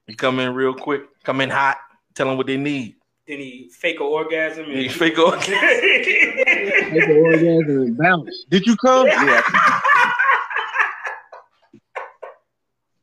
You 0.07 0.17
come 0.17 0.41
in 0.41 0.53
real 0.55 0.75
quick, 0.75 1.03
come 1.23 1.41
in 1.41 1.49
hot, 1.51 1.79
tell 2.15 2.27
them 2.27 2.37
what 2.37 2.47
they 2.47 2.57
need. 2.57 2.97
Did 3.27 3.41
he 3.41 3.71
fake 3.73 4.01
an 4.01 4.07
orgasm? 4.07 4.67
You 4.71 4.91
fake 4.91 5.19
orgasm. 5.19 5.55
Take 5.55 7.07
the 7.07 7.23
orgasm 7.25 7.83
and 7.83 7.97
bounce. 7.97 8.45
Did 8.51 8.67
you 8.67 8.77
come? 8.77 9.07
Yeah. 9.07 9.43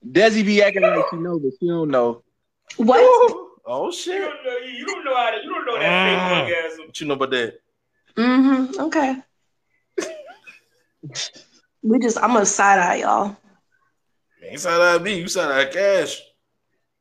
Desi 0.06 0.46
be 0.46 0.62
acting 0.62 0.82
like 0.84 1.06
she 1.10 1.18
know, 1.18 1.40
but 1.40 1.52
she 1.60 1.68
don't 1.68 1.90
know. 1.90 2.24
What? 2.78 3.00
Oh 3.66 3.86
You 3.88 3.92
shit. 3.94 4.22
don't 4.22 4.44
know, 4.44 4.58
you 4.58 4.86
don't 4.86 5.06
know 5.06 5.16
how 5.16 5.30
to, 5.32 5.38
you 5.38 5.50
don't 5.54 5.66
know 5.66 5.80
that 5.80 5.90
Mm. 5.90 6.46
fake 6.48 6.56
orgasm. 6.58 6.86
What 6.88 7.00
you 7.02 7.08
know 7.08 7.14
about 7.14 7.30
that? 7.32 7.54
Mm-hmm. 8.18 8.82
Okay. 8.82 9.16
We 11.82 12.00
just 12.00 12.18
I'm 12.18 12.34
gonna 12.34 12.46
side 12.46 12.80
eye 12.80 12.96
y'all. 12.98 13.36
You 14.52 14.58
side 14.58 14.82
eye 14.82 15.04
me, 15.04 15.20
you 15.20 15.28
side 15.28 15.52
eye 15.52 15.72
cash. 15.72 16.22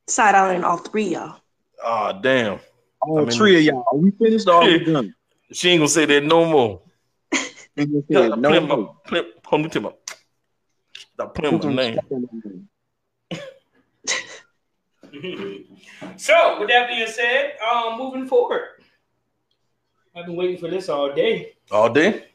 Side 0.07 0.35
eye 0.35 0.55
on 0.55 0.63
all 0.63 0.77
three 0.77 1.09
y'all. 1.09 1.39
Oh 1.83 2.19
damn. 2.21 2.59
All 3.01 3.19
I 3.19 3.21
mean- 3.21 3.31
three 3.31 3.57
of 3.57 3.63
y'all. 3.63 3.85
Are 3.91 3.97
we 3.97 4.11
finished 4.11 4.47
or 4.47 4.53
are 4.55 4.63
we 4.65 4.79
done? 4.85 5.15
She 5.51 5.69
ain't 5.69 5.79
gonna 5.79 5.89
say 5.89 6.05
that 6.05 6.23
no 6.23 6.45
more. 6.45 6.81
We 7.75 7.85
gonna 7.85 8.01
say 8.01 8.05
Yeah, 8.09 8.27
no 8.35 8.59
more. 8.61 8.95
play, 9.05 9.23
hold 9.45 9.61
me 9.63 9.69
to 9.69 9.79
my, 9.81 9.91
stop 11.13 11.33
playing 11.35 11.57
my 11.59 11.73
name. 11.73 11.99
so, 16.17 16.59
with 16.59 16.69
that 16.69 16.87
being 16.89 17.07
said, 17.07 17.53
um, 17.65 17.97
moving 17.97 18.27
forward, 18.27 18.61
I've 20.15 20.25
been 20.25 20.35
waiting 20.35 20.57
for 20.57 20.69
this 20.69 20.89
all 20.89 21.13
day. 21.13 21.53
All 21.71 21.89
day. 21.89 22.25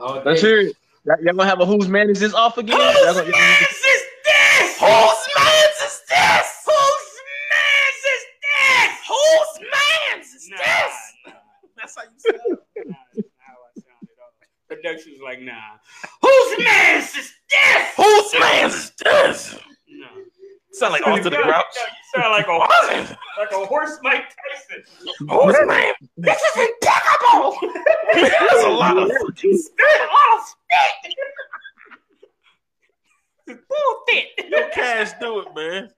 All 0.00 0.14
day. 0.16 0.22
Let's 0.26 0.42
hear 0.42 0.60
it. 0.60 0.76
Y'all 1.04 1.16
y'all 1.22 1.34
gonna 1.34 1.48
have 1.48 1.60
a 1.60 1.66
whose 1.66 1.88
man 1.88 2.10
is 2.10 2.20
this 2.20 2.32
off 2.34 2.58
again? 2.58 2.78
Y'all 2.78 2.92
Whose 2.92 3.16
gonna- 3.16 3.30
mans 3.30 3.60
is 3.62 4.02
this? 4.24 4.78
Whose 4.78 5.26
mans 5.36 5.78
is 5.82 6.00
this? 6.08 6.48
Whose 6.66 7.08
mans 7.50 8.02
is 8.14 8.24
this? 8.42 8.92
Whose 9.08 9.60
mans 9.72 10.34
is 10.34 10.48
this? 10.50 10.94
That's 11.76 11.96
how 11.96 12.02
you 12.04 12.18
sound. 12.18 12.40
Nah, 12.86 12.94
that's 13.14 13.28
how 13.38 13.54
I 13.66 13.80
sound 13.80 14.06
at 14.06 14.18
all. 14.22 14.32
Production 14.68 15.12
like, 15.24 15.40
nah. 15.40 15.78
Whose 16.22 16.64
mans 16.64 17.16
is 17.16 17.32
this? 17.50 17.94
Whose 17.96 18.40
man's 18.40 18.74
is 18.74 18.92
this? 19.02 19.54
No. 20.72 20.78
Sound 20.78 20.92
like 20.92 21.06
off 21.06 21.20
to 21.22 21.30
the 21.30 21.36
grouch. 21.36 21.64
No, 21.76 21.82
you 21.82 22.22
sound 22.22 22.32
like 22.32 22.46
a 22.46 22.58
horse, 22.58 23.14
like 23.38 23.52
a 23.52 23.66
horse 23.66 23.98
Mike 24.02 24.24
Tyson. 24.24 24.82
Whose 25.28 25.66
man? 25.66 25.94
This 26.16 26.40
is 26.40 26.56
impeccable. 26.56 27.58
That's 28.14 28.64
a 28.64 28.68
lot 28.68 28.96
of 28.96 29.10
fucking 29.10 29.50
There's 29.50 30.00
a 30.00 30.08
lot 30.08 30.30
of 30.34 30.40
spit. 30.46 31.14
It's 33.48 33.60
bullshit. 33.68 34.50
Yo, 34.50 34.58
cash 34.72 35.12
do 35.20 35.40
it, 35.40 35.48
man. 35.54 35.90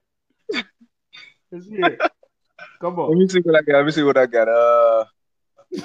Come 2.80 2.98
on. 2.98 3.10
Let 3.10 3.18
me 3.18 3.28
see 3.28 3.40
what 3.40 3.56
I 3.56 3.62
got. 3.62 3.76
Let 3.76 3.86
me 3.86 3.92
see 3.92 4.02
what 4.02 4.16
I 4.16 4.26
got. 4.26 4.48
Uh, 4.48 5.04
whose 5.70 5.82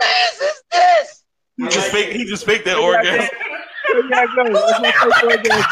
man 0.00 0.32
is 0.42 0.62
this? 0.72 1.24
He 1.56 1.64
just 1.68 1.90
fake. 1.92 2.12
He 2.12 2.24
just 2.24 2.44
faked 2.44 2.64
that 2.64 2.76
orgasm. 2.76 3.28
There 3.92 4.04
y'all 4.08 4.26
go. 4.34 4.52
That's 4.52 4.80
my 4.80 4.90
fake 4.90 5.22
orgasm. 5.22 5.64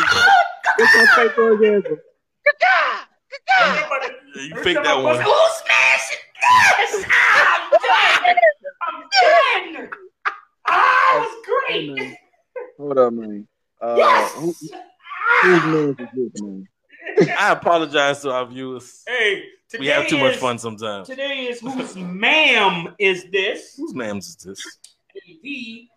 That's 0.78 0.94
my 0.96 1.06
fake 1.16 1.38
orgasm. 1.38 1.98
Yeah, 3.48 4.42
you 4.42 4.54
faked 4.62 4.82
that 4.84 5.02
one. 5.02 5.16
Who's 5.16 5.52
smashing 5.62 6.18
this? 6.34 7.04
I'm 7.10 7.70
done. 7.72 8.36
I'm 8.86 9.76
done. 9.82 9.90
Ah, 10.66 11.16
it 11.16 11.20
was 11.20 11.46
great. 11.68 11.90
man. 11.96 12.16
Hold 12.78 12.98
up, 12.98 13.12
man. 13.12 13.48
Uh, 13.80 13.94
Yes. 13.96 14.32
who, 14.34 14.54
whose 15.42 15.64
man 15.64 15.96
is 15.98 16.08
this, 16.14 16.42
man? 16.42 16.68
I 17.38 17.52
apologize 17.52 18.20
to 18.22 18.30
our 18.32 18.46
viewers. 18.46 19.02
Hey, 19.06 19.44
today 19.68 19.80
We 19.80 19.86
have 19.88 20.06
too 20.08 20.18
much 20.18 20.36
fun 20.36 20.58
sometimes. 20.58 21.08
Today 21.08 21.46
is 21.46 21.60
whose 21.60 21.96
ma'am 21.96 22.94
is 22.98 23.24
this? 23.32 23.74
Whose 23.76 23.94
man's 23.94 24.28
is 24.28 24.36
this? 24.36 24.78
The 25.42 25.88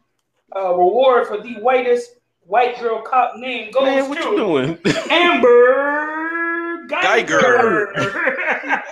uh, 0.56 0.74
reward 0.76 1.28
for 1.28 1.42
the 1.42 1.56
whitest 1.56 2.16
white 2.42 2.80
girl 2.80 3.02
cop 3.02 3.36
name 3.38 3.72
goes 3.72 3.84
Man, 3.84 4.10
what 4.10 4.18
to 4.18 4.24
you 4.30 4.36
doing? 4.38 4.78
Amber 5.12 6.08
Guyger. 6.92 8.84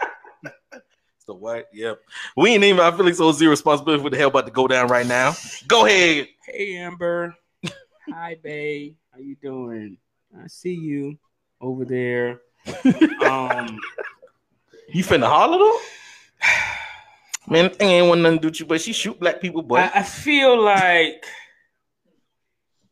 It's 1.17 1.25
the 1.25 1.33
white. 1.33 1.65
Yep. 1.73 1.99
We 2.37 2.51
ain't 2.51 2.63
even. 2.63 2.79
I 2.79 2.91
feel 2.91 3.05
like 3.05 3.15
so 3.15 3.31
zero 3.31 3.51
responsibility 3.51 3.99
for 3.99 4.03
what 4.05 4.11
the 4.13 4.17
hell 4.17 4.29
about 4.29 4.45
to 4.45 4.51
go 4.51 4.67
down 4.67 4.87
right 4.87 5.05
now. 5.05 5.33
Go 5.67 5.85
ahead. 5.85 6.27
hey 6.45 6.77
Amber. 6.77 7.35
Hi, 8.11 8.37
babe. 8.41 8.95
How 9.11 9.19
you 9.19 9.35
doing? 9.35 9.97
I 10.37 10.47
see 10.47 10.73
you 10.73 11.17
over 11.61 11.85
there. 11.85 12.41
Um, 13.25 13.79
You 14.91 15.03
finna 15.03 15.27
holler 15.27 15.57
though? 15.59 15.79
Man, 17.47 17.65
that 17.65 17.75
thing 17.75 17.89
ain't 17.89 18.07
want 18.07 18.21
nothing 18.21 18.37
to 18.39 18.41
do 18.41 18.47
with 18.47 18.59
you, 18.59 18.65
but 18.65 18.81
she 18.81 18.91
shoot 18.93 19.19
black 19.19 19.39
people, 19.41 19.61
boy. 19.61 19.77
I, 19.77 19.99
I 19.99 20.03
feel 20.03 20.59
like 20.61 21.25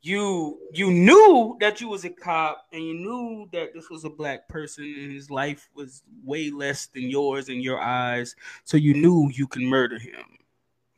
you 0.01 0.59
you 0.73 0.91
knew 0.91 1.57
that 1.59 1.81
you 1.81 1.87
was 1.87 2.05
a 2.05 2.09
cop 2.09 2.65
and 2.71 2.83
you 2.83 2.93
knew 2.93 3.49
that 3.51 3.73
this 3.73 3.89
was 3.89 4.05
a 4.05 4.09
black 4.09 4.47
person 4.47 4.83
and 4.83 5.11
his 5.11 5.29
life 5.29 5.69
was 5.75 6.03
way 6.23 6.49
less 6.49 6.87
than 6.87 7.03
yours 7.03 7.49
in 7.49 7.59
your 7.61 7.79
eyes. 7.79 8.35
So 8.63 8.77
you 8.77 8.93
knew 8.93 9.29
you 9.33 9.47
can 9.47 9.65
murder 9.65 9.99
him. 9.99 10.23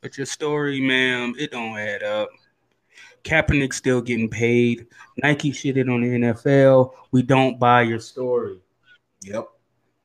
But 0.02 0.18
your 0.18 0.26
story 0.26 0.82
ma'am 0.82 1.36
it 1.38 1.52
don't 1.52 1.78
add 1.78 2.04
up. 2.04 2.30
Kaepernick's 3.24 3.78
still 3.78 4.02
getting 4.02 4.30
paid. 4.30 4.88
Nike 5.18 5.52
shitted 5.52 5.94
on 5.94 6.02
the 6.02 6.28
NFL 6.28 6.94
we 7.12 7.22
don't 7.22 7.60
buy 7.60 7.84
your 7.84 8.00
story. 8.00 8.60
Yep. 9.24 9.50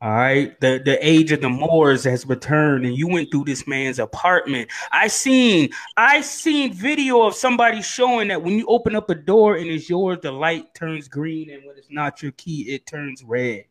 All 0.04 0.10
right, 0.10 0.60
the 0.60 0.82
the 0.84 0.98
age 1.00 1.32
of 1.32 1.40
the 1.40 1.48
Moors 1.48 2.04
has 2.04 2.26
returned, 2.26 2.84
and 2.84 2.94
you 2.94 3.08
went 3.08 3.30
through 3.30 3.44
this 3.44 3.66
man's 3.66 3.98
apartment. 3.98 4.70
I 4.92 5.08
seen 5.08 5.70
I 5.96 6.20
seen 6.20 6.74
video 6.74 7.22
of 7.22 7.34
somebody 7.34 7.80
showing 7.80 8.28
that 8.28 8.42
when 8.42 8.58
you 8.58 8.66
open 8.66 8.94
up 8.94 9.08
a 9.08 9.14
door 9.14 9.56
and 9.56 9.66
it's 9.66 9.88
yours, 9.88 10.18
the 10.20 10.30
light 10.30 10.74
turns 10.74 11.08
green, 11.08 11.48
and 11.48 11.64
when 11.64 11.78
it's 11.78 11.90
not 11.90 12.22
your 12.22 12.32
key, 12.32 12.64
it 12.74 12.84
turns 12.84 13.24
red. 13.24 13.64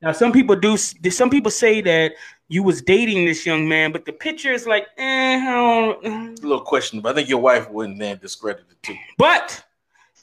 Now, 0.00 0.12
some 0.12 0.30
people 0.30 0.54
do. 0.54 0.76
Some 0.76 1.28
people 1.28 1.50
say 1.50 1.80
that 1.80 2.12
you 2.46 2.62
was 2.62 2.80
dating 2.80 3.24
this 3.26 3.44
young 3.44 3.68
man, 3.68 3.90
but 3.90 4.04
the 4.04 4.12
picture 4.12 4.52
is 4.52 4.64
like, 4.64 4.86
eh, 4.96 5.40
I 5.42 5.44
don't. 5.44 6.30
It's 6.30 6.40
a 6.40 6.46
little 6.46 6.64
questionable. 6.64 7.10
I 7.10 7.14
think 7.14 7.28
your 7.28 7.40
wife 7.40 7.68
wouldn't 7.68 7.98
then 7.98 8.18
discredit 8.18 8.66
it 8.70 8.80
too. 8.84 8.96
But 9.16 9.64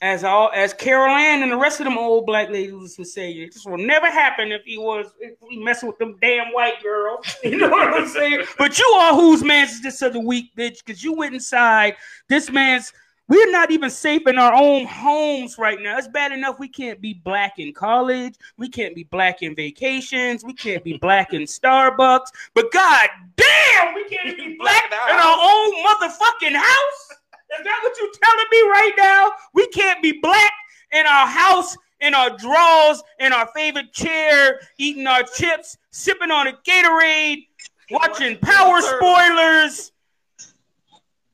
as 0.01 0.23
all 0.23 0.51
as 0.53 0.73
Carol 0.73 1.15
Ann 1.15 1.43
and 1.43 1.51
the 1.51 1.57
rest 1.57 1.80
of 1.80 1.85
them 1.85 1.97
old 1.97 2.26
black 2.26 2.49
ladies 2.49 2.97
would 2.97 3.07
say, 3.07 3.45
this 3.45 3.65
will 3.65 3.77
never 3.77 4.07
happen 4.07 4.51
if 4.51 4.63
he 4.63 4.77
was 4.77 5.07
if 5.19 5.35
we 5.41 5.57
messing 5.57 5.88
with 5.88 5.97
them 5.97 6.17
damn 6.22 6.51
white 6.53 6.81
girls. 6.81 7.26
You 7.43 7.57
know 7.57 7.69
what 7.69 7.93
I'm 7.93 8.07
saying? 8.07 8.43
But 8.57 8.77
you 8.80 8.85
are 8.85 9.13
whose 9.13 9.43
man's 9.43 9.72
is 9.73 9.84
this 9.84 10.01
other 10.01 10.19
week, 10.19 10.55
bitch, 10.57 10.84
because 10.84 11.03
you 11.03 11.13
went 11.13 11.35
inside 11.35 11.95
this 12.27 12.49
man's. 12.49 12.91
We're 13.27 13.49
not 13.49 13.72
even 13.72 13.89
safe 13.89 14.27
in 14.27 14.38
our 14.38 14.53
own 14.53 14.85
homes 14.85 15.57
right 15.57 15.80
now. 15.81 15.97
It's 15.97 16.07
bad 16.07 16.31
enough 16.31 16.59
we 16.59 16.67
can't 16.67 17.01
be 17.01 17.15
black 17.15 17.57
in 17.57 17.73
college. 17.73 18.35
We 18.57 18.69
can't 18.69 18.93
be 18.93 19.03
black 19.05 19.41
in 19.41 19.55
vacations. 19.55 20.43
We 20.43 20.53
can't 20.53 20.84
be 20.84 20.97
black 20.97 21.34
in 21.34 21.43
Starbucks. 21.43 22.27
But 22.53 22.72
god 22.72 23.09
damn, 23.35 23.95
we 23.95 24.03
can't 24.09 24.38
be 24.38 24.55
black 24.59 24.91
in 24.91 25.17
our 25.17 25.38
own 25.41 25.73
motherfucking 25.85 26.55
house. 26.55 27.11
Is 27.51 27.63
that 27.63 27.80
what 27.84 27.97
you're 27.99 28.11
telling 28.22 28.45
me 28.51 28.61
right 28.69 28.93
now? 28.97 29.31
We 29.53 29.67
can't 29.67 30.01
be 30.01 30.19
black 30.22 30.51
in 30.91 31.05
our 31.05 31.27
house, 31.27 31.77
in 32.01 32.13
our 32.13 32.35
drawers, 32.38 33.03
in 33.19 33.31
our 33.34 33.47
favorite 33.55 33.93
chair, 33.93 34.59
eating 34.77 35.07
our 35.07 35.23
chips, 35.23 35.77
sipping 35.91 36.31
on 36.31 36.47
a 36.47 36.53
Gatorade, 36.67 37.47
watching 37.91 38.38
power 38.39 38.81
spoilers, 38.81 39.91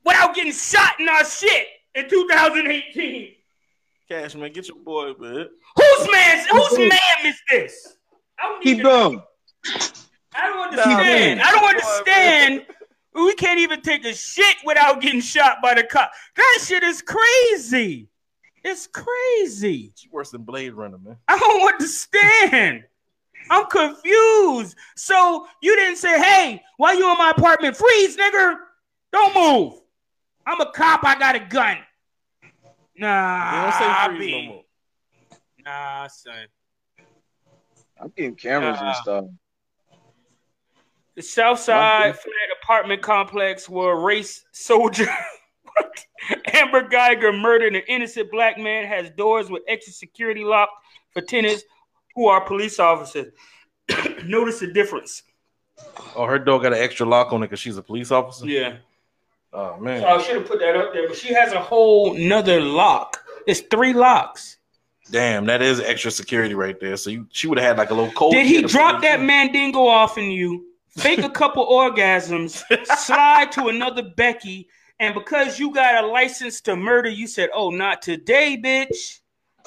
without 0.04 0.34
getting 0.34 0.52
shot 0.52 1.00
in 1.00 1.08
our 1.08 1.24
shit 1.24 1.66
in 1.94 2.08
2018. 2.08 3.32
Cash 4.08 4.34
man, 4.34 4.52
get 4.52 4.68
your 4.68 4.78
boy, 4.78 5.14
man. 5.18 5.48
Whose 5.76 6.12
man? 6.12 6.46
Whose 6.50 6.78
man 6.78 7.26
is 7.26 7.40
this? 7.48 7.96
I 8.38 8.48
don't 8.48 8.62
Keep 8.62 8.82
going. 8.82 9.22
I 10.34 10.48
don't 10.48 10.68
understand. 10.68 11.40
I 11.40 11.50
don't 11.50 11.64
understand. 11.64 12.66
We 13.14 13.34
can't 13.34 13.60
even 13.60 13.82
take 13.82 14.04
a 14.04 14.14
shit 14.14 14.56
without 14.64 15.00
getting 15.00 15.20
shot 15.20 15.58
by 15.62 15.74
the 15.74 15.84
cop. 15.84 16.12
That 16.36 16.58
shit 16.64 16.82
is 16.82 17.02
crazy. 17.02 18.08
It's 18.64 18.86
crazy. 18.86 19.90
It's 19.92 20.06
worse 20.10 20.30
than 20.30 20.42
Blade 20.42 20.72
Runner, 20.72 20.98
man. 20.98 21.16
I 21.28 21.38
don't 21.38 21.72
understand. 21.72 22.84
I'm 23.50 23.66
confused. 23.66 24.76
So 24.96 25.46
you 25.60 25.76
didn't 25.76 25.96
say, 25.96 26.18
hey, 26.18 26.62
why 26.76 26.92
you 26.92 27.10
in 27.10 27.18
my 27.18 27.30
apartment? 27.30 27.76
Freeze, 27.76 28.16
nigga. 28.16 28.56
Don't 29.12 29.34
move. 29.34 29.80
I'm 30.46 30.60
a 30.60 30.70
cop. 30.72 31.04
I 31.04 31.18
got 31.18 31.34
a 31.34 31.40
gun. 31.40 31.78
Nah. 32.96 33.56
You 33.56 33.62
don't 33.62 33.78
say 33.78 34.16
freeze 34.16 34.30
B. 34.30 34.46
no 34.46 34.52
more. 34.52 34.62
Nah, 35.64 36.06
son. 36.06 36.46
I'm 38.00 38.12
getting 38.16 38.34
cameras 38.34 38.78
and 38.80 38.96
stuff. 38.96 39.24
The 41.14 41.22
Southside 41.22 42.16
flat 42.18 42.34
apartment 42.62 43.02
complex 43.02 43.68
where 43.68 43.92
a 43.92 44.00
race 44.00 44.44
soldier 44.52 45.06
Amber 46.52 46.88
Guyger 46.88 47.38
murdered 47.38 47.74
an 47.74 47.82
innocent 47.88 48.30
black 48.30 48.58
man 48.58 48.86
has 48.86 49.10
doors 49.10 49.50
with 49.50 49.62
extra 49.68 49.92
security 49.92 50.44
locked 50.44 50.72
for 51.10 51.20
tenants 51.20 51.64
who 52.14 52.28
are 52.28 52.40
police 52.44 52.78
officers. 52.78 53.32
Notice 54.24 54.60
the 54.60 54.68
difference. 54.68 55.22
Oh, 56.14 56.26
her 56.26 56.38
door 56.38 56.60
got 56.60 56.72
an 56.72 56.78
extra 56.78 57.06
lock 57.06 57.32
on 57.32 57.42
it 57.42 57.46
because 57.46 57.60
she's 57.60 57.76
a 57.76 57.82
police 57.82 58.10
officer. 58.10 58.46
Yeah. 58.46 58.76
Oh 59.52 59.76
man. 59.78 60.00
So 60.00 60.06
I 60.06 60.22
should 60.22 60.36
have 60.36 60.46
put 60.46 60.60
that 60.60 60.76
up 60.76 60.92
there, 60.92 61.08
but 61.08 61.16
she 61.16 61.34
has 61.34 61.52
a 61.52 61.60
whole 61.60 62.14
nother 62.14 62.60
lock. 62.60 63.22
It's 63.46 63.60
three 63.60 63.92
locks. 63.92 64.58
Damn, 65.10 65.46
that 65.46 65.60
is 65.60 65.80
extra 65.80 66.10
security 66.10 66.54
right 66.54 66.78
there. 66.80 66.96
So 66.96 67.10
you, 67.10 67.26
she 67.32 67.48
would 67.48 67.58
have 67.58 67.66
had 67.66 67.78
like 67.78 67.90
a 67.90 67.94
little 67.94 68.12
code. 68.12 68.32
Did 68.32 68.46
he 68.46 68.62
drop 68.62 69.02
that 69.02 69.20
mandingo 69.20 69.86
off 69.86 70.16
in 70.16 70.30
you, 70.30 70.64
fake 70.96 71.22
a 71.22 71.30
couple 71.30 71.66
orgasms, 71.66 72.62
slide 72.96 73.52
to 73.52 73.68
another 73.68 74.02
Becky, 74.02 74.68
and 74.98 75.14
because 75.14 75.58
you 75.58 75.72
got 75.72 76.04
a 76.04 76.06
license 76.06 76.60
to 76.62 76.76
murder, 76.76 77.08
you 77.08 77.26
said, 77.26 77.50
"Oh, 77.54 77.70
not 77.70 78.02
today, 78.02 78.60
bitch, 78.62 79.20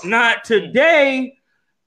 not 0.04 0.44
today." 0.44 1.38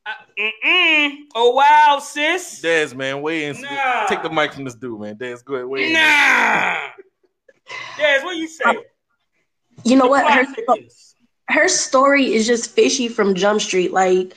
Uh. 0.06 1.10
Oh 1.35 1.52
wow, 1.52 1.98
sis. 2.01 2.60
Dez, 2.62 2.94
man, 2.94 3.23
weigh 3.23 3.47
in. 3.47 3.60
Nah. 3.60 4.06
Take 4.06 4.23
the 4.23 4.31
mic 4.31 4.52
from 4.52 4.65
this 4.65 4.74
dude, 4.74 5.01
man. 5.01 5.16
Dez, 5.16 5.44
go 5.44 5.55
ahead. 5.55 5.66
Weigh 5.66 5.89
in. 5.89 5.93
Nah. 5.94 6.89
Des, 7.98 8.23
what 8.23 8.36
you 8.36 8.48
say? 8.48 8.77
You 9.85 9.97
know 9.97 10.06
what? 10.06 10.31
Her, 10.31 10.47
her 11.48 11.69
story 11.69 12.32
is 12.32 12.47
just 12.47 12.70
fishy 12.70 13.09
from 13.09 13.35
Jump 13.35 13.60
Street. 13.60 13.93
Like, 13.93 14.35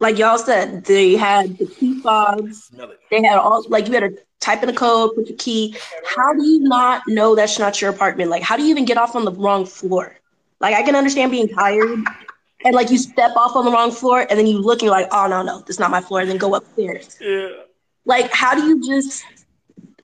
like 0.00 0.18
y'all 0.18 0.38
said, 0.38 0.84
they 0.84 1.16
had 1.16 1.58
the 1.58 1.66
key 1.66 2.00
fobs. 2.00 2.70
They 3.10 3.22
had 3.22 3.38
all 3.38 3.64
like 3.68 3.88
you 3.88 3.94
had 3.94 4.00
to 4.00 4.18
type 4.40 4.62
in 4.62 4.68
the 4.68 4.74
code, 4.74 5.14
put 5.14 5.28
your 5.28 5.36
key. 5.36 5.76
How 6.06 6.32
do 6.34 6.44
you 6.44 6.60
not 6.60 7.02
know 7.06 7.34
that's 7.34 7.58
not 7.58 7.80
your 7.80 7.90
apartment? 7.90 8.30
Like, 8.30 8.42
how 8.42 8.56
do 8.56 8.62
you 8.62 8.70
even 8.70 8.84
get 8.84 8.96
off 8.96 9.16
on 9.16 9.24
the 9.24 9.32
wrong 9.32 9.66
floor? 9.66 10.16
Like, 10.60 10.74
I 10.74 10.82
can 10.82 10.96
understand 10.96 11.30
being 11.30 11.48
tired. 11.48 12.04
And 12.64 12.74
like 12.74 12.90
you 12.90 12.98
step 12.98 13.36
off 13.36 13.54
on 13.54 13.64
the 13.64 13.70
wrong 13.70 13.92
floor 13.92 14.26
and 14.28 14.36
then 14.36 14.46
you 14.46 14.58
look 14.58 14.80
and 14.80 14.82
you're 14.82 14.90
like, 14.90 15.06
oh 15.12 15.28
no, 15.28 15.42
no, 15.42 15.60
this 15.60 15.76
is 15.76 15.78
not 15.78 15.92
my 15.92 16.00
floor, 16.00 16.20
and 16.20 16.28
then 16.28 16.38
go 16.38 16.56
upstairs. 16.56 17.16
Yeah. 17.20 17.50
Like, 18.04 18.32
how 18.32 18.54
do 18.54 18.66
you 18.66 18.84
just 18.84 19.22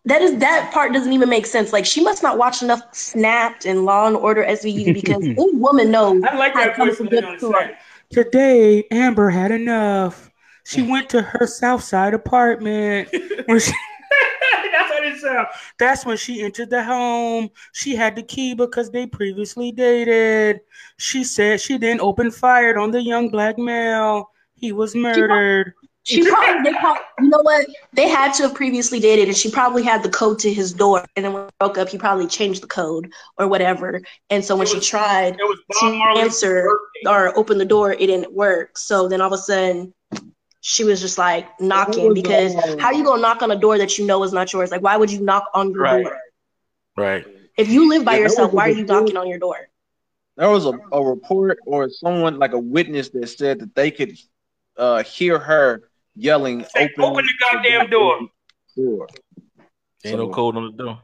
that 0.06 0.20
is 0.20 0.36
that 0.39 0.70
part 0.73 0.93
doesn't 0.93 1.12
even 1.12 1.28
make 1.28 1.47
sense. 1.47 1.73
Like 1.73 1.86
she 1.86 2.02
must 2.02 2.23
not 2.23 2.39
watch 2.39 2.62
enough 2.62 2.82
Snapped 2.93 3.65
and 3.65 3.85
Law 3.85 4.06
and 4.06 4.16
Order 4.16 4.44
SVU 4.44 4.93
because 4.93 5.24
any 5.24 5.55
woman 5.55 5.90
knows 5.90 6.23
I 6.23 6.36
like 6.36 6.55
that 6.55 6.77
come 6.77 6.89
voice 6.89 6.97
from 6.98 7.09
good 7.09 7.23
to 7.23 7.36
the 7.40 7.48
a- 7.48 7.52
side. 7.52 7.77
Today, 8.11 8.85
Amber 8.90 9.31
had 9.31 9.51
enough. 9.51 10.31
She 10.65 10.82
went 10.82 11.09
to 11.11 11.23
her 11.23 11.47
Southside 11.47 12.15
apartment. 12.15 13.09
where 13.47 13.61
she, 13.61 13.73
that's 14.73 14.93
how 14.93 14.99
it 15.03 15.19
sounds. 15.19 15.49
That's 15.78 16.07
when 16.07 16.16
she 16.16 16.43
entered 16.43 16.70
the 16.70 16.82
home. 16.82 17.51
She 17.73 17.95
had 17.95 18.16
the 18.16 18.23
key 18.23 18.55
because 18.55 18.91
they 18.91 19.07
previously 19.07 19.73
dated. 19.73 20.61
She 20.99 21.24
said 21.24 21.61
she 21.61 21.78
then 21.78 22.01
opened 22.01 22.35
fire 22.35 22.78
on 22.78 22.91
the 22.91 23.03
young 23.03 23.28
black 23.28 23.59
male. 23.59 24.31
He 24.55 24.73
was 24.73 24.95
murdered. 24.95 25.74
She 26.05 26.23
probably 26.28 26.70
they 26.70 26.78
probably, 26.78 27.03
you 27.20 27.28
know 27.31 27.41
what 27.41 27.66
they 27.95 28.09
had 28.09 28.35
to 28.35 28.43
have 28.45 28.55
previously 28.55 29.01
dated, 29.01 29.28
and 29.28 29.36
she 29.36 29.51
probably 29.51 29.82
had 29.82 30.03
the 30.03 30.11
code 30.11 30.39
to 30.41 30.53
his 30.53 30.74
door. 30.74 31.03
And 31.16 31.24
then 31.24 31.32
when 31.32 31.45
they 31.45 31.53
broke 31.59 31.78
up, 31.78 31.89
he 31.89 31.97
probably 31.97 32.27
changed 32.27 32.62
the 32.62 32.66
code 32.66 33.11
or 33.39 33.49
whatever. 33.49 34.03
And 34.28 34.45
so 34.45 34.55
when 34.55 34.66
she 34.66 34.81
tried 34.81 35.36
It 35.41 35.45
was 35.45 35.59
Bob 35.69 35.93
to 35.93 35.97
Marley's 35.97 36.24
answer 36.24 36.69
or 37.07 37.36
open 37.39 37.57
the 37.57 37.65
door, 37.65 37.93
it 37.93 38.07
didn't 38.07 38.35
work. 38.35 38.77
So 38.77 39.09
then 39.09 39.23
all 39.23 39.32
of 39.32 39.32
a 39.32 39.43
sudden, 39.43 39.95
she 40.66 40.82
was 40.82 40.99
just 41.03 41.19
like 41.19 41.47
knocking 41.61 42.15
because 42.15 42.55
uh, 42.57 42.77
how 42.81 42.91
you 42.91 43.05
gonna 43.05 43.20
knock 43.20 43.43
on 43.43 43.51
a 43.51 43.57
door 43.57 43.77
that 43.78 43.99
you 43.99 44.07
know 44.07 44.23
is 44.24 44.32
not 44.32 44.51
yours? 44.53 44.70
Like 44.70 44.81
why 44.82 44.97
would 44.97 45.11
you 45.12 45.20
knock 45.20 45.45
on 45.55 45.70
your 45.73 45.82
Right. 45.82 46.05
door? 46.05 46.16
Right. 46.97 47.24
If 47.59 47.69
you 47.69 47.89
live 47.89 48.05
by 48.05 48.15
Yeah, 48.16 48.23
yourself, 48.23 48.51
was 48.53 48.57
why 48.57 48.69
are 48.69 48.70
you 48.70 48.86
good- 48.86 48.89
knocking 48.89 49.16
on 49.19 49.28
your 49.28 49.39
door? 49.39 49.59
There 50.39 50.49
was 50.49 50.65
a, 50.65 50.73
a 50.91 51.05
report 51.05 51.59
or 51.66 51.91
someone 51.91 52.39
like 52.39 52.55
a 52.55 52.59
witness 52.59 53.11
that 53.11 53.27
said 53.28 53.61
that 53.61 53.74
they 53.74 53.91
could 53.91 54.16
uh, 54.77 55.03
hear 55.05 55.39
her 55.39 55.91
yelling, 56.16 56.65
Say, 56.65 56.85
"Open, 56.85 57.05
"Open 57.05 57.24
the 57.27 57.35
goddamn 57.45 57.91
door." 57.91 58.20
door." 58.74 59.07
Ain't 60.05 60.19
no 60.19 60.28
code 60.28 60.57
on 60.57 60.65
the 60.70 60.82
door. 60.82 60.99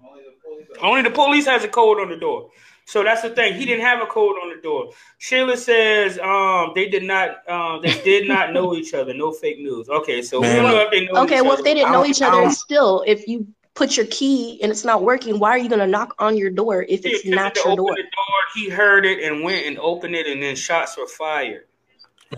Only 0.82 1.03
the 1.03 1.11
police 1.11 1.47
has 1.47 1.62
a 1.65 1.69
code 1.69 2.01
on 2.01 2.09
the 2.09 2.16
door. 2.16 2.49
So 2.91 3.05
that's 3.05 3.23
the 3.23 3.31
thing. 3.31 3.55
He 3.55 3.65
didn't 3.65 3.85
have 3.85 4.03
a 4.03 4.07
code 4.07 4.35
on 4.43 4.49
the 4.55 4.61
door. 4.61 4.91
Sheila 5.19 5.57
says 5.57 6.19
um 6.19 6.73
they 6.75 6.89
did 6.89 7.05
not 7.05 7.49
um 7.49 7.81
they 7.83 8.03
did 8.03 8.27
not 8.27 8.53
know 8.53 8.75
each 8.75 8.95
other. 8.95 9.15
No 9.15 9.31
fake 9.31 9.61
news. 9.61 9.89
Okay, 9.89 10.23
so 10.23 10.41
we 10.41 10.49
don't 10.49 10.65
know 10.65 10.81
if 10.81 10.91
they 10.91 11.07
know 11.07 11.23
Okay, 11.23 11.37
each 11.37 11.43
well 11.43 11.53
other. 11.53 11.61
if 11.61 11.65
they 11.65 11.75
didn't 11.75 11.93
know 11.93 12.05
each 12.05 12.21
other, 12.21 12.41
don't- 12.41 12.51
still, 12.51 13.05
if 13.07 13.29
you 13.29 13.47
put 13.75 13.97
your 13.97 14.07
key 14.07 14.59
and 14.61 14.73
it's 14.73 14.85
not 14.85 15.05
working, 15.05 15.39
why 15.39 15.51
are 15.51 15.59
you 15.59 15.69
gonna 15.69 15.87
knock 15.87 16.17
on 16.19 16.37
your 16.37 16.51
door 16.51 16.83
if 16.89 17.07
it's 17.07 17.21
attempted 17.21 17.31
not 17.37 17.57
your 17.57 17.77
door? 17.77 17.95
the 17.95 18.03
door. 18.03 18.37
He 18.57 18.69
heard 18.69 19.07
it 19.07 19.23
and 19.23 19.45
went 19.45 19.67
and 19.67 19.79
opened 19.79 20.17
it, 20.17 20.27
and 20.27 20.43
then 20.43 20.57
shots 20.57 20.97
were 20.99 21.07
fired. 21.07 21.67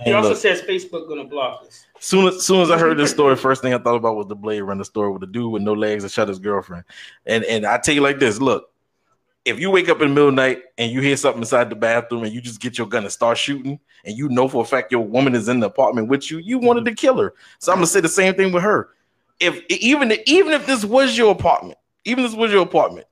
He 0.05 0.13
also 0.13 0.31
look, 0.31 0.39
says 0.39 0.61
Facebook 0.63 1.09
gonna 1.09 1.25
block 1.25 1.65
us. 1.67 1.87
soon 1.99 2.27
as 2.29 2.45
soon 2.45 2.61
as 2.61 2.71
I 2.71 2.79
heard 2.79 2.99
this 2.99 3.11
story, 3.11 3.37
first 3.37 3.63
thing 3.63 3.73
I 3.73 3.79
thought 3.79 3.97
about 3.97 4.17
was 4.17 4.27
the 4.27 4.37
Blade 4.37 4.61
Runner 4.63 4.85
story 4.85 5.11
with 5.13 5.21
the 5.21 5.27
dude 5.27 5.51
with 5.51 5.63
no 5.63 5.73
legs 5.73 6.03
that 6.03 6.13
shot 6.13 6.29
his 6.29 6.39
girlfriend. 6.39 6.85
And 7.27 7.43
and 7.45 7.65
I 7.65 7.79
tell 7.79 7.95
you 7.95 8.01
like 8.03 8.19
this: 8.19 8.39
look, 8.41 8.72
if 9.45 9.59
you 9.59 9.71
wake 9.71 9.89
up 9.89 10.01
in 10.01 10.09
the 10.09 10.15
middle 10.15 10.29
of 10.29 10.37
the 10.37 10.43
night 10.43 10.63
and 10.79 10.93
you 10.93 11.01
hear 11.01 11.17
something 11.17 11.43
inside 11.43 11.69
the 11.69 11.77
bathroom 11.77 12.23
and 12.23 12.33
you 12.33 12.41
just 12.41 12.61
get 12.61 12.79
your 12.79 12.87
gun 12.87 13.03
and 13.03 13.13
start 13.13 13.37
shooting, 13.39 13.81
and 14.05 14.17
you 14.17 14.29
know 14.29 14.49
for 14.49 14.63
a 14.63 14.67
fact 14.67 14.93
your 14.93 15.05
woman 15.05 15.35
is 15.35 15.49
in 15.49 15.61
the 15.61 15.67
apartment 15.67 16.09
with 16.09 16.31
you, 16.31 16.39
you 16.39 16.59
wanted 16.59 16.85
mm-hmm. 16.85 16.95
to 16.95 17.01
kill 17.01 17.19
her. 17.19 17.35
So 17.59 17.73
I'm 17.73 17.79
gonna 17.79 17.87
say 17.87 18.01
the 18.01 18.09
same 18.09 18.35
thing 18.35 18.53
with 18.53 18.63
her. 18.63 18.91
If 19.41 19.63
even 19.69 20.13
even 20.27 20.53
if 20.53 20.67
this 20.67 20.85
was 20.85 21.17
your 21.19 21.33
apartment, 21.33 21.79
even 22.05 22.25
if 22.25 22.31
this 22.31 22.39
was 22.39 22.53
your 22.53 22.63
apartment, 22.63 23.07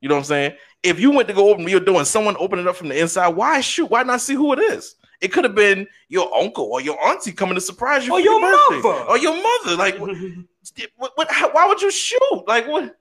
you 0.00 0.08
know 0.08 0.14
what 0.14 0.20
I'm 0.20 0.24
saying? 0.24 0.52
If 0.82 1.00
you 1.00 1.10
went 1.10 1.28
to 1.28 1.34
go 1.34 1.50
open 1.50 1.68
your 1.68 1.80
door 1.80 1.98
and 1.98 2.06
someone 2.06 2.36
opened 2.38 2.62
it 2.62 2.68
up 2.68 2.76
from 2.76 2.88
the 2.88 2.98
inside, 2.98 3.28
why 3.28 3.60
shoot? 3.60 3.90
Why 3.90 4.02
not 4.02 4.20
see 4.20 4.34
who 4.34 4.52
it 4.52 4.58
is? 4.58 4.94
It 5.20 5.28
could 5.28 5.44
have 5.44 5.54
been 5.54 5.86
your 6.08 6.34
uncle 6.36 6.64
or 6.64 6.80
your 6.80 7.02
auntie 7.06 7.32
coming 7.32 7.54
to 7.54 7.60
surprise 7.60 8.06
you 8.06 8.12
Or 8.12 8.18
for 8.18 8.24
your, 8.24 8.40
your 8.40 8.82
mother. 8.82 9.04
or 9.08 9.18
your 9.18 9.34
mother. 9.34 9.76
Like, 9.76 9.98
what, 9.98 10.16
what, 10.96 11.12
what- 11.16 11.30
how- 11.30 11.50
why 11.52 11.66
would 11.66 11.80
you 11.80 11.90
shoot? 11.90 12.44
Like, 12.46 12.68
what? 12.68 12.96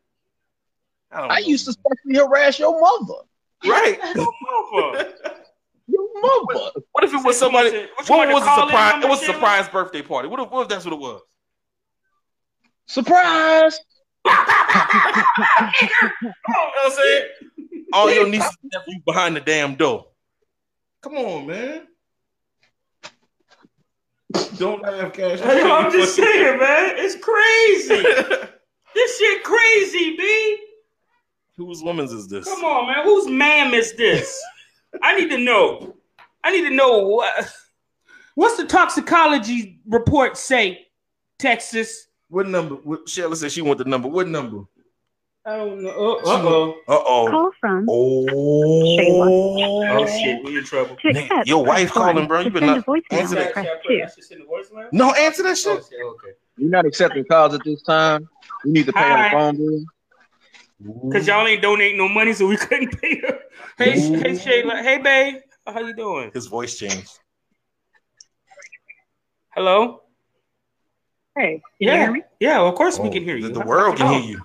I, 1.12 1.22
I 1.28 1.38
used 1.40 1.66
to 1.66 1.74
sexually 1.74 2.16
harass 2.16 2.60
your 2.60 2.80
mother. 2.80 3.22
right. 3.66 3.98
Your 4.16 4.32
mother. 4.42 5.14
Your 5.88 6.08
mother. 6.22 6.72
What 6.92 7.04
if 7.04 7.14
it 7.14 7.24
was 7.24 7.38
somebody? 7.38 7.88
What 7.96 8.10
What 8.10 8.28
was 8.34 8.44
a 8.44 8.46
surprise? 8.62 8.92
number, 8.94 9.08
It 9.08 9.10
was 9.10 9.22
a 9.22 9.26
surprise 9.26 9.68
birthday 9.70 10.02
party. 10.02 10.28
What 10.28 10.40
if, 10.40 10.50
what 10.50 10.64
if 10.64 10.68
that's 10.70 10.84
what 10.86 10.94
it 10.94 11.00
was? 11.00 11.22
Surprise! 12.88 13.80
You 14.26 14.32
know 14.32 14.38
what 16.56 16.86
I'm 16.86 16.92
saying? 16.92 17.26
All 17.94 18.12
your 18.12 18.28
nieces 18.28 18.58
and 18.64 18.72
nephews 18.74 19.02
behind 19.06 19.36
the 19.36 19.42
damn 19.42 19.76
door. 19.76 20.08
Come 21.02 21.14
on, 21.18 21.48
man. 21.48 21.88
Don't 24.58 24.82
laugh, 24.82 25.14
Cash. 25.14 25.40
I 25.44 25.62
know, 25.62 25.76
I'm 25.76 25.92
just 25.92 26.16
saying, 26.16 26.60
man. 26.60 26.94
It's 26.98 27.16
crazy. 27.16 28.02
this 28.96 29.18
shit 29.20 29.44
crazy, 29.44 30.16
B. 30.18 30.58
Whose 31.58 31.82
woman's 31.84 32.12
is 32.12 32.28
this? 32.28 32.46
Come 32.46 32.64
on, 32.66 32.88
man. 32.88 33.04
Whose 33.06 33.28
ma'am 33.28 33.74
is 33.74 33.94
this? 33.96 34.42
I 35.02 35.16
need 35.20 35.30
to 35.30 35.38
know. 35.38 35.96
I 36.44 36.52
need 36.52 36.68
to 36.70 36.76
know 36.76 37.00
what. 37.08 37.54
What's 38.36 38.58
the 38.58 38.66
toxicology 38.66 39.80
report 39.88 40.38
say? 40.38 40.88
Texas. 41.40 42.08
What 42.30 42.48
number? 42.48 42.76
What, 42.76 43.08
Sheila 43.08 43.36
said 43.36 43.52
she 43.52 43.62
want 43.62 43.78
the 43.80 43.86
number. 43.86 44.08
What 44.10 44.28
number? 44.28 44.64
I 45.46 45.58
don't 45.58 45.82
know. 45.84 45.90
Uh 45.90 46.24
oh. 46.28 46.72
Uh 46.88 47.00
oh. 47.06 47.28
Call 47.30 47.52
from 47.62 47.86
Oh. 47.88 48.26
Oh 49.88 50.06
shit, 50.08 50.44
we 50.44 50.58
in 50.58 50.64
trouble. 50.64 50.96
To 50.98 51.14
Man, 51.14 51.24
accept, 51.24 51.48
your 51.48 51.64
wife 51.64 51.92
calling, 51.92 52.28
bro. 52.28 52.40
You 52.40 52.46
To 52.46 52.50
better 52.52 52.66
not 52.66 52.78
a 52.80 52.82
voicemail, 52.82 53.02
answer 53.12 53.36
that. 53.36 53.54
press 53.54 53.66
Should 53.66 53.72
I 53.72 53.76
put 53.78 53.88
two. 53.88 53.98
that 54.00 54.14
shit 54.16 54.32
in 54.32 54.40
the 54.40 54.46
voicemail? 54.46 54.88
No, 54.92 55.14
answer 55.14 55.44
that 55.44 55.58
shit. 55.58 55.84
Oh, 56.02 56.08
okay. 56.16 56.32
You're 56.58 56.70
not 56.72 56.86
accepting 56.86 57.26
calls 57.26 57.54
at 57.54 57.64
this 57.64 57.82
time. 57.84 58.28
You 58.66 58.72
need 58.74 58.86
to 58.88 58.94
pay 58.94 59.04
on 59.04 59.24
the 59.24 59.30
phone 59.38 59.58
bill. 59.58 59.86
Cause 61.12 61.26
y'all 61.26 61.48
ain't 61.48 61.62
donating 61.62 61.98
no 61.98 62.10
money, 62.10 62.34
so 62.34 62.48
we 62.48 62.58
couldn't 62.66 63.00
pay 63.02 63.20
her. 63.22 63.40
Hey, 63.78 63.94
Ooh. 63.98 64.18
hey 64.20 64.32
Shayla. 64.34 64.82
Hey, 64.82 64.98
babe. 64.98 65.36
How 65.66 65.80
you 65.80 65.96
doing? 65.96 66.32
His 66.34 66.48
voice 66.48 66.78
changed. 66.78 67.18
Hello. 69.56 70.02
Hey, 71.36 71.62
can 71.62 71.62
you 71.80 71.92
Yeah. 71.92 71.98
hear 71.98 72.12
me? 72.12 72.22
Yeah. 72.40 72.62
Of 72.62 72.76
course 72.76 73.00
we 73.00 73.08
Oh, 73.08 73.12
can 73.12 73.24
hear 73.24 73.38
you. 73.38 73.50
The 73.50 73.62
world 73.62 73.98
can 73.98 74.08
Oh. 74.08 74.20
hear 74.20 74.30
you. 74.32 74.42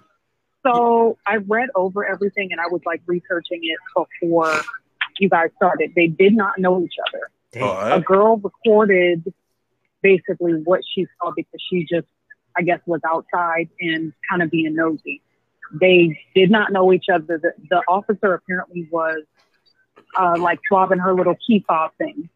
So 0.64 1.18
I 1.26 1.36
read 1.36 1.70
over 1.74 2.04
everything 2.06 2.52
and 2.52 2.60
I 2.60 2.66
was 2.68 2.82
like 2.84 3.02
researching 3.06 3.60
it 3.62 3.78
before 4.20 4.62
you 5.18 5.28
guys 5.28 5.50
started. 5.56 5.92
They 5.96 6.06
did 6.06 6.34
not 6.34 6.58
know 6.58 6.82
each 6.82 6.94
other. 7.08 7.64
All 7.64 7.92
A 7.92 8.00
girl 8.00 8.36
recorded 8.36 9.32
basically 10.02 10.54
what 10.64 10.82
she 10.94 11.06
saw 11.18 11.32
because 11.34 11.62
she 11.68 11.86
just, 11.90 12.06
I 12.56 12.62
guess, 12.62 12.80
was 12.86 13.00
outside 13.06 13.68
and 13.80 14.12
kind 14.28 14.42
of 14.42 14.50
being 14.50 14.74
nosy. 14.74 15.22
They 15.78 16.20
did 16.34 16.50
not 16.50 16.72
know 16.72 16.92
each 16.92 17.06
other. 17.12 17.38
The, 17.38 17.52
the 17.68 17.82
officer 17.88 18.34
apparently 18.34 18.88
was 18.90 19.22
uh, 20.18 20.36
like 20.38 20.58
swabbing 20.68 20.98
her 20.98 21.14
little 21.14 21.36
key 21.46 21.64
fob 21.66 21.92
thing. 21.98 22.28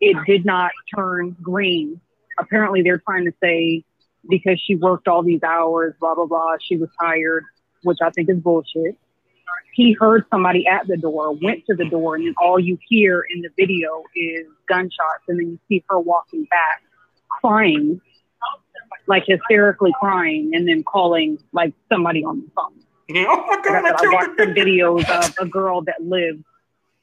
It 0.00 0.16
did 0.26 0.44
not 0.44 0.72
turn 0.94 1.36
green. 1.42 2.00
Apparently, 2.38 2.82
they're 2.82 2.98
trying 2.98 3.26
to 3.26 3.32
say 3.42 3.84
because 4.28 4.60
she 4.64 4.74
worked 4.74 5.08
all 5.08 5.22
these 5.22 5.42
hours, 5.42 5.94
blah, 6.00 6.14
blah, 6.14 6.26
blah, 6.26 6.56
she 6.60 6.76
was 6.76 6.88
tired, 7.00 7.44
which 7.82 7.98
I 8.02 8.10
think 8.10 8.30
is 8.30 8.38
bullshit. 8.38 8.96
He 9.74 9.96
heard 9.98 10.24
somebody 10.30 10.66
at 10.66 10.86
the 10.86 10.96
door, 10.96 11.34
went 11.34 11.64
to 11.66 11.74
the 11.74 11.88
door, 11.88 12.14
and 12.14 12.26
then 12.26 12.34
all 12.40 12.58
you 12.58 12.78
hear 12.88 13.24
in 13.34 13.42
the 13.42 13.48
video 13.56 14.02
is 14.14 14.46
gunshots. 14.68 15.24
And 15.28 15.38
then 15.38 15.50
you 15.50 15.58
see 15.68 15.84
her 15.88 15.98
walking 15.98 16.44
back, 16.44 16.82
crying, 17.40 18.00
like 19.06 19.24
hysterically 19.26 19.92
crying, 20.00 20.50
and 20.54 20.68
then 20.68 20.82
calling 20.84 21.38
like 21.52 21.72
somebody 21.88 22.24
on 22.24 22.40
the 22.40 22.50
phone. 22.54 22.72
Oh 23.14 23.46
my 23.46 23.60
god! 23.62 23.84
I, 23.84 23.88
I 23.88 23.92
I 23.92 24.14
watched 24.14 24.36
the 24.38 24.44
some 24.44 24.54
videos 24.54 25.08
of 25.10 25.34
a 25.38 25.46
girl 25.46 25.82
that 25.82 26.02
lived 26.02 26.44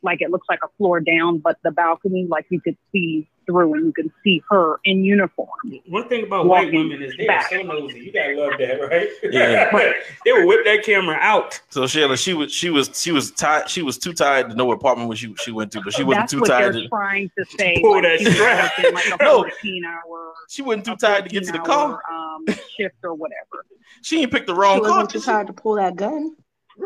like 0.01 0.21
it 0.21 0.31
looks 0.31 0.47
like 0.49 0.59
a 0.63 0.67
floor 0.77 0.99
down, 0.99 1.39
but 1.39 1.57
the 1.63 1.71
balcony, 1.71 2.25
like 2.29 2.45
you 2.49 2.61
could 2.61 2.77
see 2.91 3.29
through, 3.45 3.73
and 3.73 3.85
you 3.87 3.91
can 3.93 4.11
see 4.23 4.41
her 4.49 4.79
in 4.85 5.03
uniform. 5.03 5.49
One 5.87 6.07
thing 6.07 6.23
about 6.23 6.45
white 6.45 6.71
women 6.71 7.01
is 7.01 7.13
they're 7.17 7.25
back. 7.27 7.49
so 7.49 7.61
nosy. 7.63 7.99
You 7.99 8.13
gotta 8.13 8.35
love 8.39 8.53
that, 8.59 8.79
right? 8.89 9.09
Yeah. 9.23 9.71
they 10.25 10.31
would 10.31 10.45
whip 10.45 10.65
that 10.65 10.83
camera 10.83 11.17
out. 11.19 11.59
So 11.69 11.87
Sheila, 11.87 12.15
she 12.15 12.33
was 12.33 12.51
she 12.53 12.69
was 12.69 12.91
she 13.01 13.11
was 13.11 13.31
tired. 13.31 13.69
She 13.69 13.81
was 13.81 13.97
too 13.97 14.13
tired 14.13 14.49
to 14.51 14.55
know 14.55 14.65
what 14.65 14.75
apartment 14.75 15.17
she 15.17 15.33
she 15.39 15.51
went 15.51 15.71
to, 15.73 15.81
but 15.81 15.93
she 15.93 16.03
wasn't 16.03 16.21
That's 16.23 16.31
too 16.33 16.39
what 16.41 16.49
tired. 16.49 16.75
they're 16.75 16.81
To, 16.83 16.87
trying 16.89 17.31
to 17.37 17.45
say. 17.57 17.81
Pull 17.81 17.93
like, 17.93 18.03
that 18.03 18.19
she 18.19 18.25
was 18.25 18.35
strap. 18.35 18.71
working, 18.77 18.93
like 18.93 19.05
a 19.07 19.17
No. 19.23 19.41
14 19.43 19.85
hour, 19.85 20.33
she 20.47 20.61
wasn't 20.61 20.85
too 20.85 20.95
tired 20.95 21.23
to 21.25 21.29
get 21.29 21.43
to 21.45 21.51
the 21.51 21.57
14 21.57 21.65
car. 21.75 22.01
um, 22.11 22.45
shift 22.77 22.95
or 23.03 23.15
whatever. 23.15 23.65
She 24.03 24.21
ain't 24.21 24.31
picked 24.31 24.47
the 24.47 24.55
wrong 24.55 24.77
She 24.77 24.81
car. 24.81 24.89
wasn't 24.91 25.09
too 25.09 25.19
tired 25.21 25.47
to 25.47 25.53
pull 25.53 25.75
that 25.75 25.95
gun. 25.95 26.35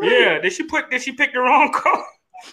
Yeah. 0.02 0.40
Did 0.40 0.54
she 0.54 0.64
put? 0.64 0.90
Did 0.90 1.02
she 1.02 1.12
pick 1.12 1.34
the 1.34 1.40
wrong 1.42 1.72
car? 1.74 2.04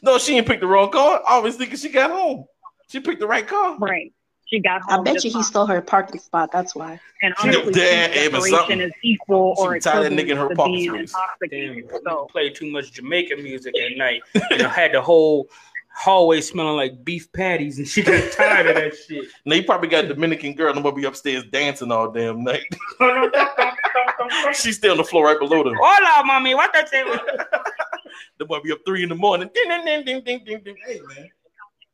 No, 0.02 0.18
she 0.18 0.36
ain't 0.36 0.46
picked 0.46 0.60
the 0.60 0.66
wrong 0.66 0.90
car. 0.90 1.20
Obviously, 1.26 1.66
because 1.66 1.80
she 1.80 1.88
got 1.88 2.10
home. 2.10 2.44
She 2.88 3.00
picked 3.00 3.20
the 3.20 3.26
right 3.26 3.46
car. 3.46 3.76
Right. 3.78 4.12
She 4.46 4.58
got 4.58 4.82
home. 4.82 5.00
I 5.00 5.12
bet 5.12 5.22
you 5.24 5.30
he 5.30 5.42
stole 5.44 5.66
her 5.66 5.80
parking 5.80 6.20
spot. 6.20 6.50
That's 6.52 6.74
why. 6.74 6.98
And 7.22 7.34
honestly, 7.40 7.72
dead, 7.72 8.10
sleep 8.12 8.22
Abe, 8.22 8.34
or 8.34 8.36
deprivation 8.38 8.58
something. 8.58 8.80
is 8.80 8.92
equal 9.04 9.54
She 9.56 9.62
or 9.62 9.74
was 9.74 9.84
tired 9.84 10.06
of 10.06 10.18
equivalent 10.18 10.28
nigga 10.28 10.30
in 10.32 10.36
her 10.38 10.48
to 10.48 10.54
parking 10.56 11.06
space. 11.06 11.88
Damn, 11.88 12.02
So 12.04 12.26
played 12.32 12.56
too 12.56 12.70
much 12.70 12.92
Jamaican 12.92 13.42
music 13.44 13.78
at 13.78 13.96
night. 13.96 14.22
And 14.50 14.62
I 14.62 14.68
had 14.68 14.92
the 14.92 15.00
whole 15.00 15.48
hallway 15.92 16.40
smelling 16.40 16.76
like 16.76 17.04
beef 17.04 17.32
patties, 17.32 17.78
and 17.78 17.86
she 17.86 18.02
got 18.02 18.32
tired 18.32 18.66
of 18.66 18.74
that 18.74 18.96
shit. 18.96 19.26
Now 19.44 19.54
you 19.56 19.64
probably 19.64 19.88
got 19.88 20.06
a 20.06 20.08
Dominican 20.08 20.54
girl. 20.54 20.74
I'm 20.74 20.82
gonna 20.82 20.96
be 20.96 21.04
upstairs 21.04 21.44
dancing 21.52 21.92
all 21.92 22.10
damn 22.10 22.42
night. 22.42 22.64
She's 24.54 24.76
still 24.76 24.92
on 24.92 24.96
the 24.98 25.04
floor 25.04 25.26
right 25.26 25.38
below 25.38 25.62
them. 25.62 25.74
Hola, 25.80 26.24
mommy. 26.24 26.54
What 26.54 26.72
that 26.72 26.88
say? 26.88 27.04
The 28.38 28.44
boy 28.44 28.60
be 28.60 28.72
up 28.72 28.78
three 28.86 29.02
in 29.02 29.08
the 29.08 29.14
morning. 29.14 29.50
Ding, 29.54 29.68
ding, 29.68 29.84
ding, 29.84 30.04
ding, 30.04 30.24
ding, 30.24 30.44
ding, 30.44 30.62
ding. 30.64 30.76
Hey 30.86 31.00
man, 31.06 31.28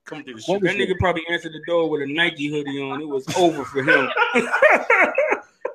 come 0.04 0.24
through 0.24 0.34
the 0.34 0.40
shit. 0.40 0.62
That 0.62 0.76
nigga 0.76 0.98
probably 0.98 1.22
answered 1.30 1.52
the 1.52 1.62
door 1.66 1.88
with 1.88 2.02
a 2.02 2.06
Nike 2.06 2.48
hoodie 2.48 2.82
on. 2.82 3.00
It 3.00 3.08
was 3.08 3.26
over 3.36 3.64
for 3.64 3.82
him. 3.82 4.08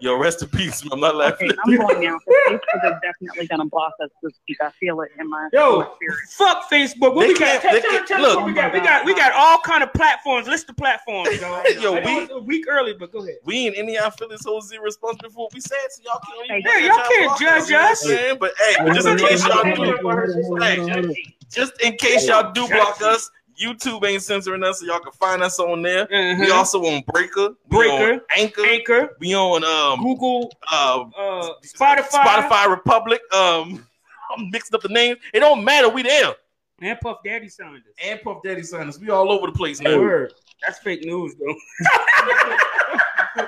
Yo, 0.02 0.18
rest 0.18 0.42
in 0.42 0.48
peace. 0.50 0.84
I'm 0.92 1.00
not 1.00 1.16
laughing. 1.16 1.52
okay, 1.52 1.58
I'm 1.64 1.78
going 1.78 2.02
now. 2.02 2.18
'cause 2.26 2.36
Facebook 2.50 2.60
is 2.86 3.02
definitely 3.04 3.48
gonna 3.48 3.66
block 3.66 3.94
us 4.04 4.10
this 4.24 4.34
week. 4.50 4.58
I 4.60 4.72
feel 4.72 5.00
it 5.02 5.12
in 5.20 5.30
my, 5.30 5.44
in 5.54 5.60
Yo, 5.60 5.80
my 5.82 5.88
spirit. 5.96 6.18
fuck 6.30 6.68
Facebook. 6.72 7.14
What 7.14 7.22
They 7.28 7.34
we 7.34 7.40
got? 7.40 7.62
can't- 7.62 7.84
Tell, 7.84 7.92
tell, 8.00 8.06
tell 8.08 8.22
look. 8.22 8.38
what 8.38 8.46
we 8.48 8.54
got. 8.54 8.74
We 8.74 8.80
got 8.80 9.06
we 9.06 9.14
got 9.14 9.32
all 9.34 9.60
kind 9.60 9.84
of 9.84 9.94
platforms. 9.94 10.48
List 10.48 10.66
the 10.66 10.74
platforms, 10.74 11.40
dog. 11.40 11.66
Yo, 11.80 11.94
we- 11.94 12.00
it's 12.00 12.32
a 12.32 12.40
week 12.40 12.66
early, 12.68 12.94
but 12.94 13.12
go 13.12 13.20
ahead. 13.20 13.36
We 13.46 13.68
in 13.68 13.74
Indiana 13.76 14.10
Phillies 14.10 14.44
whole 14.44 14.60
zero 14.62 14.84
responsible 14.84 15.30
for 15.30 15.44
what 15.46 15.54
we 15.54 15.60
said, 15.62 15.78
so 15.92 16.02
y'all 16.04 16.20
can't. 16.26 16.46
even- 16.46 16.62
Hey, 16.72 16.82
Yeah, 16.88 16.96
y'all 16.96 17.08
can't 17.08 17.40
judge 17.40 17.70
you 17.70 17.78
us. 17.78 18.04
I'm? 18.10 18.38
But 18.40 18.54
hey, 18.58 18.94
just 18.94 19.08
in 19.08 19.18
case 19.18 19.46
y'all 19.46 19.64
do, 19.64 20.58
hey, 20.62 21.16
just 21.52 21.80
in 21.82 21.96
case 21.98 22.28
y'all 22.28 22.52
do 22.52 22.68
block 22.68 23.00
us, 23.04 23.30
YouTube 23.62 24.04
ain't 24.06 24.24
censoring 24.24 24.64
us, 24.64 24.80
so 24.80 24.86
y'all 24.86 25.00
can 25.00 25.12
find 25.14 25.42
us 25.44 25.60
on 25.60 25.82
there. 25.82 26.08
We 26.10 26.16
Mhm. 26.18 26.54
also 26.54 26.84
on 26.86 27.04
Breaker, 27.14 27.50
Breaker. 27.68 28.14
on 28.14 28.22
Anchor, 28.36 28.66
Anchor, 28.66 29.16
we 29.20 29.36
on 29.36 29.64
um 29.64 30.02
Google, 30.04 30.52
uh 30.72 31.06
uh, 31.18 31.50
Spotify, 31.64 32.08
Spotify 32.10 32.70
Republic. 32.70 33.22
Um, 33.34 33.88
I'm 34.38 34.50
mixing 34.50 34.76
up 34.76 34.82
the 34.82 34.90
names. 34.90 35.20
It 35.34 35.40
don't 35.42 35.64
matter. 35.64 35.90
We 35.90 36.04
there. 36.04 36.34
and 36.82 37.00
Puff 37.00 37.18
Daddy 37.24 37.48
signed 37.50 37.78
us. 37.78 37.94
And 38.04 38.22
Puff 38.22 38.42
Daddy 38.44 38.64
signed 38.64 38.90
us. 38.90 38.98
We 39.00 39.10
all 39.10 39.32
over 39.32 39.48
the 39.48 39.54
place 39.54 39.80
now. 39.82 40.00
Word. 40.00 40.34
That's 40.66 40.80
fake 40.80 41.04
news, 41.06 41.36
though. 41.36 41.56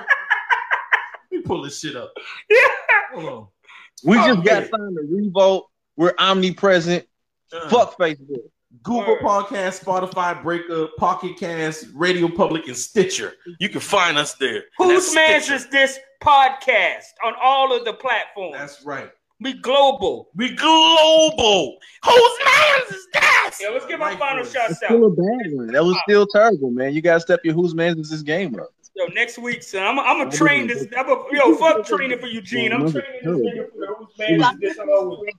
We 1.30 1.40
pull 1.42 1.62
this 1.62 1.80
shit 1.80 1.96
up. 1.96 2.12
Hold 3.12 3.24
on. 3.28 3.46
We 4.04 4.16
Oh, 4.18 4.34
just 4.36 4.44
got 4.44 4.62
signed 4.70 4.96
to 4.96 5.06
Revolt. 5.10 5.68
We're 5.96 6.14
omnipresent. 6.18 7.06
Uh, 7.52 7.68
Fuck 7.68 7.96
Facebook. 7.98 8.48
Google 8.84 9.14
Word. 9.14 9.22
Podcast, 9.22 9.82
Spotify, 9.82 10.40
Breaker, 10.42 10.88
Pocket 10.98 11.38
Cast, 11.38 11.86
Radio 11.94 12.28
Public, 12.28 12.68
and 12.68 12.76
Stitcher. 12.76 13.32
You 13.58 13.70
can 13.70 13.80
find 13.80 14.18
us 14.18 14.34
there. 14.34 14.64
And 14.78 14.90
Whose 14.90 15.12
that's 15.12 15.48
man's 15.48 15.62
is 15.64 15.70
this 15.70 15.98
podcast 16.22 17.04
on 17.24 17.32
all 17.42 17.74
of 17.74 17.84
the 17.86 17.94
platforms? 17.94 18.54
That's 18.56 18.84
right. 18.84 19.10
we 19.40 19.54
global. 19.54 20.28
We 20.36 20.54
global. 20.54 21.78
Whose 22.04 22.38
man's 22.44 22.90
is 22.90 23.08
this? 23.12 23.60
Yeah, 23.62 23.70
let's 23.70 23.86
give 23.86 24.02
our 24.02 24.16
final 24.18 24.44
boys. 24.44 24.52
shots 24.52 24.82
out. 24.82 24.90
Still 24.90 25.06
a 25.06 25.10
bad 25.10 25.52
one. 25.52 25.66
That 25.68 25.82
was 25.82 25.98
still 26.06 26.26
terrible, 26.26 26.70
man. 26.70 26.92
You 26.92 27.00
gotta 27.00 27.20
step 27.20 27.40
your 27.42 27.54
who's 27.54 27.74
man 27.74 27.96
this 27.96 28.20
game 28.22 28.54
up. 28.60 28.68
Yo, 28.96 29.06
next 29.06 29.38
week, 29.38 29.62
son, 29.62 29.82
I'm 29.82 29.98
I'm 29.98 30.18
gonna 30.18 30.30
train 30.30 30.66
this. 30.66 30.86
I'm 30.96 31.08
a, 31.08 31.24
yo, 31.32 31.54
fuck 31.56 31.86
training 31.86 32.18
for 32.18 32.26
Eugene. 32.26 32.72
I'm 32.72 32.92
training 32.92 33.20
this 33.22 33.36
nigga 33.36 33.70
for 33.72 33.78
the 33.78 33.94
whose 33.98 34.18
man 34.18 34.40
is 34.62 34.76
this 34.76 34.78
always. 34.78 35.32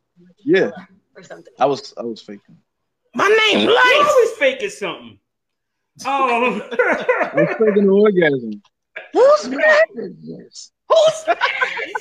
Yeah, 0.43 0.71
Or 1.15 1.23
something. 1.23 1.53
I 1.59 1.65
was 1.65 1.93
I 1.97 2.01
was 2.01 2.21
faking. 2.21 2.57
My 3.15 3.27
name, 3.49 3.61
You 3.69 3.73
Life. 3.73 4.07
always 4.09 4.31
faking 4.31 4.69
something. 4.69 5.19
Oh, 6.05 6.61
I 6.71 7.31
was 7.33 7.47
faking 7.57 7.83
an 7.83 7.89
orgasm. 7.89 8.61
Who's 9.13 9.47
man 9.47 9.79
is 9.95 10.13
this? 10.21 10.71
who's 10.89 11.27
man 11.27 11.37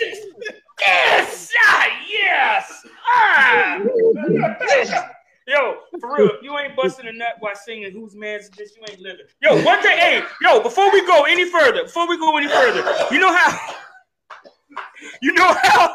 is 0.02 0.26
this? 0.38 0.56
Yes, 0.80 1.50
ah, 1.68 1.86
yes, 2.10 2.86
ah. 3.14 3.78
Yo, 5.46 5.76
for 6.00 6.16
real, 6.16 6.30
if 6.30 6.42
you 6.42 6.58
ain't 6.58 6.74
busting 6.74 7.06
a 7.06 7.12
nut 7.12 7.36
while 7.38 7.54
singing 7.54 7.92
"Whose 7.92 8.16
Man's 8.16 8.50
This," 8.50 8.74
you 8.76 8.82
ain't 8.90 9.00
living. 9.00 9.26
Yo, 9.42 9.62
one 9.62 9.80
thing, 9.82 9.96
hey, 9.98 10.22
yo, 10.42 10.60
before 10.60 10.90
we 10.90 11.06
go 11.06 11.24
any 11.24 11.48
further, 11.48 11.84
before 11.84 12.08
we 12.08 12.18
go 12.18 12.36
any 12.36 12.48
further, 12.48 12.82
you 13.12 13.20
know 13.20 13.32
how, 13.32 13.74
you 15.22 15.32
know 15.34 15.54
how, 15.62 15.94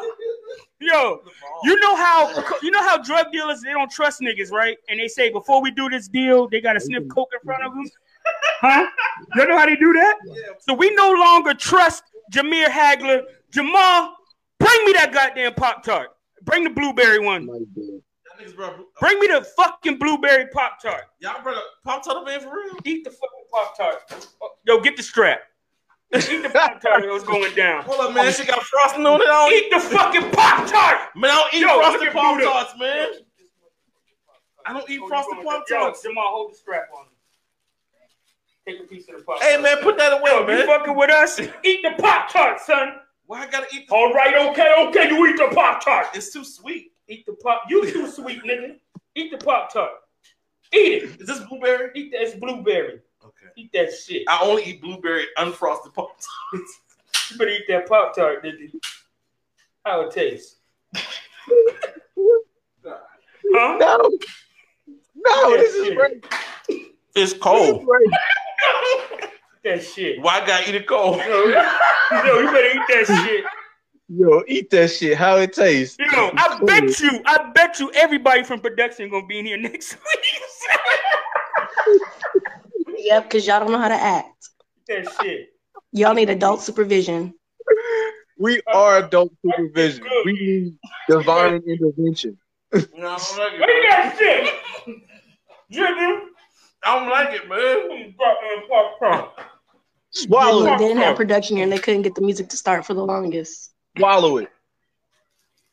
yo, 0.90 1.22
you 1.64 1.78
know 1.80 1.96
how, 1.96 2.44
you 2.62 2.70
know 2.70 2.82
how 2.82 2.98
drug 2.98 3.32
dealers 3.32 3.60
they 3.62 3.72
don't 3.72 3.90
trust 3.90 4.20
niggas, 4.20 4.50
right? 4.50 4.76
And 4.88 4.98
they 5.00 5.08
say 5.08 5.30
before 5.30 5.62
we 5.62 5.70
do 5.70 5.88
this 5.88 6.08
deal, 6.08 6.48
they 6.48 6.60
gotta 6.60 6.80
sniff 6.80 7.04
coke 7.08 7.30
in 7.32 7.40
front 7.44 7.64
of 7.64 7.72
them. 7.72 7.84
Huh? 8.60 8.86
You 9.36 9.46
know 9.48 9.56
how 9.56 9.66
they 9.66 9.76
do 9.76 9.92
that? 9.94 10.16
So 10.60 10.74
we 10.74 10.90
no 10.94 11.10
longer 11.12 11.54
trust 11.54 12.04
Jameer 12.32 12.66
Hagler. 12.66 13.22
Jamal, 13.50 14.14
Bring 14.60 14.84
me 14.84 14.92
that 14.92 15.10
goddamn 15.12 15.54
Pop 15.54 15.82
Tart. 15.82 16.10
Bring 16.42 16.64
the 16.64 16.70
blueberry 16.70 17.18
one. 17.18 17.46
Bring 17.46 19.18
me 19.18 19.26
the 19.26 19.46
fucking 19.56 19.98
blueberry 19.98 20.46
Pop 20.52 20.80
Tart. 20.80 21.04
Y'all 21.18 21.42
brought 21.42 21.56
a 21.56 21.62
pop 21.84 22.04
tart 22.04 22.18
up 22.18 22.28
in 22.28 22.40
for 22.40 22.54
real? 22.54 22.76
Eat 22.84 23.04
the 23.04 23.10
fucking 23.10 23.44
Pop 23.52 23.76
Tart. 23.76 24.26
Yo, 24.66 24.80
get 24.80 24.96
the 24.96 25.02
strap. 25.02 25.40
Eat 26.12 26.42
the 26.42 26.50
Pop 26.50 26.80
Tart. 26.80 27.04
It 27.04 27.10
was 27.10 27.22
going 27.22 27.54
down. 27.54 27.84
Hold 27.84 28.00
up, 28.00 28.14
man. 28.14 28.32
Shit 28.32 28.48
got 28.48 28.62
frosting 28.62 29.06
on 29.06 29.20
it. 29.20 29.28
I 29.28 29.48
don't 29.48 29.52
Eat 29.52 29.70
the 29.70 29.80
fucking 29.80 30.30
Pop 30.32 30.66
Tart. 30.68 30.98
Man, 31.14 31.30
I 31.30 31.34
don't 31.34 31.54
eat 31.54 31.60
Yo, 31.60 31.78
frosted 31.78 32.12
pop 32.12 32.40
tarts, 32.42 32.72
man. 32.78 33.08
I 34.66 34.72
don't 34.72 34.90
eat 34.90 35.00
frosted 35.06 35.44
pop 35.44 35.64
tarts. 35.68 36.02
Jamal, 36.02 36.24
hold 36.28 36.52
the 36.52 36.56
strap 36.56 36.88
on. 36.96 37.06
Take 38.66 38.80
a 38.80 38.84
piece 38.84 39.08
of 39.08 39.18
the 39.18 39.22
Pop 39.22 39.40
Hey, 39.40 39.60
man, 39.60 39.78
put 39.78 39.96
that 39.98 40.12
away, 40.20 40.30
Yo, 40.32 40.48
you 40.48 40.66
fucking 40.66 40.96
with 40.96 41.10
us? 41.10 41.38
Eat 41.40 41.82
the 41.82 41.94
Pop 41.98 42.30
Tart, 42.30 42.60
son. 42.60 42.94
Why 43.26 43.42
I 43.42 43.46
gotta 43.46 43.66
eat? 43.72 43.88
The- 43.88 43.94
All 43.94 44.12
right, 44.12 44.34
okay, 44.50 44.74
okay. 44.88 45.08
You 45.08 45.26
eat 45.28 45.36
the 45.36 45.54
Pop 45.54 45.84
Tart. 45.84 46.06
it's 46.14 46.32
too 46.32 46.44
sweet. 46.44 46.92
Eat 47.08 47.24
the 47.26 47.32
pop. 47.34 47.62
You 47.68 47.90
too 47.90 48.08
sweet, 48.08 48.42
nigga. 48.44 48.76
Eat 49.14 49.30
the 49.30 49.38
Pop 49.38 49.72
Tart. 49.72 49.90
Eat 50.72 51.02
it. 51.02 51.20
Is 51.20 51.26
this 51.26 51.40
blueberry? 51.40 51.90
Eat 51.94 52.12
that. 52.12 52.22
It's 52.22 52.34
blueberry. 52.34 53.00
Okay. 53.60 53.62
Eat 53.62 53.72
that 53.72 53.92
shit. 53.94 54.22
I 54.28 54.40
only 54.42 54.64
eat 54.64 54.80
blueberry 54.80 55.26
unfrosted 55.38 55.94
pop 55.94 56.16
tarts. 56.52 56.80
You 57.30 57.38
better 57.38 57.50
eat 57.50 57.64
that 57.68 57.88
Pop 57.88 58.14
Tart, 58.14 58.44
nigga. 58.44 58.72
How 59.84 60.02
it 60.02 60.12
tastes? 60.12 60.56
Huh? 63.52 63.76
No, 63.80 64.10
no, 65.16 65.56
this 65.56 65.74
is 65.74 65.92
great. 65.94 66.24
It's 67.16 67.32
cold. 67.32 67.84
That 69.64 69.82
shit. 69.82 70.22
Why 70.22 70.40
I 70.40 70.46
gotta 70.46 70.68
eat 70.68 70.74
it 70.76 70.86
cold? 70.86 71.16
Yo, 71.18 71.24
yo, 71.24 71.46
you 72.12 72.46
better 72.46 72.68
eat 72.68 72.82
that 72.88 73.06
shit. 73.26 73.44
Yo, 74.08 74.44
eat 74.46 74.70
that 74.70 74.88
shit. 74.90 75.16
How 75.16 75.38
it 75.38 75.52
tastes? 75.52 75.98
Yo, 75.98 76.30
I 76.34 76.60
bet 76.64 77.00
you, 77.00 77.20
I 77.26 77.50
bet 77.54 77.80
you, 77.80 77.90
everybody 77.92 78.44
from 78.44 78.60
production 78.60 79.10
gonna 79.10 79.26
be 79.26 79.40
in 79.40 79.46
here 79.46 79.58
next 79.58 79.94
week. 79.94 80.24
Yep, 83.04 83.24
because 83.24 83.46
y'all 83.46 83.60
don't 83.60 83.72
know 83.72 83.78
how 83.78 83.88
to 83.88 83.94
act. 83.94 84.50
that 84.88 85.08
shit. 85.20 85.48
Y'all 85.92 86.14
need 86.14 86.30
adult 86.30 86.62
supervision. 86.62 87.34
We 88.38 88.60
are 88.72 88.98
adult 88.98 89.32
supervision. 89.44 90.04
We 90.24 90.32
need 90.32 90.78
divine 91.08 91.62
intervention. 91.66 92.38
No, 92.72 92.78
I 92.78 92.80
don't 92.86 93.38
like 93.38 93.52
Look 93.58 93.68
it. 93.68 93.92
at 93.92 94.18
that 94.18 94.18
shit. 94.18 94.96
Nigga. 95.72 96.20
I 96.82 96.98
don't 96.98 97.08
like 97.10 97.34
it, 97.34 97.48
man. 97.48 98.14
Goddamn 98.18 98.68
Pop 98.68 98.98
Tart. 98.98 99.30
They 100.78 100.84
didn't 100.86 100.98
have 100.98 101.16
production 101.16 101.56
here 101.56 101.64
and 101.64 101.72
they 101.72 101.78
couldn't 101.78 102.02
get 102.02 102.14
the 102.14 102.22
music 102.22 102.48
to 102.50 102.56
start 102.56 102.86
for 102.86 102.94
the 102.94 103.04
longest. 103.04 103.72
Swallow 103.98 104.38
it. 104.38 104.48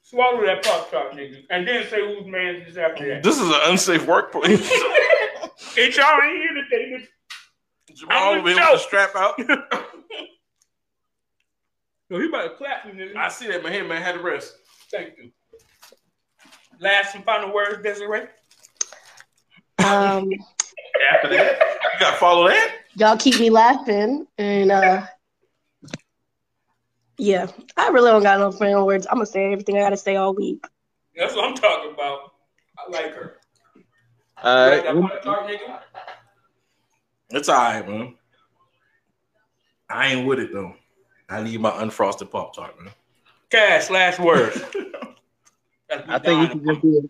Swallow 0.03 0.45
that 0.45 0.63
Pop 0.63 0.89
Tart, 0.91 1.13
nigga, 1.13 1.43
and 1.49 1.67
then 1.67 1.87
say 1.89 1.99
whose 1.99 2.25
man 2.27 2.55
is 2.67 2.77
after 2.77 3.07
that. 3.09 3.23
This 3.23 3.35
is 3.39 3.47
an 3.47 3.59
unsafe 3.65 4.05
workplace. 4.07 4.71
Ain't 5.77 5.95
y'all 5.95 6.05
ain't 6.23 6.37
here 6.37 6.53
today, 6.53 6.76
nigga. 6.76 6.76
Jamal 7.97 8.17
I'm 8.17 8.27
over 8.29 8.39
a 8.39 8.43
with 8.43 8.55
the 8.57 8.77
strap 8.77 9.15
out. 9.15 9.39
Yo, 12.09 12.19
he 12.19 12.27
about 12.27 12.43
to 12.43 12.49
clap 12.51 12.85
me, 12.85 12.93
nigga. 12.93 13.15
I 13.17 13.27
see 13.29 13.47
that, 13.47 13.63
man. 13.63 13.71
Hey, 13.73 13.81
man, 13.81 14.01
had 14.01 14.13
to 14.13 14.21
rest. 14.21 14.55
Thank 14.91 15.17
you. 15.17 15.31
Last 16.79 17.15
and 17.15 17.25
final 17.25 17.53
words, 17.53 17.81
Desiree. 17.83 18.27
Um, 19.79 20.29
After 21.13 21.29
that, 21.29 21.59
you 21.93 21.99
gotta 21.99 22.17
follow 22.17 22.47
that. 22.47 22.75
y'all 22.95 23.17
keep 23.17 23.39
me 23.39 23.49
laughing 23.49 24.25
and 24.37 24.71
uh 24.71 25.05
yeah, 27.19 27.47
I 27.77 27.89
really 27.89 28.11
don't 28.11 28.21
got 28.23 28.39
no 28.39 28.51
final 28.51 28.85
words. 28.85 29.07
I'm 29.09 29.15
gonna 29.17 29.25
say 29.25 29.51
everything 29.51 29.77
I 29.77 29.81
gotta 29.81 29.97
say 29.97 30.15
all 30.17 30.33
week. 30.35 30.63
That's 31.15 31.35
what 31.35 31.45
I'm 31.45 31.55
talking 31.55 31.93
about. 31.93 32.31
I 32.77 32.89
like 32.91 33.13
her. 33.15 33.37
All 34.43 34.69
Like 34.69 34.83
that 34.83 34.95
right. 34.95 35.11
Pop 35.11 35.21
Tart, 35.23 35.47
nigga. 35.49 35.79
It's 37.29 37.49
all 37.49 37.55
right, 37.55 37.87
man. 37.87 38.15
I 39.89 40.13
ain't 40.13 40.27
with 40.27 40.39
it 40.39 40.51
though. 40.53 40.75
I 41.29 41.43
need 41.43 41.59
my 41.59 41.71
unfrosted 41.71 42.31
pop 42.31 42.55
tart, 42.55 42.81
man. 42.81 42.93
Cash, 43.49 43.89
last 43.89 44.19
words. 44.19 44.57
I 45.91 46.19
think 46.19 46.41
we 46.41 46.47
should 46.47 46.65
just 46.65 46.81
do. 46.81 47.09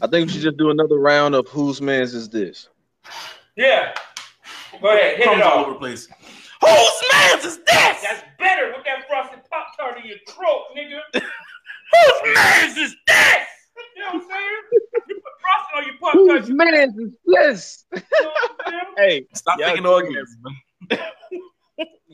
I 0.00 0.06
think 0.06 0.26
we 0.26 0.32
should 0.32 0.42
just 0.42 0.56
do 0.56 0.70
another 0.70 0.98
round 0.98 1.34
of 1.34 1.46
whose 1.48 1.80
man's 1.82 2.14
is 2.14 2.28
this. 2.28 2.68
Yeah. 3.56 3.94
Go 4.80 4.88
ahead, 4.88 5.16
hit 5.16 5.24
Crumbs 5.26 5.40
it 5.40 5.44
all 5.44 5.58
off. 5.58 5.66
over 5.66 5.72
the 5.74 5.78
place. 5.78 6.08
Whose 6.60 7.02
man's 7.12 7.44
is 7.44 7.56
this? 7.58 8.02
That's 8.02 8.22
better 8.38 8.72
with 8.74 8.84
that 8.86 9.06
frosted 9.08 9.40
Pop 9.50 9.66
Tart 9.78 9.98
in 9.98 10.06
your 10.06 10.16
throat, 10.28 10.64
nigga. 10.76 11.00
Whose 11.92 12.34
man's 12.34 12.76
is 12.78 12.96
this? 13.06 13.46
You 14.04 14.18
know 14.20 14.24
what 14.24 14.24
I'm 14.24 14.30
saying? 14.30 14.62
You 15.08 15.14
put 15.16 15.32
frosting 15.40 15.76
on 15.76 15.84
your 15.86 15.96
Pop 15.98 16.12
Tart. 16.12 16.40
Whose 16.40 16.50
man's 16.50 16.98
is 16.98 17.12
this? 17.26 17.84
You 17.94 18.00
know 18.00 18.28
what 18.28 18.50
I'm 18.66 18.72
saying? 18.72 18.84
Hey, 18.96 19.26
Stop 19.34 19.58
Yeah, 19.58 19.66
thinking 19.66 19.84
go 19.84 20.00
orgasms, 20.00 20.98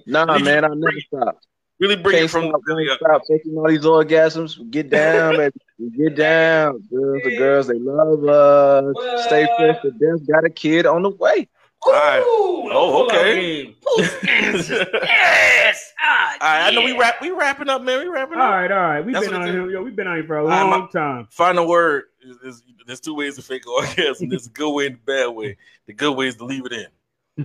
nah, 0.07 0.39
man, 0.39 0.65
I 0.65 0.69
never 0.69 1.01
stop. 1.01 1.41
Really 1.79 1.97
bring 1.97 2.15
Can't 2.17 2.25
it 2.27 2.31
from 2.31 2.49
stop, 2.49 2.61
the 2.65 2.73
belly 2.73 2.87
won't 2.89 3.01
stop 3.01 3.23
taking 3.31 3.57
all 3.57 3.69
these 3.69 3.85
orgasms. 3.85 4.59
We 4.59 4.67
Get 4.67 4.91
down, 4.91 5.37
baby. 5.37 5.55
Get 5.97 6.15
down. 6.17 6.83
Girls, 6.93 7.23
the 7.25 7.37
girls, 7.37 7.67
they 7.69 7.79
love 7.79 8.25
us. 8.29 9.25
Stay 9.27 9.47
fresh 9.57 9.81
to 9.83 9.91
death. 9.93 10.27
Got 10.31 10.45
a 10.45 10.51
kid 10.51 10.85
on 10.87 11.03
the 11.03 11.11
way. 11.11 11.49
All 11.87 11.93
right. 11.93 12.21
Ooh, 12.21 12.69
Oh, 12.73 13.07
okay. 13.07 13.75
yes. 14.23 15.90
Ah, 16.03 16.33
All 16.41 16.49
right, 16.49 16.67
I 16.67 16.71
know 16.75 16.81
we 16.83 16.93
yeah. 16.93 16.99
wrap. 16.99 17.21
We 17.21 17.31
wrapping 17.31 17.69
up, 17.69 17.83
man. 17.83 17.99
We 18.01 18.07
wrapping 18.09 18.39
All 18.39 18.45
up. 18.45 18.51
right, 18.53 18.71
all 18.73 18.79
right. 18.79 19.01
We've 19.05 19.13
That's 19.15 19.27
been 19.29 19.37
on 19.37 19.47
here. 19.49 19.71
Yo, 19.71 19.83
we've 19.83 19.95
been 19.97 20.07
on 20.07 20.17
here 20.17 20.25
for 20.27 20.39
a 20.39 20.43
All 20.43 20.49
right, 20.49 20.63
long 20.63 20.81
my- 20.81 21.01
time. 21.01 21.29
Final 21.31 21.69
word 21.69 22.05
is, 22.23 22.37
is 22.39 22.63
there's 22.87 23.01
two 23.01 23.15
ways 23.15 23.37
to 23.37 23.43
fake 23.43 23.69
orgasm. 23.69 24.29
There's 24.31 24.47
a 24.47 24.51
good 24.51 24.71
way 24.73 24.87
and 24.87 24.97
a 24.97 24.99
bad 24.99 25.27
way. 25.29 25.57
The 25.87 25.93
good 25.93 26.17
way 26.17 26.29
is 26.29 26.37
to 26.37 26.45
leave 26.45 26.65
it 26.67 26.73
in. 26.73 26.87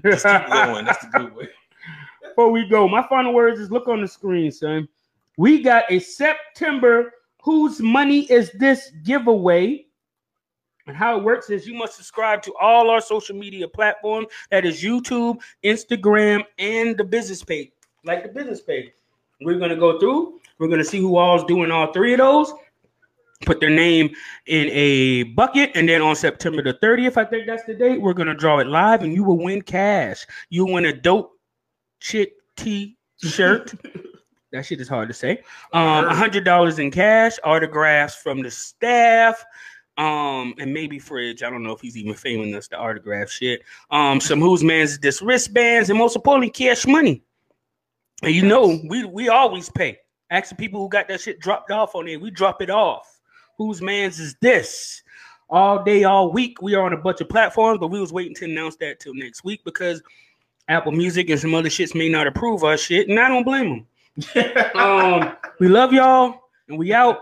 Just 0.10 0.26
keep 0.26 0.48
going. 0.50 0.86
That's 0.86 1.04
the 1.06 1.12
good 1.20 1.36
way. 1.36 1.50
Before 2.24 2.50
we 2.52 2.66
go, 2.68 2.88
my 2.88 3.06
final 3.08 3.34
words 3.34 3.60
is 3.60 3.72
look 3.72 3.88
on 3.88 4.02
the 4.02 4.08
screen, 4.08 4.52
son. 4.52 4.88
We 5.38 5.62
got 5.62 5.84
a 5.90 6.00
September 6.00 7.12
Whose 7.44 7.82
Money 7.82 8.22
Is 8.32 8.52
This 8.54 8.92
giveaway. 9.04 9.86
And 10.88 10.96
how 10.96 11.18
it 11.18 11.24
works 11.24 11.50
is 11.50 11.66
you 11.68 11.74
must 11.74 11.96
subscribe 11.96 12.44
to 12.44 12.54
all 12.62 12.90
our 12.92 13.02
social 13.02 13.36
media 13.36 13.68
platforms. 13.68 14.28
That 14.52 14.66
is 14.66 14.84
YouTube, 14.84 15.40
Instagram, 15.64 16.44
and 16.60 16.96
the 16.96 17.04
business 17.04 17.44
page. 17.44 17.72
Like 18.06 18.24
the 18.24 18.30
business 18.30 18.62
page. 18.62 18.92
We're 19.42 19.60
gonna 19.60 19.76
go 19.76 20.00
through. 20.00 20.40
We're 20.60 20.68
gonna 20.68 20.86
see 20.86 21.00
who 21.00 21.18
all's 21.18 21.44
doing 21.46 21.72
all 21.72 21.92
three 21.92 22.14
of 22.14 22.20
those. 22.20 22.54
Put 23.46 23.60
their 23.60 23.70
name 23.70 24.12
in 24.46 24.70
a 24.72 25.24
bucket, 25.24 25.72
and 25.76 25.90
then 25.90 26.02
on 26.02 26.16
September 26.16 26.62
the 26.62 26.76
30th, 26.76 27.18
I 27.18 27.26
think 27.26 27.48
that's 27.48 27.66
the 27.66 27.74
date, 27.74 28.02
we're 28.02 28.14
gonna 28.14 28.36
draw 28.36 28.60
it 28.60 28.68
live, 28.68 29.04
and 29.04 29.14
you 29.14 29.24
will 29.24 29.38
win 29.38 29.62
cash. 29.62 30.26
You 30.50 30.66
win 30.66 30.86
a 30.86 30.94
dope 30.94 31.32
chick 32.00 32.34
t-shirt. 32.56 33.74
that 34.52 34.66
shit 34.66 34.80
is 34.80 34.88
hard 34.88 35.10
to 35.10 35.14
say. 35.14 35.42
Um, 35.74 36.06
a 36.06 36.16
hundred 36.16 36.46
dollars 36.46 36.80
in 36.80 36.92
cash, 36.92 37.38
autographs 37.44 38.16
from 38.16 38.42
the 38.42 38.52
staff, 38.52 39.44
um, 39.98 40.54
and 40.60 40.74
maybe 40.74 41.00
Fridge. 41.00 41.44
I 41.44 41.50
don't 41.50 41.64
know 41.64 41.74
if 41.74 41.82
he's 41.82 41.98
even 41.98 42.14
famous 42.14 42.48
enough 42.48 42.70
to 42.70 42.78
autograph 42.78 43.30
shit. 43.30 43.64
Um, 43.90 44.22
some 44.22 44.40
whose 44.40 44.64
man's 44.64 45.00
this 45.00 45.22
wristbands, 45.22 45.90
and 45.90 46.00
most 46.00 46.16
importantly, 46.16 46.52
cash 46.52 46.86
money. 46.88 47.22
And 48.24 48.34
you 48.34 48.44
know, 48.44 48.80
we 48.88 49.06
we 49.06 49.30
always 49.30 49.70
pay. 49.70 49.98
Ask 50.30 50.50
the 50.50 50.56
people 50.56 50.82
who 50.82 50.90
got 50.90 51.08
that 51.08 51.22
shit 51.22 51.40
dropped 51.40 51.72
off 51.72 51.96
on 51.96 52.06
there. 52.06 52.20
We 52.20 52.32
drop 52.32 52.62
it 52.62 52.70
off. 52.70 53.20
Whose 53.58 53.82
man's 53.82 54.20
is 54.20 54.36
this? 54.42 55.02
All 55.50 55.84
day, 55.84 56.04
all 56.04 56.32
week. 56.32 56.62
We 56.62 56.74
are 56.76 56.84
on 56.86 56.94
a 56.94 56.98
bunch 56.98 57.22
of 57.22 57.30
platforms, 57.30 57.80
but 57.80 57.88
we 57.88 58.00
was 58.00 58.12
waiting 58.12 58.34
to 58.36 58.46
announce 58.46 58.76
that 58.78 59.00
till 59.00 59.14
next 59.14 59.44
week 59.44 59.62
because 59.64 60.02
Apple 60.68 60.92
Music 60.92 61.30
and 61.30 61.40
some 61.40 61.54
other 61.54 61.70
shits 61.70 61.94
may 61.94 62.10
not 62.10 62.26
approve 62.26 62.64
our 62.64 62.78
shit, 62.78 63.08
and 63.08 63.20
I 63.20 63.28
don't 63.30 63.44
blame 63.44 63.86
them. 64.36 64.76
um, 64.76 65.36
we 65.60 65.68
love 65.68 65.94
y'all, 65.94 66.40
and 66.68 66.78
we 66.78 66.94
out. 66.94 67.20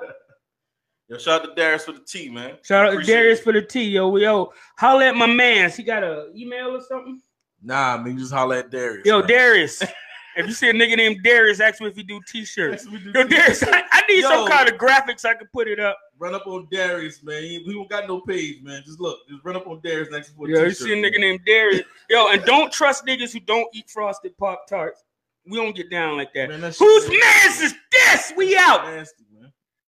Yo, 1.10 1.18
shout 1.18 1.42
out 1.42 1.48
to 1.50 1.56
Darius 1.56 1.84
for 1.84 1.92
the 1.92 2.00
tea, 2.00 2.30
man. 2.30 2.56
Shout 2.62 2.88
out 2.88 2.92
to 2.98 3.06
Darius 3.06 3.40
it. 3.40 3.44
for 3.44 3.52
the 3.52 3.62
tea, 3.62 3.90
yo. 3.90 4.08
We 4.10 4.24
yo, 4.24 4.54
holla 4.78 5.08
at 5.08 5.16
my 5.16 5.28
man. 5.28 5.70
He 5.72 5.84
got 5.84 6.04
a 6.04 6.30
email 6.34 6.78
or 6.78 6.82
something. 6.82 7.22
Nah, 7.62 7.98
man, 7.98 8.14
you 8.14 8.20
just 8.20 8.32
holler 8.32 8.58
at 8.58 8.72
Darius. 8.72 9.06
Yo, 9.06 9.20
man. 9.20 9.28
Darius. 9.28 9.84
if 10.36 10.48
you 10.48 10.54
see 10.54 10.70
a 10.70 10.74
nigga 10.74 10.98
named 10.98 11.24
Darius, 11.24 11.60
ask 11.60 11.82
me 11.82 11.88
if 11.88 11.96
he 11.96 12.04
do 12.04 12.20
t-shirts. 12.28 12.86
Yo, 12.86 13.24
Darius, 13.24 13.64
I, 13.64 13.84
I 13.92 14.02
need 14.10 14.24
some 14.24 14.48
kind 14.48 14.70
of 14.70 14.76
graphics 14.76 15.26
I 15.26 15.34
can 15.36 15.48
put 15.54 15.68
it 15.68 15.80
up. 15.80 15.98
Run 16.20 16.36
up 16.36 16.48
on 16.48 16.68
Darius, 16.72 17.24
man. 17.24 17.44
He, 17.44 17.60
he 17.64 17.74
don't 17.74 17.90
got 17.90 18.08
no 18.08 18.22
page, 18.22 18.62
man. 18.64 18.82
Just 18.86 19.00
look. 19.00 19.20
Just 19.30 19.44
run 19.44 19.56
up 19.56 19.68
on 19.68 19.82
Darius 19.84 20.10
next 20.12 20.30
for 20.30 20.48
a 20.48 20.50
Yo, 20.50 20.60
you 20.64 20.70
t-shirt, 20.70 20.78
see 20.78 20.94
a 20.94 20.96
nigga 20.96 21.20
man. 21.20 21.22
named 21.22 21.40
Darius. 21.46 21.82
Yo, 22.10 22.28
and 22.30 22.44
don't 22.46 22.72
trust 22.72 23.06
niggas 23.06 23.34
who 23.34 23.40
don't 23.42 23.68
eat 23.74 23.90
frosted 23.90 24.38
pop 24.38 24.68
tarts. 24.68 25.04
We 25.46 25.58
don't 25.58 25.76
get 25.76 25.90
down 25.92 26.18
like 26.18 26.34
that. 26.36 26.50
Man, 26.50 26.62
Whose 26.62 27.10
man's 27.10 27.60
is 27.62 27.76
this? 27.92 28.34
We 28.38 28.56
out. 28.58 28.86
Nasty, 28.86 29.26